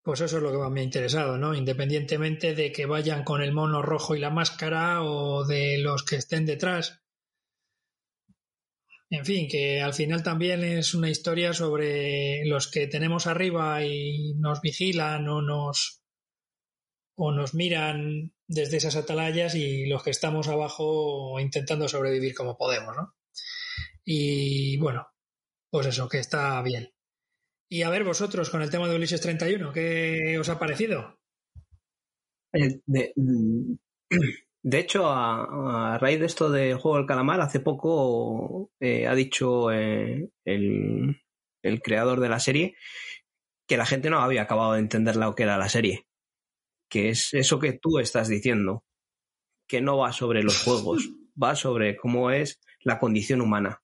pues 0.03 0.21
eso 0.21 0.37
es 0.37 0.43
lo 0.43 0.51
que 0.51 0.57
más 0.59 0.69
me 0.69 0.81
ha 0.81 0.83
interesado, 0.83 1.37
¿no? 1.37 1.55
Independientemente 1.55 2.53
de 2.53 2.71
que 2.71 2.85
vayan 2.85 3.23
con 3.23 3.41
el 3.41 3.53
mono 3.53 3.81
rojo 3.81 4.15
y 4.15 4.19
la 4.19 4.29
máscara 4.29 5.03
o 5.03 5.45
de 5.45 5.79
los 5.79 6.03
que 6.03 6.17
estén 6.17 6.45
detrás. 6.45 7.02
En 9.13 9.25
fin, 9.25 9.47
que 9.47 9.79
al 9.79 9.93
final 9.93 10.23
también 10.23 10.63
es 10.63 10.95
una 10.95 11.07
historia 11.07 11.53
sobre 11.53 12.43
los 12.45 12.67
que 12.67 12.87
tenemos 12.87 13.27
arriba 13.27 13.85
y 13.85 14.33
nos 14.39 14.59
vigilan 14.59 15.27
o 15.27 15.39
nos 15.43 16.01
o 17.15 17.31
nos 17.31 17.53
miran 17.53 18.33
desde 18.47 18.77
esas 18.77 18.95
atalayas 18.95 19.53
y 19.53 19.85
los 19.85 20.01
que 20.01 20.09
estamos 20.09 20.47
abajo 20.47 21.39
intentando 21.39 21.87
sobrevivir 21.87 22.33
como 22.33 22.57
podemos, 22.57 22.95
¿no? 22.95 23.13
Y 24.03 24.77
bueno, 24.77 25.05
pues 25.69 25.85
eso, 25.85 26.09
que 26.09 26.17
está 26.17 26.59
bien. 26.63 26.91
Y 27.69 27.83
a 27.83 27.91
ver 27.91 28.03
vosotros 28.03 28.49
con 28.49 28.63
el 28.63 28.71
tema 28.71 28.89
de 28.89 28.95
Ulises 28.95 29.21
31, 29.21 29.73
¿qué 29.73 30.39
os 30.39 30.49
ha 30.49 30.57
parecido? 30.57 31.19
Mm, 32.51 32.79
De 32.87 33.13
hecho, 34.71 35.07
a, 35.07 35.97
raíz 35.99 36.19
de 36.19 36.25
esto 36.25 36.49
de 36.49 36.73
Juego 36.73 36.97
del 36.97 37.05
Calamar, 37.05 37.41
hace 37.41 37.59
poco 37.59 38.71
eh, 38.79 39.07
ha 39.07 39.13
dicho 39.13 39.71
eh, 39.71 40.29
el, 40.45 41.21
creador 41.83 42.19
de 42.21 42.29
la 42.29 42.39
serie 42.39 42.75
que 43.67 43.77
la 43.77 43.85
gente 43.85 44.09
no 44.09 44.19
había 44.19 44.43
acabado 44.43 44.73
de 44.73 44.79
entender 44.79 45.17
lo 45.17 45.35
que 45.35 45.43
era 45.43 45.57
la 45.57 45.69
serie. 45.69 46.07
Que 46.89 47.09
es 47.09 47.33
eso 47.33 47.59
que 47.59 47.73
tú 47.73 47.99
estás 47.99 48.29
diciendo, 48.29 48.85
que 49.67 49.81
no 49.81 49.97
va 49.97 50.13
sobre 50.13 50.43
los 50.43 50.63
juegos, 50.63 51.09
va 51.41 51.55
sobre 51.55 51.97
cómo 51.97 52.31
es 52.31 52.61
la 52.81 52.99
condición 52.99 53.41
humana. 53.41 53.82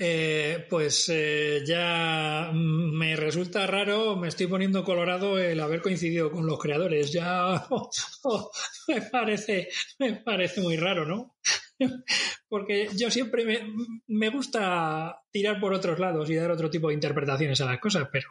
Eh, 0.00 0.64
pues 0.70 1.08
eh, 1.12 1.64
ya 1.66 2.52
me 2.54 3.16
resulta 3.16 3.66
raro, 3.66 4.14
me 4.14 4.28
estoy 4.28 4.46
poniendo 4.46 4.84
colorado 4.84 5.40
el 5.40 5.58
haber 5.58 5.82
coincidido 5.82 6.30
con 6.30 6.46
los 6.46 6.60
creadores. 6.60 7.10
Ya 7.12 7.66
me, 8.88 9.02
parece, 9.02 9.68
me 9.98 10.14
parece 10.14 10.60
muy 10.60 10.76
raro, 10.76 11.04
¿no? 11.04 11.36
Porque 12.48 12.88
yo 12.96 13.10
siempre 13.10 13.44
me, 13.44 13.74
me, 14.06 14.30
gusta 14.30 15.20
tirar 15.32 15.58
por 15.58 15.74
otros 15.74 15.98
lados 15.98 16.30
y 16.30 16.36
dar 16.36 16.52
otro 16.52 16.70
tipo 16.70 16.88
de 16.88 16.94
interpretaciones 16.94 17.60
a 17.60 17.66
las 17.66 17.80
cosas, 17.80 18.08
pero 18.12 18.28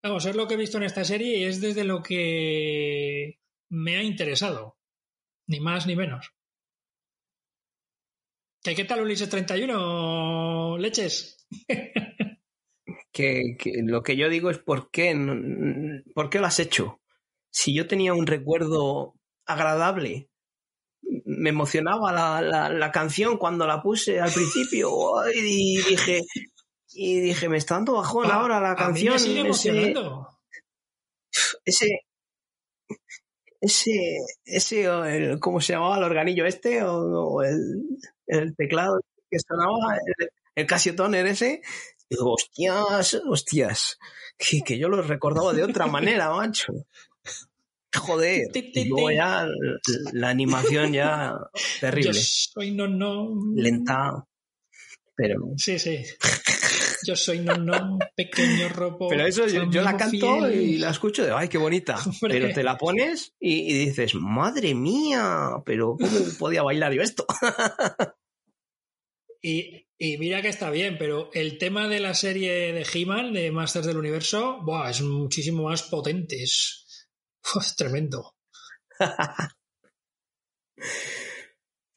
vamos, 0.00 0.26
es 0.26 0.36
lo 0.36 0.46
que 0.46 0.54
he 0.54 0.58
visto 0.58 0.76
en 0.78 0.84
esta 0.84 1.04
serie 1.04 1.38
y 1.38 1.44
es 1.44 1.60
desde 1.60 1.82
lo 1.82 2.04
que 2.04 3.40
me 3.68 3.96
ha 3.96 4.02
interesado, 4.04 4.78
ni 5.48 5.58
más 5.58 5.88
ni 5.88 5.96
menos. 5.96 6.37
¿Qué, 8.62 8.84
tal 8.84 9.02
Ulises 9.02 9.28
31, 9.28 10.78
leches? 10.78 11.46
que, 13.12 13.56
lo 13.84 14.02
que 14.02 14.16
yo 14.16 14.28
digo 14.28 14.50
es 14.50 14.58
por 14.58 14.90
qué, 14.90 15.14
por 16.14 16.30
qué 16.30 16.38
lo 16.38 16.46
has 16.46 16.58
hecho. 16.58 17.00
Si 17.50 17.74
yo 17.74 17.86
tenía 17.86 18.14
un 18.14 18.26
recuerdo 18.26 19.14
agradable, 19.46 20.28
me 21.24 21.50
emocionaba 21.50 22.12
la, 22.12 22.68
la, 22.68 22.90
canción 22.92 23.38
cuando 23.38 23.66
la 23.66 23.82
puse 23.82 24.20
al 24.20 24.32
principio 24.32 24.90
y 25.34 25.78
dije, 25.78 26.22
y 26.92 27.20
dije, 27.20 27.48
me 27.48 27.56
está 27.56 27.76
dando 27.76 27.94
bajón 27.94 28.30
ahora 28.30 28.60
la 28.60 28.74
canción. 28.74 29.14
ese, 31.64 32.00
ese, 33.60 34.16
ese, 34.44 34.82
ese, 34.82 35.38
¿cómo 35.40 35.60
se 35.60 35.72
llamaba 35.72 35.98
el 35.98 36.04
organillo 36.04 36.46
este? 36.46 36.82
o 36.82 37.42
el, 37.42 37.84
el 38.26 38.54
teclado 38.56 39.00
que 39.30 39.38
sonaba, 39.38 39.96
el, 40.18 40.30
el 40.54 40.66
Casio 40.66 40.94
ese, 41.14 41.62
digo, 42.08 42.34
hostias, 42.34 43.14
hostias, 43.28 43.98
que, 44.36 44.78
yo 44.78 44.88
lo 44.88 45.02
recordaba 45.02 45.52
de 45.52 45.64
otra 45.64 45.86
manera, 45.86 46.30
macho. 46.34 46.72
Joder, 47.94 48.48
y 48.54 48.84
luego 48.84 49.10
ya 49.10 49.46
la 50.12 50.28
animación 50.28 50.92
ya 50.92 51.34
terrible. 51.80 52.12
Yo 52.12 52.20
soy 52.20 52.70
no 52.70 52.86
no. 52.86 53.34
Lenta, 53.54 54.26
pero. 55.18 55.52
Sí, 55.56 55.78
sí. 55.80 56.04
Yo 57.04 57.16
soy 57.16 57.40
no 57.40 57.56
no, 57.56 57.98
pequeño 58.14 58.68
robo. 58.68 59.08
Pero 59.08 59.26
eso 59.26 59.46
yo, 59.46 59.82
la 59.82 59.96
canto 59.96 60.48
y 60.48 60.78
la 60.78 60.90
escucho 60.90 61.24
de 61.24 61.32
ay, 61.32 61.48
qué 61.48 61.58
bonita. 61.58 61.96
Pero 62.20 62.52
te 62.52 62.62
la 62.62 62.76
pones 62.78 63.34
y, 63.40 63.70
y, 63.70 63.86
dices, 63.86 64.14
madre 64.14 64.74
mía, 64.74 65.50
pero 65.64 65.96
¿cómo 65.98 66.18
podía 66.38 66.62
bailar 66.62 66.92
yo 66.92 67.02
esto? 67.02 67.26
Y, 69.40 69.86
mira 70.18 70.42
que 70.42 70.48
está 70.48 70.70
bien, 70.70 70.96
pero 70.98 71.30
el 71.32 71.58
tema 71.58 71.88
de 71.88 72.00
la 72.00 72.14
serie 72.14 72.72
de 72.72 72.86
He-Man, 72.92 73.32
de 73.32 73.50
Masters 73.50 73.86
del 73.86 73.96
Universo, 73.96 74.58
es 74.88 75.00
muchísimo 75.00 75.64
más 75.64 75.84
potente. 75.84 76.42
Es, 76.42 77.08
tremendo. 77.76 78.34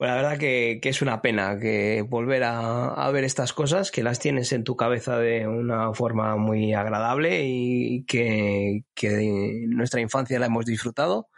Pues 0.02 0.10
la 0.10 0.16
verdad 0.16 0.40
que, 0.40 0.80
es 0.82 1.04
una 1.04 1.22
pena 1.22 1.60
que 1.60 2.02
volver 2.02 2.42
a, 2.44 3.08
ver 3.12 3.24
estas 3.24 3.54
cosas, 3.54 3.92
que 3.92 4.02
las 4.02 4.18
tienes 4.18 4.52
en 4.52 4.64
tu 4.64 4.76
cabeza 4.76 5.20
de 5.20 5.48
una 5.48 5.94
forma 5.94 6.38
muy 6.38 6.74
agradable 6.74 7.44
y 7.46 8.04
que, 8.06 8.84
que 8.96 9.64
nuestra 9.68 10.02
infancia 10.02 10.40
la 10.40 10.48
hemos 10.48 10.66
disfrutado 10.66 11.30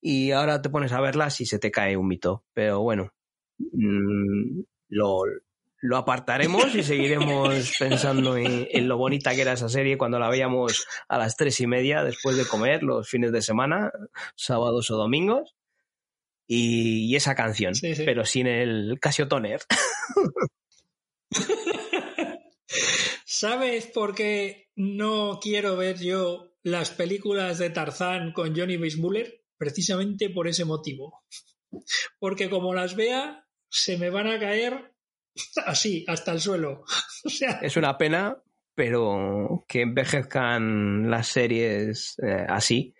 y 0.00 0.32
ahora 0.32 0.60
te 0.60 0.68
pones 0.68 0.90
a 0.90 1.00
verlas 1.00 1.40
y 1.42 1.46
se 1.46 1.60
te 1.60 1.70
cae 1.70 1.96
un 1.96 2.08
mito. 2.08 2.42
Pero 2.52 2.80
bueno, 2.80 3.12
mm, 3.58 4.62
lo, 4.88 5.22
lo 5.80 5.96
apartaremos 5.96 6.74
y 6.74 6.82
seguiremos 6.82 7.72
pensando 7.78 8.36
en, 8.36 8.88
lo 8.88 8.96
bonita 8.96 9.32
que 9.36 9.42
era 9.42 9.52
esa 9.52 9.68
serie 9.68 9.96
cuando 9.96 10.18
la 10.18 10.28
veíamos 10.28 10.88
a 11.08 11.18
las 11.18 11.36
tres 11.36 11.60
y 11.60 11.68
media 11.68 12.02
después 12.02 12.36
de 12.36 12.46
comer 12.46 12.82
los 12.82 13.08
fines 13.08 13.30
de 13.30 13.42
semana, 13.42 13.92
sábados 14.34 14.90
o 14.90 14.96
domingos. 14.96 15.54
Y, 16.54 17.16
esa 17.16 17.34
canción, 17.34 17.72
pero 18.04 18.26
sin 18.26 18.46
el 18.46 18.98
Casiotoner. 19.00 19.62
¿Sabes 23.24 23.86
por 23.86 24.14
qué 24.14 24.68
no 24.76 25.40
quiero 25.40 25.78
ver 25.78 25.98
yo 25.98 26.52
las 26.62 26.90
películas 26.90 27.56
de 27.56 27.70
Tarzán 27.70 28.34
con 28.34 28.54
Johnny 28.54 28.76
Weissmuller? 28.76 29.42
Precisamente 29.56 30.28
por 30.28 30.46
ese 30.46 30.66
motivo. 30.66 31.24
Porque 32.18 32.50
como 32.50 32.74
las 32.74 32.96
vea, 32.96 33.46
se 33.70 33.96
me 33.96 34.10
van 34.10 34.26
a 34.26 34.38
caer 34.38 34.92
así, 35.64 36.04
hasta 36.06 36.32
el 36.32 36.40
suelo. 36.40 36.84
O 37.24 37.30
sea... 37.30 37.60
Es 37.62 37.78
una 37.78 37.96
pena, 37.96 38.36
pero 38.74 39.64
que 39.66 39.80
envejezcan 39.80 41.10
las 41.10 41.28
series 41.28 42.18
eh, 42.18 42.44
así. 42.46 42.94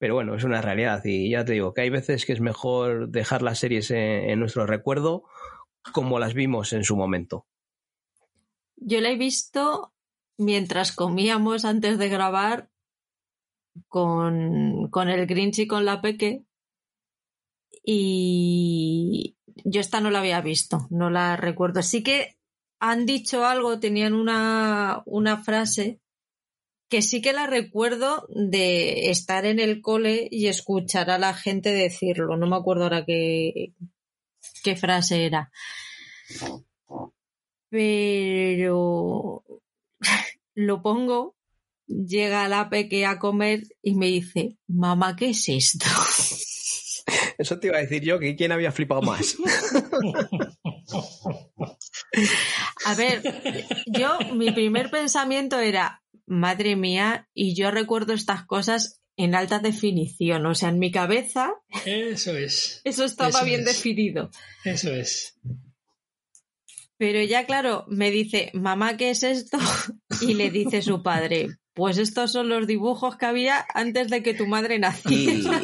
Pero 0.00 0.14
bueno, 0.14 0.34
es 0.34 0.44
una 0.44 0.62
realidad. 0.62 1.04
Y 1.04 1.28
ya 1.28 1.44
te 1.44 1.52
digo 1.52 1.74
que 1.74 1.82
hay 1.82 1.90
veces 1.90 2.24
que 2.24 2.32
es 2.32 2.40
mejor 2.40 3.10
dejar 3.10 3.42
las 3.42 3.58
series 3.58 3.90
en, 3.90 4.40
nuestro 4.40 4.66
recuerdo 4.66 5.24
como 5.92 6.18
las 6.18 6.32
vimos 6.32 6.72
en 6.72 6.84
su 6.84 6.96
momento. 6.96 7.46
Yo 8.76 9.02
la 9.02 9.10
he 9.10 9.16
visto 9.18 9.92
mientras 10.38 10.92
comíamos 10.92 11.66
antes 11.66 11.98
de 11.98 12.08
grabar 12.08 12.70
con, 13.88 14.88
con 14.88 15.10
el 15.10 15.26
Grinch 15.26 15.58
y 15.58 15.66
con 15.66 15.84
la 15.84 16.00
Peque. 16.00 16.44
Y, 17.84 19.36
yo 19.64 19.82
esta 19.82 20.00
no 20.00 20.10
la 20.10 20.20
había 20.20 20.40
visto, 20.40 20.86
no 20.88 21.10
la 21.10 21.36
recuerdo. 21.36 21.82
Sí 21.82 22.02
que 22.02 22.38
han 22.78 23.04
dicho 23.04 23.44
algo, 23.44 23.80
tenían 23.80 24.14
una, 24.14 25.02
una 25.04 25.36
frase 25.36 26.00
que 26.90 27.02
sí 27.02 27.22
que 27.22 27.32
la 27.32 27.46
recuerdo 27.46 28.26
de 28.28 29.10
estar 29.10 29.46
en 29.46 29.60
el 29.60 29.80
cole 29.80 30.26
y 30.30 30.48
escuchar 30.48 31.08
a 31.10 31.18
la 31.18 31.32
gente 31.34 31.72
decirlo. 31.72 32.36
No 32.36 32.48
me 32.48 32.56
acuerdo 32.56 32.82
ahora 32.84 33.04
qué, 33.06 33.72
qué 34.64 34.74
frase 34.74 35.24
era. 35.24 35.52
Pero 37.70 39.44
lo 40.54 40.82
pongo, 40.82 41.36
llega 41.86 42.48
la 42.48 42.68
peque 42.68 43.06
a 43.06 43.20
comer 43.20 43.62
y 43.82 43.94
me 43.94 44.06
dice, 44.06 44.58
mamá, 44.66 45.14
¿qué 45.14 45.30
es 45.30 45.48
esto? 45.48 45.86
Eso 47.38 47.60
te 47.60 47.68
iba 47.68 47.78
a 47.78 47.82
decir 47.82 48.02
yo, 48.02 48.18
que 48.18 48.34
quién 48.34 48.50
había 48.52 48.72
flipado 48.72 49.00
más. 49.02 49.36
A 52.84 52.94
ver, 52.94 53.22
yo, 53.86 54.18
mi 54.34 54.50
primer 54.50 54.90
pensamiento 54.90 55.58
era, 55.60 56.02
madre 56.30 56.76
mía, 56.76 57.28
y 57.34 57.54
yo 57.54 57.70
recuerdo 57.70 58.12
estas 58.12 58.46
cosas 58.46 59.00
en 59.16 59.34
alta 59.34 59.58
definición, 59.58 60.46
o 60.46 60.54
sea, 60.54 60.70
en 60.70 60.78
mi 60.78 60.90
cabeza. 60.90 61.52
Eso 61.84 62.36
es. 62.36 62.80
Eso 62.84 63.04
estaba 63.04 63.42
bien 63.42 63.64
definido. 63.64 64.30
Eso 64.64 64.94
es. 64.94 65.38
Pero 66.96 67.22
ya, 67.22 67.44
claro, 67.46 67.84
me 67.88 68.10
dice, 68.10 68.50
mamá, 68.54 68.96
¿qué 68.96 69.10
es 69.10 69.22
esto? 69.22 69.58
Y 70.20 70.34
le 70.34 70.50
dice 70.50 70.82
su 70.82 71.02
padre, 71.02 71.48
pues 71.72 71.98
estos 71.98 72.32
son 72.32 72.48
los 72.48 72.66
dibujos 72.66 73.16
que 73.16 73.26
había 73.26 73.64
antes 73.74 74.08
de 74.10 74.22
que 74.22 74.34
tu 74.34 74.46
madre 74.46 74.78
naciera. 74.78 75.62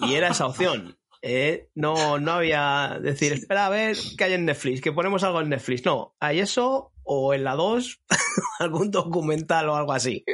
y 0.00 0.14
era 0.14 0.28
esa 0.28 0.46
opción. 0.46 0.98
Eh, 1.22 1.68
no, 1.76 2.18
no 2.18 2.32
había 2.32 2.98
decir, 3.00 3.32
espera 3.32 3.66
a 3.66 3.70
ver 3.70 3.96
qué 4.18 4.24
hay 4.24 4.32
en 4.32 4.44
Netflix, 4.44 4.80
que 4.80 4.92
ponemos 4.92 5.22
algo 5.22 5.40
en 5.40 5.50
Netflix. 5.50 5.84
No, 5.84 6.16
hay 6.18 6.40
eso 6.40 6.91
o 7.04 7.34
en 7.34 7.44
la 7.44 7.54
2 7.54 8.00
algún 8.60 8.90
documental 8.90 9.68
o 9.68 9.76
algo 9.76 9.92
así. 9.92 10.24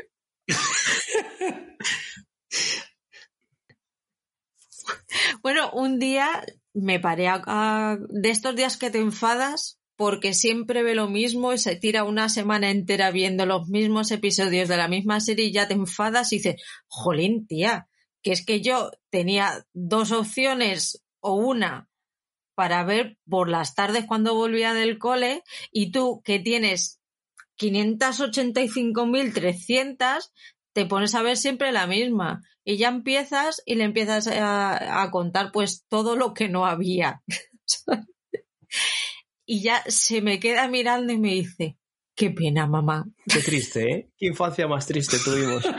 bueno, 5.42 5.70
un 5.72 5.98
día 5.98 6.44
me 6.74 7.00
paré 7.00 7.28
a, 7.28 7.98
de 8.08 8.30
estos 8.30 8.54
días 8.54 8.76
que 8.76 8.90
te 8.90 8.98
enfadas 8.98 9.78
porque 9.96 10.32
siempre 10.32 10.84
ve 10.84 10.94
lo 10.94 11.08
mismo 11.08 11.52
y 11.52 11.58
se 11.58 11.74
tira 11.74 12.04
una 12.04 12.28
semana 12.28 12.70
entera 12.70 13.10
viendo 13.10 13.46
los 13.46 13.66
mismos 13.68 14.12
episodios 14.12 14.68
de 14.68 14.76
la 14.76 14.86
misma 14.86 15.18
serie 15.20 15.46
y 15.46 15.52
ya 15.52 15.66
te 15.66 15.74
enfadas 15.74 16.32
y 16.32 16.36
dices, 16.36 16.62
jolín, 16.86 17.48
tía, 17.48 17.88
que 18.22 18.30
es 18.30 18.46
que 18.46 18.60
yo 18.60 18.92
tenía 19.10 19.66
dos 19.72 20.12
opciones 20.12 21.02
o 21.20 21.34
una 21.34 21.87
para 22.58 22.82
ver 22.82 23.16
por 23.30 23.48
las 23.48 23.76
tardes 23.76 24.04
cuando 24.04 24.34
volvía 24.34 24.74
del 24.74 24.98
cole 24.98 25.44
y 25.70 25.92
tú 25.92 26.20
que 26.24 26.40
tienes 26.40 27.00
585.300 27.56 30.32
te 30.72 30.86
pones 30.86 31.14
a 31.14 31.22
ver 31.22 31.36
siempre 31.36 31.70
la 31.70 31.86
misma. 31.86 32.42
y 32.64 32.76
ya 32.76 32.88
empiezas 32.88 33.62
y 33.64 33.76
le 33.76 33.84
empiezas 33.84 34.26
a, 34.26 35.04
a 35.04 35.10
contar 35.12 35.52
pues 35.52 35.84
todo 35.88 36.16
lo 36.16 36.34
que 36.34 36.48
no 36.48 36.66
había. 36.66 37.22
y 39.46 39.62
ya 39.62 39.84
se 39.86 40.20
me 40.20 40.40
queda 40.40 40.66
mirando 40.66 41.12
y 41.12 41.18
me 41.18 41.34
dice, 41.34 41.78
qué 42.16 42.30
pena, 42.30 42.66
mamá. 42.66 43.04
Qué 43.32 43.38
triste, 43.38 43.88
¿eh? 43.88 44.10
Qué 44.18 44.26
infancia 44.26 44.66
más 44.66 44.84
triste 44.84 45.18
tuvimos. 45.24 45.64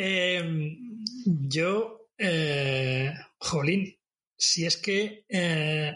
Eh, 0.00 0.40
yo, 1.24 2.07
eh, 2.18 3.12
Jolín, 3.38 3.96
si 4.36 4.66
es 4.66 4.76
que 4.76 5.24
eh, 5.28 5.92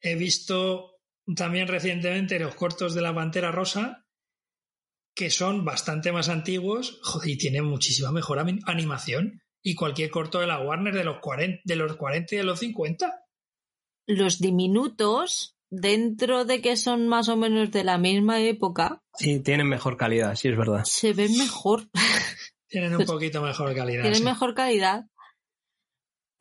he 0.00 0.14
visto 0.16 1.00
también 1.36 1.68
recientemente 1.68 2.38
los 2.38 2.54
cortos 2.54 2.94
de 2.94 3.02
la 3.02 3.14
Pantera 3.14 3.52
Rosa, 3.52 4.06
que 5.14 5.30
son 5.30 5.64
bastante 5.64 6.10
más 6.12 6.28
antiguos 6.28 7.00
joder, 7.02 7.30
y 7.30 7.38
tienen 7.38 7.64
muchísima 7.64 8.10
mejor 8.10 8.38
animación. 8.38 9.40
Y 9.64 9.76
cualquier 9.76 10.10
corto 10.10 10.40
de 10.40 10.48
la 10.48 10.60
Warner 10.60 10.94
de 10.94 11.04
los 11.04 11.20
40, 11.20 11.60
de 11.64 11.76
los 11.76 11.94
40 11.96 12.34
y 12.34 12.38
de 12.38 12.44
los 12.44 12.58
50. 12.58 13.24
Los 14.08 14.40
diminutos, 14.40 15.56
dentro 15.70 16.44
de 16.44 16.60
que 16.60 16.76
son 16.76 17.06
más 17.06 17.28
o 17.28 17.36
menos 17.36 17.70
de 17.70 17.84
la 17.84 17.96
misma 17.96 18.40
época. 18.40 19.02
Sí, 19.14 19.38
tienen 19.38 19.68
mejor 19.68 19.96
calidad, 19.96 20.34
sí 20.34 20.48
es 20.48 20.56
verdad. 20.56 20.82
Se 20.84 21.12
ven 21.12 21.36
mejor. 21.38 21.88
Tienen 22.66 22.96
un 22.96 23.04
poquito 23.06 23.40
mejor 23.40 23.72
calidad. 23.74 24.02
Tienen 24.02 24.18
sí. 24.18 24.24
mejor 24.24 24.54
calidad. 24.54 25.04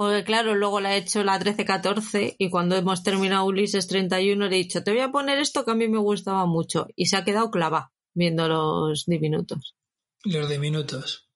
Porque 0.01 0.23
claro, 0.23 0.55
luego 0.55 0.81
la 0.81 0.95
he 0.95 0.97
hecho 0.97 1.23
la 1.23 1.39
13-14 1.39 2.35
y 2.39 2.49
cuando 2.49 2.75
hemos 2.75 3.03
terminado 3.03 3.45
Ulises 3.45 3.85
31 3.87 4.47
le 4.47 4.55
he 4.55 4.57
dicho, 4.57 4.83
te 4.83 4.89
voy 4.89 5.01
a 5.01 5.11
poner 5.11 5.37
esto 5.37 5.63
que 5.63 5.69
a 5.69 5.75
mí 5.75 5.87
me 5.87 5.99
gustaba 5.99 6.47
mucho. 6.47 6.87
Y 6.95 7.05
se 7.05 7.17
ha 7.17 7.23
quedado 7.23 7.51
clava 7.51 7.91
viendo 8.15 8.47
los 8.47 9.05
diminutos. 9.05 9.75
Los 10.23 10.49
diminutos. 10.49 11.29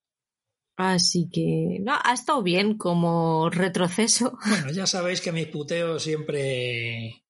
Así 0.78 1.30
que, 1.32 1.78
no, 1.82 1.94
ha 2.04 2.12
estado 2.12 2.42
bien 2.42 2.76
como 2.76 3.52
retroceso. 3.52 4.36
Bueno, 4.50 4.72
ya 4.72 4.88
sabéis 4.88 5.22
que 5.22 5.32
mis 5.32 5.46
puteos 5.46 6.02
siempre 6.02 7.24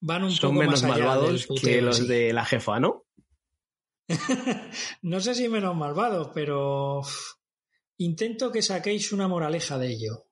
van 0.00 0.24
un 0.24 0.30
Son 0.30 0.52
poco 0.52 0.60
menos 0.60 0.82
más 0.84 0.92
allá 0.92 1.04
malvados 1.04 1.32
del 1.32 1.46
puteo, 1.48 1.70
que 1.70 1.82
los 1.82 1.98
sí. 1.98 2.06
de 2.06 2.32
la 2.32 2.46
jefa, 2.46 2.80
¿no? 2.80 3.04
no 5.02 5.20
sé 5.20 5.34
si 5.34 5.50
menos 5.50 5.76
malvados, 5.76 6.30
pero 6.32 7.02
intento 7.98 8.50
que 8.50 8.62
saquéis 8.62 9.12
una 9.12 9.28
moraleja 9.28 9.76
de 9.76 9.88
ello. 9.92 10.27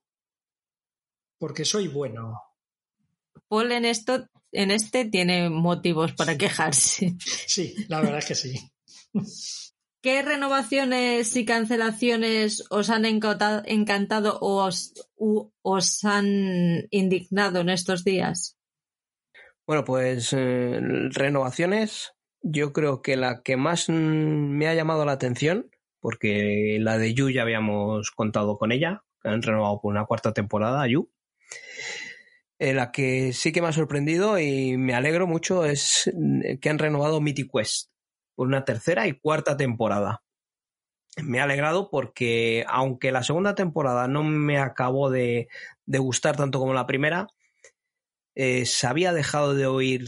Porque 1.37 1.65
soy 1.65 1.87
bueno. 1.87 2.41
Paul 3.47 3.71
en 3.71 3.85
esto, 3.85 4.27
en 4.51 4.71
este 4.71 5.05
tiene 5.05 5.49
motivos 5.49 6.13
para 6.13 6.37
quejarse. 6.37 7.15
Sí, 7.47 7.75
la 7.87 8.01
verdad 8.01 8.19
es 8.19 8.25
que 8.25 8.35
sí. 8.35 8.71
¿Qué 10.01 10.21
renovaciones 10.21 11.35
y 11.35 11.45
cancelaciones 11.45 12.65
os 12.69 12.89
han 12.89 13.05
encanta- 13.05 13.63
encantado 13.65 14.37
o 14.39 14.63
os, 14.65 14.93
u- 15.15 15.51
os 15.61 16.03
han 16.03 16.87
indignado 16.91 17.61
en 17.61 17.69
estos 17.69 18.03
días? 18.03 18.57
Bueno, 19.65 19.83
pues 19.83 20.33
eh, 20.33 20.79
renovaciones, 21.11 22.13
yo 22.41 22.71
creo 22.73 23.01
que 23.01 23.17
la 23.17 23.41
que 23.41 23.57
más 23.57 23.89
me 23.89 24.67
ha 24.67 24.75
llamado 24.75 25.03
la 25.03 25.11
atención, 25.13 25.69
porque 25.99 26.77
la 26.79 26.97
de 26.97 27.13
Yu 27.13 27.29
ya 27.31 27.41
habíamos 27.41 28.11
contado 28.11 28.57
con 28.57 28.71
ella, 28.71 29.03
han 29.23 29.41
renovado 29.41 29.81
por 29.81 29.91
una 29.91 30.05
cuarta 30.05 30.33
temporada 30.33 30.81
a 30.83 30.87
Yu. 30.87 31.09
Eh, 32.59 32.73
la 32.73 32.91
que 32.91 33.33
sí 33.33 33.51
que 33.51 33.61
me 33.61 33.67
ha 33.67 33.73
sorprendido 33.73 34.39
y 34.39 34.77
me 34.77 34.95
alegro 34.95 35.27
mucho 35.27 35.65
es 35.65 36.11
mm, 36.13 36.57
que 36.59 36.69
han 36.69 36.79
renovado 36.79 37.21
Mythic 37.21 37.51
Quest 37.53 37.91
por 38.35 38.47
una 38.47 38.65
tercera 38.65 39.07
y 39.07 39.13
cuarta 39.13 39.57
temporada. 39.57 40.23
Me 41.23 41.39
ha 41.39 41.43
alegrado 41.43 41.89
porque, 41.89 42.63
aunque 42.67 43.11
la 43.11 43.23
segunda 43.23 43.55
temporada 43.55 44.07
no 44.07 44.23
me 44.23 44.59
acabó 44.59 45.09
de, 45.09 45.47
de 45.85 45.97
gustar 45.97 46.35
tanto 46.37 46.59
como 46.59 46.73
la 46.73 46.85
primera, 46.85 47.27
eh, 48.35 48.65
se 48.67 48.85
había 48.85 49.13
dejado 49.13 49.55
de 49.55 49.65
oír 49.65 50.05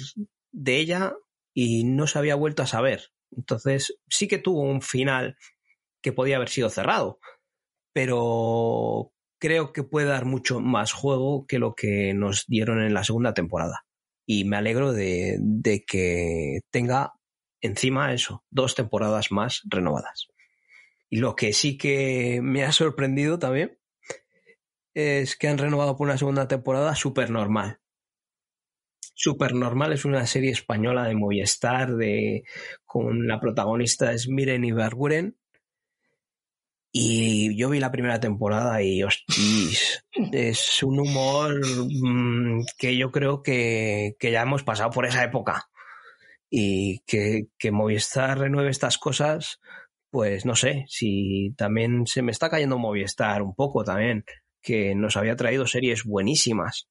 de 0.52 0.78
ella 0.78 1.16
y 1.54 1.84
no 1.84 2.06
se 2.06 2.20
había 2.20 2.36
vuelto 2.36 2.62
a 2.62 2.68
saber. 2.68 3.12
Entonces 3.36 3.98
sí 4.08 4.28
que 4.28 4.38
tuvo 4.38 4.62
un 4.62 4.82
final 4.82 5.36
que 6.02 6.14
podía 6.14 6.36
haber 6.36 6.50
sido 6.50 6.70
cerrado, 6.70 7.20
pero 7.92 9.12
creo 9.40 9.74
que 9.74 9.84
puede 9.84 10.08
dar 10.08 10.26
mucho 10.26 10.60
más 10.60 10.92
juego 10.92 11.46
que 11.48 11.60
lo 11.60 11.74
que 11.74 12.14
nos 12.14 12.46
dieron 12.48 12.82
en 12.84 12.94
la 12.94 13.04
segunda 13.04 13.34
temporada. 13.34 13.86
Y 14.26 14.44
me 14.44 14.58
alegro 14.58 14.94
de, 14.94 15.40
que 15.88 16.60
tenga 16.70 17.14
encima 17.62 18.14
eso, 18.14 18.44
dos 18.52 18.76
temporadas 18.76 19.32
más 19.32 19.62
renovadas. 19.66 20.28
Y 21.10 21.18
lo 21.18 21.36
que 21.36 21.54
sí 21.54 21.78
que 21.78 22.40
me 22.44 22.64
ha 22.64 22.72
sorprendido 22.72 23.40
también 23.40 23.80
es 24.94 25.36
que 25.36 25.48
han 25.48 25.58
renovado 25.58 25.98
por 25.98 26.08
una 26.08 26.18
segunda 26.18 26.48
temporada 26.48 26.94
super 26.96 27.32
normal. 27.32 27.80
Supernormal 29.16 29.94
es 29.94 30.06
una 30.06 30.26
serie 30.28 30.52
española 30.52 31.06
de 31.06 31.16
Movistar 31.16 31.96
de, 31.96 32.44
con 32.86 33.28
la 33.28 33.40
protagonista 33.40 34.14
es 34.14 34.30
Miren 34.30 34.64
Ibarguren. 34.64 35.38
Y 36.92 37.56
yo 37.56 37.70
vi 37.70 37.80
la 37.80 37.92
primera 37.92 38.20
temporada 38.20 38.82
y 38.82 39.04
hostis, 39.04 40.04
es 40.32 40.82
un 40.82 41.00
humor 41.00 41.54
mm, 41.64 42.66
que 42.78 42.98
yo 42.98 43.12
creo 43.12 43.44
que, 43.44 44.16
que 44.20 44.32
ya 44.32 44.42
hemos 44.42 44.64
pasado 44.64 44.90
por 44.90 45.06
esa 45.06 45.24
época. 45.24 45.70
Y 46.50 47.02
que, 47.06 47.44
que 47.60 47.72
Movistar 47.72 48.40
renueve 48.40 48.72
estas 48.72 48.98
cosas, 48.98 49.60
pues 50.10 50.46
no 50.46 50.56
sé, 50.56 50.86
si 50.88 51.54
también 51.56 52.08
se 52.08 52.24
me 52.24 52.32
está 52.32 52.50
cayendo 52.50 52.80
Movistar 52.80 53.44
un 53.44 53.54
poco 53.54 53.84
también, 53.84 54.24
que 54.62 54.96
nos 54.96 55.16
había 55.16 55.36
traído 55.36 55.68
series 55.68 56.04
buenísimas 56.04 56.90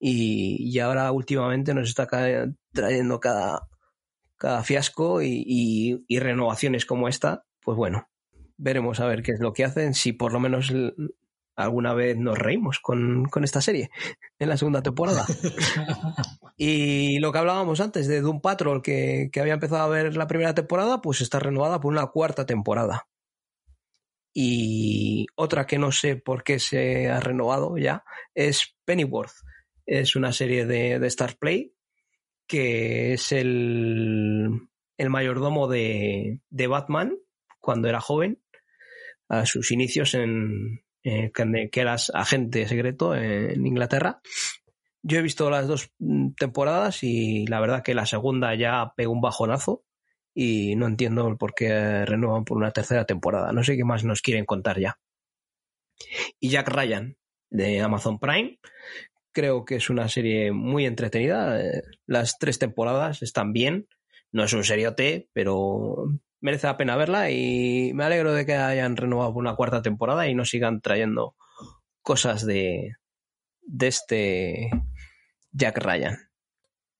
y, 0.00 0.78
ahora 0.80 1.12
últimamente 1.12 1.74
nos 1.74 1.88
está 1.88 2.08
trayendo 2.72 3.20
cada, 3.20 3.68
cada 4.36 4.64
fiasco 4.64 5.22
y 5.22 6.18
renovaciones 6.18 6.84
como 6.86 7.06
esta, 7.06 7.44
pues 7.62 7.76
bueno, 7.76 8.08
veremos 8.62 9.00
a 9.00 9.06
ver 9.06 9.22
qué 9.22 9.32
es 9.32 9.40
lo 9.40 9.52
que 9.52 9.64
hacen, 9.64 9.94
si 9.94 10.12
por 10.12 10.32
lo 10.32 10.40
menos 10.40 10.72
alguna 11.56 11.92
vez 11.94 12.16
nos 12.16 12.38
reímos 12.38 12.78
con, 12.80 13.26
con 13.26 13.44
esta 13.44 13.60
serie 13.60 13.90
en 14.38 14.48
la 14.48 14.56
segunda 14.56 14.82
temporada. 14.82 15.26
y 16.56 17.18
lo 17.18 17.32
que 17.32 17.38
hablábamos 17.38 17.80
antes 17.80 18.06
de 18.06 18.20
Doom 18.20 18.40
Patrol, 18.40 18.82
que, 18.82 19.30
que 19.32 19.40
había 19.40 19.54
empezado 19.54 19.82
a 19.82 19.88
ver 19.88 20.16
la 20.16 20.26
primera 20.26 20.54
temporada, 20.54 21.02
pues 21.02 21.20
está 21.20 21.38
renovada 21.38 21.80
por 21.80 21.92
una 21.92 22.06
cuarta 22.06 22.46
temporada. 22.46 23.08
Y 24.34 25.26
otra 25.34 25.66
que 25.66 25.78
no 25.78 25.92
sé 25.92 26.16
por 26.16 26.42
qué 26.42 26.58
se 26.58 27.10
ha 27.10 27.20
renovado 27.20 27.76
ya 27.76 28.04
es 28.34 28.76
Pennyworth. 28.86 29.34
Es 29.84 30.16
una 30.16 30.32
serie 30.32 30.64
de, 30.64 30.98
de 30.98 31.06
Star 31.08 31.36
Play 31.36 31.74
que 32.46 33.14
es 33.14 33.32
el, 33.32 34.68
el 34.98 35.10
mayordomo 35.10 35.68
de, 35.68 36.40
de 36.50 36.66
Batman 36.66 37.16
cuando 37.60 37.88
era 37.88 38.00
joven, 38.00 38.41
a 39.32 39.46
sus 39.46 39.72
inicios 39.72 40.12
en 40.14 40.84
eh, 41.02 41.32
que 41.32 41.80
eras 41.80 42.12
agente 42.14 42.68
secreto 42.68 43.16
en 43.16 43.66
Inglaterra. 43.66 44.20
Yo 45.02 45.18
he 45.18 45.22
visto 45.22 45.48
las 45.48 45.66
dos 45.66 45.90
mm, 45.98 46.32
temporadas 46.36 47.02
y 47.02 47.46
la 47.46 47.58
verdad 47.58 47.82
que 47.82 47.94
la 47.94 48.04
segunda 48.04 48.54
ya 48.54 48.92
pegó 48.94 49.10
un 49.12 49.22
bajonazo 49.22 49.84
y 50.34 50.76
no 50.76 50.86
entiendo 50.86 51.34
por 51.38 51.54
qué 51.54 52.04
renuevan 52.04 52.44
por 52.44 52.58
una 52.58 52.72
tercera 52.72 53.06
temporada. 53.06 53.52
No 53.52 53.64
sé 53.64 53.74
qué 53.74 53.84
más 53.84 54.04
nos 54.04 54.20
quieren 54.20 54.44
contar 54.44 54.78
ya. 54.78 54.98
Y 56.38 56.50
Jack 56.50 56.68
Ryan 56.68 57.16
de 57.48 57.80
Amazon 57.80 58.18
Prime. 58.18 58.58
Creo 59.32 59.64
que 59.64 59.76
es 59.76 59.88
una 59.88 60.08
serie 60.08 60.52
muy 60.52 60.84
entretenida. 60.84 61.58
Eh, 61.58 61.82
Las 62.06 62.38
tres 62.38 62.58
temporadas 62.58 63.22
están 63.22 63.54
bien. 63.54 63.88
No 64.30 64.44
es 64.44 64.52
un 64.52 64.62
seriote, 64.62 65.30
pero 65.32 66.06
merece 66.42 66.66
la 66.66 66.76
pena 66.76 66.96
verla 66.96 67.30
y 67.30 67.92
me 67.94 68.04
alegro 68.04 68.34
de 68.34 68.44
que 68.44 68.54
hayan 68.54 68.96
renovado 68.96 69.32
una 69.32 69.54
cuarta 69.54 69.80
temporada 69.80 70.28
y 70.28 70.34
no 70.34 70.44
sigan 70.44 70.80
trayendo 70.80 71.36
cosas 72.02 72.44
de, 72.44 72.96
de 73.62 73.86
este 73.86 74.70
Jack 75.52 75.78
Ryan. 75.78 76.18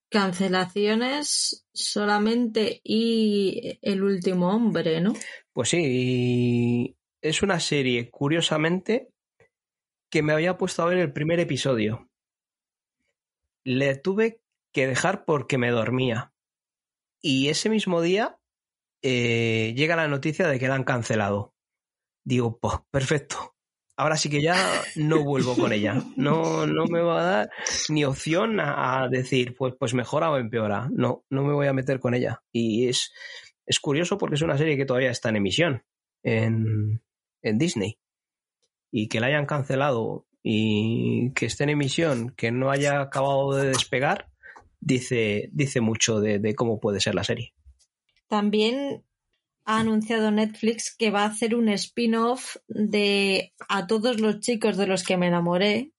Cancelaciones 0.08 1.66
solamente 1.72 2.80
y 2.84 3.78
el 3.82 4.02
último 4.02 4.54
hombre, 4.54 5.00
¿no? 5.00 5.14
Pues 5.52 5.70
sí, 5.70 6.96
es 7.20 7.42
una 7.42 7.58
serie, 7.60 8.10
curiosamente, 8.10 9.10
que 10.08 10.22
me 10.22 10.32
había 10.32 10.56
puesto 10.56 10.82
a 10.82 10.86
ver 10.86 10.98
el 10.98 11.12
primer 11.12 11.40
episodio. 11.40 12.08
Le 13.64 13.96
tuve 13.96 14.40
que 14.72 14.86
dejar 14.86 15.24
porque 15.24 15.58
me 15.58 15.70
dormía. 15.70 16.32
Y 17.20 17.48
ese 17.48 17.70
mismo 17.70 18.02
día 18.02 18.38
eh, 19.02 19.74
llega 19.76 19.96
la 19.96 20.08
noticia 20.08 20.46
de 20.48 20.58
que 20.58 20.68
la 20.68 20.76
han 20.76 20.84
cancelado. 20.84 21.54
Digo, 22.24 22.58
pues 22.58 22.76
perfecto. 22.90 23.54
Ahora 23.96 24.16
sí 24.16 24.30
que 24.30 24.40
ya 24.40 24.56
no 24.96 25.22
vuelvo 25.22 25.54
con 25.54 25.72
ella. 25.72 26.02
No, 26.16 26.66
no 26.66 26.86
me 26.86 27.02
va 27.02 27.20
a 27.20 27.24
dar 27.24 27.50
ni 27.88 28.04
opción 28.04 28.58
a, 28.58 29.08
decir, 29.10 29.54
pues, 29.56 29.74
pues 29.78 29.92
mejora 29.94 30.30
o 30.30 30.38
empeora. 30.38 30.88
No, 30.92 31.24
no 31.30 31.44
me 31.44 31.52
voy 31.52 31.66
a 31.66 31.72
meter 31.72 32.00
con 32.00 32.14
ella. 32.14 32.42
Y 32.52 32.88
es, 32.88 33.12
es 33.66 33.80
curioso 33.80 34.18
porque 34.18 34.36
es 34.36 34.42
una 34.42 34.56
serie 34.56 34.76
que 34.76 34.86
todavía 34.86 35.10
está 35.10 35.28
en 35.28 35.36
emisión. 35.36 35.84
en, 36.22 37.02
en 37.42 37.58
Disney. 37.58 37.98
Y 38.90 39.08
que 39.08 39.20
la 39.20 39.26
hayan 39.26 39.46
cancelado 39.46 40.26
y 40.42 41.32
que 41.32 41.46
esté 41.46 41.64
en 41.64 41.70
emisión, 41.70 42.30
que 42.36 42.50
no 42.50 42.70
haya 42.70 43.00
acabado 43.00 43.54
de 43.54 43.68
despegar, 43.68 44.30
dice, 44.80 45.48
dice 45.52 45.80
mucho 45.80 46.20
de 46.20 46.54
cómo 46.54 46.80
puede 46.80 47.00
ser 47.00 47.14
la 47.14 47.24
serie. 47.24 47.54
También 48.32 49.04
ha 49.66 49.80
anunciado 49.80 50.30
Netflix 50.30 50.96
que 50.96 51.10
va 51.10 51.24
a 51.24 51.26
hacer 51.26 51.54
un 51.54 51.68
spin-off 51.68 52.56
de 52.66 53.52
A 53.68 53.86
todos 53.86 54.20
los 54.20 54.40
chicos 54.40 54.78
de 54.78 54.86
los 54.86 55.04
que 55.04 55.18
me 55.18 55.26
enamoré. 55.26 55.92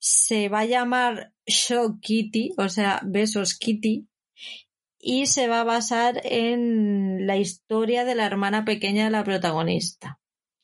Se 0.00 0.48
va 0.48 0.62
a 0.62 0.64
llamar 0.64 1.32
Show 1.46 2.00
Kitty, 2.00 2.54
o 2.58 2.68
sea, 2.68 3.00
Besos 3.04 3.56
Kitty, 3.56 4.08
y 4.98 5.26
se 5.26 5.46
va 5.46 5.60
a 5.60 5.64
basar 5.64 6.20
en 6.24 7.28
la 7.28 7.36
historia 7.36 8.04
de 8.04 8.16
la 8.16 8.26
hermana 8.26 8.64
pequeña 8.64 9.04
de 9.04 9.10
la 9.10 9.22
protagonista. 9.22 10.18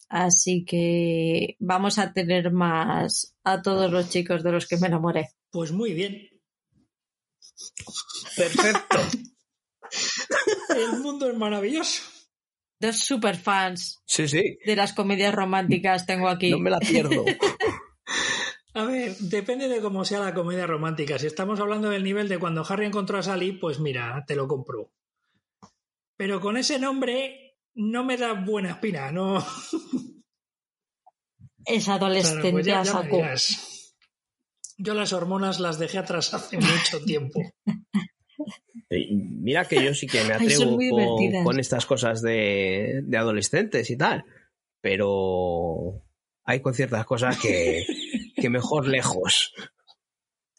Así 0.08 0.64
que 0.64 1.54
vamos 1.60 2.00
a 2.00 2.12
tener 2.12 2.50
más 2.50 3.36
a 3.44 3.62
todos 3.62 3.88
los 3.92 4.10
chicos 4.10 4.42
de 4.42 4.50
los 4.50 4.66
que 4.66 4.78
me 4.78 4.88
enamoré. 4.88 5.28
Pues 5.52 5.70
muy 5.70 5.92
bien. 5.92 6.28
Perfecto. 8.36 8.98
El 10.76 11.00
mundo 11.00 11.28
es 11.28 11.36
maravilloso. 11.36 12.02
Dos 12.80 12.96
super 12.98 13.36
fans 13.36 14.02
Sí, 14.06 14.26
sí. 14.26 14.58
de 14.64 14.76
las 14.76 14.92
comedias 14.92 15.34
románticas 15.34 16.06
tengo 16.06 16.28
aquí. 16.28 16.50
No 16.50 16.58
me 16.58 16.70
la 16.70 16.78
pierdo. 16.80 17.24
A 18.74 18.84
ver, 18.84 19.14
depende 19.18 19.68
de 19.68 19.80
cómo 19.82 20.04
sea 20.04 20.20
la 20.20 20.32
comedia 20.32 20.66
romántica. 20.66 21.18
Si 21.18 21.26
estamos 21.26 21.60
hablando 21.60 21.90
del 21.90 22.02
nivel 22.02 22.28
de 22.28 22.38
cuando 22.38 22.64
Harry 22.66 22.86
encontró 22.86 23.18
a 23.18 23.22
Sally, 23.22 23.52
pues 23.52 23.78
mira, 23.80 24.24
te 24.26 24.34
lo 24.34 24.48
compro. 24.48 24.90
Pero 26.16 26.40
con 26.40 26.56
ese 26.56 26.78
nombre 26.78 27.58
no 27.74 28.02
me 28.02 28.16
da 28.16 28.32
buena 28.32 28.70
espina, 28.70 29.12
¿no? 29.12 29.38
Es 31.66 31.84
Claro, 31.84 32.06
adolescente 32.06 32.50
pues 32.50 32.64
ya-. 32.64 32.82
Yo 34.78 34.94
las 34.94 35.12
hormonas 35.12 35.60
las 35.60 35.78
dejé 35.78 35.98
atrás 35.98 36.32
hace 36.32 36.56
mucho 36.56 37.04
tiempo. 37.04 37.40
Mira 39.08 39.64
que 39.64 39.82
yo 39.82 39.94
sí 39.94 40.06
que 40.06 40.22
me 40.24 40.34
atrevo 40.34 40.76
con, 40.76 41.44
con 41.44 41.58
estas 41.60 41.86
cosas 41.86 42.20
de, 42.22 43.00
de 43.04 43.16
adolescentes 43.16 43.90
y 43.90 43.96
tal, 43.96 44.24
pero 44.80 46.02
hay 46.44 46.60
con 46.60 46.74
ciertas 46.74 47.06
cosas 47.06 47.38
que, 47.38 47.84
que 48.36 48.50
mejor 48.50 48.86
lejos. 48.88 49.54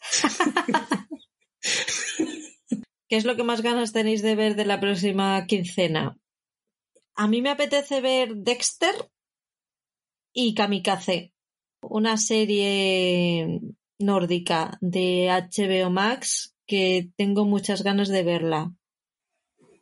¿Qué 3.07 3.18
es 3.18 3.26
lo 3.26 3.35
que 3.35 3.43
más 3.43 3.61
ganas 3.61 3.93
tenéis 3.93 4.23
de 4.23 4.35
ver 4.35 4.55
de 4.55 4.65
la 4.65 4.80
próxima 4.80 5.45
quincena? 5.45 6.18
A 7.15 7.27
mí 7.27 7.43
me 7.43 7.51
apetece 7.51 8.01
ver 8.01 8.35
Dexter 8.38 8.95
y 10.34 10.55
Kamikaze, 10.55 11.31
una 11.81 12.18
serie 12.18 13.60
nórdica 13.99 14.80
de 14.81 15.27
HBO 15.30 15.91
Max 15.91 16.53
que 16.74 17.12
tengo 17.18 17.45
muchas 17.45 17.84
ganas 17.84 18.08
de 18.10 18.24
verla. 18.24 18.74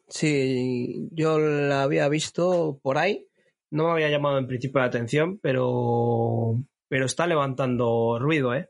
Sí, 0.10 1.08
yo 1.12 1.40
la 1.40 1.84
había 1.84 2.10
visto 2.10 2.82
por 2.84 2.98
ahí, 2.98 3.30
no 3.70 3.86
me 3.86 3.92
había 3.92 4.10
llamado 4.10 4.38
en 4.38 4.48
principio 4.48 4.82
la 4.82 4.88
atención, 4.88 5.40
pero, 5.40 6.62
pero 6.90 7.06
está 7.06 7.28
levantando 7.28 8.20
ruido, 8.20 8.54
¿eh? 8.54 8.70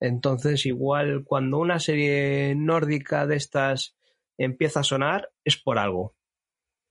Entonces, 0.00 0.66
igual 0.66 1.24
cuando 1.24 1.56
una 1.60 1.80
serie 1.80 2.54
nórdica 2.54 3.26
de 3.26 3.36
estas 3.36 3.96
empieza 4.36 4.80
a 4.80 4.84
sonar, 4.84 5.30
es 5.42 5.56
por 5.56 5.78
algo. 5.78 6.14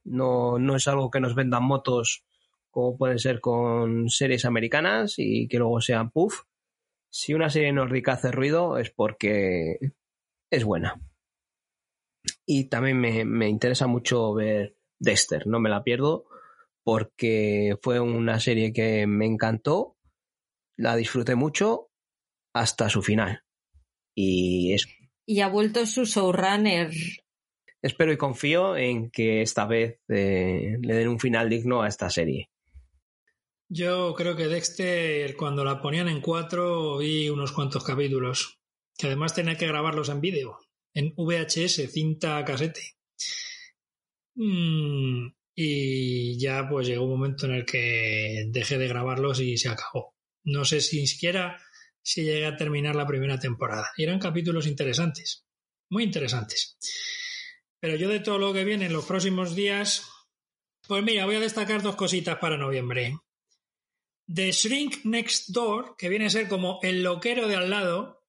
No, 0.03 0.57
no 0.57 0.75
es 0.75 0.87
algo 0.87 1.11
que 1.11 1.19
nos 1.19 1.35
vendan 1.35 1.63
motos 1.63 2.25
como 2.71 2.97
pueden 2.97 3.19
ser 3.19 3.39
con 3.39 4.09
series 4.09 4.45
americanas 4.45 5.13
y 5.17 5.47
que 5.47 5.59
luego 5.59 5.79
sean 5.79 6.09
puff. 6.09 6.41
Si 7.11 7.35
una 7.35 7.51
serie 7.51 7.71
nórdica 7.71 8.13
hace 8.13 8.31
ruido 8.31 8.79
es 8.79 8.89
porque 8.89 9.77
es 10.51 10.63
buena. 10.63 11.01
Y 12.45 12.65
también 12.69 12.99
me, 12.99 13.25
me 13.25 13.49
interesa 13.49 13.87
mucho 13.87 14.33
ver 14.33 14.77
Dexter, 14.99 15.47
no 15.47 15.59
me 15.59 15.69
la 15.69 15.83
pierdo 15.83 16.25
porque 16.83 17.77
fue 17.81 17.99
una 17.99 18.39
serie 18.39 18.73
que 18.73 19.05
me 19.07 19.25
encantó, 19.25 19.97
la 20.77 20.95
disfruté 20.95 21.35
mucho 21.35 21.89
hasta 22.55 22.89
su 22.89 23.01
final. 23.01 23.43
Y 24.15 24.73
es- 24.73 24.87
Y 25.27 25.41
ha 25.41 25.47
vuelto 25.47 25.85
su 25.85 26.05
showrunner. 26.05 26.91
espero 27.83 28.11
y 28.11 28.17
confío 28.17 28.75
en 28.77 29.09
que 29.11 29.41
esta 29.41 29.65
vez 29.65 29.99
eh, 30.09 30.77
le 30.81 30.93
den 30.95 31.07
un 31.07 31.19
final 31.19 31.49
digno 31.49 31.81
a 31.81 31.87
esta 31.87 32.09
serie. 32.09 32.49
Yo 33.69 34.13
creo 34.15 34.35
que 34.35 34.47
Dexter, 34.47 35.35
cuando 35.37 35.63
la 35.63 35.81
ponían 35.81 36.07
en 36.09 36.19
cuatro, 36.21 36.97
vi 36.97 37.29
unos 37.29 37.51
cuantos 37.53 37.83
capítulos. 37.83 38.60
Que 39.01 39.07
además 39.07 39.33
tenía 39.33 39.57
que 39.57 39.65
grabarlos 39.65 40.09
en 40.09 40.21
vídeo, 40.21 40.59
en 40.93 41.15
VHS, 41.17 41.91
cinta 41.91 42.45
casete. 42.45 42.97
Mm, 44.35 45.29
y 45.55 46.37
ya 46.37 46.69
pues 46.69 46.85
llegó 46.85 47.05
un 47.05 47.09
momento 47.09 47.47
en 47.47 47.53
el 47.53 47.65
que 47.65 48.45
dejé 48.49 48.77
de 48.77 48.87
grabarlos 48.87 49.39
y 49.39 49.57
se 49.57 49.69
acabó. 49.69 50.13
No 50.43 50.65
sé 50.65 50.81
si 50.81 51.07
siquiera 51.07 51.59
si 52.03 52.23
llegué 52.23 52.45
a 52.45 52.55
terminar 52.55 52.95
la 52.95 53.07
primera 53.07 53.39
temporada. 53.39 53.89
Y 53.97 54.03
eran 54.03 54.19
capítulos 54.19 54.67
interesantes, 54.67 55.47
muy 55.89 56.03
interesantes. 56.03 56.77
Pero 57.79 57.95
yo 57.95 58.07
de 58.07 58.19
todo 58.19 58.37
lo 58.37 58.53
que 58.53 58.65
viene 58.65 58.85
en 58.85 58.93
los 58.93 59.05
próximos 59.05 59.55
días, 59.55 60.05
pues 60.87 61.03
mira, 61.03 61.25
voy 61.25 61.37
a 61.37 61.39
destacar 61.39 61.81
dos 61.81 61.95
cositas 61.95 62.37
para 62.37 62.55
noviembre. 62.55 63.17
The 64.31 64.51
Shrink 64.51 65.05
Next 65.05 65.49
Door, 65.49 65.95
que 65.97 66.07
viene 66.07 66.27
a 66.27 66.29
ser 66.29 66.47
como 66.47 66.77
El 66.83 67.01
loquero 67.01 67.47
de 67.47 67.55
al 67.55 67.71
lado, 67.71 68.20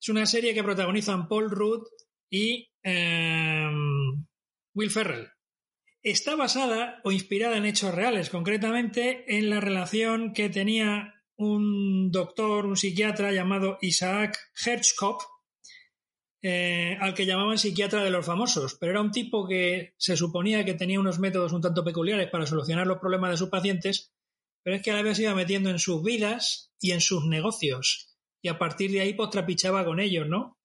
es 0.00 0.08
una 0.08 0.26
serie 0.26 0.54
que 0.54 0.64
protagonizan 0.64 1.28
Paul 1.28 1.50
Rudd 1.50 1.82
y 2.30 2.70
em, 2.82 4.26
Will 4.74 4.90
Ferrell. 4.90 5.28
Está 6.02 6.36
basada 6.36 7.00
o 7.04 7.12
inspirada 7.12 7.58
en 7.58 7.66
hechos 7.66 7.94
reales, 7.94 8.30
concretamente 8.30 9.36
en 9.36 9.50
la 9.50 9.60
relación 9.60 10.32
que 10.32 10.48
tenía 10.48 11.14
un 11.36 12.10
doctor, 12.10 12.64
un 12.64 12.76
psiquiatra 12.76 13.32
llamado 13.32 13.76
Isaac 13.82 14.38
Hertzkopf, 14.64 15.24
eh, 16.42 16.96
al 16.98 17.12
que 17.12 17.26
llamaban 17.26 17.58
psiquiatra 17.58 18.02
de 18.02 18.10
los 18.10 18.24
famosos, 18.24 18.76
pero 18.80 18.92
era 18.92 19.02
un 19.02 19.10
tipo 19.10 19.46
que 19.46 19.92
se 19.98 20.16
suponía 20.16 20.64
que 20.64 20.72
tenía 20.72 20.98
unos 20.98 21.18
métodos 21.18 21.52
un 21.52 21.60
tanto 21.60 21.84
peculiares 21.84 22.30
para 22.30 22.46
solucionar 22.46 22.86
los 22.86 22.98
problemas 22.98 23.32
de 23.32 23.36
sus 23.36 23.50
pacientes, 23.50 24.14
pero 24.62 24.76
es 24.76 24.82
que 24.82 24.90
a 24.90 24.94
la 24.94 25.02
vez 25.02 25.18
iba 25.18 25.34
metiendo 25.34 25.68
en 25.68 25.78
sus 25.78 26.02
vidas 26.02 26.72
y 26.80 26.92
en 26.92 27.02
sus 27.02 27.26
negocios, 27.26 28.09
y 28.42 28.48
a 28.48 28.58
partir 28.58 28.90
de 28.90 29.00
ahí 29.00 29.14
pues 29.14 29.30
trapichaba 29.30 29.84
con 29.84 30.00
ellos, 30.00 30.28
¿no? 30.28 30.58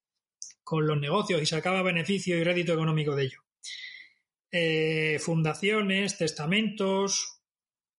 Con 0.62 0.86
los 0.86 0.98
negocios 0.98 1.42
y 1.42 1.46
sacaba 1.46 1.82
beneficio 1.82 2.36
y 2.36 2.44
rédito 2.44 2.72
económico 2.72 3.14
de 3.14 3.24
ello. 3.24 3.40
Eh, 4.50 5.18
fundaciones, 5.18 6.16
testamentos, 6.16 7.40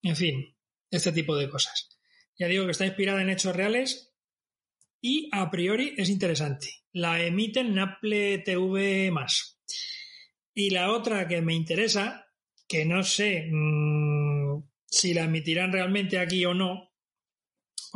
en 0.01 0.15
fin, 0.15 0.55
este 0.89 1.11
tipo 1.11 1.35
de 1.35 1.49
cosas. 1.49 1.97
Ya 2.37 2.47
digo 2.47 2.65
que 2.65 2.71
está 2.71 2.85
inspirada 2.85 3.21
en 3.21 3.29
hechos 3.29 3.55
reales 3.55 4.13
y 5.01 5.29
a 5.31 5.49
priori 5.51 5.93
es 5.97 6.09
interesante. 6.09 6.67
La 6.91 7.21
emiten 7.21 7.77
en 7.77 8.43
TV 8.43 9.11
más. 9.11 9.59
Y 10.53 10.71
la 10.71 10.91
otra 10.91 11.27
que 11.27 11.41
me 11.41 11.53
interesa, 11.53 12.27
que 12.67 12.85
no 12.85 13.03
sé 13.03 13.47
mmm, 13.51 14.63
si 14.87 15.13
la 15.13 15.25
emitirán 15.25 15.71
realmente 15.71 16.17
aquí 16.17 16.45
o 16.45 16.53
no, 16.53 16.86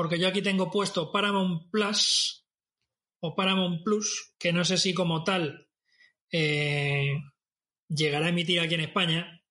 porque 0.02 0.18
yo 0.18 0.28
aquí 0.28 0.42
tengo 0.42 0.72
puesto 0.72 1.12
Paramount 1.12 1.70
Plus 1.70 2.44
o 3.20 3.36
Paramount 3.36 3.84
Plus, 3.84 4.34
que 4.40 4.52
no 4.52 4.66
sé 4.66 4.80
si 4.80 4.96
como 4.96 5.24
tal 5.24 5.70
eh, 6.32 7.20
llegará 7.88 8.26
a 8.26 8.30
emitir 8.30 8.60
aquí 8.60 8.74
en 8.74 8.82
España, 8.82 9.44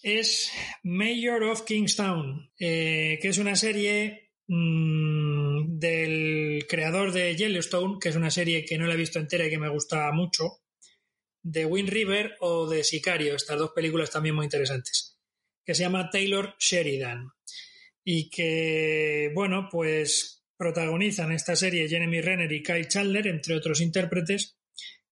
es 0.00 0.48
Mayor 0.84 1.42
of 1.42 1.64
Kingstown, 1.64 2.52
eh, 2.56 3.18
que 3.20 3.26
es 3.26 3.38
una 3.38 3.56
serie 3.56 4.30
mmm, 4.46 5.76
del 5.76 6.64
creador 6.68 7.10
de 7.10 7.34
Yellowstone, 7.34 7.98
que 8.00 8.10
es 8.10 8.14
una 8.14 8.30
serie 8.30 8.64
que 8.64 8.78
no 8.78 8.86
la 8.86 8.94
he 8.94 8.96
visto 8.96 9.18
entera 9.18 9.48
y 9.48 9.50
que 9.50 9.58
me 9.58 9.70
gusta 9.70 10.08
mucho, 10.12 10.62
de 11.42 11.66
Wind 11.66 11.88
River 11.88 12.36
o 12.38 12.68
de 12.68 12.84
Sicario, 12.84 13.34
estas 13.34 13.58
dos 13.58 13.72
películas 13.74 14.12
también 14.12 14.36
muy 14.36 14.44
interesantes, 14.44 15.18
que 15.64 15.74
se 15.74 15.82
llama 15.82 16.10
Taylor 16.10 16.54
Sheridan 16.60 17.33
y 18.04 18.28
que, 18.28 19.30
bueno, 19.34 19.68
pues 19.70 20.44
protagonizan 20.56 21.32
esta 21.32 21.56
serie 21.56 21.88
Jeremy 21.88 22.20
Renner 22.20 22.52
y 22.52 22.62
Kyle 22.62 22.86
Chandler, 22.86 23.26
entre 23.26 23.56
otros 23.56 23.80
intérpretes, 23.80 24.58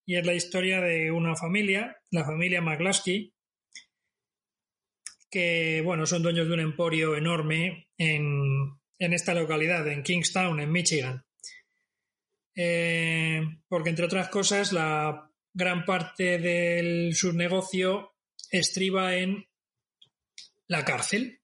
y 0.04 0.16
es 0.16 0.26
la 0.26 0.34
historia 0.34 0.80
de 0.80 1.10
una 1.10 1.34
familia, 1.36 1.96
la 2.10 2.24
familia 2.24 2.60
McCluskey, 2.60 3.32
que, 5.30 5.80
bueno, 5.82 6.04
son 6.04 6.22
dueños 6.22 6.46
de 6.46 6.54
un 6.54 6.60
emporio 6.60 7.16
enorme 7.16 7.88
en, 7.96 8.78
en 8.98 9.12
esta 9.14 9.32
localidad, 9.32 9.88
en 9.88 10.02
Kingstown, 10.02 10.60
en 10.60 10.70
Michigan. 10.70 11.24
Eh, 12.54 13.40
porque, 13.66 13.90
entre 13.90 14.04
otras 14.04 14.28
cosas, 14.28 14.72
la 14.72 15.30
gran 15.54 15.84
parte 15.86 16.38
de 16.38 17.10
su 17.14 17.32
negocio 17.32 18.14
estriba 18.50 19.16
en 19.16 19.46
la 20.68 20.84
cárcel. 20.84 21.41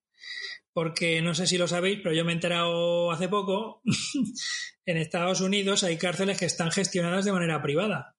Porque 0.78 1.20
no 1.22 1.34
sé 1.34 1.48
si 1.48 1.58
lo 1.58 1.66
sabéis, 1.66 1.98
pero 2.04 2.14
yo 2.14 2.24
me 2.24 2.30
he 2.30 2.36
enterado 2.36 3.10
hace 3.10 3.28
poco, 3.28 3.82
en 4.86 4.96
Estados 4.96 5.40
Unidos 5.40 5.82
hay 5.82 5.96
cárceles 5.96 6.38
que 6.38 6.44
están 6.44 6.70
gestionadas 6.70 7.24
de 7.24 7.32
manera 7.32 7.60
privada. 7.60 8.16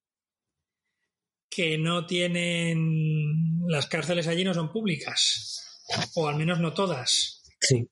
Que 1.49 1.77
no 1.77 2.05
tienen... 2.05 3.61
Las 3.65 3.87
cárceles 3.87 4.27
allí 4.27 4.43
no 4.43 4.53
son 4.53 4.73
públicas. 4.73 5.85
O 6.15 6.27
al 6.27 6.35
menos 6.35 6.59
no 6.59 6.73
todas. 6.73 7.45
Sí. 7.61 7.87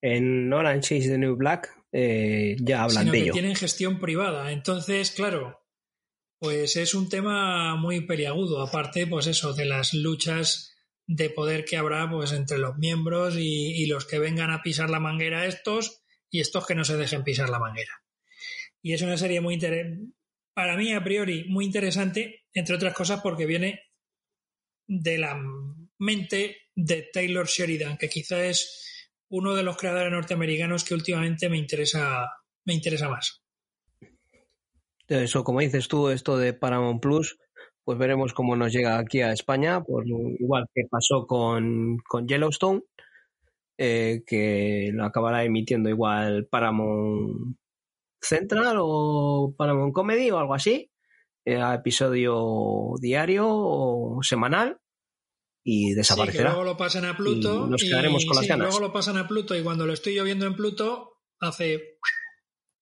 En 0.00 0.52
Orange 0.52 0.96
is 0.96 1.06
the 1.06 1.16
New 1.16 1.36
Black 1.36 1.72
eh, 1.92 2.56
ya 2.58 2.82
hablan 2.82 3.04
sino 3.04 3.12
de 3.12 3.18
que 3.18 3.24
ello. 3.26 3.32
tienen 3.34 3.54
gestión 3.54 4.00
privada. 4.00 4.50
Entonces, 4.50 5.12
claro, 5.12 5.62
pues 6.40 6.74
es 6.74 6.96
un 6.96 7.08
tema 7.08 7.76
muy 7.76 8.00
peliagudo. 8.00 8.62
Aparte, 8.62 9.06
pues 9.06 9.28
eso, 9.28 9.54
de 9.54 9.66
las 9.66 9.94
luchas 9.94 10.71
de 11.06 11.30
poder 11.30 11.64
que 11.64 11.76
habrá 11.76 12.08
pues 12.08 12.32
entre 12.32 12.58
los 12.58 12.76
miembros 12.78 13.34
y, 13.36 13.86
los 13.86 14.06
que 14.06 14.18
vengan 14.18 14.50
a 14.50 14.62
pisar 14.62 14.90
la 14.90 15.00
manguera 15.00 15.46
estos 15.46 16.02
y 16.30 16.40
estos 16.40 16.66
que 16.66 16.74
no 16.74 16.84
se 16.84 16.96
dejen 16.96 17.24
pisar 17.24 17.48
la 17.48 17.58
manguera. 17.58 18.02
Y 18.80 18.94
es 18.94 19.02
una 19.02 19.16
serie 19.16 19.40
muy 19.40 19.54
interesante, 19.54 20.12
para 20.54 20.76
mí 20.76 20.92
a 20.92 21.02
priori 21.02 21.44
muy 21.44 21.64
interesante, 21.64 22.44
entre 22.52 22.76
otras 22.76 22.94
cosas 22.94 23.20
porque 23.20 23.46
viene 23.46 23.80
de 24.86 25.18
la 25.18 25.40
mente 25.98 26.68
de 26.74 27.08
Taylor 27.12 27.46
Sheridan, 27.46 27.96
que 27.96 28.08
quizá 28.08 28.44
es 28.44 29.10
uno 29.28 29.54
de 29.54 29.62
los 29.62 29.76
creadores 29.76 30.12
norteamericanos 30.12 30.84
que 30.84 30.94
últimamente 30.94 31.48
me 31.48 31.56
interesa, 31.56 32.30
me 32.64 32.74
interesa 32.74 33.08
más. 33.08 33.42
Eso, 35.08 35.44
como 35.44 35.60
dices 35.60 35.88
tú, 35.88 36.08
esto 36.08 36.38
de 36.38 36.54
Paramount 36.54 37.00
Plus, 37.02 37.38
pues 37.84 37.98
veremos 37.98 38.32
cómo 38.34 38.56
nos 38.56 38.72
llega 38.72 38.98
aquí 38.98 39.20
a 39.20 39.32
España, 39.32 39.82
por 39.82 40.06
igual 40.06 40.66
que 40.74 40.82
pasó 40.90 41.26
con, 41.26 41.98
con 42.08 42.26
Yellowstone, 42.28 42.82
eh, 43.78 44.22
que 44.26 44.90
lo 44.92 45.04
acabará 45.04 45.44
emitiendo 45.44 45.88
igual 45.88 46.46
Paramount 46.50 47.56
Central 48.20 48.76
o 48.80 49.54
Paramount 49.56 49.92
Comedy 49.92 50.30
o 50.30 50.38
algo 50.38 50.54
así, 50.54 50.90
eh, 51.44 51.56
a 51.60 51.74
episodio 51.74 52.92
diario 53.00 53.46
o 53.48 54.18
semanal 54.22 54.78
y 55.64 55.88
Sí, 55.88 55.90
que 55.90 55.96
desaparecerá. 55.96 56.50
luego 56.50 56.64
lo 56.64 56.76
pasan 56.76 57.04
a 57.04 57.16
Pluto 57.16 57.66
Y 57.66 57.70
nos 57.70 57.82
quedaremos 57.82 58.24
con 58.26 58.36
las 58.36 58.44
sí, 58.44 58.48
ganas. 58.48 58.68
luego 58.68 58.80
lo 58.86 58.92
pasan 58.92 59.16
a 59.16 59.26
Pluto 59.26 59.56
y 59.56 59.62
cuando 59.62 59.86
lo 59.86 59.92
estoy 59.92 60.14
yo 60.14 60.24
viendo 60.24 60.46
en 60.46 60.54
Pluto 60.54 61.18
hace 61.40 61.98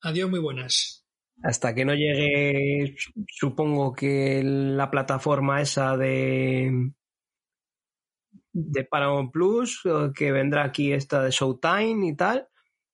adiós 0.03 0.29
muy 0.31 0.41
buenas. 0.41 1.00
Hasta 1.43 1.75
que 1.75 1.85
no 1.85 1.95
llegue, 1.95 2.97
supongo 3.29 3.93
que 3.93 4.43
la 4.45 4.91
plataforma 4.91 5.61
esa 5.61 5.97
de 5.97 6.93
de 8.53 8.85
Paramount 8.85 9.33
Plus, 9.33 9.81
eh, 9.85 10.11
que 10.15 10.33
vendrá 10.33 10.65
aquí 10.65 10.93
esta 10.93 11.23
de 11.23 11.31
Showtime 11.31 12.09
y 12.09 12.17
tal, 12.17 12.49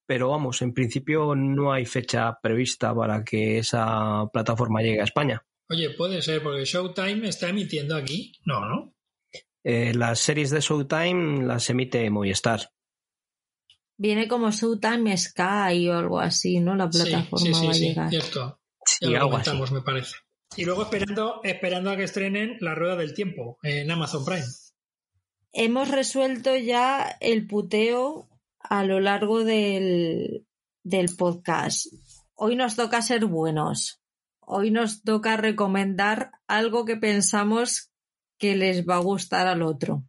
pero 0.06 0.30
vamos, 0.30 0.62
en 0.62 0.72
principio 0.72 1.34
no 1.34 1.72
hay 1.72 1.86
fecha 1.86 2.38
prevista 2.40 2.94
para 2.94 3.24
que 3.24 3.58
esa 3.58 4.28
plataforma 4.32 4.82
llegue 4.82 5.00
a 5.00 5.04
España. 5.04 5.44
Oye, 5.68 5.90
puede 5.96 6.22
ser, 6.22 6.42
porque 6.42 6.64
Showtime 6.64 7.28
está 7.28 7.48
emitiendo 7.48 7.96
aquí. 7.96 8.32
No, 8.44 8.60
¿no? 8.68 8.94
Eh, 9.64 9.94
las 9.94 10.20
series 10.20 10.50
de 10.50 10.60
Showtime 10.60 11.44
las 11.44 11.68
emite 11.70 12.08
Movistar. 12.08 12.60
Viene 13.98 14.28
como 14.28 14.50
Showtime 14.50 15.16
Sky 15.16 15.88
o 15.88 15.96
algo 15.98 16.20
así, 16.20 16.60
¿no? 16.60 16.74
La 16.76 16.90
Sí, 16.92 16.98
plataforma 17.02 17.46
sí, 17.46 17.54
sí, 17.54 17.64
va 17.66 17.70
a 17.70 17.74
sí, 17.74 17.80
llegar. 17.88 18.10
cierto. 18.10 18.60
Sí, 18.84 19.06
Ya 19.06 19.10
lo 19.10 19.16
algo 19.24 19.36
así. 19.36 19.44
comentamos, 19.50 19.72
me 19.72 19.82
parece. 19.82 20.14
Y 20.56 20.64
luego 20.64 20.82
esperando, 20.82 21.40
esperando 21.44 21.90
a 21.90 21.96
que 21.96 22.04
estrenen 22.04 22.56
La 22.60 22.74
Rueda 22.74 22.96
del 22.96 23.14
Tiempo 23.14 23.58
en 23.62 23.90
Amazon 23.90 24.24
Prime. 24.24 24.44
Hemos 25.52 25.88
resuelto 25.88 26.54
ya 26.56 27.16
el 27.20 27.46
puteo 27.46 28.28
a 28.60 28.84
lo 28.84 29.00
largo 29.00 29.44
del, 29.44 30.46
del 30.84 31.14
podcast. 31.16 31.86
Hoy 32.34 32.56
nos 32.56 32.76
toca 32.76 33.00
ser 33.02 33.24
buenos. 33.24 34.00
Hoy 34.40 34.70
nos 34.70 35.02
toca 35.02 35.36
recomendar 35.36 36.32
algo 36.46 36.84
que 36.84 36.96
pensamos 36.96 37.90
que 38.38 38.54
les 38.54 38.86
va 38.86 38.96
a 38.96 39.00
gustar 39.00 39.46
al 39.46 39.62
otro. 39.62 40.04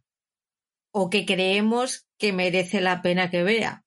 O 0.92 1.08
que 1.10 1.24
creemos 1.24 2.06
que 2.18 2.32
merece 2.32 2.80
la 2.80 3.00
pena 3.02 3.30
que 3.30 3.42
vea. 3.42 3.84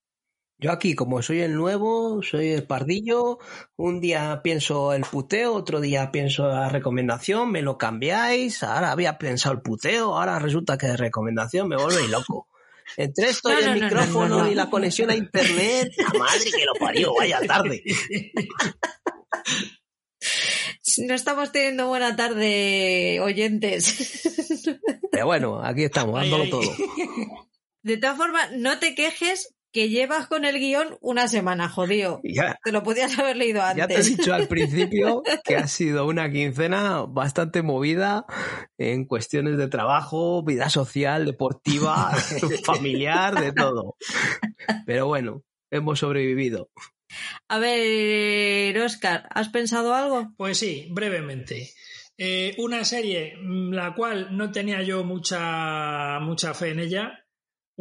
Yo 0.57 0.71
aquí, 0.71 0.93
como 0.93 1.23
soy 1.23 1.41
el 1.41 1.55
nuevo, 1.55 2.21
soy 2.21 2.49
el 2.51 2.63
pardillo, 2.67 3.39
un 3.77 3.99
día 3.99 4.41
pienso 4.43 4.93
el 4.93 5.01
puteo, 5.01 5.53
otro 5.55 5.81
día 5.81 6.11
pienso 6.11 6.47
la 6.47 6.69
recomendación, 6.69 7.51
me 7.51 7.63
lo 7.63 7.79
cambiáis, 7.79 8.61
ahora 8.61 8.91
había 8.91 9.17
pensado 9.17 9.55
el 9.55 9.61
puteo, 9.61 10.15
ahora 10.15 10.37
resulta 10.37 10.77
que 10.77 10.85
de 10.85 10.97
recomendación 10.97 11.67
me 11.67 11.77
vuelve 11.77 12.07
loco. 12.09 12.47
Entre 12.95 13.29
esto 13.29 13.49
No, 13.49 13.59
y 13.59 13.63
el 13.63 13.65
no, 13.65 13.73
no, 13.73 13.79
no, 13.79 13.85
micrófono 13.87 14.27
no, 14.37 14.43
no. 14.43 14.51
y 14.51 14.55
la 14.55 14.69
conexión 14.69 15.09
a 15.09 15.15
internet, 15.15 15.93
la 15.97 16.19
madre 16.19 16.51
que 16.51 16.65
lo 16.65 16.73
parió, 16.79 17.13
vaya 17.15 17.39
tarde. 17.47 17.83
No 21.07 21.13
estamos 21.13 21.51
teniendo 21.51 21.87
buena 21.87 22.15
tarde, 22.15 23.19
oyentes. 23.21 24.69
Pero 25.11 25.25
bueno, 25.25 25.61
aquí 25.63 25.85
estamos, 25.85 26.19
Ay, 26.19 26.29
dándolo 26.29 26.43
ay. 26.43 26.49
todo. 26.51 26.71
De 27.83 27.97
todas 27.97 28.17
formas, 28.17 28.51
no 28.53 28.77
te 28.79 28.95
quejes 28.95 29.55
que 29.73 29.87
llevas 29.89 30.27
con 30.27 30.43
el 30.43 30.59
guion 30.59 30.97
una 30.99 31.29
semana, 31.29 31.69
jodido. 31.69 32.19
Ya, 32.23 32.59
Te 32.63 32.73
lo 32.73 32.83
podías 32.83 33.17
haber 33.17 33.37
leído 33.37 33.61
ya 33.75 33.87
te 33.87 33.93
he 33.93 33.97
antes. 33.97 34.17
dicho 34.17 34.33
al 34.33 34.47
principio 34.49 35.23
que 35.45 35.55
ha 35.55 35.67
sido 35.67 36.05
una 36.05 36.29
quincena 36.29 37.05
bastante 37.07 37.61
movida 37.61 38.25
en 38.77 39.05
cuestiones 39.05 39.57
de 39.57 39.69
trabajo, 39.69 40.43
vida 40.43 40.69
social, 40.69 41.25
deportiva, 41.25 42.11
familiar, 42.65 43.39
de 43.39 43.53
todo. 43.53 43.95
Pero 44.85 45.07
bueno, 45.07 45.43
hemos 45.71 45.99
sobrevivido. 45.99 46.69
A 47.47 47.59
ver, 47.59 48.77
Oscar, 48.79 49.27
¿has 49.31 49.49
pensado 49.49 49.93
algo? 49.93 50.33
Pues 50.37 50.57
sí, 50.57 50.87
brevemente. 50.91 51.71
Eh, 52.17 52.55
una 52.57 52.83
serie 52.83 53.35
mm, 53.41 53.71
la 53.73 53.95
cual 53.95 54.35
no 54.35 54.51
tenía 54.51 54.81
yo 54.83 55.03
mucha, 55.03 56.19
mucha 56.19 56.53
fe 56.53 56.71
en 56.71 56.79
ella. 56.79 57.25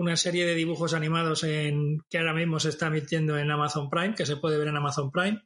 Una 0.01 0.17
serie 0.17 0.47
de 0.47 0.55
dibujos 0.55 0.95
animados 0.95 1.43
que 1.43 2.19
ahora 2.19 2.33
mismo 2.33 2.59
se 2.59 2.71
está 2.71 2.87
emitiendo 2.87 3.37
en 3.37 3.51
Amazon 3.51 3.91
Prime, 3.91 4.15
que 4.15 4.25
se 4.25 4.39
puede 4.39 4.57
ver 4.57 4.69
en 4.69 4.79
Amazon 4.79 5.11
Prime, 5.11 5.43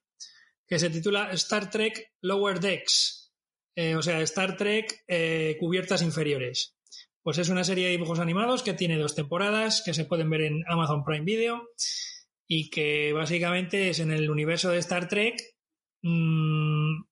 que 0.69 0.79
se 0.79 0.91
titula 0.91 1.33
Star 1.33 1.71
Trek 1.71 2.13
Lower 2.21 2.61
Decks. 2.61 3.33
Eh, 3.75 3.97
o 3.97 4.03
sea, 4.03 4.21
Star 4.21 4.57
Trek 4.57 5.03
eh, 5.09 5.57
Cubiertas 5.59 6.03
Inferiores. 6.03 6.77
Pues 7.21 7.39
es 7.39 7.49
una 7.49 7.65
serie 7.65 7.87
de 7.87 7.91
dibujos 7.91 8.21
animados 8.21 8.63
que 8.63 8.75
tiene 8.75 8.97
dos 8.97 9.17
temporadas, 9.17 9.83
que 9.85 9.93
se 9.93 10.05
pueden 10.05 10.31
ver 10.31 10.43
en 10.43 10.63
Amazon 10.69 11.03
Prime 11.05 11.25
Video 11.25 11.71
y 12.47 12.71
que 12.71 13.13
básicamente 13.13 13.91
es 13.91 13.99
en 13.99 14.13
el 14.13 14.31
universo 14.31 14.71
de 14.71 14.79
Star 14.79 15.09
Trek. 15.09 15.35
mmm, 16.03 17.03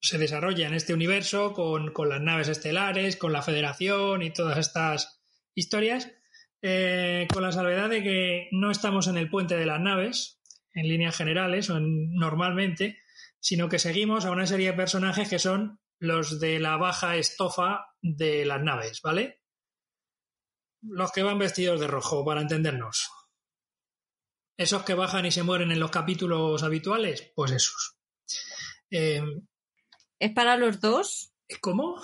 se 0.00 0.16
desarrolla 0.16 0.66
en 0.66 0.72
este 0.72 0.94
universo 0.94 1.52
con, 1.52 1.92
con 1.92 2.08
las 2.08 2.22
naves 2.22 2.48
estelares, 2.48 3.16
con 3.16 3.34
la 3.34 3.42
Federación 3.42 4.22
y 4.22 4.32
todas 4.32 4.56
estas 4.56 5.20
historias, 5.54 6.10
eh, 6.66 7.28
con 7.30 7.42
la 7.42 7.52
salvedad 7.52 7.90
de 7.90 8.02
que 8.02 8.48
no 8.52 8.70
estamos 8.70 9.06
en 9.06 9.18
el 9.18 9.28
puente 9.28 9.54
de 9.54 9.66
las 9.66 9.80
naves, 9.80 10.40
en 10.72 10.88
líneas 10.88 11.14
generales 11.14 11.68
o 11.68 11.76
en- 11.76 12.14
normalmente, 12.14 12.98
sino 13.38 13.68
que 13.68 13.78
seguimos 13.78 14.24
a 14.24 14.30
una 14.30 14.46
serie 14.46 14.70
de 14.70 14.76
personajes 14.76 15.28
que 15.28 15.38
son 15.38 15.78
los 15.98 16.40
de 16.40 16.58
la 16.60 16.78
baja 16.78 17.16
estofa 17.16 17.84
de 18.00 18.46
las 18.46 18.62
naves, 18.62 19.02
¿vale? 19.02 19.42
Los 20.82 21.12
que 21.12 21.22
van 21.22 21.38
vestidos 21.38 21.80
de 21.80 21.86
rojo, 21.86 22.24
para 22.24 22.40
entendernos. 22.40 23.10
Esos 24.56 24.84
que 24.84 24.94
bajan 24.94 25.26
y 25.26 25.32
se 25.32 25.42
mueren 25.42 25.70
en 25.70 25.80
los 25.80 25.90
capítulos 25.90 26.62
habituales, 26.62 27.30
pues 27.34 27.52
esos. 27.52 27.98
Eh, 28.90 29.20
¿Es 30.18 30.32
para 30.32 30.56
los 30.56 30.80
dos? 30.80 31.34
¿Cómo? 31.60 32.00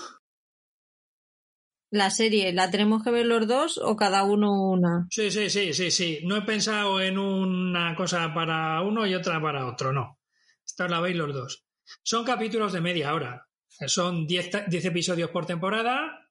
La 1.91 2.11
serie, 2.11 2.53
¿la 2.53 2.71
tenemos 2.71 3.03
que 3.03 3.11
ver 3.11 3.27
los 3.27 3.49
dos 3.49 3.79
o 3.83 3.97
cada 3.97 4.23
uno 4.23 4.51
una? 4.71 5.07
Sí, 5.11 5.31
sí, 5.31 5.51
sí, 5.51 5.73
sí, 5.75 5.91
sí. 5.91 6.21
No 6.25 6.37
he 6.37 6.43
pensado 6.43 7.01
en 7.01 7.19
una 7.19 7.95
cosa 7.97 8.33
para 8.33 8.81
uno 8.83 9.07
y 9.07 9.15
otra 9.15 9.41
para 9.43 9.67
otro, 9.67 9.93
no. 9.93 10.19
Esta 10.65 10.87
la 10.89 11.01
veis 11.01 11.17
los 11.17 11.35
dos. 11.35 11.65
Son 12.05 12.25
capítulos 12.25 12.73
de 12.73 12.81
media 12.81 13.13
hora. 13.13 13.47
Son 13.87 14.27
10 14.27 14.51
ta- 14.51 14.65
10 14.69 14.85
episodios 14.85 15.31
por 15.31 15.47
temporada. 15.47 16.29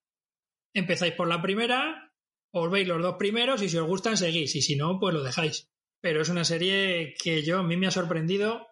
Empezáis 0.73 1.13
por 1.13 1.27
la 1.27 1.41
primera, 1.41 2.11
os 2.51 2.71
veis 2.71 2.87
los 2.87 3.01
dos 3.01 3.15
primeros 3.17 3.61
y 3.61 3.69
si 3.69 3.77
os 3.77 3.87
gustan 3.87 4.15
seguís 4.17 4.55
y 4.55 4.61
si 4.61 4.75
no, 4.75 4.97
pues 4.99 5.13
lo 5.13 5.23
dejáis. 5.23 5.69
Pero 5.99 6.21
es 6.21 6.29
una 6.29 6.45
serie 6.45 7.15
que 7.21 7.43
yo 7.43 7.59
a 7.59 7.63
mí 7.63 7.75
me 7.75 7.87
ha 7.87 7.91
sorprendido 7.91 8.65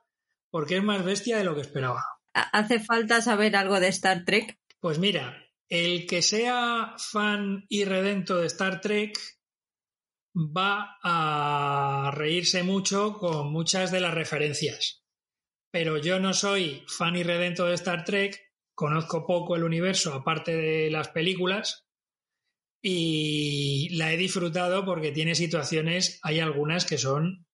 porque 0.49 0.77
es 0.77 0.83
más 0.83 1.03
bestia 1.03 1.37
de 1.37 1.43
lo 1.43 1.55
que 1.55 1.61
esperaba. 1.61 2.05
¿Ha- 2.33 2.49
¿Hace 2.57 2.79
falta 2.79 3.21
saber 3.21 3.55
algo 3.57 3.79
de 3.81 3.87
Star 3.89 4.23
Trek? 4.23 4.57
Pues 4.79 4.99
mira, 4.99 5.43
el 5.69 6.05
que 6.07 6.21
sea 6.21 6.95
fan 6.97 7.65
irredento 7.69 8.37
de 8.37 8.47
Star 8.47 8.81
Trek 8.81 9.17
va 10.35 10.97
a 11.03 12.11
reírse 12.13 12.63
mucho 12.63 13.17
con 13.17 13.51
muchas 13.51 13.91
de 13.91 13.99
las 13.99 14.13
referencias. 14.13 15.03
Pero 15.71 15.97
yo 15.97 16.19
no 16.19 16.33
soy 16.33 16.83
fan 16.87 17.15
irredento 17.15 17.65
de 17.65 17.75
Star 17.75 18.05
Trek, 18.05 18.53
conozco 18.75 19.25
poco 19.25 19.55
el 19.55 19.63
universo 19.63 20.13
aparte 20.13 20.55
de 20.55 20.89
las 20.89 21.09
películas 21.09 21.87
y 22.81 23.89
la 23.97 24.13
he 24.13 24.17
disfrutado 24.17 24.85
porque 24.85 25.11
tiene 25.11 25.35
situaciones, 25.35 26.19
hay 26.21 26.39
algunas 26.39 26.85
que 26.85 26.97
son 26.97 27.45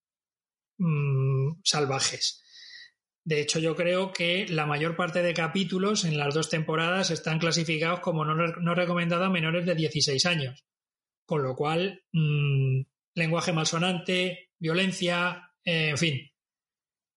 mm, 0.78 1.62
salvajes. 1.64 2.44
De 3.26 3.40
hecho, 3.40 3.60
yo 3.60 3.76
creo 3.76 4.12
que 4.12 4.46
la 4.50 4.66
mayor 4.66 4.96
parte 4.96 5.22
de 5.22 5.34
capítulos 5.34 6.04
en 6.04 6.18
las 6.18 6.34
dos 6.34 6.50
temporadas 6.50 7.10
están 7.10 7.40
clasificados 7.40 8.02
como 8.02 8.26
no, 8.26 8.36
no 8.36 8.76
recomendados 8.76 9.28
a 9.28 9.30
menores 9.30 9.66
de 9.66 9.76
16 9.76 10.26
años. 10.26 10.66
Con 11.26 11.42
lo 11.42 11.56
cual, 11.56 12.04
mm, 12.12 12.82
lenguaje 13.16 13.54
malsonante, 13.54 14.50
violencia, 14.60 15.52
eh, 15.64 15.90
en 15.90 15.98
fin. 15.98 16.32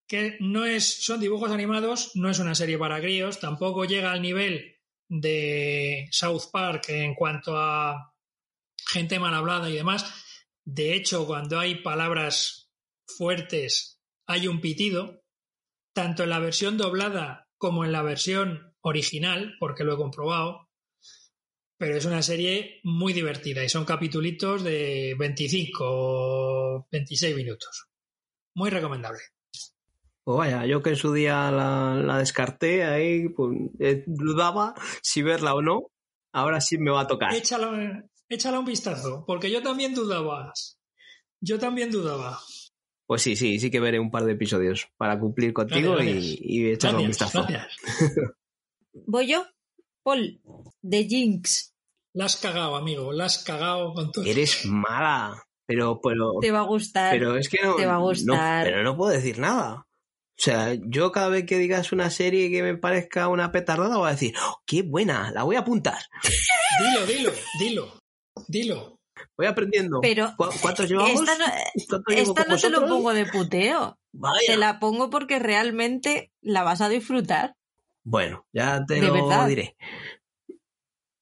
Que 0.08 0.36
no 0.38 0.64
es, 0.64 1.04
son 1.04 1.18
dibujos 1.18 1.50
animados, 1.50 2.12
no 2.14 2.30
es 2.30 2.38
una 2.38 2.54
serie 2.54 2.78
para 2.78 3.00
críos, 3.00 3.40
tampoco 3.40 3.84
llega 3.84 4.12
al 4.12 4.22
nivel 4.22 4.76
de 5.08 6.06
South 6.12 6.44
Park 6.52 6.88
en 6.88 7.14
cuanto 7.14 7.56
a 7.56 8.14
gente 8.88 9.18
mal 9.18 9.34
hablada 9.34 9.68
y 9.68 9.74
demás. 9.74 10.04
De 10.64 10.94
hecho, 10.94 11.26
cuando 11.26 11.58
hay 11.58 11.76
palabras 11.76 12.70
fuertes, 13.06 14.00
hay 14.26 14.48
un 14.48 14.60
pitido, 14.60 15.22
tanto 15.96 16.24
en 16.24 16.30
la 16.30 16.40
versión 16.40 16.76
doblada 16.76 17.48
como 17.56 17.82
en 17.82 17.90
la 17.90 18.02
versión 18.02 18.74
original, 18.82 19.56
porque 19.58 19.82
lo 19.82 19.94
he 19.94 19.96
comprobado. 19.96 20.68
Pero 21.78 21.96
es 21.96 22.04
una 22.04 22.20
serie 22.20 22.80
muy 22.84 23.14
divertida 23.14 23.64
y 23.64 23.70
son 23.70 23.86
capitulitos 23.86 24.62
de 24.62 25.16
25 25.18 25.84
o 25.86 26.88
26 26.92 27.34
minutos. 27.34 27.88
Muy 28.54 28.68
recomendable. 28.68 29.20
Pues 30.22 30.36
vaya, 30.36 30.66
yo 30.66 30.82
que 30.82 30.90
en 30.90 30.96
su 30.96 31.14
día 31.14 31.50
la, 31.50 32.18
descarté, 32.18 32.84
ahí 32.84 33.30
pues, 33.30 33.56
eh, 33.80 34.04
dudaba 34.06 34.74
si 35.00 35.22
verla 35.22 35.54
o 35.54 35.62
no. 35.62 35.92
Ahora 36.30 36.60
sí 36.60 36.76
me 36.76 36.90
va 36.90 37.02
a 37.02 37.06
tocar. 37.06 37.34
Échala, 37.34 38.04
échala 38.28 38.58
un 38.58 38.66
vistazo, 38.66 39.24
porque 39.26 39.50
yo 39.50 39.62
también 39.62 39.94
dudaba. 39.94 40.52
Yo 41.40 41.58
también 41.58 41.90
dudaba. 41.90 42.38
Pues 43.06 43.22
sí, 43.22 43.36
sí, 43.36 43.60
sí 43.60 43.70
que 43.70 43.80
veré 43.80 44.00
un 44.00 44.10
par 44.10 44.24
de 44.24 44.32
episodios 44.32 44.88
para 44.96 45.18
cumplir 45.18 45.52
contigo 45.52 46.02
y, 46.02 46.38
y 46.40 46.70
echarle 46.70 47.02
un 47.02 47.06
vistazo. 47.08 47.46
¿Voy 49.06 49.28
yo? 49.28 49.46
Paul, 50.02 50.40
de 50.82 51.04
Jinx. 51.04 51.74
La 52.14 52.24
has 52.24 52.36
cagado, 52.36 52.76
amigo, 52.76 53.12
la 53.12 53.26
has 53.26 53.44
cagado 53.44 53.92
con 53.92 54.10
todo. 54.10 54.24
Eres 54.24 54.64
mala, 54.64 55.44
pero, 55.66 56.00
pero... 56.00 56.34
Te 56.40 56.50
va 56.50 56.60
a 56.60 56.66
gustar. 56.66 57.12
Pero 57.12 57.36
es 57.36 57.48
que 57.48 57.62
no... 57.62 57.76
Te 57.76 57.86
va 57.86 57.96
a 57.96 57.98
gustar. 57.98 58.64
pero 58.64 58.82
no 58.82 58.96
puedo 58.96 59.12
decir 59.12 59.38
nada. 59.38 59.86
O 60.38 60.42
sea, 60.42 60.74
yo 60.74 61.12
cada 61.12 61.28
vez 61.28 61.46
que 61.46 61.58
digas 61.58 61.92
una 61.92 62.10
serie 62.10 62.50
que 62.50 62.62
me 62.62 62.76
parezca 62.76 63.28
una 63.28 63.52
petardada 63.52 63.96
voy 63.96 64.08
a 64.08 64.12
decir, 64.12 64.34
oh, 64.42 64.62
qué 64.66 64.82
buena, 64.82 65.30
la 65.32 65.44
voy 65.44 65.56
a 65.56 65.60
apuntar. 65.60 65.98
Dilo, 66.78 67.06
dilo, 67.06 67.32
dilo, 67.58 68.00
dilo. 68.48 68.95
Voy 69.36 69.46
aprendiendo. 69.46 70.00
Pero 70.00 70.34
¿Cuántos 70.36 70.88
llevamos? 70.88 71.20
Esta 71.74 71.98
no, 71.98 72.14
esta 72.14 72.44
no 72.44 72.56
te 72.56 72.70
lo 72.70 72.86
pongo 72.86 73.12
de 73.12 73.26
puteo. 73.26 73.98
Vaya. 74.12 74.40
Te 74.46 74.56
la 74.56 74.78
pongo 74.78 75.10
porque 75.10 75.38
realmente 75.38 76.32
la 76.40 76.62
vas 76.62 76.80
a 76.80 76.88
disfrutar. 76.88 77.56
Bueno, 78.04 78.46
ya 78.52 78.84
te 78.86 78.94
¿De 78.94 79.02
lo 79.08 79.12
verdad? 79.12 79.46
diré. 79.48 79.76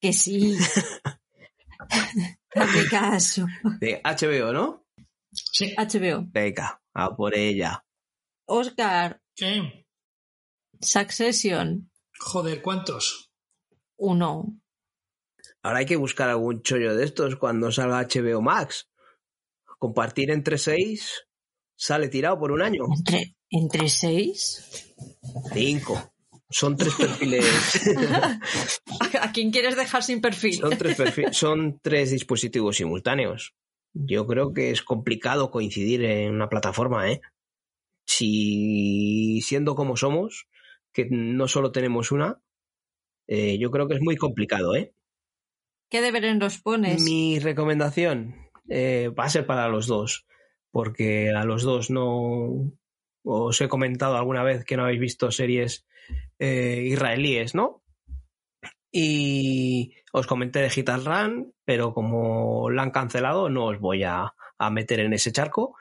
Que 0.01 0.13
sí. 0.13 0.57
Hazme 2.55 2.89
caso. 2.91 3.47
De 3.81 4.01
HBO, 4.05 4.53
¿no? 4.53 4.87
Sí. 5.33 5.75
HBO. 5.77 6.25
Venga, 6.29 6.81
a 6.93 7.17
por 7.17 7.35
ella. 7.35 7.85
Oscar, 8.47 9.21
¿Qué? 9.35 9.87
Succession, 10.81 11.91
Joder, 12.21 12.61
¿cuántos? 12.63 13.31
uno. 13.97 14.61
Ahora 15.65 15.79
hay 15.81 15.87
que 15.87 15.97
buscar 15.97 16.29
algún 16.29 16.63
chollo 16.63 16.95
de 16.95 17.05
estos 17.05 17.37
cuando 17.37 17.73
salga 17.73 18.07
HBO 18.07 18.41
Max. 18.43 18.89
Compartir 19.79 20.31
entre 20.31 20.59
seis 20.59 21.27
sale 21.75 22.09
tirado 22.09 22.39
por 22.39 22.53
un 22.53 22.63
año. 22.63 22.85
¿Entre, 22.97 23.35
entre 23.51 23.89
seis? 23.89 24.95
Cinco. 25.53 26.13
Son 26.51 26.77
tres 26.77 26.95
perfiles. 26.95 27.45
¿A 29.21 29.33
quién 29.33 29.51
quieres 29.51 29.75
dejar 29.75 30.03
sin 30.03 30.21
perfil? 30.21 30.55
son, 30.59 30.77
tres 30.79 30.99
perfi- 30.99 31.33
son 31.33 31.81
tres 31.83 32.11
dispositivos 32.11 32.77
simultáneos. 32.77 33.55
Yo 33.95 34.27
creo 34.27 34.53
que 34.53 34.71
es 34.71 34.83
complicado 34.83 35.51
coincidir 35.51 36.05
en 36.05 36.35
una 36.35 36.49
plataforma, 36.51 37.11
¿eh? 37.11 37.23
Si 38.07 39.41
siendo 39.41 39.75
como 39.75 39.97
somos, 39.97 40.47
que 40.93 41.07
no 41.11 41.49
solo 41.49 41.73
tenemos 41.73 42.13
una, 42.13 42.41
eh, 43.27 43.57
yo 43.59 43.71
creo 43.71 43.89
que 43.89 43.95
es 43.95 44.03
muy 44.03 44.17
complicado, 44.17 44.77
¿eh? 44.77 44.93
¿Qué 45.95 46.03
deberes 46.03 46.37
nos 46.37 46.59
pones? 46.59 47.05
Mi 47.05 47.39
recomendación 47.39 48.35
eh, 48.69 49.13
va 49.17 49.27
a 49.27 49.29
ser 49.29 49.47
para 49.47 49.69
los 49.69 49.87
dos, 49.87 50.27
porque 50.73 51.31
a 51.31 51.45
los 51.45 51.63
dos 51.63 51.89
no 51.89 52.73
os 53.23 53.61
he 53.61 53.69
comentado 53.69 54.17
alguna 54.17 54.43
vez 54.43 54.65
que 54.65 54.77
no 54.77 54.83
habéis 54.83 54.99
visto 54.99 55.31
series 55.31 55.87
eh, 56.41 56.83
israelíes, 56.85 57.55
¿no? 57.55 57.85
Y 58.91 59.95
os 60.13 60.27
comenté 60.27 60.63
de 60.63 60.85
and 60.85 61.07
Run, 61.07 61.55
pero 61.65 61.95
como 61.95 62.71
la 62.71 62.83
han 62.83 62.91
cancelado, 62.91 63.49
no 63.49 63.67
os 63.67 63.79
voy 63.79 64.03
a, 64.03 64.35
a 64.59 64.71
meter 64.71 64.99
en 64.99 65.13
ese 65.13 65.31
charco. 65.31 65.77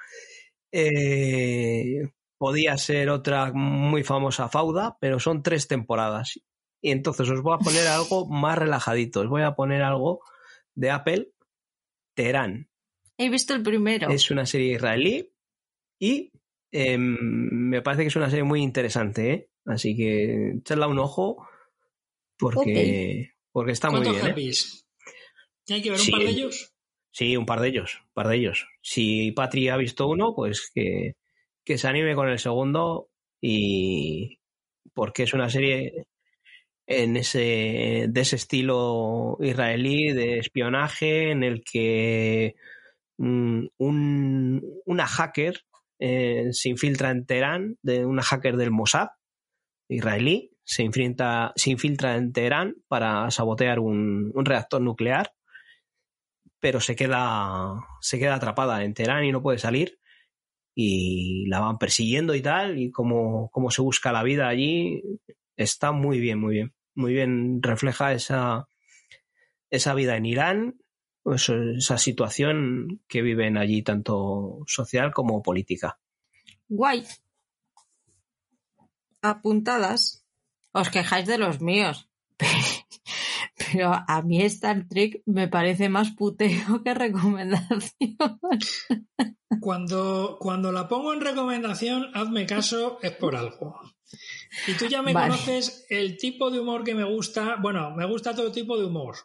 Eh, 0.72 2.04
podía 2.38 2.78
ser 2.78 3.10
otra 3.10 3.52
muy 3.52 4.04
famosa 4.04 4.48
Fauda, 4.48 4.96
pero 5.02 5.20
son 5.20 5.42
tres 5.42 5.68
temporadas. 5.68 6.40
Y 6.84 6.92
entonces 6.92 7.30
os 7.30 7.42
voy 7.42 7.56
a 7.56 7.64
poner 7.64 7.88
algo 7.88 8.28
más 8.28 8.58
relajadito. 8.58 9.22
Os 9.22 9.30
voy 9.30 9.42
a 9.44 9.56
poner 9.56 9.82
algo 9.82 10.20
de 10.76 10.92
Apple, 10.92 11.32
Teherán. 12.14 12.70
He 13.18 13.30
visto 13.30 13.54
el 13.54 13.64
primero. 13.64 14.10
Es 14.10 14.30
una 14.32 14.46
serie 14.46 14.74
israelí 14.74 15.32
y 15.98 16.32
eh, 16.74 16.98
me 16.98 17.82
parece 17.82 18.04
que 18.04 18.10
es 18.10 18.16
una 18.18 18.30
serie 18.30 18.44
muy 18.44 18.62
interesante, 18.62 19.32
¿eh? 19.32 19.50
Así 19.66 19.96
que 19.96 20.56
echadla 20.58 20.88
un 20.88 21.00
ojo 21.00 21.48
porque, 22.38 23.32
porque 23.54 23.72
está 23.72 23.90
muy 23.90 24.02
¿Cuántos 24.02 24.36
bien. 24.36 24.38
¿eh? 24.38 24.54
¿Hay 25.70 25.82
que 25.82 25.90
ver 25.92 26.00
un 26.00 26.06
Sí. 26.06 26.12
par 26.12 26.22
de 26.22 26.30
ellos? 26.30 26.74
Sí, 27.12 27.38
un 27.38 27.46
par 27.46 27.62
de 27.62 27.68
ellos, 27.70 28.02
un 28.08 28.14
par 28.14 28.28
de 28.28 28.36
ellos. 28.36 28.68
Si 28.82 29.32
Patri 29.32 29.70
ha 29.70 29.78
visto 29.78 30.08
uno, 30.10 30.34
pues 30.36 30.70
que, 30.74 31.16
que 31.64 31.78
se 31.78 31.88
anime 31.88 32.14
con 32.16 32.28
el 32.28 32.40
segundo 32.40 33.10
y 33.40 34.40
porque 34.94 35.24
es 35.24 35.34
una 35.34 35.50
serie 35.50 36.08
en 36.88 37.18
ese 37.18 38.08
de 38.10 38.22
ese 38.22 38.36
estilo 38.36 39.38
israelí 39.40 40.12
de 40.12 40.40
espionaje 40.40 41.32
en 41.32 41.44
el 41.44 41.64
que 41.64 42.56
mm, 43.18 43.66
un, 43.78 44.82
una 44.86 45.08
hacker 45.08 45.62
eh, 46.00 46.50
se 46.52 46.70
infiltra 46.70 47.12
en 47.12 47.26
Teherán, 47.26 47.78
de 47.82 48.06
una 48.06 48.24
hacker 48.24 48.58
del 48.58 48.72
Mossad 48.72 49.10
israelí, 49.90 50.52
se 50.64 50.84
infiltra, 50.84 51.54
se 51.56 51.72
infiltra 51.72 52.16
en 52.16 52.34
Teherán 52.34 52.76
para 52.88 53.30
sabotear 53.32 53.80
un, 53.80 54.32
un 54.34 54.46
reactor 54.46 54.82
nuclear 54.82 55.34
pero 56.64 56.80
se 56.80 56.96
queda, 56.96 57.76
se 58.00 58.20
queda 58.20 58.36
atrapada 58.36 58.86
en 58.86 58.94
Teherán 58.94 59.26
y 59.26 59.34
no 59.34 59.42
puede 59.42 59.58
salir. 59.58 60.00
Y 60.74 61.46
la 61.48 61.60
van 61.60 61.78
persiguiendo 61.78 62.36
y 62.36 62.42
tal, 62.42 62.80
y 62.80 62.90
como, 62.90 63.50
como 63.50 63.70
se 63.70 63.82
busca 63.82 64.14
la 64.14 64.24
vida 64.24 64.48
allí, 64.48 65.04
está 65.56 65.92
muy 65.92 66.20
bien, 66.20 66.40
muy 66.40 66.56
bien. 66.56 66.74
Muy 66.96 67.14
bien 67.14 67.62
refleja 67.64 68.14
esa, 68.14 68.68
esa 69.70 69.94
vida 69.96 70.16
en 70.16 70.26
Irán, 70.28 70.80
pues, 71.24 71.50
esa 71.50 71.98
situación 71.98 73.02
que 73.08 73.22
viven 73.22 73.58
allí, 73.58 73.82
tanto 73.82 74.60
social 74.68 75.12
como 75.12 75.42
política. 75.42 76.00
Guay. 76.68 77.04
Apuntadas. 79.22 80.26
Os 80.72 80.90
quejáis 80.90 81.28
de 81.28 81.38
los 81.38 81.62
míos. 81.62 82.10
Pero 83.56 83.92
a 83.94 84.22
mí 84.24 84.42
Star 84.44 84.88
Trek 84.88 85.22
me 85.26 85.48
parece 85.48 85.90
más 85.90 86.12
puteo 86.12 86.84
que 86.84 86.94
recomendación. 86.94 87.92
Cuando, 89.62 90.38
cuando 90.40 90.72
la 90.72 90.88
pongo 90.88 91.14
en 91.14 91.22
recomendación, 91.22 92.10
hazme 92.16 92.46
caso, 92.46 92.98
es 93.02 93.12
por 93.12 93.36
algo. 93.36 93.80
Y 94.68 94.74
tú 94.74 94.86
ya 94.88 95.02
me 95.02 95.14
Vale. 95.14 95.32
conoces 95.32 95.86
el 95.90 96.18
tipo 96.18 96.52
de 96.52 96.60
humor 96.60 96.84
que 96.84 96.96
me 96.96 97.04
gusta. 97.04 97.58
Bueno, 97.62 97.92
me 97.92 98.06
gusta 98.06 98.36
todo 98.36 98.52
tipo 98.52 98.78
de 98.78 98.86
humor. 98.86 99.16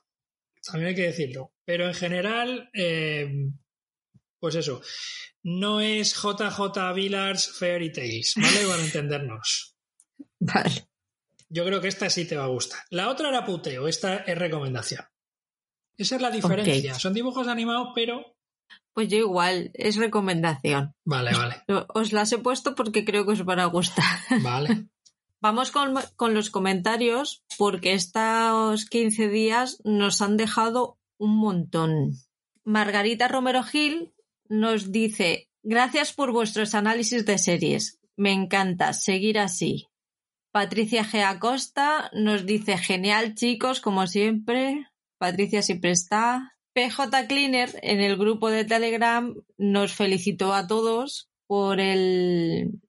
También 0.62 0.88
hay 0.88 0.94
que 0.94 1.06
decirlo. 1.06 1.52
Pero 1.64 1.86
en 1.86 1.94
general, 1.94 2.70
eh, 2.74 3.50
pues 4.38 4.54
eso. 4.54 4.80
No 5.42 5.80
es 5.80 6.14
JJ 6.14 6.94
Villars 6.94 7.58
Fairy 7.58 7.92
Tales, 7.92 8.34
¿vale? 8.36 8.66
Para 8.66 8.82
entendernos. 8.82 9.76
Vale. 10.40 10.88
Yo 11.48 11.64
creo 11.64 11.80
que 11.80 11.88
esta 11.88 12.10
sí 12.10 12.26
te 12.26 12.36
va 12.36 12.44
a 12.44 12.48
gustar. 12.48 12.80
La 12.90 13.08
otra 13.08 13.30
era 13.30 13.44
puteo, 13.44 13.88
esta 13.88 14.16
es 14.16 14.36
recomendación. 14.36 15.04
Esa 15.96 16.16
es 16.16 16.22
la 16.22 16.30
diferencia. 16.30 16.94
Son 16.94 17.14
dibujos 17.14 17.48
animados, 17.48 17.88
pero. 17.94 18.36
Pues 18.92 19.08
yo 19.08 19.16
igual, 19.18 19.70
es 19.74 19.96
recomendación. 19.96 20.94
Vale, 21.04 21.32
vale. 21.32 21.64
Os 21.88 22.12
las 22.12 22.30
he 22.32 22.38
puesto 22.38 22.74
porque 22.74 23.04
creo 23.04 23.24
que 23.24 23.32
os 23.32 23.44
van 23.44 23.60
a 23.60 23.66
gustar. 23.66 24.18
Vale. 24.42 24.88
Vamos 25.40 25.70
con, 25.70 26.34
los 26.34 26.50
comentarios 26.50 27.44
porque 27.58 27.92
estos 27.92 28.86
15 28.86 29.28
días 29.28 29.80
nos 29.84 30.20
han 30.20 30.36
dejado 30.36 30.98
un 31.16 31.36
montón. 31.36 32.14
Margarita 32.64 33.28
Romero 33.28 33.62
Gil 33.62 34.12
nos 34.48 34.90
dice, 34.90 35.48
gracias 35.62 36.12
por 36.12 36.32
vuestros 36.32 36.74
análisis 36.74 37.24
de 37.24 37.38
series. 37.38 38.00
Me 38.16 38.32
encanta, 38.32 38.92
seguir 38.92 39.38
así. 39.38 39.86
Patricia 40.50 41.04
G. 41.04 41.22
Acosta 41.22 42.10
nos 42.12 42.44
dice, 42.44 42.76
genial 42.76 43.36
chicos, 43.36 43.80
como 43.80 44.08
siempre. 44.08 44.88
Patricia 45.18 45.62
siempre 45.62 45.92
está. 45.92 46.56
PJ 46.72 47.28
Cleaner 47.28 47.78
en 47.82 48.00
el 48.00 48.16
grupo 48.16 48.50
de 48.50 48.64
Telegram 48.64 49.34
nos 49.56 49.94
felicitó 49.94 50.52
a 50.52 50.66
todos 50.66 51.28
por 51.46 51.80
el, 51.80 52.80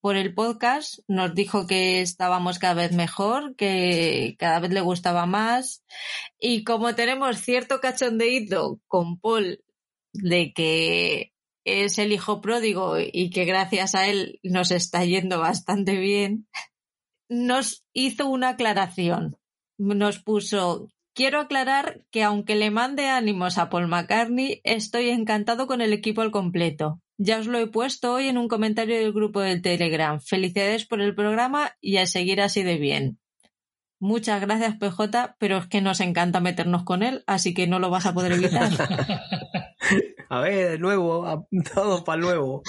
por 0.00 0.16
el 0.16 0.34
podcast, 0.34 1.00
nos 1.08 1.34
dijo 1.34 1.66
que 1.66 2.00
estábamos 2.00 2.58
cada 2.58 2.74
vez 2.74 2.92
mejor, 2.92 3.54
que 3.56 4.34
cada 4.38 4.60
vez 4.60 4.72
le 4.72 4.80
gustaba 4.80 5.26
más. 5.26 5.84
Y 6.38 6.64
como 6.64 6.94
tenemos 6.94 7.38
cierto 7.38 7.80
cachondeíto 7.80 8.80
con 8.86 9.18
Paul 9.18 9.62
de 10.12 10.52
que 10.52 11.32
es 11.64 11.98
el 11.98 12.12
hijo 12.12 12.40
pródigo 12.40 12.96
y 12.98 13.30
que 13.30 13.44
gracias 13.44 13.94
a 13.94 14.08
él 14.08 14.40
nos 14.42 14.70
está 14.70 15.04
yendo 15.04 15.38
bastante 15.38 15.98
bien, 15.98 16.48
nos 17.28 17.84
hizo 17.92 18.28
una 18.28 18.50
aclaración. 18.50 19.36
Nos 19.78 20.18
puso, 20.18 20.88
quiero 21.14 21.40
aclarar 21.40 22.04
que 22.10 22.22
aunque 22.22 22.54
le 22.54 22.70
mande 22.70 23.08
ánimos 23.08 23.58
a 23.58 23.68
Paul 23.68 23.88
McCartney, 23.88 24.60
estoy 24.64 25.10
encantado 25.10 25.66
con 25.66 25.80
el 25.80 25.92
equipo 25.92 26.22
al 26.22 26.30
completo. 26.30 27.00
Ya 27.22 27.38
os 27.38 27.46
lo 27.46 27.58
he 27.58 27.66
puesto 27.66 28.14
hoy 28.14 28.28
en 28.28 28.38
un 28.38 28.48
comentario 28.48 28.96
del 28.96 29.12
grupo 29.12 29.40
del 29.40 29.60
Telegram. 29.60 30.18
Felicidades 30.22 30.86
por 30.86 31.02
el 31.02 31.14
programa 31.14 31.76
y 31.78 31.98
a 31.98 32.06
seguir 32.06 32.40
así 32.40 32.62
de 32.62 32.78
bien. 32.78 33.18
Muchas 33.98 34.40
gracias, 34.40 34.78
PJ, 34.78 35.36
pero 35.38 35.58
es 35.58 35.66
que 35.66 35.82
nos 35.82 36.00
encanta 36.00 36.40
meternos 36.40 36.82
con 36.82 37.02
él, 37.02 37.22
así 37.26 37.52
que 37.52 37.66
no 37.66 37.78
lo 37.78 37.90
vas 37.90 38.06
a 38.06 38.14
poder 38.14 38.32
evitar. 38.32 38.70
a 40.30 40.40
ver, 40.40 40.70
de 40.70 40.78
nuevo, 40.78 41.46
todo 41.74 42.04
para 42.04 42.22
nuevo. 42.22 42.62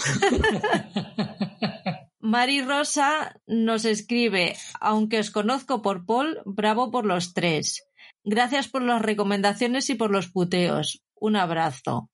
Mari 2.20 2.62
Rosa 2.62 3.40
nos 3.48 3.86
escribe, 3.86 4.58
aunque 4.82 5.20
os 5.20 5.32
conozco 5.32 5.82
por 5.82 6.06
Paul, 6.06 6.42
bravo 6.44 6.92
por 6.92 7.06
los 7.06 7.34
tres. 7.34 7.88
Gracias 8.26 8.68
por 8.68 8.82
las 8.82 9.02
recomendaciones 9.02 9.90
y 9.90 9.96
por 9.96 10.12
los 10.12 10.30
puteos. 10.30 11.02
Un 11.16 11.38
abrazo. 11.38 12.11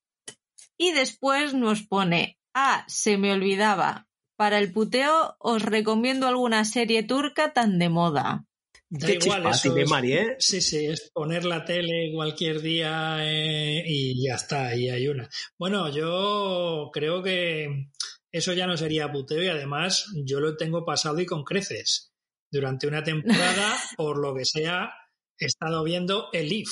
Y 0.78 0.92
después 0.92 1.52
nos 1.52 1.82
pone, 1.82 2.38
ah, 2.54 2.84
se 2.88 3.18
me 3.18 3.32
olvidaba. 3.32 4.08
Para 4.36 4.58
el 4.58 4.72
puteo 4.72 5.36
os 5.40 5.62
recomiendo 5.62 6.28
alguna 6.28 6.64
serie 6.64 7.02
turca 7.02 7.52
tan 7.52 7.78
de 7.78 7.88
moda. 7.88 8.46
Da 8.90 9.10
igual 9.10 9.46
eso. 9.48 9.76
¿eh? 9.76 10.36
Sí, 10.38 10.62
sí, 10.62 10.86
es 10.86 11.10
poner 11.12 11.44
la 11.44 11.64
tele 11.64 12.10
cualquier 12.14 12.62
día 12.62 13.18
eh, 13.20 13.82
y 13.84 14.26
ya 14.26 14.36
está, 14.36 14.74
y 14.74 14.88
hay 14.88 15.08
una. 15.08 15.28
Bueno, 15.58 15.90
yo 15.90 16.90
creo 16.92 17.22
que 17.22 17.90
eso 18.32 18.52
ya 18.54 18.66
no 18.66 18.76
sería 18.76 19.12
puteo 19.12 19.42
y 19.42 19.48
además 19.48 20.06
yo 20.24 20.40
lo 20.40 20.56
tengo 20.56 20.86
pasado 20.86 21.20
y 21.20 21.26
con 21.26 21.44
creces. 21.44 22.12
Durante 22.50 22.86
una 22.86 23.04
temporada, 23.04 23.76
por 23.96 24.18
lo 24.18 24.34
que 24.34 24.46
sea, 24.46 24.90
he 25.38 25.46
estado 25.46 25.84
viendo 25.84 26.28
Elif, 26.32 26.70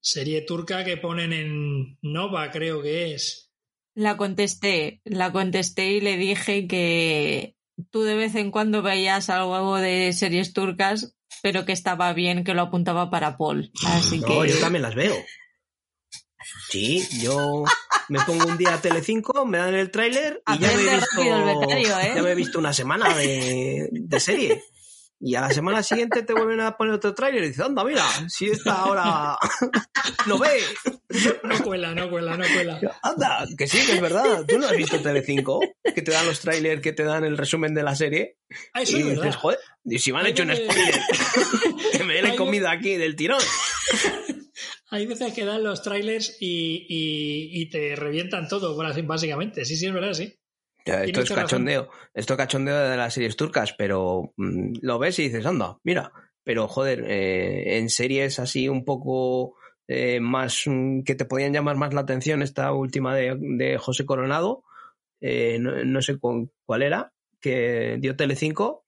serie 0.00 0.42
turca 0.42 0.84
que 0.84 0.96
ponen 0.96 1.32
en 1.32 1.98
Nova, 2.02 2.50
creo 2.50 2.82
que 2.82 3.14
es. 3.14 3.50
La 3.94 4.16
contesté, 4.16 5.00
la 5.04 5.32
contesté 5.32 5.92
y 5.92 6.00
le 6.00 6.16
dije 6.16 6.68
que 6.68 7.56
tú 7.90 8.02
de 8.02 8.14
vez 8.14 8.34
en 8.34 8.50
cuando 8.50 8.82
veías 8.82 9.28
algo 9.30 9.76
de 9.76 10.12
series 10.12 10.52
turcas, 10.52 11.16
pero 11.42 11.64
que 11.64 11.72
estaba 11.72 12.12
bien 12.12 12.44
que 12.44 12.54
lo 12.54 12.62
apuntaba 12.62 13.10
para 13.10 13.36
Paul. 13.36 13.70
Así 13.86 14.20
no, 14.20 14.44
yo 14.44 14.58
también 14.60 14.82
las 14.82 14.94
veo. 14.94 15.16
Sí, 16.70 17.06
yo 17.20 17.64
me 18.08 18.20
pongo 18.20 18.46
un 18.46 18.58
día 18.58 18.74
a 18.74 18.80
Telecinco, 18.80 19.44
me 19.46 19.58
dan 19.58 19.74
el 19.74 19.90
tráiler 19.90 20.42
y 20.46 20.58
ya 20.58 20.68
me, 20.68 20.82
he 20.82 20.94
visto, 20.94 21.22
¿eh? 21.22 22.12
ya 22.14 22.22
me 22.22 22.30
he 22.30 22.34
visto 22.34 22.58
una 22.58 22.72
semana 22.72 23.16
de, 23.16 23.88
de 23.90 24.20
serie. 24.20 24.62
Y 25.20 25.34
a 25.34 25.40
la 25.40 25.50
semana 25.50 25.82
siguiente 25.82 26.22
te 26.22 26.32
vuelven 26.32 26.60
a 26.60 26.76
poner 26.76 26.94
otro 26.94 27.12
tráiler 27.12 27.42
y 27.42 27.48
dices, 27.48 27.64
anda, 27.64 27.82
mira, 27.82 28.04
si 28.28 28.46
esta 28.46 28.72
ahora 28.74 29.36
lo 30.26 30.38
ve. 30.38 30.60
No 31.42 31.58
cuela, 31.64 31.92
no 31.92 32.08
cuela, 32.08 32.36
no 32.36 32.44
cuela. 32.54 32.80
Anda, 33.02 33.46
que 33.56 33.66
sí, 33.66 33.84
que 33.84 33.94
es 33.94 34.00
verdad. 34.00 34.44
¿Tú 34.46 34.58
no 34.58 34.66
has 34.66 34.76
visto 34.76 35.00
Telecinco? 35.00 35.60
Que 35.82 36.02
te 36.02 36.12
dan 36.12 36.24
los 36.24 36.38
trailers, 36.38 36.80
que 36.80 36.92
te 36.92 37.02
dan 37.02 37.24
el 37.24 37.36
resumen 37.36 37.74
de 37.74 37.82
la 37.82 37.96
serie. 37.96 38.36
Ah, 38.72 38.82
eso 38.82 38.96
y 38.96 39.00
es 39.00 39.08
dices, 39.16 39.36
joder, 39.36 39.58
y 39.84 39.98
si 39.98 40.12
me 40.12 40.20
han 40.20 40.26
hecho 40.26 40.44
un 40.44 40.54
spoiler, 40.54 41.00
que 41.92 42.04
me 42.04 42.14
den 42.22 42.36
comida 42.36 42.70
aquí 42.70 42.96
del 42.96 43.16
tirón. 43.16 43.42
Hay 44.90 45.06
veces 45.06 45.34
que 45.34 45.44
dan 45.44 45.64
los 45.64 45.82
trailers 45.82 46.36
y, 46.40 46.86
y, 46.88 47.60
y 47.60 47.68
te 47.70 47.94
revientan 47.94 48.48
todo, 48.48 48.74
básicamente. 48.76 49.64
Sí, 49.64 49.76
sí, 49.76 49.86
es 49.86 49.92
verdad, 49.92 50.14
sí. 50.14 50.37
Esto 50.88 51.20
es 51.20 51.30
cachondeo. 51.30 51.90
Esto 52.14 52.34
es 52.34 52.36
cachondeo 52.36 52.88
de 52.88 52.96
las 52.96 53.14
series 53.14 53.36
turcas, 53.36 53.74
pero 53.74 54.32
mm, 54.36 54.78
lo 54.82 54.98
ves 54.98 55.18
y 55.18 55.24
dices, 55.24 55.46
anda, 55.46 55.78
mira. 55.84 56.12
Pero 56.44 56.66
joder, 56.66 57.04
eh, 57.06 57.76
en 57.76 57.90
series 57.90 58.38
así 58.38 58.68
un 58.68 58.84
poco 58.84 59.56
eh, 59.86 60.18
más 60.20 60.62
mm, 60.66 61.02
que 61.02 61.14
te 61.14 61.26
podían 61.26 61.52
llamar 61.52 61.76
más 61.76 61.92
la 61.92 62.00
atención, 62.00 62.42
esta 62.42 62.72
última 62.72 63.14
de, 63.14 63.76
José 63.78 64.06
Coronado, 64.06 64.64
eh, 65.20 65.58
no, 65.58 66.00
sé 66.00 66.18
cuál 66.18 66.82
era, 66.82 67.12
que 67.40 67.98
dio 68.00 68.16
Telecinco, 68.16 68.86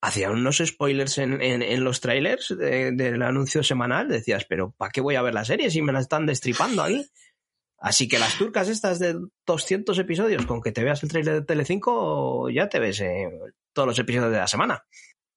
hacía 0.00 0.30
unos 0.30 0.62
spoilers 0.64 1.18
en, 1.18 1.84
los 1.84 2.00
trailers 2.00 2.56
del 2.58 3.22
anuncio 3.22 3.62
semanal. 3.62 4.08
Decías, 4.08 4.44
pero 4.46 4.72
¿para 4.76 4.90
qué 4.90 5.00
voy 5.00 5.14
a 5.14 5.22
ver 5.22 5.34
la 5.34 5.44
serie 5.44 5.70
si 5.70 5.82
me 5.82 5.92
la 5.92 6.00
están 6.00 6.26
destripando 6.26 6.82
ahí? 6.82 7.06
Así 7.80 8.08
que 8.08 8.18
las 8.18 8.36
turcas 8.36 8.68
estas 8.68 8.98
de 8.98 9.16
200 9.46 9.98
episodios, 9.98 10.44
con 10.44 10.60
que 10.60 10.70
te 10.70 10.84
veas 10.84 11.02
el 11.02 11.08
trailer 11.08 11.34
de 11.34 11.46
Telecinco, 11.46 12.50
ya 12.50 12.68
te 12.68 12.78
ves 12.78 13.00
eh, 13.00 13.30
todos 13.72 13.88
los 13.88 13.98
episodios 13.98 14.30
de 14.30 14.38
la 14.38 14.46
semana. 14.46 14.84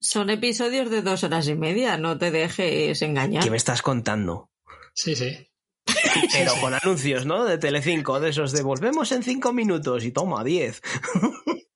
Son 0.02 0.30
episodios 0.30 0.90
de 0.90 1.02
dos 1.02 1.24
horas 1.24 1.48
y 1.48 1.56
media, 1.56 1.98
no 1.98 2.18
te 2.18 2.32
dejes 2.32 3.02
engañar. 3.02 3.44
¿Qué 3.44 3.50
me 3.50 3.56
estás 3.56 3.82
contando? 3.82 4.52
Sí, 4.94 5.16
sí. 5.16 5.50
Pero 6.34 6.54
con 6.60 6.74
anuncios, 6.74 7.26
¿no? 7.26 7.46
De 7.46 7.58
Telecinco, 7.58 8.20
de 8.20 8.30
esos 8.32 8.52
de 8.52 8.62
volvemos 8.62 9.14
en 9.14 9.24
cinco 9.24 9.54
minutos 9.54 10.04
y 10.04 10.12
toma, 10.12 10.44
diez. 10.44 10.82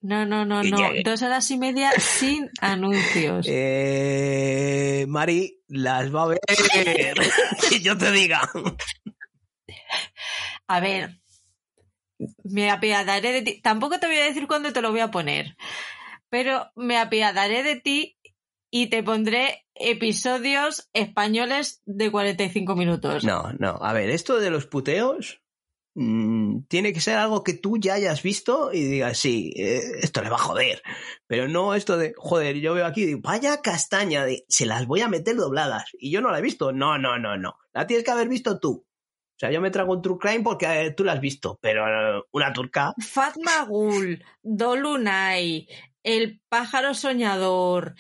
No, 0.02 0.26
no, 0.26 0.46
no, 0.46 0.64
no. 0.64 0.78
Dos 1.04 1.22
horas 1.22 1.50
y 1.52 1.58
media 1.58 1.92
sin 2.00 2.50
anuncios. 2.62 3.46
Eh, 3.50 5.06
Mari, 5.08 5.62
las 5.68 6.14
va 6.14 6.24
a 6.24 6.28
ver. 6.28 6.40
que 7.70 7.80
yo 7.80 7.98
te 7.98 8.12
diga. 8.12 8.50
A 10.68 10.80
ver, 10.80 11.20
me 12.44 12.70
apiadaré 12.70 13.32
de 13.32 13.42
ti. 13.42 13.62
Tampoco 13.62 14.00
te 14.00 14.08
voy 14.08 14.18
a 14.18 14.26
decir 14.26 14.48
cuándo 14.48 14.74
te 14.74 14.82
lo 14.82 14.92
voy 14.92 15.00
a 15.02 15.12
poner, 15.12 15.56
pero 16.30 16.72
me 16.76 16.98
apiadaré 16.98 17.64
de 17.64 17.80
ti 17.80 18.18
y 18.70 18.88
te 18.88 19.04
pondré 19.04 19.66
episodios 19.76 20.90
españoles 20.94 21.82
de 21.86 22.12
45 22.12 22.76
minutos. 22.76 23.24
No, 23.24 23.54
no. 23.60 23.78
A 23.82 23.94
ver, 23.94 24.10
esto 24.10 24.40
de 24.40 24.50
los 24.50 24.66
puteos 24.66 25.42
mm, 25.96 26.64
tiene 26.68 26.92
que 26.92 27.00
ser 27.00 27.18
algo 27.18 27.44
que 27.44 27.54
tú 27.54 27.78
ya 27.78 27.94
hayas 27.94 28.24
visto 28.24 28.74
y 28.74 28.84
digas, 28.84 29.18
sí, 29.18 29.54
eh, 29.56 29.82
esto 30.02 30.22
le 30.22 30.30
va 30.30 30.36
a 30.36 30.40
joder. 30.40 30.82
Pero 31.28 31.48
no 31.48 31.76
esto 31.76 31.98
de, 31.98 32.14
joder, 32.18 32.58
yo 32.58 32.74
veo 32.74 32.86
aquí, 32.86 33.06
digo, 33.06 33.22
vaya 33.22 33.62
castaña, 33.62 34.26
de, 34.26 34.46
se 34.50 34.66
las 34.66 34.86
voy 34.86 35.02
a 35.02 35.08
meter 35.08 35.36
dobladas. 35.36 35.86
Y 35.94 36.12
yo 36.12 36.22
no 36.22 36.32
la 36.32 36.40
he 36.40 36.44
visto. 36.44 36.72
No, 36.72 36.98
no, 36.98 37.18
no, 37.18 37.38
no. 37.38 37.58
La 37.74 37.88
tienes 37.88 38.04
que 38.04 38.12
haber 38.12 38.28
visto 38.28 38.60
tú. 38.60 38.87
O 39.38 39.40
sea, 39.40 39.52
yo 39.52 39.62
me 39.62 39.70
trago 39.70 39.94
un 39.94 40.02
True 40.02 40.18
Crime 40.20 40.42
porque 40.42 40.66
eh, 40.66 40.92
tú 40.94 41.04
la 41.04 41.14
has 41.14 41.22
visto, 41.22 41.60
pero 41.62 41.86
eh, 41.86 42.24
una 42.32 42.52
turca. 42.52 42.96
Fatma 42.98 43.66
Gul, 43.66 44.26
Dolunay, 44.42 45.68
El 46.02 46.42
pájaro 46.50 46.96
soñador, 46.96 47.94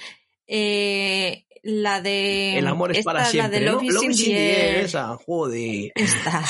eh, 0.47 1.45
la 1.61 2.01
de. 2.01 2.57
El 2.57 2.65
amor 2.65 2.97
es 2.97 3.05
para 3.05 3.23
siempre. 3.25 3.59
La 3.61 3.75
de 3.75 3.85
Love, 3.91 4.09
is 4.09 4.27
esa, 4.27 5.15
joder. 5.15 5.91
Esta. 5.93 6.43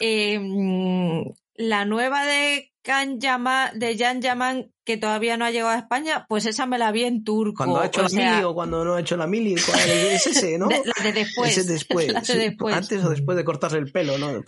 La 1.54 1.84
nueva 1.84 2.24
de 2.24 2.72
Can 2.82 3.18
de 3.18 3.96
Jan 3.98 4.20
Yaman 4.20 4.70
que 4.84 4.98
todavía 4.98 5.38
no 5.38 5.46
ha 5.46 5.50
llegado 5.50 5.70
a 5.70 5.78
España, 5.78 6.26
pues 6.28 6.44
esa 6.44 6.66
me 6.66 6.78
la 6.78 6.92
vi 6.92 7.04
en 7.04 7.24
turco. 7.24 7.64
Cuando 7.64 7.80
ha 7.80 7.86
hecho 7.86 8.02
la 8.02 8.10
mili 8.10 8.44
o 8.44 8.54
cuando 8.54 8.84
no 8.84 8.94
ha 8.94 9.00
hecho 9.00 9.16
la 9.16 9.26
mili, 9.26 9.54
es 9.54 9.66
ese, 10.26 10.58
¿no? 10.58 10.68
la 10.68 11.02
de 11.02 11.12
después. 11.12 11.56
Ese 11.56 11.72
después. 11.72 12.12
después. 12.26 12.74
Antes 12.74 13.02
o 13.02 13.08
después 13.08 13.38
de 13.38 13.44
cortarse 13.44 13.78
el 13.78 13.90
pelo, 13.90 14.18
¿no? 14.18 14.44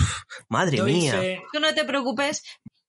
madre 0.48 0.82
mía. 0.82 1.40
Tú 1.52 1.60
no 1.60 1.72
te 1.74 1.84
preocupes 1.84 2.42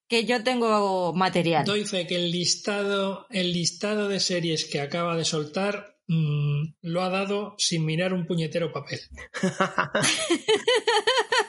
que 0.09 0.25
yo 0.25 0.43
tengo 0.43 1.13
material. 1.13 1.63
Doy 1.63 1.85
fe 1.85 2.07
que 2.07 2.15
el 2.15 2.31
listado, 2.31 3.27
el 3.29 3.53
listado 3.53 4.09
de 4.09 4.19
series 4.19 4.65
que 4.65 4.81
acaba 4.81 5.15
de 5.15 5.23
soltar 5.23 5.95
mm, 6.07 6.73
lo 6.81 7.03
ha 7.03 7.09
dado 7.09 7.55
sin 7.57 7.85
mirar 7.85 8.13
un 8.13 8.25
puñetero 8.25 8.73
papel. 8.73 8.99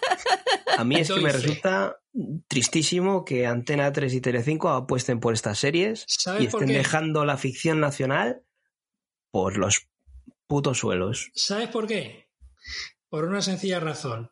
A 0.77 0.85
mí 0.85 0.97
es 0.97 1.09
que 1.09 1.21
me 1.21 1.33
resulta 1.33 2.01
tristísimo 2.47 3.25
que 3.25 3.47
Antena 3.47 3.93
3 3.93 4.15
y 4.15 4.21
Telecinco 4.21 4.69
apuesten 4.69 5.21
por 5.21 5.35
estas 5.35 5.59
series 5.59 6.07
y 6.39 6.47
estén 6.47 6.69
dejando 6.69 7.25
la 7.25 7.37
ficción 7.37 7.81
nacional 7.81 8.43
por 9.31 9.57
los 9.57 9.89
putos 10.47 10.79
suelos. 10.79 11.31
¿Sabes 11.35 11.69
por 11.69 11.87
qué? 11.87 12.29
Por 13.09 13.25
una 13.25 13.43
sencilla 13.43 13.81
razón. 13.81 14.31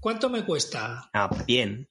¿Cuánto 0.00 0.30
me 0.30 0.44
cuesta? 0.44 1.10
Ah, 1.12 1.30
bien. 1.46 1.88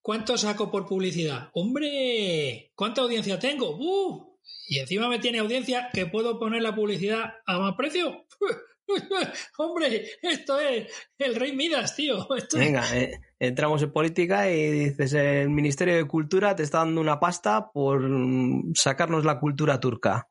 ¿Cuánto 0.00 0.36
saco 0.36 0.70
por 0.70 0.86
publicidad? 0.86 1.50
¡Hombre! 1.54 2.72
¿Cuánta 2.74 3.02
audiencia 3.02 3.38
tengo? 3.38 3.76
¡Uh! 3.78 4.38
Y 4.68 4.78
encima 4.78 5.08
me 5.08 5.18
tiene 5.18 5.38
audiencia 5.38 5.90
que 5.92 6.06
puedo 6.06 6.38
poner 6.38 6.62
la 6.62 6.74
publicidad 6.74 7.34
a 7.46 7.58
más 7.58 7.74
precio. 7.76 8.26
Hombre, 9.58 10.06
esto 10.22 10.58
es 10.60 10.92
el 11.18 11.34
rey 11.34 11.54
Midas, 11.54 11.96
tío. 11.96 12.26
Esto 12.36 12.58
Venga, 12.58 12.84
eh, 12.96 13.20
entramos 13.38 13.82
en 13.82 13.92
política 13.92 14.50
y 14.50 14.70
dices, 14.70 15.12
el 15.14 15.50
Ministerio 15.50 15.96
de 15.96 16.06
Cultura 16.06 16.54
te 16.56 16.62
está 16.62 16.78
dando 16.78 17.00
una 17.00 17.20
pasta 17.20 17.70
por 17.72 18.00
mm, 18.00 18.72
sacarnos 18.74 19.24
la 19.24 19.38
cultura 19.38 19.80
turca. 19.80 20.28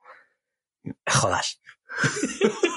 Jodas. 1.06 1.62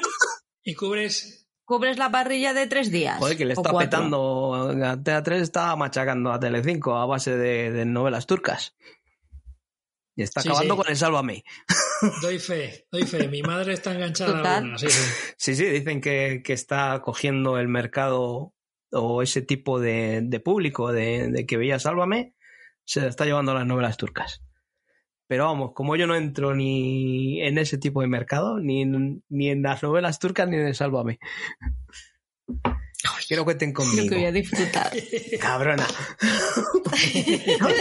Y 0.66 0.74
cubres. 0.74 1.46
Cubres 1.66 1.98
la 1.98 2.10
parrilla 2.10 2.54
de 2.54 2.66
tres 2.66 2.90
días. 2.90 3.18
Joder, 3.18 3.36
que 3.36 3.44
le 3.44 3.52
está 3.52 3.70
petando. 3.76 4.54
A 4.54 4.96
TA3 4.96 5.32
está 5.34 5.76
machacando 5.76 6.32
a 6.32 6.40
Telecinco 6.40 6.96
a 6.96 7.04
base 7.04 7.36
de, 7.36 7.70
de 7.70 7.84
novelas 7.84 8.26
turcas. 8.26 8.74
Y 10.16 10.22
está 10.22 10.40
Sí, 10.40 10.48
acabando 10.48 10.74
sí. 10.74 10.80
con 10.82 10.90
el 10.90 10.96
Sálvame. 10.96 11.44
Doy 12.22 12.38
fe, 12.38 12.86
doy 12.92 13.04
fe. 13.04 13.28
Mi 13.28 13.42
madre 13.42 13.72
está 13.72 13.94
enganchada 13.94 14.32
a 14.32 14.36
Total. 14.36 14.78
sí, 14.78 14.88
sí. 14.90 15.10
Sí, 15.38 15.54
sí, 15.54 15.64
dicen 15.66 16.00
que, 16.00 16.42
que 16.44 16.52
está 16.52 17.00
cogiendo 17.02 17.58
el 17.58 17.68
mercado 17.68 18.52
o 18.92 19.22
ese 19.22 19.42
tipo 19.42 19.80
de, 19.80 20.20
de 20.22 20.40
público 20.40 20.92
de, 20.92 21.28
de 21.30 21.46
que 21.46 21.56
veía 21.56 21.78
Sálvame, 21.78 22.34
se 22.84 23.00
la 23.00 23.08
está 23.08 23.24
llevando 23.24 23.52
a 23.52 23.54
las 23.56 23.66
novelas 23.66 23.96
turcas. 23.96 24.42
Pero 25.26 25.46
vamos, 25.46 25.72
como 25.74 25.96
yo 25.96 26.06
no 26.06 26.14
entro 26.14 26.54
ni 26.54 27.40
en 27.40 27.56
ese 27.58 27.78
tipo 27.78 28.02
de 28.02 28.06
mercado, 28.08 28.60
ni 28.60 28.82
en, 28.82 29.24
ni 29.30 29.48
en 29.48 29.62
las 29.62 29.82
novelas 29.82 30.18
turcas, 30.18 30.46
ni 30.48 30.56
en 30.56 30.66
el 30.66 30.74
Sálvame. 30.74 31.18
Quiero 33.26 33.42
que 33.42 33.44
cuenten 33.44 33.70
Lo 33.70 33.74
conmigo. 33.74 34.08
que 34.08 34.14
voy 34.16 34.24
a 34.26 34.32
disfrutar. 34.32 34.92
Cabrona. 35.40 35.86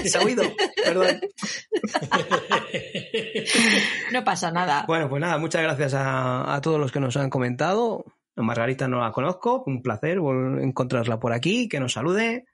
¿Se 0.05 0.17
ha 0.17 0.21
oído? 0.21 0.43
Perdón. 0.83 1.21
No 4.11 4.23
pasa 4.23 4.51
nada. 4.51 4.85
Bueno, 4.87 5.09
pues 5.09 5.21
nada, 5.21 5.37
muchas 5.37 5.61
gracias 5.63 5.93
a, 5.93 6.53
a 6.55 6.61
todos 6.61 6.79
los 6.79 6.91
que 6.91 6.99
nos 6.99 7.17
han 7.17 7.29
comentado. 7.29 8.05
Margarita 8.35 8.87
no 8.87 8.99
la 8.99 9.11
conozco, 9.11 9.63
un 9.67 9.81
placer 9.81 10.17
encontrarla 10.61 11.19
por 11.19 11.33
aquí, 11.33 11.67
que 11.67 11.79
nos 11.79 11.93
salude. 11.93 12.45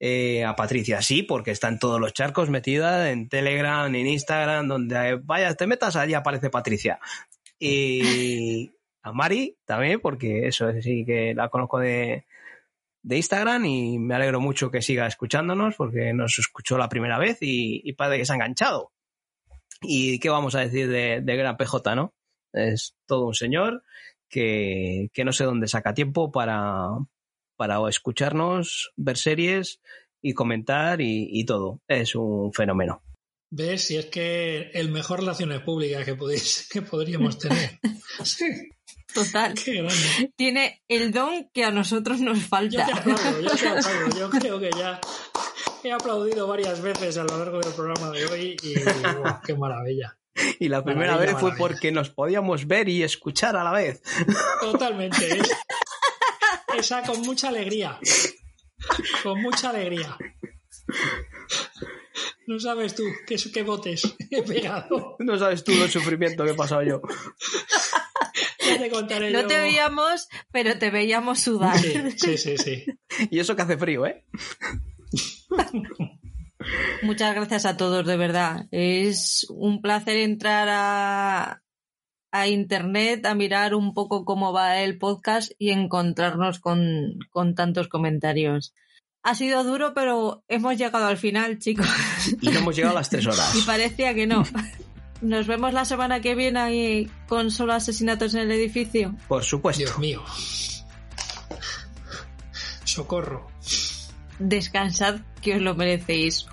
Eh, 0.00 0.44
a 0.44 0.54
Patricia 0.54 1.02
sí, 1.02 1.24
porque 1.24 1.50
está 1.50 1.66
en 1.68 1.80
todos 1.80 2.00
los 2.00 2.12
charcos 2.12 2.50
metida, 2.50 3.10
en 3.10 3.28
Telegram, 3.28 3.92
en 3.92 4.06
Instagram, 4.06 4.68
donde 4.68 5.18
vayas, 5.24 5.56
te 5.56 5.66
metas, 5.66 5.96
allí 5.96 6.14
aparece 6.14 6.50
Patricia. 6.50 7.00
Y 7.58 8.70
a 9.02 9.12
Mari 9.12 9.56
también, 9.64 10.00
porque 10.00 10.46
eso 10.46 10.70
sí 10.80 11.04
que 11.04 11.34
la 11.34 11.48
conozco 11.48 11.78
de, 11.78 12.24
de 13.02 13.16
Instagram 13.16 13.64
y 13.64 13.98
me 13.98 14.14
alegro 14.14 14.40
mucho 14.40 14.70
que 14.70 14.82
siga 14.82 15.06
escuchándonos, 15.06 15.76
porque 15.76 16.12
nos 16.12 16.38
escuchó 16.38 16.78
la 16.78 16.88
primera 16.88 17.18
vez 17.18 17.38
y, 17.40 17.80
y 17.84 17.92
parece 17.94 18.18
que 18.18 18.26
se 18.26 18.32
ha 18.32 18.36
enganchado. 18.36 18.92
¿Y 19.80 20.18
qué 20.18 20.28
vamos 20.28 20.54
a 20.54 20.60
decir 20.60 20.88
de, 20.88 21.20
de 21.20 21.36
Gran 21.36 21.56
PJ, 21.56 21.94
no? 21.94 22.14
Es 22.52 22.96
todo 23.06 23.26
un 23.26 23.34
señor 23.34 23.82
que, 24.28 25.10
que 25.12 25.24
no 25.24 25.32
sé 25.32 25.44
dónde 25.44 25.68
saca 25.68 25.94
tiempo 25.94 26.32
para, 26.32 26.88
para 27.56 27.88
escucharnos, 27.88 28.92
ver 28.96 29.16
series 29.16 29.80
y 30.20 30.34
comentar 30.34 31.00
y, 31.00 31.28
y 31.30 31.44
todo. 31.44 31.80
Es 31.86 32.14
un 32.14 32.52
fenómeno. 32.52 33.02
¿Ves? 33.50 33.84
Si 33.84 33.96
es 33.96 34.06
que 34.06 34.70
el 34.74 34.90
mejor 34.90 35.20
relaciones 35.20 35.60
públicas 35.60 36.04
que, 36.04 36.14
podéis, 36.14 36.68
que 36.70 36.82
podríamos 36.82 37.38
tener. 37.38 37.78
Sí, 38.24 38.46
Total. 39.14 39.54
qué 39.54 39.74
grande. 39.74 40.32
Tiene 40.36 40.82
el 40.88 41.12
don 41.12 41.48
que 41.52 41.64
a 41.64 41.70
nosotros 41.70 42.20
nos 42.20 42.38
Yo 42.40 42.46
falta. 42.46 42.86
te 42.86 42.92
aplaudo, 42.92 43.40
yo 43.40 43.50
te 43.50 43.68
aplaudo. 43.68 44.18
Yo 44.18 44.30
creo 44.30 44.60
que 44.60 44.70
ya 44.76 45.00
he 45.82 45.92
aplaudido 45.92 46.46
varias 46.46 46.80
veces 46.82 47.16
a 47.16 47.24
lo 47.24 47.38
largo 47.38 47.58
del 47.60 47.72
programa 47.72 48.10
de 48.10 48.26
hoy 48.26 48.56
y 48.62 48.74
¡guau, 48.80 49.40
qué 49.44 49.54
maravilla. 49.54 50.16
Y 50.60 50.68
la 50.68 50.84
primera 50.84 51.12
Maravilla, 51.12 51.32
vez 51.32 51.40
fue 51.40 51.50
maravilla. 51.50 51.68
porque 51.68 51.90
nos 51.92 52.10
podíamos 52.10 52.66
ver 52.66 52.88
y 52.88 53.02
escuchar 53.02 53.56
a 53.56 53.64
la 53.64 53.72
vez. 53.72 54.02
Totalmente. 54.60 55.36
¿eh? 55.38 55.42
Esa 56.78 57.02
con 57.02 57.20
mucha 57.22 57.48
alegría. 57.48 57.98
Con 59.24 59.40
mucha 59.42 59.70
alegría. 59.70 60.16
No 62.46 62.58
sabes 62.60 62.94
tú 62.94 63.02
qué, 63.26 63.36
qué 63.52 63.62
botes 63.62 64.02
he 64.30 64.42
pegado. 64.42 65.16
No 65.18 65.38
sabes 65.38 65.64
tú 65.64 65.72
el 65.72 65.90
sufrimiento 65.90 66.44
que 66.44 66.50
he 66.52 66.54
pasado 66.54 66.82
yo. 66.82 67.00
Ya 68.68 68.78
te 68.78 68.90
contaré 68.90 69.30
No 69.30 69.42
yo. 69.42 69.46
te 69.46 69.58
veíamos, 69.58 70.28
pero 70.52 70.78
te 70.78 70.90
veíamos 70.90 71.40
sudar. 71.40 71.78
Sí, 71.78 71.92
sí, 72.16 72.36
sí, 72.38 72.58
sí. 72.58 72.84
Y 73.30 73.38
eso 73.38 73.56
que 73.56 73.62
hace 73.62 73.76
frío, 73.78 74.06
¿eh? 74.06 74.24
Muchas 77.02 77.34
gracias 77.34 77.64
a 77.66 77.76
todos, 77.76 78.04
de 78.06 78.16
verdad. 78.16 78.66
Es 78.70 79.46
un 79.50 79.80
placer 79.80 80.16
entrar 80.16 80.68
a, 80.70 81.62
a 82.32 82.48
internet 82.48 83.24
a 83.26 83.34
mirar 83.34 83.74
un 83.74 83.94
poco 83.94 84.24
cómo 84.24 84.52
va 84.52 84.80
el 84.80 84.98
podcast 84.98 85.52
y 85.58 85.70
encontrarnos 85.70 86.58
con, 86.58 87.18
con 87.30 87.54
tantos 87.54 87.88
comentarios. 87.88 88.74
Ha 89.22 89.34
sido 89.34 89.64
duro, 89.64 89.94
pero 89.94 90.44
hemos 90.48 90.76
llegado 90.76 91.06
al 91.06 91.16
final, 91.16 91.58
chicos. 91.58 91.86
Y 92.40 92.50
no 92.50 92.58
hemos 92.60 92.76
llegado 92.76 92.96
a 92.96 93.00
las 93.00 93.10
tres 93.10 93.26
horas. 93.26 93.54
Y 93.56 93.62
parecía 93.62 94.14
que 94.14 94.26
no. 94.26 94.44
Nos 95.20 95.46
vemos 95.46 95.72
la 95.72 95.84
semana 95.84 96.20
que 96.20 96.34
viene 96.34 96.60
ahí 96.60 97.10
con 97.26 97.50
solo 97.50 97.72
asesinatos 97.72 98.34
en 98.34 98.42
el 98.42 98.52
edificio. 98.52 99.14
Por 99.26 99.42
supuesto. 99.42 99.82
Dios 99.82 99.98
mío. 99.98 100.22
Socorro. 102.84 103.48
Descansad, 104.38 105.20
que 105.42 105.56
os 105.56 105.62
lo 105.62 105.74
merecéis. 105.74 106.46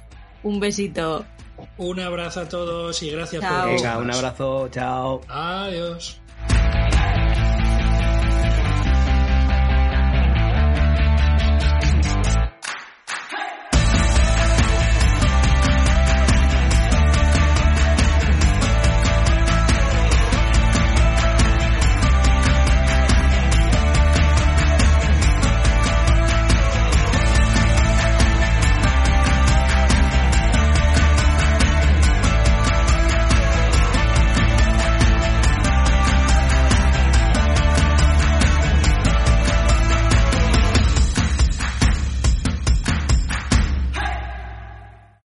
Un 0.44 0.60
besito. 0.60 1.26
Un 1.78 2.00
abrazo 2.00 2.42
a 2.42 2.50
todos 2.50 3.02
y 3.04 3.12
gracias 3.12 3.42
Chao. 3.42 3.64
por 3.64 3.76
Venga, 3.76 3.98
un 3.98 4.12
abrazo. 4.12 4.70
Chao. 4.70 5.22
Adiós. 5.28 6.20